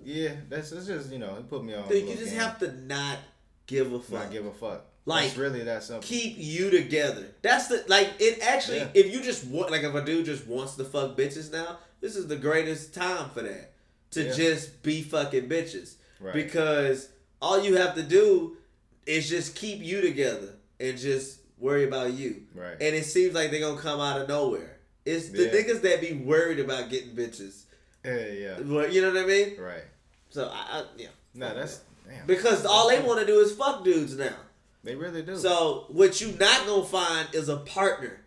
yeah. 0.03 0.31
That's 0.49 0.71
it's 0.71 0.87
just 0.87 1.11
you 1.11 1.19
know 1.19 1.35
he 1.35 1.43
put 1.43 1.63
me 1.63 1.75
on. 1.75 1.87
Dude, 1.87 2.07
you 2.09 2.15
just 2.15 2.31
game. 2.31 2.39
have 2.39 2.57
to 2.59 2.71
not 2.71 3.19
give 3.67 3.93
a 3.93 3.99
fuck. 3.99 4.11
not 4.23 4.31
give 4.31 4.45
a 4.47 4.51
fuck. 4.53 4.85
Like, 5.05 5.27
it's 5.27 5.37
really 5.37 5.63
that 5.63 5.83
simple. 5.83 6.01
keep 6.07 6.35
you 6.37 6.69
together. 6.69 7.25
That's 7.41 7.67
the 7.67 7.83
like. 7.87 8.09
It 8.19 8.39
actually, 8.41 8.77
Yeah. 8.77 8.89
if 8.93 9.13
you 9.13 9.21
just 9.21 9.45
want, 9.45 9.69
like, 9.71 9.83
if 9.83 9.93
a 9.93 10.03
dude 10.05 10.25
just 10.25 10.47
wants 10.47 10.75
to 10.75 10.85
fuck 10.85 11.17
bitches 11.17 11.51
now, 11.51 11.79
this 11.99 12.15
is 12.15 12.27
the 12.27 12.37
greatest 12.37 12.93
time 12.93 13.29
for 13.31 13.41
that. 13.41 13.73
To 14.11 14.23
Yeah. 14.23 14.33
just 14.33 14.81
be 14.83 15.01
fucking 15.01 15.49
bitches, 15.49 15.95
Right. 16.21 16.33
because 16.33 17.09
all 17.41 17.61
you 17.63 17.75
have 17.77 17.95
to 17.95 18.03
do 18.03 18.57
is 19.05 19.27
just 19.27 19.55
keep 19.55 19.81
you 19.81 19.99
together 20.01 20.53
and 20.79 20.97
just 20.97 21.39
worry 21.57 21.83
about 21.85 22.13
you. 22.13 22.43
Right. 22.55 22.73
And 22.79 22.95
it 22.95 23.05
seems 23.05 23.33
like 23.33 23.51
they're 23.51 23.59
gonna 23.59 23.81
come 23.81 23.99
out 23.99 24.21
of 24.21 24.27
nowhere. 24.29 24.77
It's 25.05 25.29
the 25.29 25.45
Yeah. 25.45 25.51
niggas 25.51 25.81
that 25.81 25.99
be 25.99 26.13
worried 26.13 26.59
about 26.59 26.89
getting 26.89 27.15
bitches. 27.15 27.63
yeah, 28.05 28.27
yeah. 28.27 28.57
You 28.59 29.01
know 29.01 29.11
what 29.13 29.23
I 29.23 29.25
mean? 29.25 29.57
Right. 29.59 29.83
So 30.29 30.45
I, 30.47 30.79
I 30.79 30.83
yeah. 30.97 31.07
No, 31.33 31.53
that's 31.55 31.79
damn. 32.07 32.25
because 32.27 32.65
all 32.65 32.87
they 32.89 32.99
want 33.01 33.19
to 33.19 33.25
do 33.25 33.39
is 33.41 33.51
fuck 33.53 33.83
dudes 33.83 34.15
now. 34.15 34.35
They 34.83 34.95
really 34.95 35.21
do. 35.21 35.37
So 35.37 35.85
what 35.89 36.19
you 36.21 36.35
not 36.39 36.65
gonna 36.67 36.83
find 36.85 37.27
is 37.33 37.49
a 37.49 37.57
partner. 37.57 38.19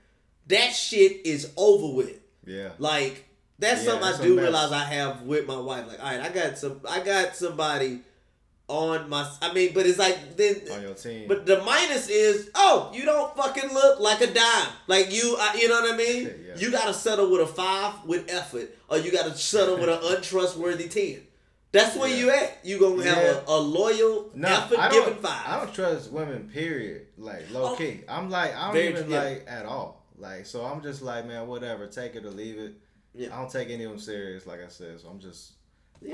That 0.48 0.70
shit 0.70 1.26
is 1.26 1.52
over 1.56 1.94
with. 1.94 2.20
yeah. 2.46 2.70
Like 2.78 3.24
that's 3.58 3.84
Yeah, 3.84 3.90
something 3.92 4.08
it's 4.10 4.20
I 4.20 4.22
do 4.22 4.38
realize 4.38 4.72
I 4.72 4.84
have 4.84 5.22
with 5.22 5.46
my 5.46 5.58
wife. 5.58 5.86
Like, 5.88 5.98
all 5.98 6.06
right, 6.10 6.20
I 6.20 6.28
got 6.28 6.58
some, 6.58 6.80
I 6.88 7.00
got 7.00 7.34
somebody 7.36 8.00
on 8.68 9.08
my. 9.08 9.30
I 9.42 9.52
mean, 9.52 9.72
but 9.74 9.86
it's 9.86 9.98
like 9.98 10.36
then. 10.36 10.56
On 10.72 10.82
your 10.82 10.94
team. 10.94 11.26
But 11.28 11.46
the 11.46 11.62
minus 11.62 12.08
is, 12.08 12.50
oh, 12.54 12.90
you 12.94 13.04
don't 13.04 13.34
fucking 13.36 13.72
look 13.72 14.00
like 14.00 14.20
a 14.20 14.32
dime. 14.32 14.68
Like 14.88 15.12
you, 15.12 15.36
uh, 15.38 15.52
you 15.56 15.68
know 15.68 15.80
what 15.82 15.94
I 15.94 15.96
mean? 15.96 16.24
Yeah. 16.46 16.56
You 16.56 16.70
gotta 16.70 16.94
settle 16.94 17.30
with 17.30 17.40
a 17.42 17.46
five 17.46 17.94
with 18.04 18.30
effort, 18.30 18.76
or 18.88 18.98
you 18.98 19.10
gotta 19.12 19.36
settle 19.36 19.76
with 19.78 19.88
an 19.88 19.98
untrustworthy 20.16 20.88
ten. 20.88 21.22
That's 21.76 21.96
where 21.96 22.08
Yeah. 22.08 22.16
you 22.16 22.30
at. 22.30 22.58
You 22.64 22.78
gonna 22.80 23.02
have 23.04 23.16
Yeah. 23.22 23.40
a, 23.46 23.50
a 23.50 23.58
loyal, 23.58 24.30
no, 24.34 24.48
I 24.78 24.88
don't. 24.88 25.24
I 25.24 25.58
don't 25.58 25.74
trust 25.74 26.10
women. 26.10 26.48
Period. 26.52 27.06
Like 27.18 27.50
low 27.50 27.72
Oh. 27.72 27.76
key. 27.76 28.02
I'm 28.08 28.30
like 28.30 28.54
I 28.54 28.66
don't 28.66 28.74
Very- 28.74 28.88
even 28.88 29.10
yeah. 29.10 29.22
like 29.22 29.44
at 29.48 29.66
all. 29.66 30.06
Like 30.18 30.46
so 30.46 30.64
I'm 30.64 30.82
just 30.82 31.02
like 31.02 31.26
man 31.26 31.46
whatever. 31.46 31.86
Take 31.86 32.14
it 32.16 32.24
or 32.24 32.30
leave 32.30 32.58
it. 32.58 32.74
Yeah. 33.14 33.34
I 33.34 33.40
don't 33.40 33.50
take 33.50 33.70
any 33.70 33.84
of 33.84 33.90
them 33.90 34.00
serious. 34.00 34.46
Like 34.46 34.62
I 34.64 34.68
said. 34.68 35.00
So 35.00 35.08
I'm 35.08 35.18
just. 35.20 35.52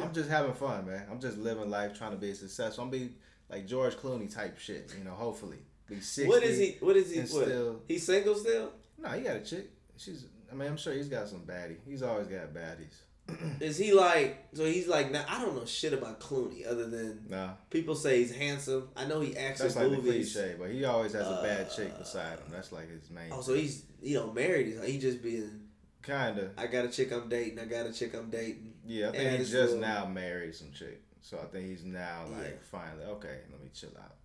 I'm 0.00 0.14
just 0.14 0.30
having 0.30 0.54
fun, 0.54 0.86
man. 0.86 1.06
I'm 1.10 1.20
just 1.20 1.36
living 1.38 1.68
life, 1.68 1.98
trying 1.98 2.12
to 2.12 2.16
be 2.16 2.32
successful. 2.34 2.84
I'm 2.84 2.90
be 2.90 3.10
like 3.50 3.66
George 3.66 3.94
Clooney 3.96 4.32
type 4.32 4.56
shit, 4.58 4.94
you 4.96 5.02
know. 5.04 5.10
Hopefully, 5.10 5.58
be 5.88 5.96
sixty. 6.00 6.28
What 6.28 6.42
is 6.44 6.56
he? 6.58 6.76
What 6.80 6.96
is 6.96 7.10
he? 7.10 7.18
What? 7.20 7.28
still- 7.46 7.80
He's 7.88 8.06
single 8.06 8.36
still. 8.36 8.72
No, 8.98 9.08
he 9.10 9.22
got 9.22 9.36
a 9.36 9.40
chick. 9.40 9.70
She's. 9.96 10.24
I 10.50 10.54
mean, 10.54 10.68
I'm 10.68 10.76
sure 10.76 10.92
he's 10.92 11.08
got 11.08 11.28
some 11.28 11.40
baddie. 11.40 11.78
He's 11.84 12.02
always 12.02 12.28
got 12.28 12.54
baddies. 12.54 12.94
Is 13.60 13.78
he 13.78 13.92
like? 13.92 14.48
So 14.54 14.64
he's 14.64 14.88
like. 14.88 15.10
Now 15.12 15.24
I 15.28 15.40
don't 15.40 15.54
know 15.56 15.64
shit 15.64 15.92
about 15.92 16.20
Clooney 16.20 16.66
other 16.66 16.88
than 16.88 17.24
Nah, 17.28 17.50
people 17.70 17.94
say 17.94 18.18
he's 18.18 18.34
handsome. 18.34 18.88
I 18.96 19.04
know 19.06 19.20
he 19.20 19.36
acts 19.36 19.60
that's 19.60 19.76
in 19.76 19.82
like 19.82 19.92
movies. 20.02 20.34
the 20.34 20.40
cliche, 20.40 20.56
but 20.58 20.70
he 20.70 20.84
always 20.84 21.12
has 21.12 21.26
a 21.26 21.40
bad 21.42 21.66
Uh, 21.66 21.70
chick 21.74 21.96
beside 21.98 22.38
him. 22.38 22.46
That's 22.50 22.72
like 22.72 22.90
his 22.90 23.08
main. 23.10 23.30
Oh, 23.30 23.40
so 23.40 23.54
he's 23.54 23.84
you 24.02 24.16
know 24.18 24.32
married. 24.32 24.66
He's 24.66 24.82
he 24.84 24.98
just 24.98 25.22
being. 25.22 25.68
kinda. 26.02 26.50
I 26.58 26.66
got 26.66 26.84
a 26.84 26.88
chick 26.88 27.12
I'm 27.12 27.28
dating. 27.28 27.60
I 27.60 27.64
got 27.66 27.86
a 27.86 27.92
chick 27.92 28.12
I'm 28.14 28.28
dating. 28.28 28.74
Yeah, 28.84 29.08
I 29.08 29.12
think 29.12 29.22
And 29.24 29.30
he 29.32 29.38
just 29.38 29.52
little- 29.52 29.78
now 29.78 30.04
married 30.06 30.54
some 30.56 30.72
chick, 30.72 31.00
so 31.20 31.38
I 31.38 31.44
think 31.46 31.66
he's 31.66 31.84
now 31.84 32.26
like 32.28 32.42
Yeah. 32.44 32.50
finally 32.72 33.04
okay. 33.04 33.38
Let 33.52 33.62
me 33.62 33.70
chill 33.72 33.92
out. 34.02 34.16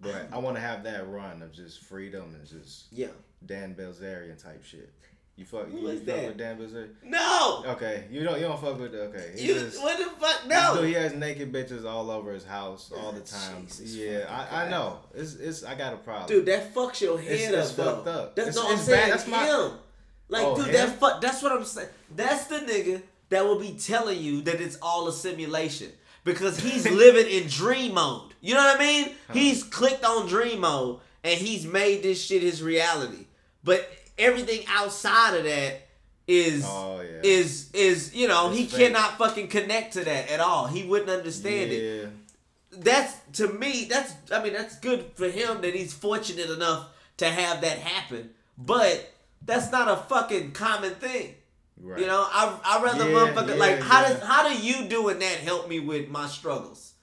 But 0.00 0.30
I 0.32 0.38
want 0.38 0.56
to 0.56 0.60
have 0.60 0.82
that 0.82 1.08
run 1.08 1.42
of 1.42 1.52
just 1.52 1.78
freedom 1.84 2.34
and 2.34 2.44
just 2.44 2.86
Yeah. 2.90 3.12
Dan 3.46 3.76
Bilzerian 3.76 4.36
type 4.42 4.64
shit. 4.64 4.90
You 5.36 5.46
fuck, 5.46 5.66
Who 5.70 5.78
you, 5.80 5.88
is 5.88 6.00
fuck 6.00 6.06
that? 6.16 6.26
with 6.26 6.36
Dan 6.36 6.58
Bilzerian? 6.58 6.90
No. 7.04 7.64
Okay, 7.68 8.04
you 8.10 8.22
don't 8.22 8.38
you 8.38 8.46
don't 8.46 8.60
fuck 8.60 8.78
with 8.78 8.94
okay. 8.94 9.32
He 9.34 9.48
You 9.48 9.54
just, 9.54 9.82
what 9.82 9.96
the 9.98 10.04
fuck? 10.20 10.46
No. 10.46 10.74
So 10.76 10.82
he 10.82 10.92
has 10.92 11.14
naked 11.14 11.50
bitches 11.52 11.86
all 11.86 12.10
over 12.10 12.32
his 12.32 12.44
house 12.44 12.92
all 12.96 13.12
the 13.12 13.20
time. 13.20 13.64
Jesus 13.66 13.94
yeah, 13.94 14.26
I, 14.28 14.66
I 14.66 14.70
know. 14.70 14.98
It's 15.14 15.34
it's 15.36 15.64
I 15.64 15.74
got 15.74 15.94
a 15.94 15.96
problem. 15.96 16.28
Dude, 16.28 16.46
that 16.46 16.74
fucks 16.74 17.00
your 17.00 17.18
head 17.18 17.32
It's- 17.32 17.52
up. 17.54 17.58
it's 17.60 17.72
fucked 17.72 18.04
though. 18.04 18.10
up. 18.12 18.36
That's 18.36 18.48
It's- 18.50 18.62
no, 18.64 18.70
I'm 18.72 18.78
saying. 18.78 19.00
bad. 19.08 19.12
That's 19.12 19.26
my- 19.26 19.46
him. 19.46 19.72
Like, 20.28 20.44
Oh, 20.46 20.56
dude, 20.56 20.66
him? 20.66 20.72
that 20.74 20.98
fuck. 21.00 21.20
That's 21.22 21.42
what 21.42 21.52
I'm 21.52 21.64
saying. 21.64 21.88
That's 22.14 22.44
the 22.46 22.56
nigga 22.56 23.02
that 23.30 23.44
will 23.44 23.58
be 23.58 23.72
telling 23.72 24.20
you 24.20 24.42
that 24.42 24.60
it's 24.60 24.76
all 24.82 25.08
a 25.08 25.12
simulation 25.12 25.90
because 26.24 26.58
he's 26.60 26.88
living 27.04 27.26
in 27.26 27.48
dream 27.48 27.94
mode. 27.94 28.34
You 28.42 28.54
know 28.54 28.62
what 28.64 28.76
I 28.78 28.84
mean? 28.84 29.10
He's 29.32 29.62
clicked 29.64 30.04
on 30.04 30.26
dream 30.28 30.60
mode 30.60 31.00
and 31.24 31.40
he's 31.40 31.66
made 31.66 32.02
this 32.02 32.22
shit 32.22 32.42
his 32.42 32.62
reality. 32.62 33.26
But 33.64 33.88
everything 34.18 34.64
outside 34.68 35.36
of 35.36 35.44
that 35.44 35.88
is 36.28 36.64
Oh, 36.66 37.00
yeah. 37.00 37.20
is 37.22 37.70
is 37.72 38.14
you 38.14 38.28
know 38.28 38.50
It's 38.50 38.58
he 38.58 38.66
fake. 38.66 38.92
cannot 38.92 39.18
fucking 39.18 39.48
connect 39.48 39.94
to 39.94 40.04
that 40.04 40.30
at 40.30 40.40
all. 40.40 40.66
He 40.66 40.84
wouldn't 40.84 41.10
understand 41.10 41.72
it 41.72 42.10
that's 42.74 43.14
to 43.34 43.48
me 43.52 43.84
that's 43.84 44.14
i 44.30 44.42
mean 44.42 44.54
that's 44.54 44.78
good 44.78 45.04
for 45.14 45.28
him 45.28 45.60
that 45.60 45.74
he's 45.74 45.92
fortunate 45.92 46.48
enough 46.48 46.86
to 47.18 47.26
have 47.28 47.60
that 47.60 47.76
happen 47.76 48.30
but 48.56 49.12
that's 49.44 49.70
not 49.70 49.88
a 49.90 49.96
fucking 49.96 50.52
common 50.52 50.94
thing 50.94 51.34
Right. 51.78 52.00
you 52.00 52.06
know 52.06 52.24
i 52.30 52.58
i 52.64 52.82
rather 52.82 53.10
Yeah, 53.10 53.14
motherfucker 53.14 53.48
yeah, 53.48 53.54
like 53.56 53.80
how 53.80 54.00
yeah. 54.00 54.08
does 54.14 54.22
how 54.22 54.48
do 54.48 54.56
you 54.58 54.88
doing 54.88 55.18
that 55.18 55.36
help 55.40 55.68
me 55.68 55.80
with 55.80 56.08
my 56.08 56.26
struggles 56.26 56.94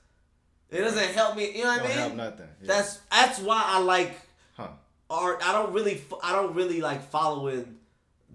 it 0.72 0.80
doesn't 0.80 1.14
help 1.14 1.36
me 1.36 1.56
you 1.56 1.64
know 1.64 1.70
what 1.78 1.82
i 1.82 1.88
help 1.88 2.08
mean 2.14 2.18
nothing. 2.18 2.48
Yeah. 2.62 2.68
that's 2.68 2.96
that's 3.12 3.40
why 3.40 3.62
i 3.64 3.80
like. 3.80 4.18
Art 5.10 5.40
i 5.44 5.52
don't 5.52 5.74
really 5.74 6.02
i 6.24 6.32
don't 6.32 6.56
really 6.56 6.82
like 6.82 7.10
following 7.10 7.78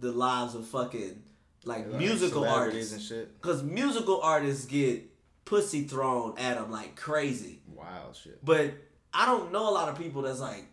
the 0.00 0.12
lives 0.12 0.54
of 0.54 0.66
fucking 0.66 1.22
like 1.64 1.86
Like 1.88 1.98
musical 1.98 2.44
artists 2.46 2.92
and 2.92 3.02
shit. 3.02 3.40
because 3.40 3.62
musical 3.62 4.20
artists 4.20 4.66
get 4.66 5.02
pussy 5.44 5.84
thrown 5.84 6.36
at 6.38 6.56
them 6.56 6.70
like 6.70 6.96
crazy 6.96 7.60
Wild 7.74 8.16
shit. 8.16 8.44
but 8.44 8.74
I 9.14 9.26
don't 9.26 9.52
know 9.52 9.68
a 9.68 9.70
lot 9.70 9.88
of 9.88 9.96
people 9.96 10.22
that's 10.22 10.40
like, 10.40 10.66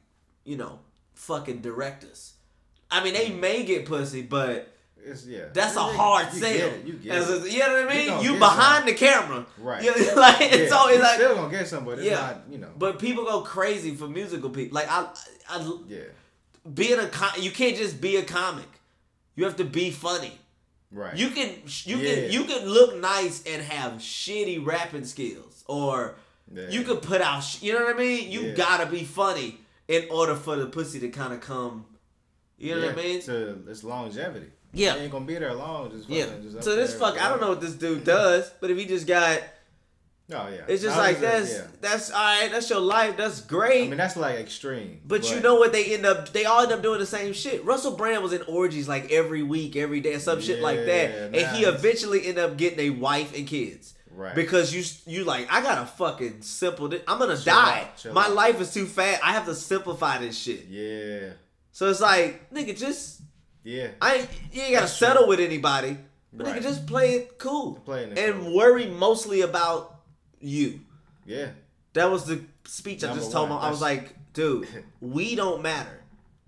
you 0.43 0.57
know, 0.57 0.79
fucking 1.13 1.61
directors. 1.61 2.33
I 2.89 3.03
mean, 3.03 3.13
they 3.13 3.27
mm. 3.27 3.39
may 3.39 3.63
get 3.63 3.85
pussy, 3.85 4.23
but 4.23 4.70
It's 5.03 5.25
yeah. 5.25 5.45
that's 5.53 5.75
a 5.75 5.79
You- 5.79 5.85
hard 5.85 6.33
you 6.33 6.39
sale. 6.39 6.69
Get 6.69 6.79
it, 6.79 6.85
you 6.85 6.93
get 6.93 7.17
it. 7.21 7.43
a- 7.43 7.51
you 7.51 7.59
know 7.59 7.83
what 7.85 7.91
I 7.91 7.95
mean? 7.95 8.23
You, 8.23 8.37
behind 8.39 8.87
the 8.87 8.93
camera, 8.93 9.45
Right. 9.57 9.83
You 9.83 9.91
know, 9.91 10.13
like 10.21 10.41
it's 10.41 10.71
yeah, 10.71 10.77
always 10.77 10.97
you 10.97 11.01
like, 11.03 11.15
still 11.15 11.35
gonna 11.35 11.51
get 11.51 11.67
some, 11.67 11.85
but 11.85 11.99
it's 11.99 12.07
Yeah. 12.07 12.15
not. 12.21 12.41
You 12.49 12.57
know. 12.59 12.69
but 12.77 12.99
people 12.99 13.23
go 13.25 13.41
crazy 13.41 13.95
for 13.95 14.07
musical 14.07 14.49
people. 14.49 14.75
Like 14.75 14.89
I, 14.89 15.07
I, 15.49 15.77
yeah. 15.87 15.99
being 16.73 16.99
a 16.99 17.07
com- 17.07 17.41
you 17.41 17.51
can't 17.51 17.75
just 17.77 17.99
be 18.01 18.17
a 18.17 18.23
comic. 18.23 18.67
You 19.35 19.45
have 19.45 19.55
to 19.57 19.65
be 19.65 19.91
funny. 19.91 20.37
Right. 20.91 21.15
You 21.15 21.29
can 21.29 21.49
you 21.85 21.97
Yeah. 21.97 22.15
can 22.15 22.31
you 22.31 22.43
can 22.43 22.67
look 22.67 22.97
nice 22.97 23.43
and 23.47 23.61
have 23.61 23.93
shitty 23.93 24.65
rapping 24.65 25.05
skills, 25.05 25.63
or 25.67 26.15
Yeah. 26.53 26.69
you 26.69 26.83
could 26.83 27.01
put 27.01 27.21
out. 27.21 27.39
Sh- 27.41 27.61
you 27.63 27.73
know 27.73 27.85
what 27.85 27.95
I 27.95 27.97
mean? 27.99 28.29
You 28.29 28.41
Yeah. 28.47 28.53
gotta 28.55 28.85
be 28.85 29.03
funny 29.05 29.59
in 29.87 30.07
order 30.11 30.35
for 30.35 30.55
the 30.57 30.65
pussy 30.67 30.99
to 30.99 31.09
kind 31.09 31.33
of 31.33 31.39
come. 31.41 31.85
You 32.57 32.75
know 32.75 32.87
what 32.87 32.99
I 32.99 33.01
mean? 33.01 33.21
To 33.23 33.63
it's 33.69 33.83
longevity. 33.83 34.51
Yeah. 34.73 34.95
You 34.95 35.01
ain't 35.01 35.11
gonna 35.11 35.25
be 35.25 35.35
there 35.35 35.53
long. 35.53 35.91
Just 35.91 36.09
yeah. 36.09 36.27
just 36.41 36.63
So 36.63 36.75
this 36.75 36.93
fuck, 36.93 37.21
I 37.21 37.29
don't 37.29 37.41
know 37.41 37.49
what 37.49 37.61
this 37.61 37.73
dude 37.73 38.03
does, 38.03 38.51
but 38.61 38.71
if 38.71 38.77
he 38.77 38.85
just 38.85 39.07
got, 39.07 39.41
Oh 40.33 40.47
yeah. 40.49 40.61
It's 40.67 40.81
just 40.81 40.95
I 40.95 40.99
like 40.99 41.19
that's 41.19 41.51
yeah. 41.51 41.67
that's 41.81 42.09
all 42.09 42.17
right. 42.17 42.49
That's 42.51 42.69
your 42.69 42.79
life. 42.79 43.17
That's 43.17 43.41
great. 43.41 43.85
I 43.85 43.87
mean, 43.89 43.97
that's 43.97 44.15
like 44.15 44.39
extreme. 44.39 45.01
But, 45.05 45.29
you 45.29 45.39
know 45.41 45.55
what 45.55 45.73
they 45.73 45.93
end 45.93 46.05
up 46.05 46.31
they 46.31 46.45
all 46.45 46.61
end 46.61 46.71
up 46.71 46.81
doing 46.81 46.99
the 46.99 47.05
same 47.05 47.33
shit. 47.33 47.65
Russell 47.65 47.95
Brand 47.95 48.23
was 48.23 48.33
in 48.33 48.41
orgies 48.43 48.87
like 48.87 49.11
every 49.11 49.43
week, 49.43 49.75
every 49.75 49.99
day, 49.99 50.17
some 50.19 50.41
shit 50.41 50.61
like 50.61 50.85
that. 50.85 51.35
And 51.35 51.57
he 51.57 51.65
eventually 51.65 52.25
ended 52.27 52.43
up 52.43 52.57
getting 52.57 52.79
a 52.79 52.89
wife 52.91 53.35
and 53.37 53.45
kids. 53.45 53.93
Right. 54.13 54.35
Because 54.35 54.73
you 54.73 54.83
you 55.11 55.23
like, 55.23 55.51
I 55.51 55.61
gotta 55.61 55.85
fucking 55.85 56.41
simple 56.41 56.87
this. 56.89 57.01
I'm 57.07 57.17
gonna 57.17 57.35
Chill 57.35 57.53
die. 57.53 57.87
out, 58.05 58.13
My 58.13 58.25
out. 58.25 58.33
life 58.33 58.61
is 58.61 58.73
too 58.73 58.85
fast. 58.85 59.21
I 59.25 59.31
have 59.33 59.45
to 59.45 59.55
simplify 59.55 60.17
this 60.17 60.37
shit. 60.37 60.67
Yeah. 60.67 61.31
So 61.71 61.89
it's 61.89 62.01
like, 62.01 62.51
nigga, 62.51 62.77
just 62.77 63.21
Yeah. 63.63 63.89
I 64.01 64.15
ain't, 64.15 64.29
you 64.51 64.61
ain't 64.61 64.71
gotta 64.71 64.85
That's 64.85 64.97
settle 64.97 65.23
true. 65.23 65.29
with 65.29 65.39
anybody. 65.39 65.97
But 66.33 66.47
Right. 66.47 66.55
nigga, 66.59 66.63
just 66.63 66.87
play 66.87 67.13
it 67.15 67.37
cool. 67.37 67.75
Play 67.85 68.03
it 68.05 68.17
and 68.17 68.41
cool. 68.41 68.55
worry 68.55 68.87
mostly 68.87 69.41
about 69.41 69.99
you. 70.39 70.79
Yeah. 71.25 71.49
That 71.93 72.09
was 72.09 72.25
the 72.25 72.41
speech 72.65 73.03
I 73.03 73.13
just 73.13 73.31
told 73.31 73.49
him. 73.49 73.55
one. 73.55 73.65
I 73.65 73.69
was 73.69 73.81
like, 73.81 74.15
dude, 74.33 74.67
we 75.01 75.35
don't 75.35 75.61
matter. 75.61 76.01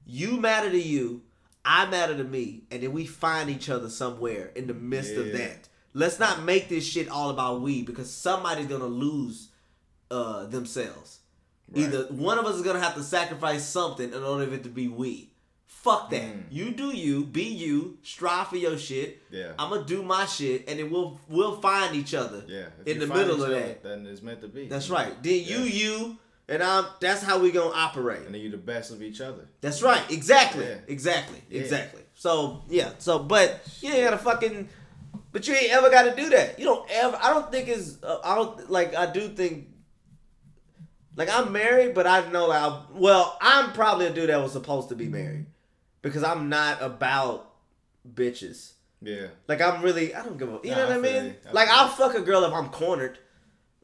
You 0.06 0.38
matter 0.38 0.69
to 0.69 0.80
you. 0.81 1.22
I 1.65 1.85
matter 1.85 2.15
to 2.18 2.23
me. 2.23 2.64
And 2.72 2.81
then 2.84 2.91
we 2.94 3.06
find 3.06 3.49
each 3.49 3.69
other 3.69 3.90
somewhere 3.90 4.52
in 4.56 4.68
the 4.68 4.73
midst 4.73 5.14
of 5.15 5.31
that. 5.34 5.68
Let's 5.94 6.18
not 6.19 6.44
make 6.44 6.69
this 6.69 6.85
shit 6.85 7.07
all 7.10 7.30
about 7.30 7.61
we 7.61 7.84
because 7.84 8.10
somebody's 8.11 8.68
gonna 8.68 8.85
lose 8.88 9.49
uh, 10.10 10.45
themselves. 10.45 11.19
Right. 11.69 11.84
Either 11.85 12.03
one 12.06 12.38
of 12.40 12.45
us 12.45 12.56
is 12.56 12.61
gonna 12.64 12.80
have 12.80 12.95
to 12.95 13.03
sacrifice 13.03 13.65
something 13.65 14.11
in 14.14 14.23
order 14.23 14.48
for 14.48 14.53
it 14.56 14.64
to 14.64 14.69
be 14.69 14.88
we. 14.88 15.32
Fuck 15.84 16.11
that. 16.11 16.22
Mm. 16.22 16.43
You 16.49 16.72
do 16.72 16.95
you, 16.95 17.26
be 17.26 17.43
you, 17.43 17.97
strive 18.03 18.47
for 18.47 18.55
your 18.55 18.77
shit. 18.77 19.22
Yeah. 19.30 19.51
I'm 19.60 19.69
gonna 19.69 19.84
do 19.85 20.01
my 20.01 20.26
shit, 20.26 20.69
and 20.69 20.80
then 20.80 20.89
we'll 20.89 21.19
we'll 21.27 21.60
find 21.60 21.93
each 21.93 22.14
other. 22.14 22.43
Yeah. 22.47 22.68
If 22.85 22.95
in 22.95 22.99
the 22.99 23.07
middle 23.07 23.35
of 23.43 23.49
other, 23.49 23.60
that. 23.60 23.84
then 23.84 24.05
it's 24.07 24.22
meant 24.22 24.39
to 24.41 24.47
be. 24.47 24.68
That's 24.68 24.88
you 24.88 24.93
know? 24.93 24.99
right. 25.01 25.22
Then 25.22 25.43
you, 25.43 25.57
Yeah. 25.57 25.64
you, 25.65 26.18
and 26.47 26.64
I'm. 26.64 26.85
That's 27.01 27.22
how 27.22 27.38
we 27.38 27.51
gonna 27.51 27.76
operate. 27.76 28.22
And 28.22 28.34
then 28.34 28.41
you 28.41 28.49
the 28.49 28.57
best 28.57 28.91
of 28.91 29.01
each 29.01 29.19
other. 29.19 29.49
That's 29.60 29.84
right. 29.84 30.01
Exactly. 30.10 30.64
Yeah. 30.65 30.77
Exactly. 30.88 31.41
Yeah. 31.49 31.61
Exactly. 31.61 32.01
So 32.14 32.64
yeah. 32.69 32.91
So 32.99 33.19
but 33.19 33.61
you 33.81 33.91
ain't 33.91 34.05
gotta 34.05 34.18
fucking. 34.18 34.69
But 35.34 35.47
you 35.47 35.53
ain't 35.55 35.73
ever 35.73 35.89
got 35.89 36.03
to 36.03 36.15
do 36.15 36.30
that. 36.30 36.60
You 36.60 36.65
don't 36.65 36.89
ever. 36.91 37.19
I 37.22 37.31
don't 37.31 37.51
think 37.51 37.68
it's. 37.68 38.01
Uh, 38.01 38.19
I 38.23 38.35
don't 38.35 38.69
like. 38.69 38.95
I 38.95 39.11
do 39.11 39.27
think. 39.27 39.68
Like 41.15 41.30
I'm 41.30 41.51
married, 41.51 41.93
but 41.93 42.07
I 42.07 42.30
know 42.31 42.47
like. 42.47 42.61
I, 42.61 42.81
well, 42.93 43.38
I'm 43.41 43.73
probably 43.73 44.05
a 44.05 44.14
dude 44.14 44.30
that 44.30 44.41
was 44.41 44.53
supposed 44.53 44.89
to 44.89 44.95
be 44.95 45.07
married, 45.07 45.47
because 46.03 46.23
I'm 46.23 46.49
not 46.49 46.80
about 46.84 47.49
bitches. 48.07 48.73
Yeah. 49.01 49.27
Like 49.47 49.59
I'm 49.61 49.81
really, 49.81 50.13
I 50.13 50.23
don't 50.23 50.38
give 50.38 50.49
a, 50.49 50.59
you 50.63 50.69
Nah, 50.69 50.77
know 50.77 50.84
what 50.84 50.91
I 50.91 50.95
I 50.95 50.99
mean? 51.23 51.35
I 51.49 51.51
Like 51.51 51.69
I'll 51.69 51.88
fuck 51.89 52.13
a 52.13 52.21
girl 52.21 52.43
if 52.45 52.53
I'm 52.53 52.69
cornered. 52.69 53.17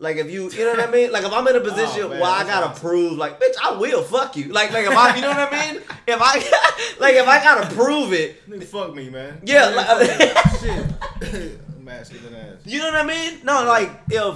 Like 0.01 0.15
if 0.15 0.29
you, 0.31 0.49
you 0.51 0.63
know 0.63 0.71
what 0.71 0.87
I 0.87 0.91
mean? 0.91 1.11
Like 1.11 1.25
if 1.25 1.33
I'm 1.33 1.45
in 1.47 1.55
a 1.55 1.59
oh, 1.59 1.63
position 1.63 2.03
Oh, 2.03 2.09
man, 2.09 2.19
where 2.21 2.29
I 2.31 2.43
gotta 2.43 2.67
awesome. 2.67 2.79
prove, 2.87 3.17
like 3.17 3.37
bitch, 3.41 3.55
I 3.61 3.71
will 3.75 4.01
fuck 4.03 4.37
you. 4.37 4.45
Like 4.45 4.71
like 4.71 4.85
if 4.85 4.95
I, 4.95 5.15
you 5.15 5.21
know 5.21 5.29
what 5.29 5.51
I 5.53 5.71
mean? 5.73 5.81
If 6.07 6.19
I, 6.21 6.35
like 6.99 7.15
if 7.15 7.27
I 7.27 7.43
gotta 7.43 7.75
prove 7.75 8.13
it, 8.13 8.49
Nigga, 8.49 8.63
fuck 8.63 8.95
me, 8.95 9.09
man. 9.09 9.41
Yeah, 9.45 9.71
Man, 9.71 9.75
like- 9.75 10.59
shit. 10.59 11.79
Masculine 11.79 12.33
ass. 12.35 12.57
you 12.65 12.79
know 12.79 12.85
what 12.85 12.95
I 12.95 13.05
mean? 13.07 13.39
No, 13.43 13.63
like 13.65 13.91
if, 14.09 14.35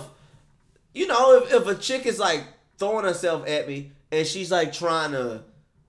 you 0.93 1.07
know, 1.07 1.37
if, 1.37 1.53
if 1.53 1.67
a 1.67 1.75
chick 1.75 2.05
is 2.05 2.19
like 2.19 2.43
throwing 2.77 3.05
herself 3.05 3.47
at 3.47 3.67
me 3.67 3.91
and 4.11 4.27
she's 4.27 4.51
like 4.51 4.73
trying 4.73 5.11
to, 5.13 5.43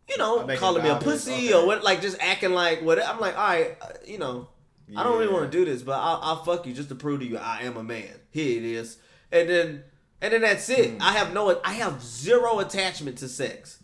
you 0.08 0.18
know, 0.18 0.46
calling 0.56 0.82
me 0.82 0.88
a 0.90 0.96
pussy 0.96 1.32
okay. 1.32 1.52
or 1.54 1.66
what, 1.66 1.82
like 1.82 2.00
just 2.02 2.16
acting 2.20 2.52
like 2.52 2.82
what, 2.82 3.04
I'm 3.04 3.18
like, 3.20 3.36
all 3.36 3.46
right, 3.46 3.76
uh, 3.80 3.88
you 4.06 4.18
know, 4.18 4.48
I 4.96 5.02
don't 5.02 5.18
really 5.18 5.32
want 5.32 5.50
to 5.50 5.58
do 5.58 5.64
this, 5.64 5.82
but 5.82 5.92
I'll, 5.98 6.20
I'll 6.22 6.44
fuck 6.44 6.66
you 6.66 6.74
just 6.74 6.90
to 6.90 6.94
prove 6.94 7.20
to 7.20 7.26
you 7.26 7.38
I 7.38 7.60
am 7.62 7.76
a 7.76 7.82
man. 7.82 8.10
Here 8.30 8.58
it 8.58 8.64
is, 8.64 8.98
and 9.32 9.48
then 9.48 9.84
and 10.20 10.32
then 10.32 10.42
that's 10.42 10.68
it. 10.68 10.96
I 11.00 11.12
have 11.12 11.32
no, 11.32 11.60
I 11.64 11.74
have 11.74 12.02
zero 12.02 12.58
attachment 12.58 13.18
to 13.18 13.28
sex. 13.28 13.78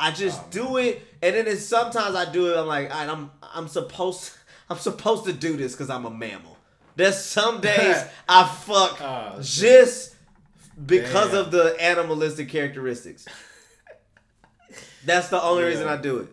I 0.00 0.12
just 0.12 0.40
Oh, 0.40 0.46
do 0.50 0.76
it, 0.76 1.02
and 1.22 1.34
then 1.34 1.48
it's 1.48 1.64
sometimes 1.64 2.14
I 2.14 2.30
do 2.30 2.52
it. 2.52 2.56
I'm 2.56 2.66
like, 2.68 2.92
all 2.94 3.00
right, 3.00 3.08
I'm 3.08 3.30
I'm 3.42 3.66
supposed 3.68 4.30
I'm 4.70 4.78
supposed 4.78 5.24
to 5.24 5.32
do 5.32 5.56
this 5.56 5.72
because 5.72 5.90
I'm 5.90 6.04
a 6.04 6.10
mammal. 6.10 6.56
There's 6.94 7.18
some 7.22 7.60
days 7.72 8.04
I 8.28 8.44
fuck 8.46 9.00
Oh, 9.02 9.38
just 9.42 10.14
because 10.86 11.32
Damn. 11.32 11.40
of 11.46 11.50
the 11.50 11.76
animalistic 11.80 12.48
characteristics. 12.48 13.26
That's 15.04 15.28
the 15.28 15.42
only 15.42 15.64
reason 15.64 15.86
I 15.88 15.96
do 15.96 16.18
it. 16.18 16.28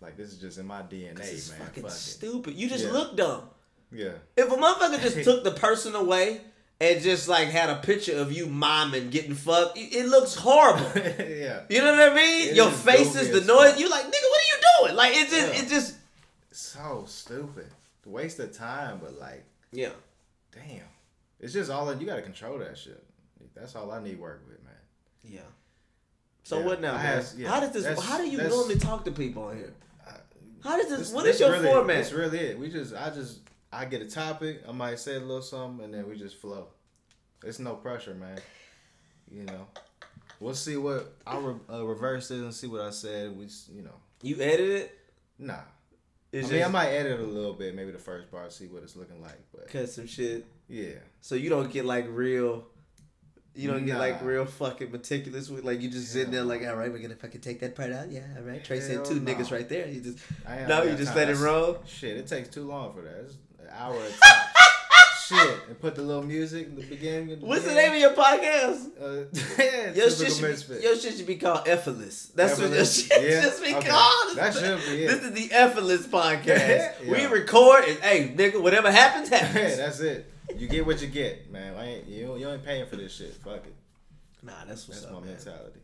Like 0.00 0.16
this 0.16 0.32
is 0.32 0.38
just 0.38 0.58
in 0.58 0.66
my 0.66 0.82
DNA, 0.82 1.20
It's 1.20 1.50
man. 1.50 1.60
fucking 1.60 1.82
Fuck 1.84 1.92
it. 1.92 1.94
stupid. 1.94 2.54
You 2.54 2.68
just 2.68 2.84
Yeah. 2.86 2.92
look 2.92 3.16
dumb. 3.16 3.42
Yeah. 3.92 4.12
If 4.36 4.50
a 4.50 4.56
motherfucker 4.56 5.00
just 5.00 5.22
took 5.24 5.44
the 5.44 5.52
person 5.52 5.94
away 5.94 6.40
and 6.80 7.00
just 7.00 7.28
like 7.28 7.48
had 7.48 7.70
a 7.70 7.76
picture 7.76 8.16
of 8.18 8.32
you 8.32 8.46
miming 8.46 9.10
getting 9.10 9.34
fucked, 9.34 9.78
it, 9.78 9.94
it 9.94 10.06
looks 10.08 10.34
horrible. 10.34 10.90
yeah. 10.96 11.60
You 11.68 11.78
know 11.82 11.92
what 11.92 12.12
I 12.12 12.14
mean? 12.14 12.48
It 12.50 12.56
Your 12.56 12.70
face 12.70 13.14
is 13.14 13.30
the 13.30 13.40
noise. 13.46 13.78
You 13.78 13.88
like, 13.88 14.04
nigga, 14.06 14.10
what 14.10 14.40
are 14.40 14.48
you 14.48 14.86
doing? 14.86 14.96
Like 14.96 15.12
it 15.14 15.28
just, 15.30 15.54
Yeah. 15.54 15.62
it 15.62 15.68
just, 15.68 15.94
So 16.50 17.04
stupid. 17.06 17.66
Waste 18.04 18.40
of 18.40 18.52
time, 18.56 18.98
but 19.00 19.18
like, 19.20 19.44
yeah. 19.70 19.90
damn. 20.52 20.82
It's 21.38 21.52
just 21.52 21.70
all 21.70 21.94
you 21.94 22.06
gotta 22.06 22.22
control 22.22 22.58
that 22.58 22.76
shit. 22.76 23.02
That's 23.54 23.76
all 23.76 23.90
I 23.92 24.02
need 24.02 24.18
work 24.18 24.42
with, 24.48 24.58
man. 24.64 24.72
Yeah. 25.22 25.40
So 26.44 26.58
Yeah, 26.58 26.64
what 26.66 26.80
now, 26.80 26.94
man? 26.94 27.24
yeah, 27.36 27.48
how 27.48 27.60
does 27.60 27.72
this? 27.72 28.02
How 28.04 28.18
do 28.18 28.28
you 28.28 28.38
normally 28.38 28.78
talk 28.78 29.04
to 29.04 29.12
people 29.12 29.44
on 29.44 29.56
here? 29.56 29.74
How 30.62 30.76
does 30.76 30.88
this? 30.88 30.98
This- 30.98 31.12
what 31.12 31.26
is 31.26 31.40
your 31.40 31.50
really, 31.52 31.68
format? 31.68 31.96
That's 31.96 32.12
really 32.12 32.38
it. 32.38 32.58
We 32.58 32.68
just, 32.70 32.94
I 32.94 33.10
just, 33.10 33.40
I 33.72 33.84
get 33.84 34.02
a 34.02 34.06
topic. 34.08 34.62
I 34.68 34.72
might 34.72 34.98
say 34.98 35.16
a 35.16 35.20
little 35.20 35.42
something, 35.42 35.84
and 35.84 35.94
then 35.94 36.08
we 36.08 36.16
just 36.16 36.36
flow. 36.36 36.68
It's 37.44 37.58
no 37.58 37.74
pressure, 37.74 38.14
man. 38.14 38.38
You 39.30 39.44
know, 39.44 39.66
we'll 40.40 40.54
see 40.54 40.76
what 40.76 41.16
I'll 41.26 41.40
re- 41.40 41.60
uh, 41.72 41.84
reverse 41.84 42.30
it 42.30 42.38
and 42.40 42.54
see 42.54 42.66
what 42.68 42.82
I 42.82 42.90
said. 42.90 43.36
We, 43.36 43.48
you 43.74 43.82
know, 43.82 43.94
You 44.22 44.36
edit 44.40 44.60
it? 44.70 44.98
nah. 45.38 45.56
It's 46.30 46.48
I 46.48 46.52
mean, 46.52 46.64
I 46.64 46.68
might 46.68 46.88
edit 46.88 47.20
a 47.20 47.24
little 47.24 47.52
bit, 47.52 47.74
maybe 47.74 47.90
the 47.90 47.98
first 47.98 48.30
part, 48.30 48.50
see 48.52 48.66
what 48.66 48.82
it's 48.82 48.96
looking 48.96 49.20
like. 49.20 49.38
But 49.54 49.68
cut 49.68 49.90
some 49.90 50.06
shit, 50.06 50.46
yeah, 50.66 50.94
so 51.20 51.34
you 51.34 51.50
don't 51.50 51.70
get 51.70 51.84
like 51.84 52.06
real. 52.08 52.64
You 53.54 53.70
don't 53.70 53.84
get 53.84 53.98
like 53.98 54.22
real 54.22 54.46
fucking 54.46 54.90
meticulous 54.90 55.50
with 55.50 55.62
like 55.64 55.82
you 55.82 55.90
just 55.90 56.10
sitting 56.10 56.30
there 56.32 56.42
like, 56.42 56.66
all 56.66 56.74
right, 56.76 56.90
we're 56.90 56.98
gonna 57.02 57.14
fucking 57.16 57.42
take 57.42 57.60
that 57.60 57.74
part 57.74 57.92
out, 57.92 58.10
yeah, 58.10 58.22
all 58.36 58.42
right. 58.44 58.64
Tre 58.64 58.80
said 58.80 59.04
two 59.04 59.20
no. 59.20 59.30
niggas 59.32 59.50
right 59.52 59.68
there. 59.68 59.86
You 59.88 60.00
just 60.00 60.18
no, 60.68 60.82
you 60.84 60.94
just 60.96 61.08
time. 61.08 61.16
let 61.16 61.28
it 61.28 61.36
roll. 61.36 61.82
Shit, 61.86 62.16
it 62.16 62.26
takes 62.26 62.48
too 62.48 62.66
long 62.66 62.94
for 62.94 63.02
that. 63.02 63.14
It's 63.26 63.34
an 63.60 63.68
hour 63.76 64.00
shit, 65.28 65.58
and 65.68 65.78
put 65.80 65.94
the 65.94 66.02
little 66.02 66.22
music 66.22 66.66
in 66.68 66.76
the 66.76 66.82
beginning. 66.82 67.32
and 67.32 67.42
What's 67.42 67.64
the 67.64 67.74
name 67.74 67.92
of 67.92 67.98
your 67.98 68.12
podcast? 68.14 68.90
Uh, 69.00 69.24
yeah, 69.62 69.92
Your 69.94 70.10
shit, 70.10 70.32
should 70.32 70.68
be, 70.68 70.82
your 70.82 70.96
shit 70.96 71.16
should 71.16 71.26
be 71.26 71.36
called 71.36 71.68
effortless. 71.68 72.26
That's 72.34 72.58
what 72.58 72.70
your 72.72 72.84
shit 72.84 73.10
Yeah, 73.22 73.42
should 73.50 73.62
be 73.62 73.74
okay. 73.74 73.88
called. 73.88 74.36
That 74.36 74.54
should 74.54 74.78
be 74.86 75.04
it. 75.04 75.08
This 75.08 75.22
is 75.24 75.32
the 75.32 75.54
effortless 75.54 76.06
podcast. 76.08 77.06
We 77.06 77.26
record 77.26 77.84
and 77.84 77.98
hey, 77.98 78.34
nigga, 78.36 78.62
whatever 78.62 78.90
happens, 78.90 79.30
Yeah, 79.30 79.38
happens. 79.44 79.76
that's 79.76 80.00
it. 80.00 80.26
You 80.58 80.68
get 80.68 80.86
what 80.86 81.00
you 81.02 81.08
get, 81.08 81.50
man. 81.50 81.74
I 81.76 81.86
ain't, 81.86 82.06
you, 82.08 82.36
you 82.36 82.48
ain't 82.48 82.64
paying 82.64 82.86
for 82.86 82.96
this 82.96 83.14
shit. 83.14 83.34
Fuck 83.44 83.66
it. 83.66 83.74
nah, 84.42 84.52
that's 84.66 84.88
what's 84.88 85.00
That's 85.02 85.12
up, 85.12 85.20
my 85.20 85.26
man. 85.26 85.36
mentality. 85.36 85.80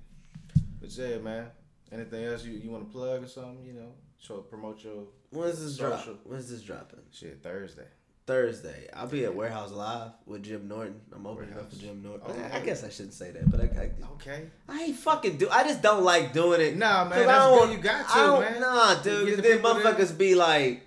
But 0.81 0.91
yeah, 0.91 1.19
man. 1.19 1.47
Anything 1.91 2.25
else 2.25 2.45
you, 2.45 2.53
you 2.53 2.71
want 2.71 2.87
to 2.87 2.93
plug 2.93 3.25
or 3.25 3.29
something? 3.29 3.65
You 3.65 3.73
know, 3.75 3.93
show 4.21 4.39
promote 4.39 4.83
your 4.85 5.05
When's 5.31 5.61
this 5.63 5.77
drop? 5.79 6.05
When's 6.25 6.51
this 6.51 6.63
dropping? 6.63 7.01
shit 7.13 7.43
Thursday. 7.43 7.87
Thursday. 8.27 8.89
I'll 8.95 9.07
be 9.07 9.25
at 9.25 9.35
Warehouse 9.35 9.73
Live 9.73 10.11
with 10.27 10.43
Jim 10.43 10.69
Norton. 10.69 11.01
I'm 11.15 11.27
opening 11.27 11.51
up 11.53 11.57
Warehouse. 11.57 11.75
for 11.75 11.81
Jim 11.81 12.03
Norton. 12.03 12.21
Oh, 12.29 12.35
I, 12.53 12.59
I 12.59 12.61
guess 12.61 12.85
I 12.85 12.91
shouldn't 12.91 13.15
say 13.15 13.31
that, 13.31 13.51
but 13.51 13.61
I, 13.61 13.65
I, 13.65 13.91
Okay. 14.13 14.45
I 14.69 14.83
ain't 14.83 14.97
fucking 14.97 15.39
do. 15.39 15.49
I 15.51 15.65
just 15.65 15.81
don't 15.81 16.05
like 16.05 16.35
doing 16.35 16.61
it. 16.61 16.77
Nah, 16.77 17.05
man, 17.09 17.21
I 17.21 17.25
that's 17.25 17.45
don't- 17.45 17.69
good. 17.69 17.77
You 17.79 17.83
got 17.83 18.07
to, 18.09 18.15
I 18.19 18.27
don't- 18.27 18.41
man. 18.41 18.61
Nah, 18.61 18.95
dude. 19.03 19.27
get 19.29 19.35
'cause 19.37 19.37
the 19.37 19.43
then 19.43 19.59
motherfuckers 19.63 20.19
be 20.19 20.35
like, 20.35 20.83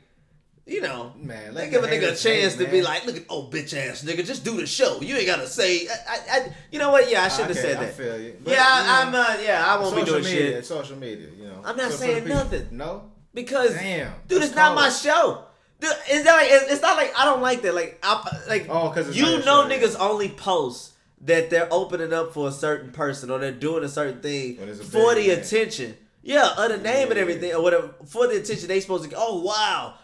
you 0.66 0.82
know, 0.82 1.14
Man, 1.18 1.54
they 1.56 1.70
give 1.70 1.84
a 1.84 1.88
nigga 1.88 2.14
a 2.14 2.16
chance 2.16 2.56
hate, 2.56 2.66
to 2.66 2.72
be 2.72 2.82
like, 2.82 3.06
look 3.06 3.18
at 3.18 3.24
oh 3.30 3.50
bitch 3.52 3.76
ass 3.76 4.04
nigga, 4.04 4.26
just 4.26 4.44
do 4.46 4.58
the 4.58 4.68
show. 4.68 5.02
You 5.02 5.16
ain't 5.18 5.26
gotta 5.26 5.48
say. 5.48 5.88
I, 5.88 5.92
I, 5.92 6.18
I 6.40 6.54
you 6.72 6.80
know 6.80 6.92
what? 6.92 7.10
Yeah, 7.10 7.24
I 7.24 7.28
shouldn't 7.28 7.56
have 7.56 7.58
Okay, 7.58 7.74
said 7.74 7.78
I 7.78 7.86
that. 7.86 7.94
feel 7.96 8.20
you. 8.22 8.38
But, 8.44 8.54
yeah, 8.54 8.80
you 8.82 8.88
know, 8.88 8.94
I, 8.94 9.02
I'm. 9.02 9.16
Uh, 9.40 9.42
yeah, 9.44 9.66
I 9.66 9.80
won't 9.80 9.96
be 9.96 10.04
doing 10.04 10.24
media, 10.24 10.52
shit 10.54 10.66
social 10.66 10.98
media, 10.98 11.28
you 11.38 11.46
know. 11.46 11.62
I'm 11.66 11.76
not 11.76 11.92
So 11.92 11.98
saying 11.98 12.28
nothing. 12.28 12.68
No. 12.72 13.12
because, 13.34 13.74
Damn, 13.74 14.14
dude, 14.28 14.44
it's 14.44 14.56
not 14.56 14.76
my 14.76 14.90
show. 14.90 15.46
Dude, 15.80 15.90
it's 16.10 16.24
not 16.26 16.36
like 16.36 16.48
it's 16.52 16.82
not 16.82 16.96
like 16.96 17.12
I 17.18 17.26
don't 17.26 17.42
like 17.42 17.64
that. 17.64 17.74
Like 17.74 17.98
I 18.04 18.40
like 18.48 18.68
Oh, 18.70 18.92
'cause 18.92 19.16
you 19.16 19.24
know 19.24 19.42
show, 19.42 19.68
yeah. 19.68 19.80
niggas 19.80 19.96
only 20.00 20.30
post 20.30 20.92
that 21.22 21.50
they're 21.50 21.68
opening 21.72 22.14
up 22.14 22.34
for 22.34 22.48
a 22.48 22.52
certain 22.52 22.92
person 22.92 23.30
or 23.32 23.40
they're 23.40 23.52
doing 23.52 23.84
a 23.84 23.90
certain 23.90 24.22
thing 24.22 24.58
a 24.62 24.74
for 24.76 25.16
the 25.16 25.22
event. 25.32 25.46
attention. 25.46 25.98
Yeah, 26.24 26.50
other 26.56 26.78
the 26.78 26.84
name 26.84 27.08
and 27.08 27.16
Yeah. 27.16 27.22
everything 27.22 27.54
or 27.56 27.64
whatever 27.64 27.96
for 28.06 28.28
the 28.28 28.38
attention 28.38 28.68
they 28.68 28.80
supposed 28.80 29.04
to. 29.06 29.10
go, 29.10 29.16
Oh 29.20 29.42
wow, 29.42 29.96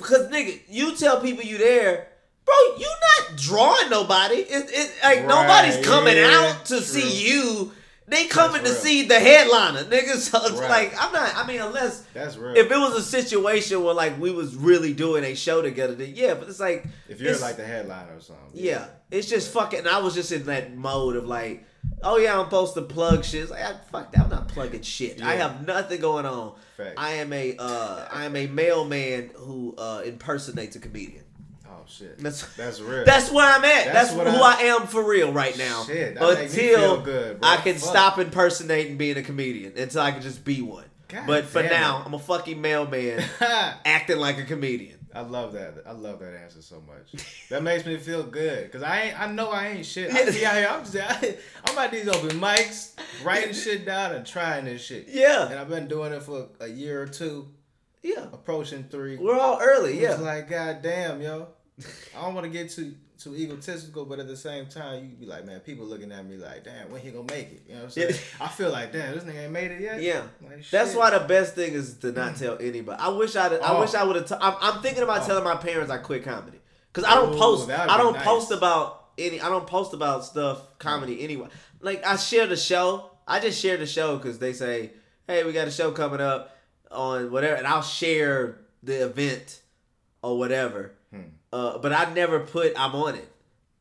because 0.00 0.28
nigga, 0.28 0.60
you 0.68 0.96
tell 0.96 1.20
people 1.20 1.44
you 1.44 1.58
there. 1.58 2.08
Bro, 2.44 2.54
you 2.78 2.88
not 3.28 3.38
drawing 3.38 3.90
nobody. 3.90 4.36
It, 4.36 4.70
it, 4.70 4.90
like 5.04 5.18
Right, 5.18 5.26
nobody's 5.26 5.86
coming 5.86 6.16
yeah, 6.16 6.30
out 6.56 6.64
to 6.66 6.76
true. 6.76 6.82
see 6.84 7.28
you. 7.28 7.72
They 8.10 8.26
coming 8.26 8.62
to 8.64 8.68
see 8.70 9.04
the 9.06 9.18
headliner, 9.18 9.84
nigga. 9.84 10.16
So 10.16 10.38
it's 10.46 10.58
Right. 10.60 10.68
like 10.92 10.94
I'm 11.02 11.12
not. 11.12 11.34
I 11.36 11.46
mean, 11.46 11.60
unless 11.60 12.00
That's 12.12 12.36
real. 12.36 12.56
if 12.56 12.70
it 12.70 12.76
was 12.76 12.96
a 12.96 13.02
situation 13.02 13.82
where 13.84 13.94
like 13.94 14.18
we 14.20 14.30
was 14.32 14.54
really 14.56 14.92
doing 14.92 15.24
a 15.24 15.34
show 15.34 15.62
together, 15.62 15.94
then 15.94 16.12
yeah. 16.14 16.34
But 16.34 16.48
it's 16.48 16.60
like 16.60 16.86
if 17.08 17.20
you're 17.20 17.38
like 17.38 17.56
the 17.56 17.64
headliner 17.64 18.16
or 18.16 18.20
something. 18.20 18.50
yeah, 18.52 18.88
it's 19.10 19.28
just 19.28 19.52
fucking. 19.52 19.86
I 19.86 19.98
was 19.98 20.14
just 20.14 20.32
in 20.32 20.44
that 20.46 20.74
mode 20.76 21.14
of 21.16 21.26
like, 21.26 21.64
oh 22.02 22.16
yeah, 22.18 22.38
I'm 22.38 22.46
supposed 22.46 22.74
to 22.74 22.82
plug 22.82 23.24
shit. 23.24 23.42
It's 23.42 23.50
like, 23.50 23.62
ah, 23.64 23.80
fuck 23.92 24.12
that. 24.12 24.24
I'm 24.24 24.28
not 24.30 24.48
plugging 24.48 24.82
shit. 24.82 25.22
I 25.22 25.36
have 25.36 25.66
nothing 25.66 26.00
going 26.00 26.26
on. 26.26 26.54
Facts. 26.76 26.94
I 26.96 27.10
am 27.12 27.32
a 27.32 27.56
uh, 27.58 28.08
I 28.10 28.24
am 28.24 28.34
a 28.34 28.46
mailman 28.48 29.30
who 29.36 29.74
uh, 29.78 30.02
impersonates 30.04 30.74
a 30.76 30.80
comedian. 30.80 31.24
Shit. 31.90 32.18
That's 32.18 32.42
That's 32.56 32.80
real. 32.80 33.04
That's 33.04 33.30
where 33.30 33.46
I'm 33.46 33.64
at. 33.64 33.92
That's, 33.92 34.12
That's 34.14 34.36
who 34.36 34.42
I- 34.42 34.56
I, 34.58 34.62
am 34.64 34.86
for 34.86 35.02
real 35.08 35.32
right 35.32 35.56
now. 35.58 35.84
Shit, 35.84 36.14
that 36.14 36.22
make 36.22 36.38
me 36.54 36.72
until 36.72 37.00
good. 37.02 37.38
I 37.42 37.56
can 37.56 37.74
Fuck. 37.74 37.90
stop 37.90 38.18
impersonating 38.18 38.96
being 38.96 39.16
a 39.18 39.22
comedian. 39.22 39.74
Until 39.76 40.02
I 40.02 40.12
can 40.12 40.22
just 40.22 40.44
be 40.44 40.62
one. 40.62 40.84
God 41.08 41.26
but 41.26 41.44
for 41.46 41.62
now, 41.62 41.98
it. 42.00 42.06
I'm 42.06 42.14
a 42.14 42.18
fucking 42.20 42.60
mailman 42.60 43.22
acting 43.40 44.18
like 44.18 44.38
a 44.38 44.44
comedian. 44.44 44.98
I 45.12 45.22
love 45.22 45.54
that. 45.54 45.74
I 45.86 45.90
love 45.90 46.20
that 46.20 46.34
answer 46.40 46.62
so 46.62 46.80
much. 46.86 47.24
That 47.48 47.64
makes 47.64 47.84
me 47.84 47.96
feel 47.96 48.22
good 48.22 48.66
because 48.66 48.84
I 48.84 49.00
ain't. 49.02 49.20
I 49.20 49.26
know 49.32 49.50
I 49.50 49.66
ain't 49.70 49.86
shit. 49.86 50.14
I 50.14 50.30
be 50.30 50.46
out 50.46 50.54
here. 50.54 50.68
I'm 50.70 50.84
just. 50.84 50.96
I, 50.96 51.34
I'm 51.64 51.76
at 51.78 51.90
these 51.90 52.06
open 52.06 52.38
mics, 52.38 52.92
writing 53.24 53.52
shit 53.64 53.84
down 53.84 54.14
and 54.14 54.24
trying 54.24 54.66
this 54.66 54.80
shit. 54.84 55.06
Yeah. 55.08 55.48
And 55.48 55.58
I've 55.58 55.68
been 55.68 55.88
doing 55.88 56.12
it 56.12 56.22
for 56.22 56.46
a 56.60 56.68
year 56.68 57.02
or 57.02 57.08
two, 57.08 57.48
Yeah. 58.04 58.26
approaching 58.32 58.84
three. 58.84 59.16
We're 59.16 59.36
all 59.36 59.58
early. 59.60 59.98
It's 59.98 60.16
Yeah. 60.16 60.24
like, 60.24 60.48
god 60.48 60.80
damn, 60.80 61.20
yo. 61.20 61.48
I 62.16 62.22
don't 62.22 62.34
want 62.34 62.44
to 62.44 62.50
get 62.50 62.70
too 62.70 62.94
too 63.18 63.36
egotistical, 63.36 64.06
but 64.06 64.18
at 64.18 64.26
the 64.26 64.36
same 64.36 64.66
time, 64.66 65.04
you 65.04 65.10
be 65.14 65.26
like, 65.26 65.44
man, 65.44 65.60
people 65.60 65.84
looking 65.84 66.10
at 66.10 66.24
me 66.24 66.36
like, 66.36 66.64
damn, 66.64 66.90
when 66.90 67.02
he 67.02 67.10
gonna 67.10 67.24
make 67.24 67.52
it? 67.52 67.62
You 67.68 67.74
know 67.74 67.80
what 67.80 67.84
I'm 67.84 67.90
saying? 67.90 68.14
I 68.40 68.48
feel 68.48 68.70
like, 68.70 68.92
damn, 68.92 69.14
this 69.14 69.24
nigga 69.24 69.44
ain't 69.44 69.52
made 69.52 69.70
it 69.70 69.80
yet. 69.80 70.00
Yeah. 70.00 70.22
Like, 70.42 70.68
That's 70.70 70.94
why 70.94 71.10
the 71.10 71.20
best 71.26 71.54
thing 71.54 71.74
is 71.74 71.94
to 71.98 72.12
not 72.12 72.34
mm. 72.34 72.38
tell 72.38 72.58
anybody. 72.58 72.98
I 72.98 73.08
wish 73.08 73.36
I. 73.36 73.48
Oh. 73.48 73.60
I 73.60 73.76
Oh. 73.76 73.80
wish 73.80 73.94
I 73.94 74.04
would 74.04 74.16
have. 74.16 74.28
T- 74.28 74.34
I'm, 74.40 74.54
I'm 74.60 74.82
thinking 74.82 75.02
about 75.02 75.22
Oh. 75.22 75.26
telling 75.26 75.44
my 75.44 75.56
parents 75.56 75.90
I 75.90 75.98
quit 75.98 76.24
comedy 76.24 76.58
because 76.92 77.08
I 77.10 77.14
don't 77.14 77.34
Ooh, 77.34 77.38
post. 77.38 77.70
I 77.70 77.96
don't 77.98 78.14
nice. 78.14 78.24
post 78.24 78.50
about 78.52 79.08
any. 79.18 79.40
I 79.40 79.48
don't 79.48 79.66
post 79.66 79.92
about 79.92 80.24
stuff 80.24 80.78
comedy 80.78 81.18
mm. 81.18 81.24
anyway. 81.24 81.48
Like 81.80 82.04
I 82.06 82.16
share 82.16 82.46
the 82.46 82.56
show. 82.56 83.10
I 83.28 83.38
just 83.38 83.60
share 83.60 83.76
the 83.76 83.86
show 83.86 84.16
because 84.16 84.38
they 84.38 84.52
say, 84.54 84.92
"Hey, 85.26 85.44
we 85.44 85.52
got 85.52 85.68
a 85.68 85.70
show 85.70 85.92
coming 85.92 86.20
up 86.20 86.56
on 86.90 87.30
whatever," 87.30 87.56
and 87.56 87.66
I'll 87.66 87.82
share 87.82 88.58
the 88.82 89.04
event 89.04 89.60
or 90.22 90.38
whatever. 90.38 90.92
Uh, 91.52 91.78
but 91.78 91.92
I 91.92 92.12
never 92.14 92.40
put 92.40 92.72
I'm 92.78 92.94
on 92.94 93.14
it. 93.16 93.28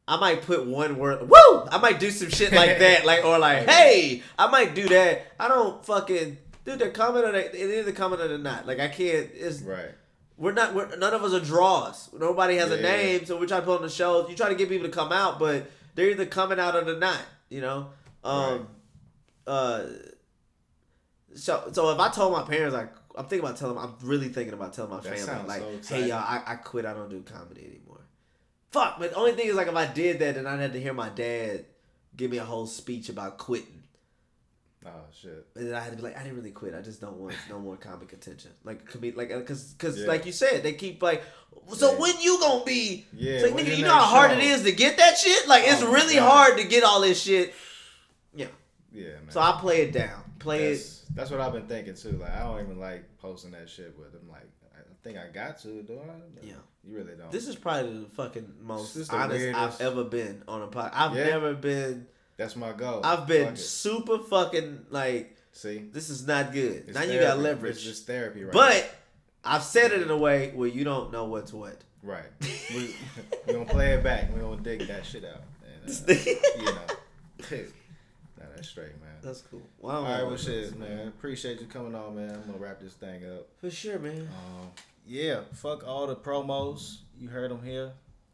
I 0.07 0.17
might 0.19 0.41
put 0.41 0.65
one 0.65 0.97
word. 0.97 1.21
Woo! 1.29 1.61
I 1.71 1.77
might 1.79 1.99
do 1.99 2.09
some 2.09 2.29
shit 2.29 2.51
like 2.51 2.79
that, 2.79 3.05
like 3.05 3.23
or 3.23 3.37
like, 3.37 3.67
hey, 3.69 4.23
I 4.39 4.47
might 4.47 4.73
do 4.73 4.87
that. 4.89 5.33
I 5.39 5.47
don't 5.47 5.85
fucking 5.85 6.37
dude. 6.65 6.79
They're 6.79 6.89
coming 6.89 7.23
or 7.23 7.31
they, 7.31 7.49
they're 7.49 7.79
either 7.81 7.91
coming 7.91 8.19
or 8.19 8.27
they're 8.27 8.37
not. 8.39 8.65
Like 8.65 8.79
I 8.79 8.87
can't. 8.87 9.29
It's 9.33 9.61
Right. 9.61 9.91
we're 10.35 10.51
not. 10.53 10.73
We're, 10.73 10.95
none 10.95 11.13
of 11.13 11.23
us 11.23 11.33
are 11.33 11.45
draws. 11.45 12.11
Nobody 12.11 12.55
has 12.55 12.71
a 12.71 12.81
name, 12.81 13.25
so 13.25 13.39
we're 13.39 13.45
trying 13.45 13.61
to 13.61 13.65
put 13.67 13.75
on 13.77 13.81
the 13.83 13.89
show. 13.89 14.27
You 14.27 14.35
try 14.35 14.49
to 14.49 14.55
get 14.55 14.67
people 14.69 14.87
to 14.87 14.93
come 14.93 15.11
out, 15.11 15.37
but 15.37 15.69
they're 15.93 16.09
either 16.09 16.25
coming 16.25 16.59
out 16.59 16.75
or 16.75 16.81
they're 16.83 16.97
not. 16.97 17.21
You 17.49 17.61
know. 17.61 17.87
Um. 18.23 18.67
Uh. 19.45 19.83
So 21.35 21.69
so 21.71 21.91
if 21.91 21.99
I 21.99 22.09
told 22.09 22.33
my 22.33 22.41
parents 22.41 22.73
like 22.73 22.89
I'm 23.17 23.25
thinking 23.25 23.45
about 23.47 23.57
telling 23.57 23.77
I'm 23.77 23.95
really 24.03 24.29
thinking 24.29 24.53
about 24.53 24.73
telling 24.73 24.91
my 24.91 24.99
That 25.01 25.17
family 25.19 25.47
like 25.47 25.63
so 25.81 25.95
hey 25.95 26.07
y'all 26.09 26.17
I, 26.19 26.41
I 26.45 26.55
quit 26.55 26.85
I 26.85 26.93
don't 26.93 27.09
do 27.09 27.21
comedy 27.21 27.65
anymore. 27.65 28.01
Fuck, 28.71 28.99
but 28.99 29.11
the 29.11 29.15
only 29.17 29.31
thing 29.33 29.47
is 29.47 29.55
like 29.55 29.67
if 29.67 29.75
I 29.75 29.87
did 29.87 30.19
that 30.19 30.35
then 30.35 30.45
I'd 30.47 30.59
have 30.59 30.73
to 30.73 30.79
hear 30.81 30.93
my 30.93 31.09
dad 31.09 31.65
give 32.15 32.31
me 32.31 32.37
a 32.37 32.45
whole 32.45 32.67
speech 32.67 33.09
about 33.09 33.37
quitting. 33.37 33.83
Oh 34.85 34.89
shit. 35.11 35.45
And 35.55 35.67
then 35.67 35.75
I 35.75 35.81
had 35.81 35.91
to 35.91 35.97
be 35.97 36.03
like, 36.03 36.17
I 36.17 36.23
didn't 36.23 36.37
really 36.37 36.51
quit. 36.51 36.73
I 36.73 36.81
just 36.81 37.01
don't 37.01 37.17
want 37.17 37.35
no 37.49 37.59
more 37.59 37.75
comic 37.75 38.13
attention. 38.13 38.51
Like, 38.63 38.85
comed- 38.85 39.15
like, 39.17 39.29
uh, 39.29 39.39
because, 39.39 39.73
because, 39.73 39.99
Yeah. 39.99 40.07
like 40.07 40.25
you 40.25 40.31
said, 40.31 40.63
they 40.63 40.71
keep 40.73 41.03
like, 41.03 41.21
so 41.75 41.91
Yeah. 41.93 41.99
when 41.99 42.19
you 42.21 42.39
gonna 42.39 42.63
be? 42.63 43.05
Yeah, 43.11 43.33
It's 43.33 43.53
like, 43.53 43.65
nigga, 43.65 43.77
you 43.77 43.83
know 43.83 43.93
how 43.93 43.99
hard 44.05 44.31
show? 44.31 44.37
it 44.37 44.43
is 44.43 44.63
to 44.63 44.71
get 44.71 44.95
that 44.97 45.17
shit. 45.17 45.47
Like, 45.49 45.63
it's 45.65 45.81
Oh 45.81 45.87
my 45.87 45.93
really 45.95 46.15
hard 46.15 46.57
to 46.59 46.63
get 46.63 46.83
all 46.85 47.01
this 47.01 47.21
shit. 47.21 47.53
Yeah. 48.33 48.47
Yeah, 48.93 49.03
man. 49.15 49.31
So 49.31 49.41
I 49.41 49.57
play 49.59 49.81
it 49.81 49.91
down. 49.91 50.23
Play 50.39 50.63
it. 50.67 50.69
that's, 50.75 51.05
that's 51.13 51.31
what 51.31 51.39
I've 51.41 51.53
been 51.53 51.67
thinking 51.67 51.93
too. 51.95 52.13
Like 52.13 52.31
I 52.31 52.43
don't 52.43 52.61
even 52.61 52.79
like 52.79 53.03
posting 53.19 53.51
that 53.51 53.69
shit, 53.69 53.95
but 53.97 54.17
I'm 54.19 54.29
like, 54.29 54.47
I 54.75 54.79
think 55.03 55.17
I 55.17 55.27
got 55.33 55.59
to, 55.61 55.81
do 55.83 55.99
I? 55.99 56.45
Yeah. 56.45 56.53
You 56.83 56.95
really 56.97 57.13
don't. 57.17 57.31
This 57.31 57.47
is 57.47 57.55
probably 57.55 57.99
the 58.03 58.09
fucking 58.09 58.53
most 58.61 58.93
the 58.95 59.15
honest 59.15 59.37
weirdest- 59.39 59.81
I've 59.81 59.81
ever 59.87 60.03
been 60.05 60.43
on 60.47 60.61
a 60.61 60.67
pod. 60.67 60.91
I've 60.93 61.15
Yeah. 61.15 61.25
never 61.25 61.53
been. 61.53 62.07
that's 62.37 62.55
my 62.55 62.71
goal. 62.71 63.01
I've 63.03 63.27
been 63.27 63.45
Fuck 63.47 63.53
it. 63.55 63.57
super 63.57 64.19
fucking 64.19 64.85
like. 64.89 65.35
See, 65.51 65.79
This 65.91 66.09
is 66.09 66.25
not 66.25 66.53
good. 66.53 66.85
It's 66.87 66.93
now 66.97 67.01
you 67.03 67.19
got 67.19 67.39
leverage. 67.39 67.75
It's 67.75 67.83
just 67.83 68.07
therapy, 68.07 68.43
right? 68.43 68.53
but 68.53 68.95
I've 69.43 69.63
said 69.63 69.91
it 69.91 70.01
in 70.01 70.09
a 70.09 70.17
way 70.17 70.51
where 70.55 70.69
you 70.69 70.83
don't 70.83 71.11
know 71.11 71.25
what's 71.25 71.51
what. 71.51 71.83
right, 72.03 72.23
we 72.73 72.95
we 73.47 73.53
gonna 73.53 73.65
play 73.65 73.91
it 73.93 74.03
back. 74.03 74.31
We're 74.33 74.41
gonna 74.41 74.61
dig 74.61 74.87
that 74.87 75.05
shit 75.05 75.25
out. 75.25 75.41
And, 75.83 76.09
uh, 76.09 76.13
you 76.59 76.65
know, 76.65 77.65
that's 78.59 78.69
straight, 78.69 78.99
man. 79.01 79.15
That's 79.21 79.41
cool. 79.41 79.61
Well, 79.79 79.95
I 79.95 79.95
All 79.95 80.03
don't 80.03 80.11
right, 80.11 80.21
know 80.21 80.27
well, 80.27 80.37
shit, 80.37 80.65
else, 80.65 80.75
man. 80.75 81.07
Appreciate 81.07 81.61
you 81.61 81.67
coming 81.67 81.95
on, 81.95 82.15
man. 82.15 82.31
I'm 82.31 82.41
gonna 82.51 82.57
wrap 82.57 82.81
this 82.81 82.93
thing 82.93 83.23
up. 83.25 83.47
For 83.61 83.69
sure, 83.71 83.99
man. 83.99 84.27
Um, 84.27 84.67
yeah, 85.07 85.41
fuck 85.53 85.87
all 85.87 86.07
the 86.07 86.15
promos. 86.15 86.97
You 87.17 87.29
heard 87.29 87.51
them 87.51 87.63
here. 87.63 87.91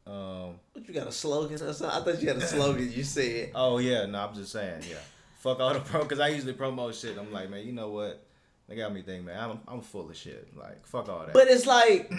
Um, 0.08 0.60
What 0.74 0.88
you 0.88 0.94
got 0.94 1.08
a 1.08 1.12
slogan 1.12 1.56
or 1.56 1.74
something? 1.74 1.86
I 1.86 2.04
thought 2.04 2.22
you 2.22 2.28
had 2.28 2.38
a 2.38 2.48
slogan. 2.48 2.92
You 2.92 3.04
said. 3.04 3.52
oh 3.56 3.78
yeah, 3.78 4.06
no, 4.06 4.20
I'm 4.20 4.34
just 4.34 4.52
saying, 4.52 4.84
yeah. 4.90 4.98
Fuck 5.38 5.60
all 5.60 5.74
the 5.74 5.80
pro, 5.80 6.04
cause 6.06 6.20
I 6.20 6.30
usually 6.30 6.54
promote 6.54 6.96
shit. 6.96 7.18
I'm 7.18 7.32
like, 7.32 7.50
man, 7.52 7.66
you 7.66 7.72
know 7.72 7.90
what? 7.90 8.26
They 8.68 8.76
got 8.76 8.92
me 8.92 9.04
thinking, 9.04 9.26
man. 9.26 9.40
I'm 9.40 9.60
I'm 9.68 9.82
full 9.82 10.10
of 10.10 10.18
shit. 10.18 10.58
Like, 10.58 10.88
fuck 10.88 11.08
all 11.08 11.20
that. 11.26 11.34
But 11.34 11.48
it's 11.48 11.68
like, 11.68 12.12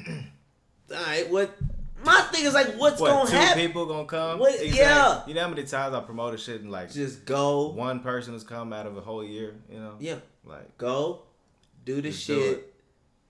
all 0.95 1.03
right. 1.05 1.29
What 1.29 1.57
my 2.05 2.21
thing 2.33 2.45
is 2.45 2.55
like, 2.55 2.75
what's 2.79 3.01
what? 3.01 3.11
gonna 3.11 3.31
two 3.31 3.37
happen? 3.37 3.67
people 3.67 3.87
gonna 3.87 4.07
come? 4.07 4.39
What- 4.39 4.65
yeah. 4.67 5.23
You 5.27 5.35
know 5.35 5.43
how 5.43 5.49
many 5.49 5.65
times 5.65 5.95
I 5.95 6.01
promoted 6.01 6.41
shit 6.41 6.61
and 6.61 6.71
like 6.71 6.93
Just 6.93 7.25
go. 7.25 7.69
one 7.69 8.01
person 8.01 8.33
has 8.35 8.45
come 8.45 8.73
out 8.73 8.87
of 8.87 8.97
a 8.97 9.01
whole 9.01 9.25
year. 9.25 9.55
You 9.71 9.79
know? 9.79 9.95
Yeah, 9.99 10.17
Like, 10.45 10.77
go. 10.79 11.23
Do 11.85 11.97
the 11.97 12.11
Just 12.11 12.27
do 12.27 12.35
shit. 12.41 12.75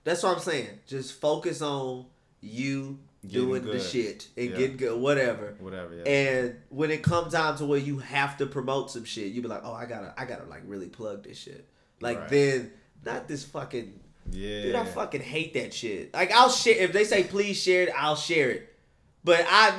That's 0.03 0.23
what 0.23 0.35
I'm 0.35 0.39
saying. 0.41 0.67
Just 0.87 1.19
focus 1.19 1.61
on 1.61 2.05
you 2.41 2.99
Getting 3.27 3.47
doing 3.47 3.65
the 3.65 3.79
shit 3.79 4.27
and 4.37 4.51
Yeah. 4.51 4.57
getting 4.57 4.77
good, 4.77 4.99
whatever. 4.99 5.55
whatever. 5.59 5.95
Yeah. 5.95 6.03
And 6.03 6.55
when 6.69 6.91
it 6.91 7.03
comes 7.03 7.33
time 7.33 7.57
to 7.57 7.65
where 7.65 7.79
you 7.79 7.97
have 7.99 8.37
to 8.37 8.45
promote 8.45 8.89
some 8.91 9.03
shit, 9.05 9.31
you 9.33 9.41
be 9.41 9.47
like, 9.47 9.61
oh, 9.63 9.73
I 9.73 9.85
gotta, 9.85 10.13
I 10.17 10.25
gotta 10.25 10.45
like 10.45 10.61
really 10.65 10.87
plug 10.87 11.23
this 11.23 11.37
shit. 11.37 11.67
Like 11.99 12.19
Right. 12.19 12.29
then, 12.29 12.71
not 13.05 13.27
this 13.27 13.43
fucking 13.43 13.99
yeah. 14.31 14.61
Dude, 14.63 14.75
I 14.75 14.85
fucking 14.85 15.21
hate 15.21 15.53
that 15.55 15.73
shit. 15.73 16.13
Like 16.13 16.31
I'll 16.31 16.49
share 16.49 16.75
if 16.77 16.93
they 16.93 17.03
say 17.03 17.23
please 17.23 17.61
share 17.61 17.83
it, 17.83 17.89
I'll 17.97 18.15
share 18.15 18.49
it. 18.51 18.75
But 19.23 19.45
I 19.49 19.73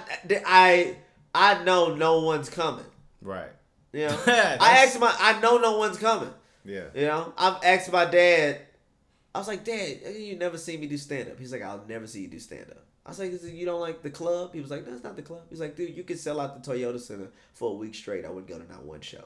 I 0.47 0.97
I 1.35 1.62
know 1.65 1.95
no 1.95 2.20
one's 2.23 2.49
coming. 2.51 2.85
right. 3.23 3.51
You 3.93 4.07
know? 4.09 4.19
I 4.27 4.85
asked 4.85 5.01
my 5.01 5.15
I 5.19 5.41
know 5.41 5.59
no 5.59 5.79
one's 5.79 5.97
coming. 5.99 6.33
Yeah. 6.65 6.85
You 6.95 7.07
know? 7.07 7.33
I've 7.39 7.62
asked 7.65 7.91
my 7.91 8.05
dad. 8.05 8.61
I 9.35 9.39
was 9.39 9.49
like, 9.49 9.65
Dad, 9.65 10.01
you 10.16 10.37
never 10.37 10.59
see 10.59 10.77
me 10.77 10.87
do 10.87 10.97
stand 10.99 11.31
up. 11.31 11.39
He's 11.39 11.53
like, 11.53 11.62
I'll 11.62 11.85
never 11.89 12.07
see 12.07 12.23
you 12.23 12.29
do 12.29 12.39
stand 12.39 12.66
up. 12.70 12.85
I 13.07 13.11
was 13.11 13.19
like, 13.19 13.31
"Is 13.31 13.45
it- 13.45 13.55
you 13.55 13.65
don't 13.65 13.81
like 13.81 14.03
the 14.03 14.11
club? 14.11 14.53
He 14.53 14.61
was 14.61 14.70
like, 14.70 14.85
That's 14.85 15.03
not 15.05 15.16
the 15.16 15.23
club. 15.23 15.43
He's 15.49 15.61
like, 15.61 15.77
dude, 15.77 15.97
you 15.97 16.03
could 16.03 16.19
sell 16.19 16.41
out 16.41 16.62
the 16.62 16.70
Toyota 16.73 17.01
Center 17.01 17.29
for 17.55 17.70
a 17.70 17.75
week 17.75 17.95
straight. 17.95 18.25
I 18.27 18.29
wouldn't 18.29 18.49
go 18.49 18.59
to 18.59 18.70
not 18.70 18.85
one 18.85 19.01
show. 19.01 19.25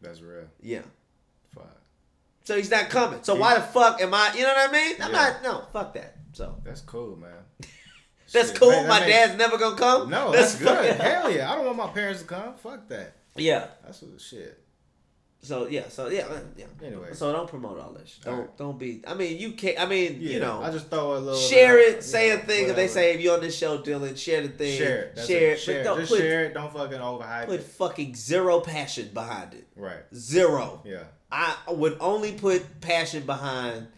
That's 0.00 0.20
real. 0.20 0.44
Yeah. 0.60 0.82
Fuck. 1.54 1.80
So 2.46 2.56
he's 2.56 2.70
not 2.70 2.88
coming. 2.90 3.18
So 3.22 3.34
why 3.34 3.54
the 3.56 3.60
fuck 3.60 4.00
am 4.00 4.14
I? 4.14 4.32
You 4.36 4.42
know 4.44 4.54
what 4.54 4.70
I 4.70 4.72
mean? 4.72 4.94
I'm 5.02 5.12
Yeah. 5.12 5.16
not. 5.16 5.42
No, 5.42 5.62
fuck 5.72 5.92
that. 5.94 6.16
So 6.32 6.56
That's 6.64 6.80
cool, 6.80 7.16
man. 7.16 7.30
that's 8.32 8.48
Shit, 8.50 8.58
cool. 8.60 8.70
man, 8.70 8.84
that 8.88 9.00
my 9.00 9.06
dad's 9.06 9.36
never 9.36 9.58
gonna 9.58 9.76
come. 9.76 10.08
No, 10.10 10.30
that's, 10.32 10.56
good. 10.56 10.68
fucking- 10.68 10.94
Hell 11.04 11.30
yeah. 11.30 11.52
I 11.52 11.56
don't 11.56 11.66
want 11.66 11.76
my 11.78 11.88
parents 11.88 12.22
to 12.22 12.28
come. 12.28 12.54
Fuck 12.54 12.88
that. 12.88 13.16
Yeah. 13.36 13.66
That's 13.84 14.00
what 14.02 14.20
shit. 14.20 14.62
So 15.42 15.66
yeah. 15.68 15.88
So 15.88 16.08
yeah. 16.08 16.24
Yeah. 16.56 16.66
Anyway. 16.84 17.08
So 17.12 17.32
don't 17.32 17.48
promote 17.48 17.78
all 17.80 17.92
this. 17.92 18.18
Don't 18.24 18.34
Alright. 18.34 18.56
don't 18.56 18.78
be. 18.78 19.02
I 19.06 19.14
mean, 19.14 19.38
you 19.38 19.52
can't. 19.52 19.78
I 19.80 19.86
mean, 19.86 20.18
Yeah, 20.20 20.30
you 20.34 20.40
know. 20.40 20.60
I 20.62 20.70
just 20.70 20.88
throw 20.88 21.16
a 21.16 21.18
little. 21.18 21.38
share 21.38 21.74
bit 21.76 21.94
out, 21.94 21.98
it. 21.98 22.04
Say 22.04 22.28
you 22.28 22.34
a 22.34 22.38
thing. 22.38 22.68
If 22.68 22.76
they 22.76 22.88
say 22.88 23.14
if 23.14 23.20
you're 23.20 23.34
on 23.34 23.40
this 23.40 23.56
show, 23.56 23.78
Dillon, 23.82 24.14
share 24.16 24.42
the 24.42 24.48
thing. 24.48 24.76
share 24.78 25.12
it. 25.16 25.18
Share 25.26 25.36
it. 25.36 25.52
it. 25.54 25.60
Share 25.60 25.74
But 25.74 25.80
it. 25.80 25.84
don't 25.84 25.98
Just 26.00 26.10
put 26.12 26.18
share 26.20 26.44
it. 26.46 26.54
Don't 26.54 26.72
fucking 26.72 26.98
overhype 26.98 27.46
put 27.46 27.54
it. 27.54 27.58
Put 27.58 27.90
fucking 27.90 28.14
zero 28.14 28.60
passion 28.60 29.10
behind 29.14 29.54
it. 29.54 29.66
Right. 29.76 30.02
Zero. 30.14 30.82
Yeah. 30.84 31.04
I 31.30 31.56
would 31.68 31.96
only 32.00 32.32
put 32.32 32.80
passion 32.80 33.24
behind 33.26 33.88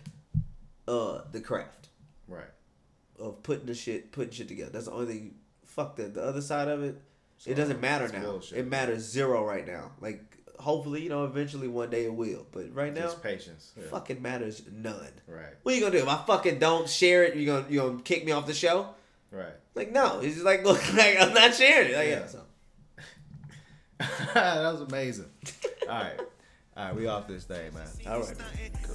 uh 0.86 1.20
the 1.32 1.40
craft 1.40 1.88
Right. 2.26 2.44
of 3.18 3.42
putting 3.42 3.66
the 3.66 3.74
shit 3.74 4.12
putting 4.12 4.32
shit 4.32 4.48
together. 4.48 4.70
That's 4.70 4.86
the 4.86 4.92
only 4.92 5.06
thing. 5.06 5.24
you, 5.24 5.30
Fuck 5.66 5.96
that. 5.96 6.14
The 6.14 6.22
other 6.24 6.40
side 6.40 6.68
of 6.68 6.82
it, 6.82 7.00
So, 7.36 7.50
it 7.50 7.54
doesn't 7.54 7.80
matter 7.80 8.08
now. 8.08 8.22
bullshit. 8.22 8.58
It 8.58 8.66
matters 8.68 9.02
zero 9.04 9.44
right 9.46 9.66
now. 9.66 9.92
Like 10.00 10.24
hopefully, 10.58 11.02
you 11.02 11.08
know, 11.08 11.24
eventually 11.24 11.68
one 11.68 11.88
day 11.90 12.04
it 12.06 12.14
will. 12.14 12.46
But 12.50 12.74
right 12.74 12.92
now, 12.92 13.02
Just 13.02 13.22
patience. 13.22 13.72
Yeah. 13.76 13.84
fucking 13.90 14.20
matters 14.22 14.62
none. 14.72 15.12
Right. 15.28 15.54
What 15.62 15.72
are 15.72 15.74
you 15.76 15.80
gonna 15.82 15.92
do? 15.98 16.02
If 16.02 16.08
I 16.08 16.16
fucking 16.26 16.58
don't 16.58 16.88
share 16.88 17.24
it, 17.24 17.36
you 17.36 17.46
gonna 17.46 17.66
you 17.68 17.80
gonna 17.80 18.02
kick 18.02 18.24
me 18.24 18.32
off 18.32 18.46
the 18.46 18.54
show? 18.54 18.88
Right. 19.30 19.52
Like 19.74 19.92
no, 19.92 20.20
it's 20.20 20.34
just 20.34 20.46
like 20.46 20.64
look, 20.64 20.80
like 20.94 21.16
I'm 21.20 21.34
not 21.34 21.54
sharing 21.54 21.90
it. 21.92 21.96
Like, 21.96 22.08
yeah. 22.08 22.20
Yeah. 22.20 22.26
so. 22.26 22.42
that 24.34 24.72
was 24.72 24.80
amazing. 24.82 25.26
All 25.88 25.94
right. 26.00 26.20
All 26.78 26.84
right, 26.84 26.94
we 26.94 27.08
off 27.08 27.26
this 27.26 27.42
thing, 27.42 27.74
man. 27.74 27.88
All 28.06 28.20
right. 28.20 28.36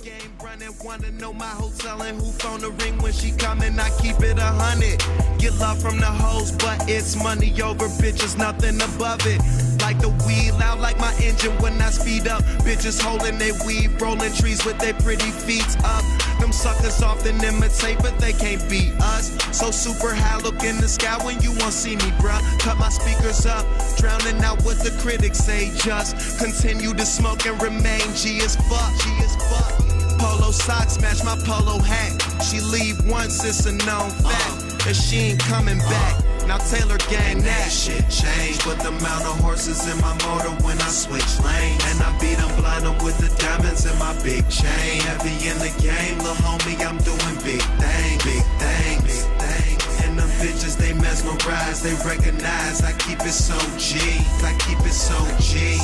Game 0.01 0.31
running, 0.41 0.73
wanna 0.85 1.11
know 1.11 1.33
my 1.33 1.49
hotel 1.49 2.01
and 2.03 2.17
who 2.17 2.31
phone 2.31 2.61
the 2.61 2.71
ring 2.71 2.97
when 2.99 3.11
she 3.11 3.31
coming. 3.31 3.77
I 3.77 3.89
keep 3.99 4.21
it 4.21 4.39
a 4.39 4.41
hundred. 4.41 5.03
Get 5.37 5.53
love 5.55 5.81
from 5.81 5.99
the 5.99 6.05
hoes, 6.05 6.53
but 6.53 6.89
it's 6.89 7.21
money 7.21 7.51
over 7.61 7.87
bitches, 7.99 8.37
nothing 8.37 8.81
above 8.81 9.27
it. 9.27 9.41
Like 9.81 9.99
the 9.99 10.15
weed, 10.25 10.51
loud 10.51 10.79
like 10.79 10.97
my 10.97 11.13
engine 11.21 11.51
when 11.61 11.81
I 11.81 11.89
speed 11.89 12.25
up. 12.25 12.41
Bitches 12.63 13.01
holding 13.01 13.37
they 13.37 13.51
weed, 13.67 14.01
rolling 14.01 14.31
trees 14.31 14.63
with 14.63 14.79
their 14.79 14.93
pretty 14.93 15.31
feet 15.31 15.67
up. 15.83 16.05
Them 16.39 16.53
suckers 16.53 17.01
often 17.01 17.43
imitate, 17.43 17.99
but 17.99 18.17
they 18.19 18.31
can't 18.31 18.63
beat 18.69 18.93
us. 19.01 19.31
So 19.51 19.71
super 19.71 20.13
high, 20.13 20.39
look 20.39 20.63
in 20.63 20.77
the 20.79 20.87
sky 20.87 21.17
when 21.25 21.41
you 21.41 21.51
won't 21.59 21.73
see 21.73 21.95
me, 21.95 22.09
bruh. 22.19 22.39
Cut 22.59 22.77
my 22.77 22.89
speakers 22.89 23.45
up, 23.45 23.65
drowning 23.97 24.43
out 24.43 24.63
what 24.63 24.79
the 24.79 24.91
critics 25.01 25.39
say. 25.39 25.71
Just 25.77 26.39
continue 26.39 26.93
to 26.93 27.05
smoke 27.05 27.45
and 27.45 27.61
remain 27.75 28.13
G 28.15 28.39
as 28.41 28.55
fuck. 28.55 28.91
G 29.01 29.09
as 29.23 29.35
fuck. 29.49 30.19
Polo 30.19 30.51
socks 30.51 30.99
match 31.01 31.23
my 31.23 31.35
polo 31.43 31.79
hat. 31.79 32.11
She 32.43 32.59
leave 32.59 33.05
once, 33.09 33.43
it's 33.43 33.65
a 33.65 33.73
known 33.85 34.09
fact. 34.09 34.87
And 34.87 34.95
she 34.95 35.17
ain't 35.17 35.39
coming 35.39 35.79
back. 35.79 36.23
Now 36.47 36.57
Taylor 36.57 36.97
gang 37.09 37.39
that 37.43 37.71
shit 37.71 38.03
changed, 38.09 38.65
but 38.65 38.77
the 38.79 38.89
amount 38.89 39.23
of 39.25 39.39
horses 39.39 39.87
in 39.87 39.99
my 40.01 40.13
motor 40.27 40.51
when 40.65 40.77
I 40.79 40.91
switch 40.91 41.31
lanes. 41.39 41.83
And 41.87 42.03
I 42.03 42.11
beat 42.19 42.37
them 42.37 42.51
blind 42.59 42.85
'em 42.85 42.97
with 43.03 43.17
the 43.17 43.31
diamonds 43.41 43.85
in 43.85 43.97
my 43.97 44.13
big 44.23 44.43
chain. 44.49 45.01
Heavy 45.07 45.35
in 45.47 45.57
the 45.59 45.71
game, 45.79 46.17
little 46.19 46.35
homie, 46.43 46.79
I'm 46.85 46.97
doing 46.99 47.35
big 47.47 47.63
things, 47.79 48.23
big 48.23 48.43
things, 48.59 49.01
big 49.07 49.25
things. 49.39 49.83
And 50.03 50.19
them 50.19 50.29
bitches, 50.41 50.75
they 50.75 50.93
mesmerize, 50.93 51.81
they 51.81 51.95
recognize. 52.03 52.83
I 52.83 52.91
keep 52.93 53.21
it 53.21 53.37
so 53.49 53.57
G, 53.77 53.95
I 54.43 54.53
keep 54.65 54.79
it 54.85 54.97
so 55.07 55.17
G. 55.39 55.79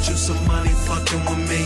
Get 0.00 0.08
you 0.08 0.16
some 0.16 0.46
money 0.46 0.70
fucking 0.70 1.20
with 1.26 1.50
me. 1.50 1.60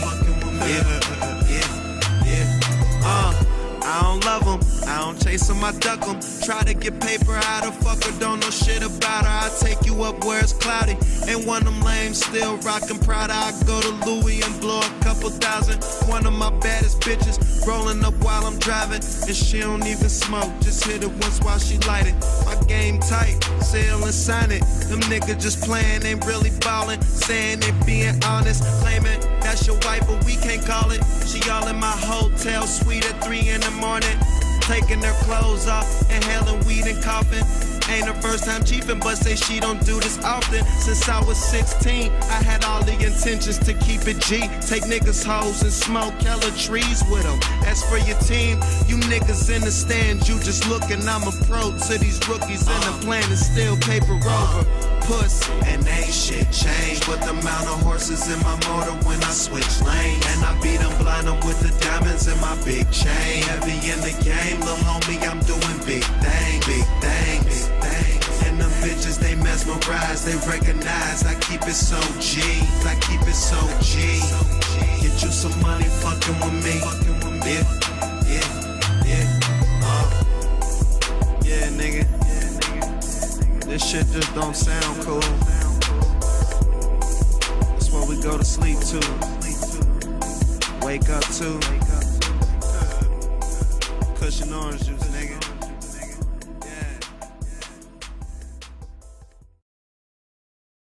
Yeah, 0.67 0.99
yeah, 1.47 2.25
yeah. 2.25 2.59
Uh. 3.01 3.54
I 3.85 4.01
don't 4.01 4.25
love 4.25 4.45
them, 4.45 4.89
I 4.89 4.99
don't 4.99 5.21
chase 5.21 5.47
them, 5.47 5.63
I 5.63 5.71
duck 5.73 6.01
them. 6.01 6.19
Try 6.43 6.63
to 6.63 6.73
get 6.73 6.99
paper 6.99 7.35
out 7.35 7.65
of 7.67 7.73
fucker, 7.75 8.19
don't 8.19 8.39
know 8.39 8.49
shit 8.49 8.81
about 8.81 9.25
her. 9.25 9.39
I 9.45 9.49
take 9.59 9.85
you 9.85 10.03
up 10.03 10.25
where 10.25 10.41
it's 10.41 10.53
cloudy. 10.53 10.97
Ain't 11.27 11.45
one 11.45 11.67
of 11.67 11.73
them 11.73 11.81
lame, 11.81 12.13
still 12.13 12.57
rockin' 12.57 12.99
Prada. 12.99 13.33
I 13.33 13.51
go 13.65 13.79
to 13.81 13.91
Louis 14.09 14.41
and 14.41 14.59
blow 14.59 14.79
a 14.79 15.03
couple 15.03 15.29
thousand. 15.29 15.83
One 16.09 16.25
of 16.25 16.33
my 16.33 16.49
baddest 16.59 17.01
bitches, 17.01 17.37
rolling 17.67 18.03
up 18.03 18.15
while 18.23 18.45
I'm 18.45 18.57
driving. 18.59 19.01
And 19.27 19.35
she 19.35 19.59
don't 19.59 19.85
even 19.85 20.09
smoke, 20.09 20.51
just 20.61 20.83
hit 20.83 21.03
it 21.03 21.11
once 21.21 21.39
while 21.41 21.59
she 21.59 21.77
light 21.79 22.07
it. 22.07 22.15
My 22.45 22.55
game 22.67 22.99
tight, 22.99 23.37
sell 23.61 24.03
and 24.03 24.13
sign 24.13 24.51
it. 24.51 24.61
Them 24.89 25.01
niggas 25.01 25.41
just 25.41 25.63
playing, 25.63 26.03
ain't 26.05 26.25
really 26.25 26.51
ballin'. 26.61 27.01
Saying 27.01 27.59
they 27.59 27.71
being 27.85 28.23
honest, 28.25 28.63
claiming 28.81 29.19
that's 29.41 29.67
your 29.67 29.77
wife, 29.85 30.07
but 30.07 30.23
we 30.25 30.35
can't 30.37 30.65
call 30.65 30.91
it. 30.91 31.01
She 31.25 31.39
all 31.49 31.67
in 31.67 31.79
my 31.79 31.91
hotel 31.91 32.65
suite 32.65 33.05
at 33.05 33.23
3 33.23 33.49
in 33.49 33.61
the 33.61 33.74
morning. 33.75 34.44
Taking 34.67 34.99
their 34.99 35.13
clothes 35.23 35.67
off, 35.67 35.87
inhaling 36.09 36.65
weed 36.65 36.85
and 36.87 37.01
coughing. 37.03 37.45
Ain't 37.87 38.07
her 38.07 38.19
first 38.19 38.45
time 38.45 38.63
chiefin', 38.63 38.99
but 38.99 39.15
say 39.15 39.35
she 39.35 39.59
don't 39.59 39.83
do 39.85 39.99
this 39.99 40.17
often. 40.23 40.65
Since 40.65 41.07
I 41.07 41.23
was 41.23 41.37
16, 41.37 42.11
I 42.11 42.41
had 42.41 42.65
all 42.65 42.83
the 42.83 42.93
intentions 42.93 43.59
to 43.59 43.73
keep 43.75 44.07
it 44.07 44.19
G. 44.25 44.39
Take 44.65 44.89
niggas' 44.89 45.23
hoes 45.23 45.61
and 45.61 45.71
smoke 45.71 46.13
hella 46.15 46.49
trees 46.57 47.03
with 47.11 47.23
them. 47.23 47.39
As 47.67 47.83
for 47.85 47.97
your 47.97 48.17
team, 48.25 48.57
you 48.87 48.97
niggas 49.05 49.53
in 49.53 49.61
the 49.61 49.69
stands, 49.69 50.27
you 50.27 50.39
just 50.39 50.67
looking. 50.67 51.07
I'm 51.07 51.21
a 51.27 51.31
pro 51.45 51.77
to 51.77 51.97
these 51.99 52.17
rookies, 52.27 52.65
and 52.65 52.81
the 52.81 52.89
uh-huh. 52.89 53.01
plan 53.05 53.31
is 53.31 53.45
still 53.45 53.77
paper 53.77 54.17
uh-huh. 54.17 54.65
over. 54.65 54.95
Puss 55.05 55.47
and 55.69 55.85
ain't 55.85 56.09
shit 56.09 56.49
changed, 56.49 57.05
but 57.05 57.21
the 57.21 57.29
amount 57.29 57.69
of 57.69 57.77
horses 57.85 58.25
in 58.33 58.41
my 58.41 58.57
motor 58.65 58.97
when 59.05 59.21
I 59.21 59.29
switch 59.29 59.69
lanes. 59.85 60.25
And 60.33 60.41
I 60.41 60.57
beat 60.63 60.81
them 60.81 60.89
blind 60.97 61.27
'em 61.27 61.37
with 61.45 61.61
the 61.61 61.69
diamonds 61.85 62.27
in 62.27 62.41
my 62.41 62.57
big 62.65 62.89
chain. 62.89 63.43
Heavy 63.45 63.77
in 63.93 64.01
the 64.01 64.15
game, 64.25 64.54
little 64.59 64.75
homie, 64.85 65.21
I'm 65.27 65.39
doing 65.41 65.77
big 65.85 66.03
things, 66.03 66.65
big 66.65 66.85
things, 67.01 67.69
big 67.69 67.83
things. 67.83 68.43
And 68.47 68.59
them 68.59 68.71
bitches, 68.83 69.19
they 69.19 69.35
mesmerize, 69.35 70.23
they 70.25 70.35
recognize. 70.47 71.25
I 71.25 71.35
keep 71.39 71.61
it 71.63 71.73
so 71.73 71.99
G, 72.19 72.41
I 72.85 72.95
keep 73.01 73.21
it 73.27 73.33
so 73.33 73.59
G. 73.81 74.21
Get 75.01 75.21
you 75.23 75.31
some 75.31 75.55
money, 75.61 75.85
fucking 75.85 76.37
with 76.43 76.57
me. 76.65 76.79
Yeah, 77.45 77.63
yeah, 78.27 78.47
yeah. 79.05 79.39
Uh. 79.83 80.05
Yeah, 81.43 81.69
nigga. 81.77 82.05
This 83.65 83.83
shit 83.89 84.07
just 84.11 84.33
don't 84.35 84.55
sound 84.55 85.03
cool. 85.03 85.19
That's 87.71 87.91
what 87.91 88.07
we 88.09 88.21
go 88.21 88.37
to 88.37 88.45
sleep 88.45 88.79
to. 88.79 88.99
Wake 90.85 91.09
up 91.09 91.23
to. 91.39 91.84
Cushion 94.25 94.53
orange 94.55 94.87
juice. 94.87 95.04